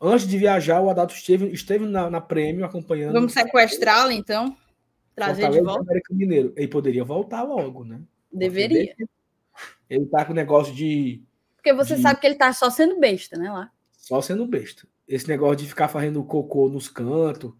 Antes 0.00 0.26
de 0.26 0.38
viajar, 0.38 0.80
o 0.80 0.88
Adalto 0.88 1.14
esteve, 1.14 1.46
esteve 1.48 1.86
na, 1.86 2.08
na 2.08 2.20
prêmio 2.22 2.64
acompanhando. 2.64 3.12
Vamos 3.12 3.32
sequestrá-lo, 3.34 4.12
então? 4.12 4.56
Trazer 5.14 5.42
Fortaleza 5.42 5.60
de 5.60 5.66
volta? 5.66 5.82
América 5.82 6.14
Mineiro. 6.14 6.52
Ele 6.56 6.68
poderia 6.68 7.04
voltar 7.04 7.42
logo, 7.42 7.84
né? 7.84 8.00
Deveria. 8.32 8.94
Ele 9.90 10.06
tá 10.06 10.24
com 10.24 10.32
o 10.32 10.36
negócio 10.36 10.74
de. 10.74 11.22
Porque 11.56 11.72
você 11.72 11.96
de... 11.96 12.02
sabe 12.02 12.20
que 12.20 12.26
ele 12.26 12.36
tá 12.36 12.52
só 12.52 12.70
sendo 12.70 12.98
besta, 12.98 13.36
né? 13.36 13.50
Lá. 13.50 13.70
Só 13.92 14.20
sendo 14.22 14.46
besta. 14.46 14.86
Esse 15.06 15.28
negócio 15.28 15.56
de 15.56 15.66
ficar 15.66 15.88
fazendo 15.88 16.22
cocô 16.24 16.68
nos 16.68 16.88
cantos, 16.88 17.52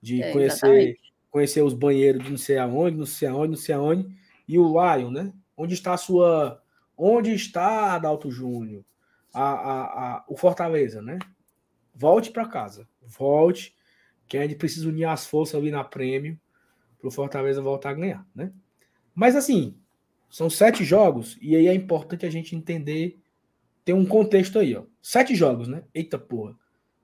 de 0.00 0.22
é, 0.22 0.32
conhecer 0.32 0.66
exatamente 0.66 1.11
conhecer 1.32 1.62
os 1.62 1.72
banheiros 1.72 2.22
de 2.22 2.30
não 2.30 2.38
sei 2.38 2.58
aonde, 2.58 2.98
não 2.98 3.06
sei 3.06 3.26
aonde, 3.26 3.52
não 3.52 3.58
sei 3.58 3.74
aonde, 3.74 4.14
e 4.46 4.58
o 4.58 4.68
Lion, 4.68 5.10
né? 5.10 5.32
Onde 5.56 5.74
está 5.74 5.94
a 5.94 5.96
sua. 5.96 6.62
Onde 6.96 7.32
está 7.34 7.94
Adalto 7.94 8.30
Júnior? 8.30 8.84
A, 9.32 9.42
a, 9.42 9.82
a, 9.82 10.24
o 10.28 10.36
Fortaleza, 10.36 11.00
né? 11.00 11.18
Volte 11.94 12.30
para 12.30 12.46
casa. 12.46 12.86
Volte, 13.00 13.74
que 14.28 14.36
a 14.36 14.42
gente 14.42 14.56
precisa 14.56 14.88
unir 14.88 15.06
as 15.06 15.26
forças 15.26 15.54
ali 15.54 15.70
na 15.70 15.82
prêmio 15.82 16.38
para 16.98 17.08
o 17.08 17.10
Fortaleza 17.10 17.62
voltar 17.62 17.90
a 17.90 17.94
ganhar, 17.94 18.26
né? 18.34 18.52
Mas 19.14 19.34
assim, 19.34 19.74
são 20.28 20.50
sete 20.50 20.84
jogos, 20.84 21.38
e 21.40 21.56
aí 21.56 21.66
é 21.66 21.74
importante 21.74 22.26
a 22.26 22.30
gente 22.30 22.54
entender. 22.54 23.18
Tem 23.84 23.94
um 23.94 24.06
contexto 24.06 24.58
aí, 24.58 24.76
ó. 24.76 24.84
Sete 25.00 25.34
jogos, 25.34 25.66
né? 25.66 25.82
Eita 25.94 26.18
porra. 26.18 26.54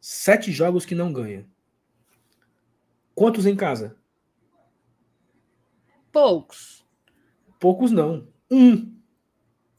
Sete 0.01 0.53
jogos 0.53 0.85
que 0.85 0.95
não 0.95 1.13
ganha. 1.13 1.47
Quantos 3.15 3.47
em 3.47 3.57
casa? 3.57 3.98
Poucos. 6.19 6.85
Poucos 7.61 7.93
não. 7.93 8.27
Um. 8.51 8.93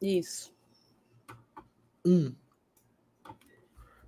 Isso. 0.02 0.56
Um. 2.06 2.34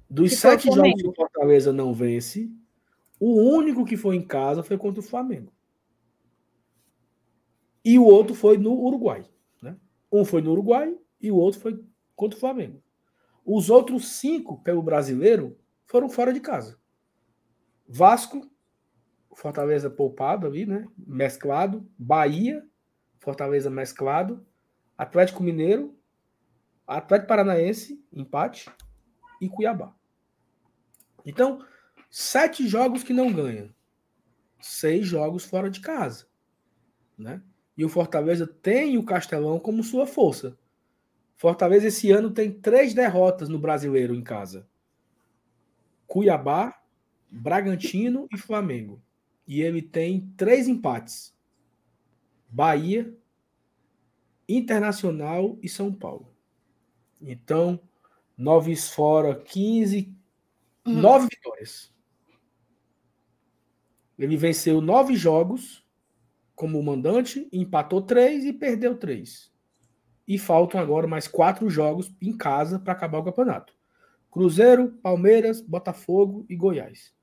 Dos 0.09 0.37
sete 0.37 0.71
jogos 0.71 1.01
que 1.01 1.07
o 1.09 1.13
Fortaleza 1.13 1.73
não 1.73 1.93
vence, 1.93 2.49
o 3.19 3.33
único 3.33 3.83
que 3.83 3.97
foi 3.97 4.15
em 4.15 4.21
casa 4.21 4.63
foi 4.63 4.77
contra 4.77 5.01
o 5.01 5.03
Flamengo. 5.03 5.51
E 7.83 7.99
o 7.99 8.05
outro 8.05 8.33
foi 8.33 8.57
no 8.57 8.79
Uruguai. 8.79 9.25
Né? 9.61 9.75
Um 10.09 10.23
foi 10.23 10.41
no 10.41 10.51
Uruguai 10.51 10.97
e 11.19 11.31
o 11.31 11.35
outro 11.35 11.59
foi 11.59 11.83
contra 12.15 12.37
o 12.37 12.39
Flamengo. 12.39 12.81
Os 13.45 13.69
outros 13.69 14.07
cinco, 14.07 14.61
pelo 14.63 14.81
brasileiro, 14.81 15.57
foram 15.85 16.07
fora 16.07 16.31
de 16.31 16.39
casa. 16.39 16.79
Vasco, 17.85 18.49
Fortaleza 19.35 19.89
poupado 19.89 20.45
ali, 20.45 20.65
né? 20.65 20.87
Mesclado. 20.97 21.87
Bahia, 21.97 22.65
Fortaleza 23.19 23.69
mesclado. 23.69 24.45
Atlético 24.97 25.41
Mineiro, 25.41 25.97
Atlético 26.85 27.29
Paranaense, 27.29 28.03
empate. 28.11 28.69
E 29.39 29.49
Cuiabá. 29.49 29.95
Então, 31.25 31.65
sete 32.09 32.67
jogos 32.67 33.03
que 33.03 33.13
não 33.13 33.33
ganha. 33.33 33.73
Seis 34.59 35.07
jogos 35.07 35.43
fora 35.45 35.69
de 35.69 35.79
casa. 35.79 36.27
Né? 37.17 37.41
E 37.75 37.83
o 37.83 37.89
Fortaleza 37.89 38.45
tem 38.45 38.97
o 38.97 39.05
Castelão 39.05 39.59
como 39.59 39.83
sua 39.83 40.05
força. 40.05 40.57
Fortaleza 41.35 41.87
esse 41.87 42.11
ano 42.11 42.29
tem 42.29 42.51
três 42.51 42.93
derrotas 42.93 43.49
no 43.49 43.57
brasileiro 43.57 44.13
em 44.13 44.23
casa: 44.23 44.67
Cuiabá, 46.05 46.79
Bragantino 47.31 48.27
e 48.31 48.37
Flamengo 48.37 49.01
e 49.47 49.61
ele 49.61 49.81
tem 49.81 50.31
três 50.37 50.67
empates: 50.67 51.35
Bahia, 52.49 53.15
Internacional 54.47 55.57
e 55.61 55.69
São 55.69 55.93
Paulo. 55.93 56.33
Então, 57.21 57.79
nove 58.37 58.75
fora, 58.75 59.35
15, 59.35 60.13
hum. 60.85 60.93
nove 60.93 61.27
vitórias. 61.29 61.93
Ele 64.17 64.37
venceu 64.37 64.81
nove 64.81 65.15
jogos 65.15 65.85
como 66.55 66.81
mandante, 66.83 67.49
empatou 67.51 68.01
três 68.01 68.45
e 68.45 68.53
perdeu 68.53 68.97
três. 68.97 69.51
E 70.27 70.37
faltam 70.37 70.79
agora 70.79 71.07
mais 71.07 71.27
quatro 71.27 71.69
jogos 71.69 72.13
em 72.21 72.35
casa 72.37 72.79
para 72.79 72.93
acabar 72.93 73.19
o 73.19 73.23
campeonato: 73.23 73.73
Cruzeiro, 74.29 74.91
Palmeiras, 75.01 75.59
Botafogo 75.59 76.45
e 76.47 76.55
Goiás. 76.55 77.13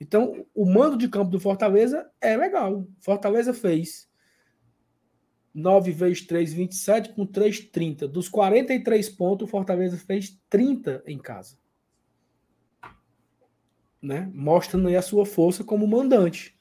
Então, 0.00 0.46
o 0.54 0.64
mando 0.64 0.96
de 0.96 1.08
campo 1.08 1.30
do 1.30 1.38
Fortaleza 1.38 2.10
é 2.20 2.34
legal. 2.34 2.86
Fortaleza 3.00 3.52
fez 3.52 4.08
9 5.52 5.92
vezes 5.92 6.26
3, 6.26 6.54
27, 6.54 7.12
com 7.12 7.26
3, 7.26 7.60
30. 7.70 8.08
Dos 8.08 8.28
43 8.28 9.10
pontos, 9.10 9.50
Fortaleza 9.50 9.98
fez 9.98 10.40
30 10.48 11.02
em 11.06 11.18
casa. 11.18 11.58
Né? 14.00 14.30
Mostrando 14.32 14.88
aí 14.88 14.96
a 14.96 15.02
sua 15.02 15.26
força 15.26 15.62
como 15.62 15.86
mandante. 15.86 16.58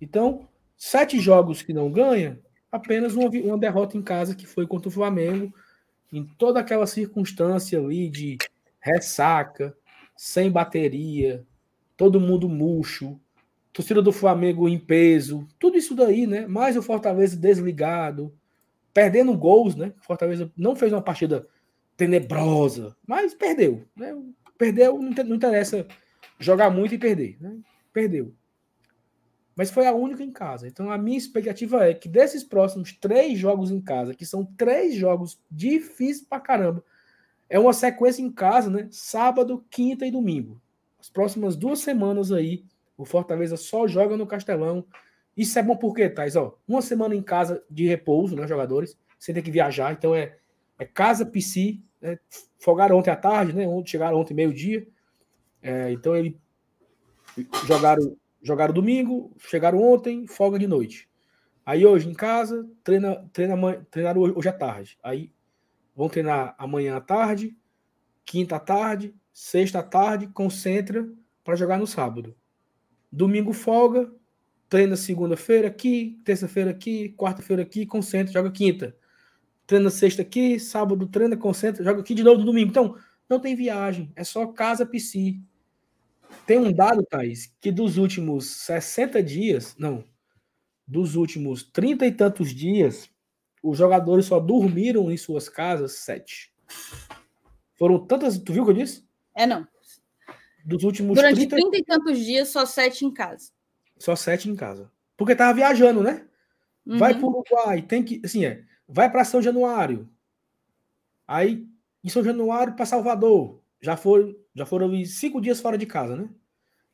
Então, 0.00 0.48
sete 0.76 1.20
jogos 1.20 1.62
que 1.62 1.72
não 1.72 1.92
ganha, 1.92 2.40
apenas 2.72 3.14
uma, 3.14 3.28
uma 3.28 3.58
derrota 3.58 3.96
em 3.96 4.02
casa, 4.02 4.34
que 4.34 4.46
foi 4.46 4.66
contra 4.66 4.88
o 4.88 4.92
Flamengo, 4.92 5.54
em 6.12 6.26
toda 6.36 6.58
aquela 6.58 6.88
circunstância 6.88 7.78
ali 7.78 8.10
de 8.10 8.38
ressaca, 8.80 9.76
sem 10.16 10.50
bateria, 10.50 11.46
todo 12.02 12.18
mundo 12.18 12.48
murcho, 12.48 13.16
torcida 13.72 14.02
do 14.02 14.10
Flamengo 14.10 14.68
em 14.68 14.76
peso, 14.76 15.46
tudo 15.56 15.78
isso 15.78 15.94
daí, 15.94 16.26
né? 16.26 16.48
Mais 16.48 16.76
o 16.76 16.82
Fortaleza 16.82 17.36
desligado, 17.36 18.34
perdendo 18.92 19.38
gols, 19.38 19.76
né? 19.76 19.94
O 20.00 20.04
Fortaleza 20.04 20.50
não 20.56 20.74
fez 20.74 20.92
uma 20.92 21.00
partida 21.00 21.46
tenebrosa, 21.96 22.96
mas 23.06 23.34
perdeu, 23.34 23.84
né? 23.94 24.20
Perdeu, 24.58 24.98
não 25.00 25.36
interessa 25.36 25.86
jogar 26.40 26.70
muito 26.70 26.92
e 26.92 26.98
perder, 26.98 27.36
né? 27.40 27.56
Perdeu. 27.92 28.34
mas 29.54 29.70
foi 29.70 29.86
a 29.86 29.94
única 29.94 30.24
em 30.24 30.32
casa. 30.32 30.66
Então 30.66 30.90
a 30.90 30.98
minha 30.98 31.16
expectativa 31.16 31.88
é 31.88 31.94
que 31.94 32.08
desses 32.08 32.42
próximos 32.42 32.90
três 32.98 33.38
jogos 33.38 33.70
em 33.70 33.80
casa, 33.80 34.12
que 34.12 34.26
são 34.26 34.44
três 34.44 34.96
jogos 34.96 35.40
difíceis 35.48 36.26
pra 36.26 36.40
caramba, 36.40 36.84
é 37.48 37.60
uma 37.60 37.72
sequência 37.72 38.22
em 38.22 38.32
casa, 38.32 38.68
né? 38.68 38.88
Sábado, 38.90 39.64
quinta 39.70 40.04
e 40.04 40.10
domingo. 40.10 40.60
As 41.02 41.10
próximas 41.10 41.56
duas 41.56 41.80
semanas 41.80 42.30
aí, 42.30 42.64
o 42.96 43.04
Fortaleza 43.04 43.56
só 43.56 43.88
joga 43.88 44.16
no 44.16 44.24
Castelão. 44.24 44.86
Isso 45.36 45.58
é 45.58 45.62
bom 45.62 45.76
porque, 45.76 46.08
Thais, 46.08 46.36
ó, 46.36 46.56
uma 46.66 46.80
semana 46.80 47.12
em 47.12 47.22
casa 47.22 47.60
de 47.68 47.88
repouso, 47.88 48.36
né, 48.36 48.46
jogadores, 48.46 48.96
sem 49.18 49.34
ter 49.34 49.42
que 49.42 49.50
viajar, 49.50 49.92
então 49.92 50.14
é, 50.14 50.36
é 50.78 50.84
casa, 50.84 51.26
PC, 51.26 51.80
né, 52.00 52.20
folgaram 52.56 52.96
ontem 52.96 53.10
à 53.10 53.16
tarde, 53.16 53.52
né, 53.52 53.64
chegaram 53.84 54.16
ontem 54.16 54.32
meio-dia, 54.32 54.86
é, 55.60 55.90
então 55.90 56.14
ele 56.14 56.38
jogaram 57.66 58.16
jogaram 58.40 58.72
domingo, 58.72 59.34
chegaram 59.38 59.82
ontem, 59.82 60.28
folga 60.28 60.56
de 60.56 60.68
noite. 60.68 61.08
Aí 61.66 61.84
hoje 61.84 62.08
em 62.08 62.14
casa, 62.14 62.68
treina, 62.84 63.28
treina, 63.32 63.56
treinaram 63.90 64.20
hoje 64.20 64.48
à 64.48 64.52
tarde. 64.52 64.96
Aí 65.02 65.32
vão 65.96 66.08
treinar 66.08 66.54
amanhã 66.58 66.96
à 66.96 67.00
tarde, 67.00 67.56
quinta 68.24 68.56
à 68.56 68.60
tarde, 68.60 69.14
sexta 69.32 69.78
à 69.78 69.82
tarde, 69.82 70.26
concentra 70.28 71.08
para 71.44 71.56
jogar 71.56 71.78
no 71.78 71.86
sábado. 71.86 72.36
Domingo 73.10 73.52
folga, 73.52 74.12
treina 74.68 74.96
segunda-feira 74.96 75.68
aqui, 75.68 76.20
terça-feira 76.24 76.70
aqui, 76.70 77.10
quarta-feira 77.10 77.62
aqui, 77.62 77.86
concentra, 77.86 78.32
joga 78.32 78.50
quinta. 78.50 78.96
Treina 79.66 79.90
sexta 79.90 80.22
aqui, 80.22 80.58
sábado 80.58 81.06
treina, 81.06 81.36
concentra, 81.36 81.84
joga 81.84 82.00
aqui 82.00 82.14
de 82.14 82.22
novo 82.22 82.40
no 82.40 82.46
domingo. 82.46 82.70
Então, 82.70 82.96
não 83.28 83.40
tem 83.40 83.54
viagem, 83.54 84.12
é 84.16 84.24
só 84.24 84.46
casa 84.46 84.86
PC. 84.86 85.38
Tem 86.46 86.58
um 86.58 86.72
dado, 86.72 87.04
Thaís, 87.04 87.54
que 87.60 87.70
dos 87.70 87.96
últimos 87.98 88.46
60 88.46 89.22
dias, 89.22 89.76
não, 89.78 90.04
dos 90.86 91.14
últimos 91.14 91.62
30 91.62 92.06
e 92.06 92.12
tantos 92.12 92.54
dias, 92.54 93.10
os 93.62 93.78
jogadores 93.78 94.26
só 94.26 94.40
dormiram 94.40 95.10
em 95.10 95.16
suas 95.16 95.48
casas 95.48 95.92
sete. 95.92 96.52
Foram 97.76 98.04
tantas. 98.04 98.38
Tu 98.38 98.52
viu 98.52 98.62
o 98.62 98.66
que 98.66 98.72
eu 98.72 98.76
disse? 98.76 99.04
É, 99.34 99.46
não. 99.46 99.66
Dos 100.64 100.84
últimos 100.84 101.16
Durante 101.16 101.46
30... 101.46 101.56
30 101.56 101.76
e 101.76 101.84
tantos 101.84 102.18
dias, 102.18 102.48
só 102.48 102.64
sete 102.64 103.04
em 103.04 103.12
casa. 103.12 103.50
Só 103.98 104.14
sete 104.14 104.48
em 104.48 104.54
casa. 104.54 104.90
Porque 105.16 105.34
tava 105.34 105.54
viajando, 105.54 106.02
né? 106.02 106.26
Uhum. 106.86 106.98
Vai 106.98 107.14
para 107.14 107.24
o 107.24 107.28
Uruguai, 107.28 107.82
tem 107.82 108.02
que. 108.02 108.20
Assim, 108.24 108.44
é. 108.44 108.64
Vai 108.88 109.10
para 109.10 109.24
São 109.24 109.40
Januário. 109.40 110.08
Aí, 111.26 111.66
em 112.02 112.08
São 112.08 112.22
Januário, 112.22 112.74
para 112.74 112.86
Salvador. 112.86 113.62
Já 113.80 113.96
foram, 113.96 114.34
já 114.54 114.66
foram 114.66 115.04
cinco 115.04 115.40
dias 115.40 115.60
fora 115.60 115.78
de 115.78 115.86
casa, 115.86 116.16
né? 116.16 116.28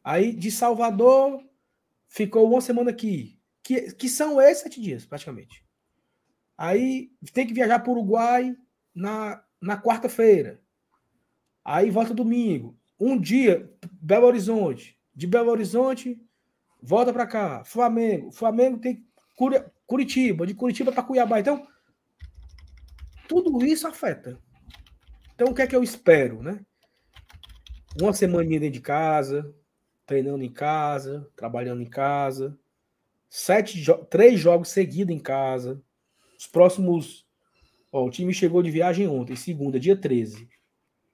Aí, 0.02 0.32
de 0.32 0.50
Salvador, 0.50 1.42
ficou 2.06 2.50
uma 2.50 2.60
semana 2.60 2.90
aqui. 2.90 3.38
Que, 3.62 3.92
que 3.92 4.08
são 4.08 4.40
esses 4.40 4.62
sete 4.62 4.80
dias, 4.80 5.04
praticamente. 5.04 5.64
Aí 6.56 7.10
tem 7.32 7.46
que 7.46 7.54
viajar 7.54 7.78
para 7.78 7.90
o 7.90 7.92
Uruguai 7.92 8.56
na, 8.94 9.42
na 9.60 9.80
quarta-feira. 9.80 10.60
Aí 11.70 11.90
volta 11.90 12.14
domingo. 12.14 12.74
Um 12.98 13.20
dia, 13.20 13.70
Belo 14.00 14.26
Horizonte. 14.26 14.98
De 15.14 15.26
Belo 15.26 15.50
Horizonte, 15.50 16.18
volta 16.82 17.12
para 17.12 17.26
cá. 17.26 17.62
Flamengo. 17.62 18.32
Flamengo 18.32 18.78
tem 18.78 19.04
Curitiba. 19.86 20.46
De 20.46 20.54
Curitiba 20.54 20.90
para 20.90 21.02
Cuiabá. 21.02 21.38
Então, 21.38 21.68
tudo 23.28 23.62
isso 23.66 23.86
afeta. 23.86 24.40
Então, 25.34 25.48
o 25.48 25.54
que 25.54 25.60
é 25.60 25.66
que 25.66 25.76
eu 25.76 25.82
espero, 25.82 26.42
né? 26.42 26.64
Uma 28.00 28.14
semaninha 28.14 28.60
dentro 28.60 28.72
de 28.72 28.80
casa, 28.80 29.54
treinando 30.06 30.42
em 30.42 30.50
casa, 30.50 31.30
trabalhando 31.36 31.82
em 31.82 31.90
casa, 31.90 32.58
sete 33.28 33.78
jo 33.78 33.94
três 34.06 34.40
jogos 34.40 34.70
seguidos 34.70 35.14
em 35.14 35.18
casa, 35.18 35.82
os 36.38 36.46
próximos. 36.46 37.26
Ó, 37.92 38.06
o 38.06 38.10
time 38.10 38.32
chegou 38.32 38.62
de 38.62 38.70
viagem 38.70 39.06
ontem, 39.06 39.36
segunda, 39.36 39.78
dia 39.78 39.94
13. 39.94 40.48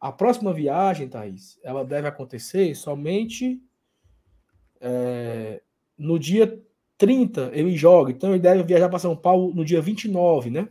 A 0.05 0.13
próxima 0.13 0.53
viagem, 0.53 1.09
Thaís, 1.09 1.59
ela 1.63 1.83
deve 1.83 2.07
acontecer 2.07 2.75
somente 2.75 3.59
é, 4.79 5.63
no 5.97 6.19
dia 6.19 6.63
30. 6.99 7.51
Ele 7.55 7.75
joga, 7.75 8.13
então 8.13 8.29
ele 8.29 8.39
deve 8.39 8.63
viajar 8.65 8.91
para 8.91 8.99
São 8.99 9.17
Paulo 9.17 9.55
no 9.55 9.65
dia 9.65 9.81
29, 9.81 10.51
né? 10.51 10.69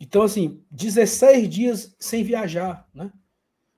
Então, 0.00 0.22
assim, 0.22 0.64
16 0.70 1.50
dias 1.50 1.94
sem 1.98 2.24
viajar, 2.24 2.88
né? 2.94 3.12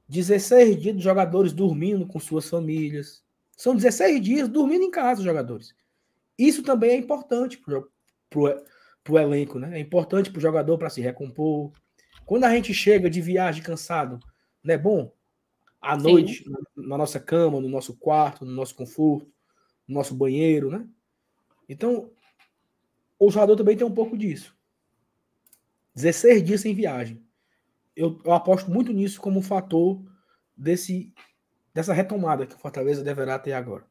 16 0.08 0.80
dias 0.80 0.96
de 0.96 1.02
jogadores 1.02 1.52
dormindo 1.52 2.06
com 2.06 2.20
suas 2.20 2.48
famílias. 2.48 3.24
São 3.56 3.74
16 3.74 4.22
dias 4.22 4.48
dormindo 4.48 4.84
em 4.84 4.92
casa, 4.92 5.24
jogadores. 5.24 5.74
Isso 6.38 6.62
também 6.62 6.90
é 6.90 6.96
importante 6.96 7.60
para 7.60 7.82
o 9.10 9.18
elenco, 9.18 9.58
né? 9.58 9.76
É 9.76 9.80
importante 9.80 10.30
para 10.30 10.38
o 10.38 10.42
jogador 10.42 10.78
para 10.78 10.88
se 10.88 11.00
recompor. 11.00 11.72
Quando 12.26 12.44
a 12.44 12.50
gente 12.50 12.72
chega 12.72 13.10
de 13.10 13.20
viagem 13.20 13.62
cansado, 13.62 14.18
não 14.62 14.74
é 14.74 14.78
bom? 14.78 15.12
À 15.80 15.96
noite, 15.96 16.48
na, 16.48 16.58
na, 16.76 16.98
nossa 16.98 17.20
cama, 17.20 17.60
no 17.60 17.68
nosso 17.68 17.96
quarto, 17.96 18.44
no 18.44 18.52
nosso 18.52 18.74
conforto, 18.74 19.30
no 19.86 19.94
nosso 19.94 20.14
banheiro, 20.14 20.70
né? 20.70 20.86
Então, 21.68 22.10
o 23.18 23.30
jogador 23.30 23.56
também 23.56 23.76
tem 23.76 23.86
um 23.86 23.94
pouco 23.94 24.16
disso. 24.16 24.56
16 25.94 26.42
dias 26.42 26.60
sem 26.62 26.74
viagem. 26.74 27.22
Eu, 27.94 28.20
eu 28.24 28.32
aposto 28.32 28.70
muito 28.70 28.92
nisso 28.92 29.20
como 29.20 29.38
um 29.38 29.42
fator 29.42 30.02
desse, 30.56 31.12
dessa 31.72 31.92
retomada 31.92 32.46
que 32.46 32.54
o 32.54 32.58
Fortaleza 32.58 33.04
deverá 33.04 33.38
ter 33.38 33.52
agora 33.52 33.86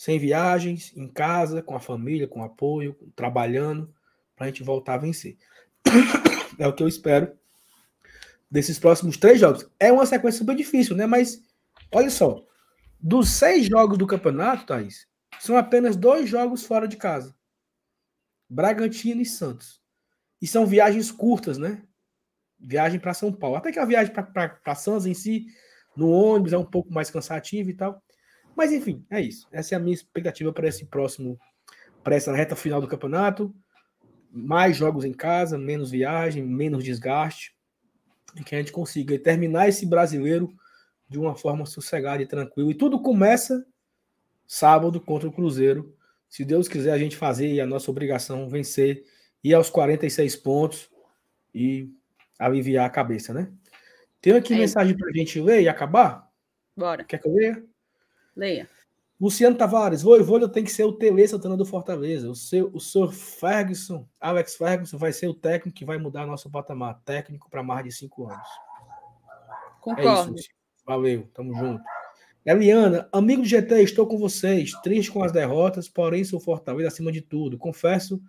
sem 0.00 0.18
viagens, 0.18 0.96
em 0.96 1.06
casa, 1.06 1.60
com 1.60 1.76
a 1.76 1.78
família, 1.78 2.26
com 2.26 2.42
apoio, 2.42 2.96
trabalhando, 3.14 3.94
para 4.34 4.46
a 4.46 4.48
gente 4.48 4.62
voltar 4.62 4.94
a 4.94 4.96
vencer. 4.96 5.36
É 6.58 6.66
o 6.66 6.74
que 6.74 6.82
eu 6.82 6.88
espero 6.88 7.32
desses 8.50 8.78
próximos 8.78 9.16
três 9.16 9.38
jogos. 9.38 9.66
É 9.78 9.92
uma 9.92 10.06
sequência 10.06 10.38
super 10.38 10.56
difícil, 10.56 10.96
né? 10.96 11.06
Mas 11.06 11.40
olha 11.92 12.10
só, 12.10 12.44
dos 12.98 13.30
seis 13.30 13.66
jogos 13.66 13.96
do 13.96 14.06
campeonato, 14.06 14.66
Thaís, 14.66 15.06
são 15.38 15.56
apenas 15.56 15.96
dois 15.96 16.28
jogos 16.28 16.64
fora 16.64 16.88
de 16.88 16.96
casa: 16.96 17.34
Bragantino 18.48 19.22
e 19.22 19.26
Santos. 19.26 19.80
E 20.42 20.46
são 20.46 20.66
viagens 20.66 21.10
curtas, 21.10 21.58
né? 21.58 21.82
Viagem 22.58 22.98
para 22.98 23.14
São 23.14 23.32
Paulo. 23.32 23.56
Até 23.56 23.70
que 23.70 23.78
a 23.78 23.84
viagem 23.84 24.12
para 24.12 24.74
Santos 24.74 25.06
em 25.06 25.14
si, 25.14 25.46
no 25.96 26.10
ônibus, 26.10 26.52
é 26.52 26.58
um 26.58 26.64
pouco 26.64 26.92
mais 26.92 27.10
cansativa 27.10 27.70
e 27.70 27.74
tal. 27.74 28.02
Mas 28.56 28.72
enfim, 28.72 29.04
é 29.10 29.20
isso. 29.20 29.46
Essa 29.52 29.74
é 29.74 29.76
a 29.76 29.80
minha 29.80 29.94
expectativa 29.94 30.52
para 30.52 30.68
esse 30.68 30.86
próximo, 30.86 31.38
para 32.02 32.16
essa 32.16 32.34
reta 32.34 32.56
final 32.56 32.80
do 32.80 32.88
campeonato. 32.88 33.54
Mais 34.30 34.76
jogos 34.76 35.04
em 35.04 35.12
casa, 35.12 35.56
menos 35.58 35.90
viagem, 35.90 36.42
menos 36.42 36.84
desgaste. 36.84 37.54
E 38.36 38.44
que 38.44 38.54
a 38.54 38.58
gente 38.58 38.72
consiga 38.72 39.18
terminar 39.18 39.68
esse 39.68 39.86
brasileiro 39.86 40.52
de 41.08 41.18
uma 41.18 41.34
forma 41.34 41.66
sossegada 41.66 42.22
e 42.22 42.26
tranquila. 42.26 42.70
E 42.70 42.74
tudo 42.74 43.00
começa 43.00 43.66
sábado 44.46 45.00
contra 45.00 45.28
o 45.28 45.32
Cruzeiro. 45.32 45.96
Se 46.28 46.44
Deus 46.44 46.68
quiser 46.68 46.92
a 46.92 46.98
gente 46.98 47.16
fazer 47.16 47.52
e 47.52 47.60
a 47.60 47.66
nossa 47.66 47.90
obrigação 47.90 48.48
vencer, 48.48 49.04
ir 49.42 49.54
aos 49.54 49.70
46 49.70 50.36
pontos 50.36 50.90
e 51.54 51.88
aliviar 52.38 52.86
a 52.86 52.90
cabeça, 52.90 53.34
né? 53.34 53.50
Tem 54.20 54.34
aqui 54.34 54.54
é 54.54 54.58
mensagem 54.58 54.96
para 54.96 55.08
a 55.08 55.12
gente 55.12 55.40
ler 55.40 55.62
e 55.62 55.68
acabar? 55.68 56.30
Bora. 56.76 57.04
Quer 57.04 57.18
que 57.18 57.26
eu 57.26 57.34
leia? 57.34 57.64
Leia. 58.36 58.68
Luciano 59.20 59.54
Tavares, 59.54 60.00
Voivoda 60.00 60.48
tem 60.48 60.64
que 60.64 60.72
ser 60.72 60.84
o 60.84 60.92
Tele 60.92 61.28
Santana 61.28 61.54
do 61.54 61.66
Fortaleza. 61.66 62.30
O 62.30 62.34
seu, 62.34 62.70
o 62.72 62.80
Sr. 62.80 63.12
Ferguson, 63.12 64.08
Alex 64.18 64.56
Ferguson, 64.56 64.96
vai 64.96 65.12
ser 65.12 65.28
o 65.28 65.34
técnico 65.34 65.76
que 65.76 65.84
vai 65.84 65.98
mudar 65.98 66.26
nosso 66.26 66.48
patamar 66.48 67.02
técnico 67.04 67.50
para 67.50 67.62
mais 67.62 67.84
de 67.84 67.92
cinco 67.92 68.26
anos. 68.26 68.48
Concordo. 69.80 70.36
É 70.36 70.40
isso, 70.40 70.48
Valeu, 70.86 71.28
tamo 71.34 71.54
junto. 71.54 71.84
Eliana, 72.46 73.06
amigo 73.12 73.42
do 73.42 73.48
GT, 73.48 73.82
estou 73.82 74.06
com 74.06 74.16
vocês. 74.16 74.72
Triste 74.82 75.12
com 75.12 75.22
as 75.22 75.30
derrotas, 75.30 75.86
porém 75.86 76.24
sou 76.24 76.40
Fortaleza 76.40 76.88
acima 76.88 77.12
de 77.12 77.20
tudo. 77.20 77.58
Confesso 77.58 78.22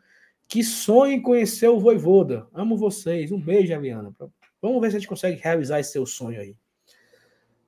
que 0.46 0.62
sonho 0.62 1.14
em 1.14 1.22
conhecer 1.22 1.70
o 1.70 1.80
Voivoda. 1.80 2.46
Amo 2.54 2.76
vocês. 2.76 3.32
Um 3.32 3.40
beijo, 3.40 3.72
Eliana. 3.72 4.14
Vamos 4.62 4.82
ver 4.82 4.92
se 4.92 4.98
a 4.98 5.00
gente 5.00 5.08
consegue 5.08 5.42
realizar 5.42 5.80
esse 5.80 5.94
seu 5.94 6.06
sonho 6.06 6.42
aí. 6.42 6.58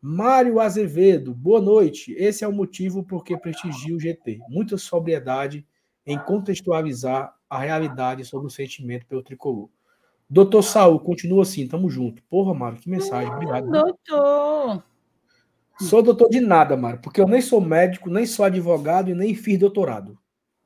Mário 0.06 0.60
Azevedo, 0.60 1.34
boa 1.34 1.62
noite. 1.62 2.14
Esse 2.18 2.44
é 2.44 2.48
o 2.48 2.52
motivo 2.52 3.06
por 3.06 3.24
que 3.24 3.38
prestigio 3.38 3.96
o 3.96 4.00
GT. 4.02 4.38
Muita 4.50 4.78
sobriedade 4.78 5.66
em 6.06 6.20
contextualizar 6.20 7.34
a 7.50 7.60
realidade 7.60 8.26
sobre 8.26 8.48
o 8.48 8.50
sentimento 8.50 9.06
pelo 9.06 9.24
tricolor. 9.24 9.70
Doutor 10.30 10.62
Saul, 10.62 11.00
continua 11.00 11.44
assim, 11.44 11.66
tamo 11.70 11.90
junto. 11.90 12.22
Porra, 12.24 12.54
Mário, 12.54 12.80
que 12.80 12.90
mensagem. 12.90 13.32
Obrigado. 13.32 13.72
Doutor. 13.72 14.84
Sou 15.80 16.04
doutor 16.04 16.28
de 16.28 16.42
nada, 16.42 16.76
Mário, 16.76 17.00
porque 17.00 17.22
eu 17.22 17.28
nem 17.28 17.42
sou 17.42 17.62
médico, 17.62 18.10
nem 18.10 18.26
sou 18.26 18.44
advogado 18.44 19.10
e 19.10 19.16
nem 19.16 19.34
fiz 19.34 19.58
doutorado. 19.58 20.20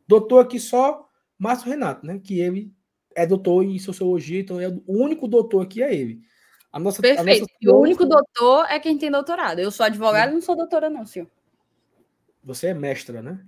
Doutor 0.08 0.40
aqui 0.40 0.60
só 0.60 1.08
Márcio 1.38 1.70
Renato, 1.70 2.04
né? 2.04 2.18
Que 2.18 2.40
ele 2.40 2.74
é 3.16 3.24
doutor 3.24 3.64
em 3.64 3.78
sociologia, 3.78 4.40
então 4.40 4.60
é 4.60 4.68
o 4.68 5.04
único 5.04 5.28
doutor 5.28 5.62
aqui 5.62 5.84
é 5.84 5.94
ele. 5.94 6.22
A 6.72 6.80
nossa, 6.80 7.02
Perfeito. 7.02 7.44
A 7.44 7.66
nossa... 7.66 7.78
o 7.78 7.82
único 7.82 8.06
doutor 8.06 8.66
é 8.70 8.80
quem 8.80 8.98
tem 8.98 9.10
doutorado. 9.10 9.60
Eu 9.60 9.72
sou 9.72 9.86
advogada 9.86 10.32
e 10.32 10.34
não 10.34 10.42
sou 10.42 10.56
doutora, 10.56 10.90
não, 10.90 11.06
senhor. 11.06 11.30
Você 12.44 12.68
é 12.68 12.74
mestra, 12.74 13.22
né? 13.22 13.44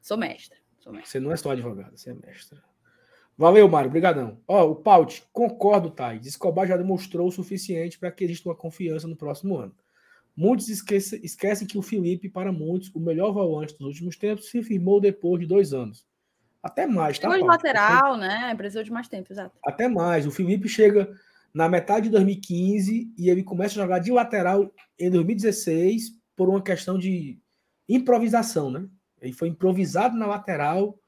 Sou 0.00 0.16
mestra. 0.16 0.56
Sou 0.78 0.92
mestra. 0.92 1.10
Você 1.10 1.20
não 1.20 1.32
é 1.32 1.36
só 1.36 1.50
advogada, 1.50 1.96
você 1.96 2.10
é 2.10 2.14
mestra. 2.14 2.62
Valeu, 3.36 3.68
Mário. 3.68 3.88
Obrigadão. 3.88 4.40
Ó, 4.48 4.70
o 4.70 4.76
Paut, 4.76 5.22
concordo, 5.32 5.90
Thais. 5.90 6.26
Escobar 6.26 6.66
já 6.66 6.76
demonstrou 6.76 7.28
o 7.28 7.32
suficiente 7.32 7.98
para 7.98 8.10
que 8.10 8.24
exista 8.24 8.48
uma 8.48 8.54
confiança 8.54 9.06
no 9.06 9.16
próximo 9.16 9.58
ano. 9.58 9.74
Muitos 10.34 10.68
esquecem, 10.68 11.20
esquecem 11.22 11.66
que 11.66 11.78
o 11.78 11.82
Felipe, 11.82 12.28
para 12.28 12.52
muitos, 12.52 12.94
o 12.94 13.00
melhor 13.00 13.32
volante 13.32 13.76
dos 13.78 13.88
últimos 13.88 14.16
tempos, 14.16 14.50
se 14.50 14.62
firmou 14.62 15.00
depois 15.00 15.40
de 15.40 15.46
dois 15.46 15.72
anos. 15.72 16.06
Até 16.62 16.86
mais, 16.86 17.18
tá? 17.18 17.28
Precisou 17.28 17.48
de 17.48 17.56
lateral, 17.56 18.16
né? 18.16 18.54
Precisou 18.54 18.82
de 18.82 18.90
mais 18.90 19.08
tempo, 19.08 19.32
exato. 19.32 19.56
Até 19.64 19.88
mais. 19.88 20.26
O 20.26 20.30
Felipe 20.30 20.68
chega 20.68 21.10
na 21.56 21.70
metade 21.70 22.04
de 22.04 22.10
2015 22.10 23.14
e 23.16 23.30
ele 23.30 23.42
começa 23.42 23.80
a 23.80 23.82
jogar 23.82 23.98
de 23.98 24.12
lateral 24.12 24.70
em 24.98 25.10
2016 25.10 26.12
por 26.36 26.50
uma 26.50 26.60
questão 26.60 26.98
de 26.98 27.40
improvisação, 27.88 28.70
né? 28.70 28.86
Ele 29.22 29.32
foi 29.32 29.48
improvisado 29.48 30.18
na 30.18 30.26
lateral 30.26 31.00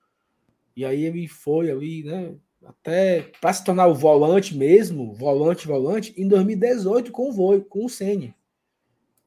e 0.74 0.86
aí 0.86 1.04
ele 1.04 1.28
foi 1.28 1.70
ali, 1.70 2.02
né? 2.02 2.34
Até 2.64 3.30
para 3.42 3.52
se 3.52 3.62
tornar 3.62 3.88
o 3.88 3.94
volante 3.94 4.56
mesmo, 4.56 5.12
volante, 5.12 5.66
volante, 5.66 6.14
em 6.16 6.26
2018 6.26 7.12
com 7.12 7.28
o 7.28 7.32
Voi, 7.32 7.60
com 7.60 7.84
o 7.84 7.88
Senna. 7.90 8.34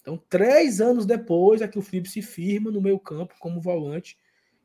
Então, 0.02 0.20
três 0.28 0.82
anos 0.82 1.06
depois 1.06 1.62
é 1.62 1.68
que 1.68 1.78
o 1.78 1.84
Felipe 1.84 2.10
se 2.10 2.24
firma 2.24 2.72
no 2.72 2.82
meio 2.82 2.98
campo 2.98 3.36
como 3.40 3.62
volante 3.62 4.18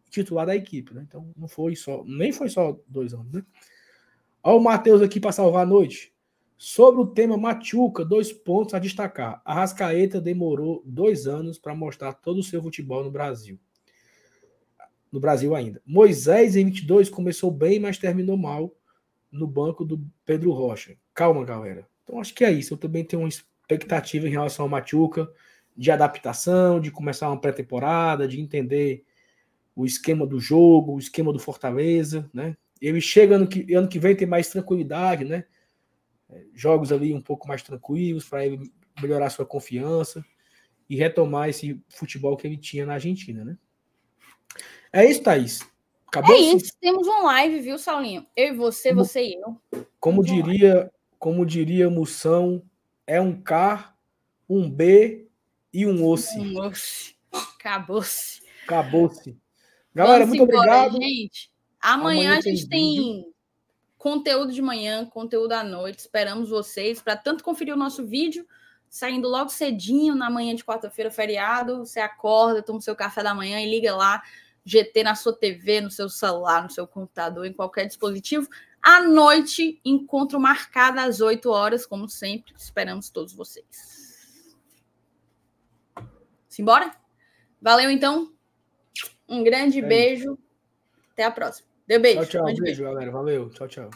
titular 0.08 0.46
da 0.46 0.56
equipe, 0.56 0.94
né? 0.94 1.04
Então, 1.06 1.30
não 1.36 1.48
foi 1.48 1.76
só, 1.76 2.02
nem 2.06 2.32
foi 2.32 2.48
só 2.48 2.80
dois 2.88 3.12
anos, 3.12 3.30
né? 3.30 3.44
Olha 4.42 4.56
o 4.56 4.60
Matheus 4.60 5.02
aqui 5.02 5.20
para 5.20 5.32
salvar 5.32 5.64
a 5.64 5.68
noite. 5.68 6.15
Sobre 6.58 7.02
o 7.02 7.06
tema 7.06 7.36
Machuca, 7.36 8.04
dois 8.04 8.32
pontos 8.32 8.72
a 8.72 8.78
destacar. 8.78 9.42
A 9.44 9.54
Rascaeta 9.54 10.20
demorou 10.20 10.82
dois 10.86 11.26
anos 11.26 11.58
para 11.58 11.74
mostrar 11.74 12.14
todo 12.14 12.38
o 12.38 12.42
seu 12.42 12.62
futebol 12.62 13.04
no 13.04 13.10
Brasil. 13.10 13.58
No 15.12 15.20
Brasil 15.20 15.54
ainda. 15.54 15.82
Moisés, 15.84 16.56
em 16.56 16.64
22, 16.64 17.10
começou 17.10 17.50
bem, 17.50 17.78
mas 17.78 17.98
terminou 17.98 18.36
mal 18.36 18.74
no 19.30 19.46
banco 19.46 19.84
do 19.84 20.02
Pedro 20.24 20.50
Rocha. 20.52 20.96
Calma, 21.12 21.44
galera. 21.44 21.86
Então, 22.02 22.20
acho 22.20 22.34
que 22.34 22.44
é 22.44 22.50
isso. 22.50 22.72
Eu 22.72 22.78
também 22.78 23.04
tenho 23.04 23.22
uma 23.22 23.28
expectativa 23.28 24.26
em 24.26 24.30
relação 24.30 24.64
ao 24.64 24.68
Machuca, 24.68 25.30
de 25.76 25.90
adaptação, 25.90 26.80
de 26.80 26.90
começar 26.90 27.28
uma 27.28 27.40
pré-temporada, 27.40 28.26
de 28.26 28.40
entender 28.40 29.04
o 29.74 29.84
esquema 29.84 30.26
do 30.26 30.40
jogo, 30.40 30.94
o 30.94 30.98
esquema 30.98 31.32
do 31.32 31.38
Fortaleza, 31.38 32.30
né? 32.32 32.56
Ele 32.80 33.00
chega 33.00 33.36
ano 33.36 33.46
que, 33.46 33.74
ano 33.74 33.88
que 33.88 33.98
vem 33.98 34.16
tem 34.16 34.26
mais 34.26 34.48
tranquilidade, 34.48 35.24
né? 35.24 35.44
Jogos 36.54 36.92
ali 36.92 37.12
um 37.14 37.20
pouco 37.20 37.46
mais 37.46 37.62
tranquilos 37.62 38.28
para 38.28 38.44
ele 38.44 38.72
melhorar 39.00 39.30
sua 39.30 39.46
confiança 39.46 40.24
e 40.88 40.96
retomar 40.96 41.48
esse 41.48 41.80
futebol 41.88 42.36
que 42.36 42.46
ele 42.46 42.56
tinha 42.56 42.86
na 42.86 42.94
Argentina, 42.94 43.44
né? 43.44 43.56
É 44.92 45.04
isso, 45.04 45.22
Thaís. 45.22 45.60
Acabou? 46.06 46.34
É 46.34 46.38
isso. 46.38 46.72
Temos 46.80 47.06
uma 47.06 47.22
live, 47.24 47.60
viu, 47.60 47.78
Saulinho? 47.78 48.26
Eu 48.34 48.54
e 48.54 48.56
você, 48.56 48.90
como, 48.90 49.04
você 49.04 49.22
e 49.22 49.34
eu. 49.34 49.86
Como 50.00 50.24
diria, 50.24 50.90
como 51.18 51.44
diria 51.44 51.90
Moção, 51.90 52.62
é 53.06 53.20
um 53.20 53.40
K, 53.40 53.94
um 54.48 54.70
B 54.70 55.28
e 55.72 55.86
um 55.86 56.04
osse. 56.06 56.38
Um 56.38 56.58
osse. 56.60 57.16
Acabou-se. 57.32 58.42
Acabou-se. 58.64 59.36
Galera, 59.94 60.24
Vamos 60.24 60.38
muito 60.38 60.52
embora, 60.52 60.86
obrigado. 60.86 61.02
Gente. 61.02 61.50
Amanhã, 61.80 62.30
Amanhã 62.30 62.38
a 62.38 62.40
gente 62.40 62.68
tem, 62.68 62.96
tem 62.96 63.34
conteúdo 64.06 64.52
de 64.52 64.62
manhã, 64.62 65.04
conteúdo 65.04 65.50
à 65.50 65.64
noite. 65.64 65.98
Esperamos 65.98 66.48
vocês 66.48 67.02
para 67.02 67.16
tanto 67.16 67.42
conferir 67.42 67.74
o 67.74 67.76
nosso 67.76 68.06
vídeo, 68.06 68.46
saindo 68.88 69.26
logo 69.26 69.50
cedinho 69.50 70.14
na 70.14 70.30
manhã 70.30 70.54
de 70.54 70.64
quarta-feira, 70.64 71.10
feriado. 71.10 71.78
Você 71.78 71.98
acorda, 71.98 72.62
toma 72.62 72.78
o 72.78 72.80
seu 72.82 72.94
café 72.94 73.20
da 73.20 73.34
manhã 73.34 73.60
e 73.60 73.68
liga 73.68 73.96
lá. 73.96 74.22
GT 74.64 75.02
na 75.02 75.16
sua 75.16 75.36
TV, 75.36 75.80
no 75.80 75.90
seu 75.90 76.08
celular, 76.08 76.62
no 76.62 76.70
seu 76.70 76.86
computador, 76.86 77.46
em 77.46 77.52
qualquer 77.52 77.84
dispositivo. 77.86 78.48
À 78.80 79.02
noite, 79.02 79.80
encontro 79.84 80.38
marcado 80.38 81.00
às 81.00 81.20
8 81.20 81.50
horas, 81.50 81.84
como 81.84 82.08
sempre. 82.08 82.54
Esperamos 82.56 83.10
todos 83.10 83.32
vocês. 83.32 84.64
Simbora? 86.48 86.94
Valeu, 87.60 87.90
então. 87.90 88.32
Um 89.28 89.42
grande 89.42 89.80
é 89.80 89.82
beijo. 89.82 90.38
Até 91.10 91.24
a 91.24 91.30
próxima. 91.32 91.75
Deu 91.86 92.00
beijo. 92.00 92.24
Tchau, 92.24 92.26
tchau. 92.26 92.44
Beijo, 92.44 92.62
beijo, 92.62 92.84
galera. 92.84 93.10
Valeu. 93.12 93.50
Tchau, 93.50 93.68
tchau. 93.68 93.90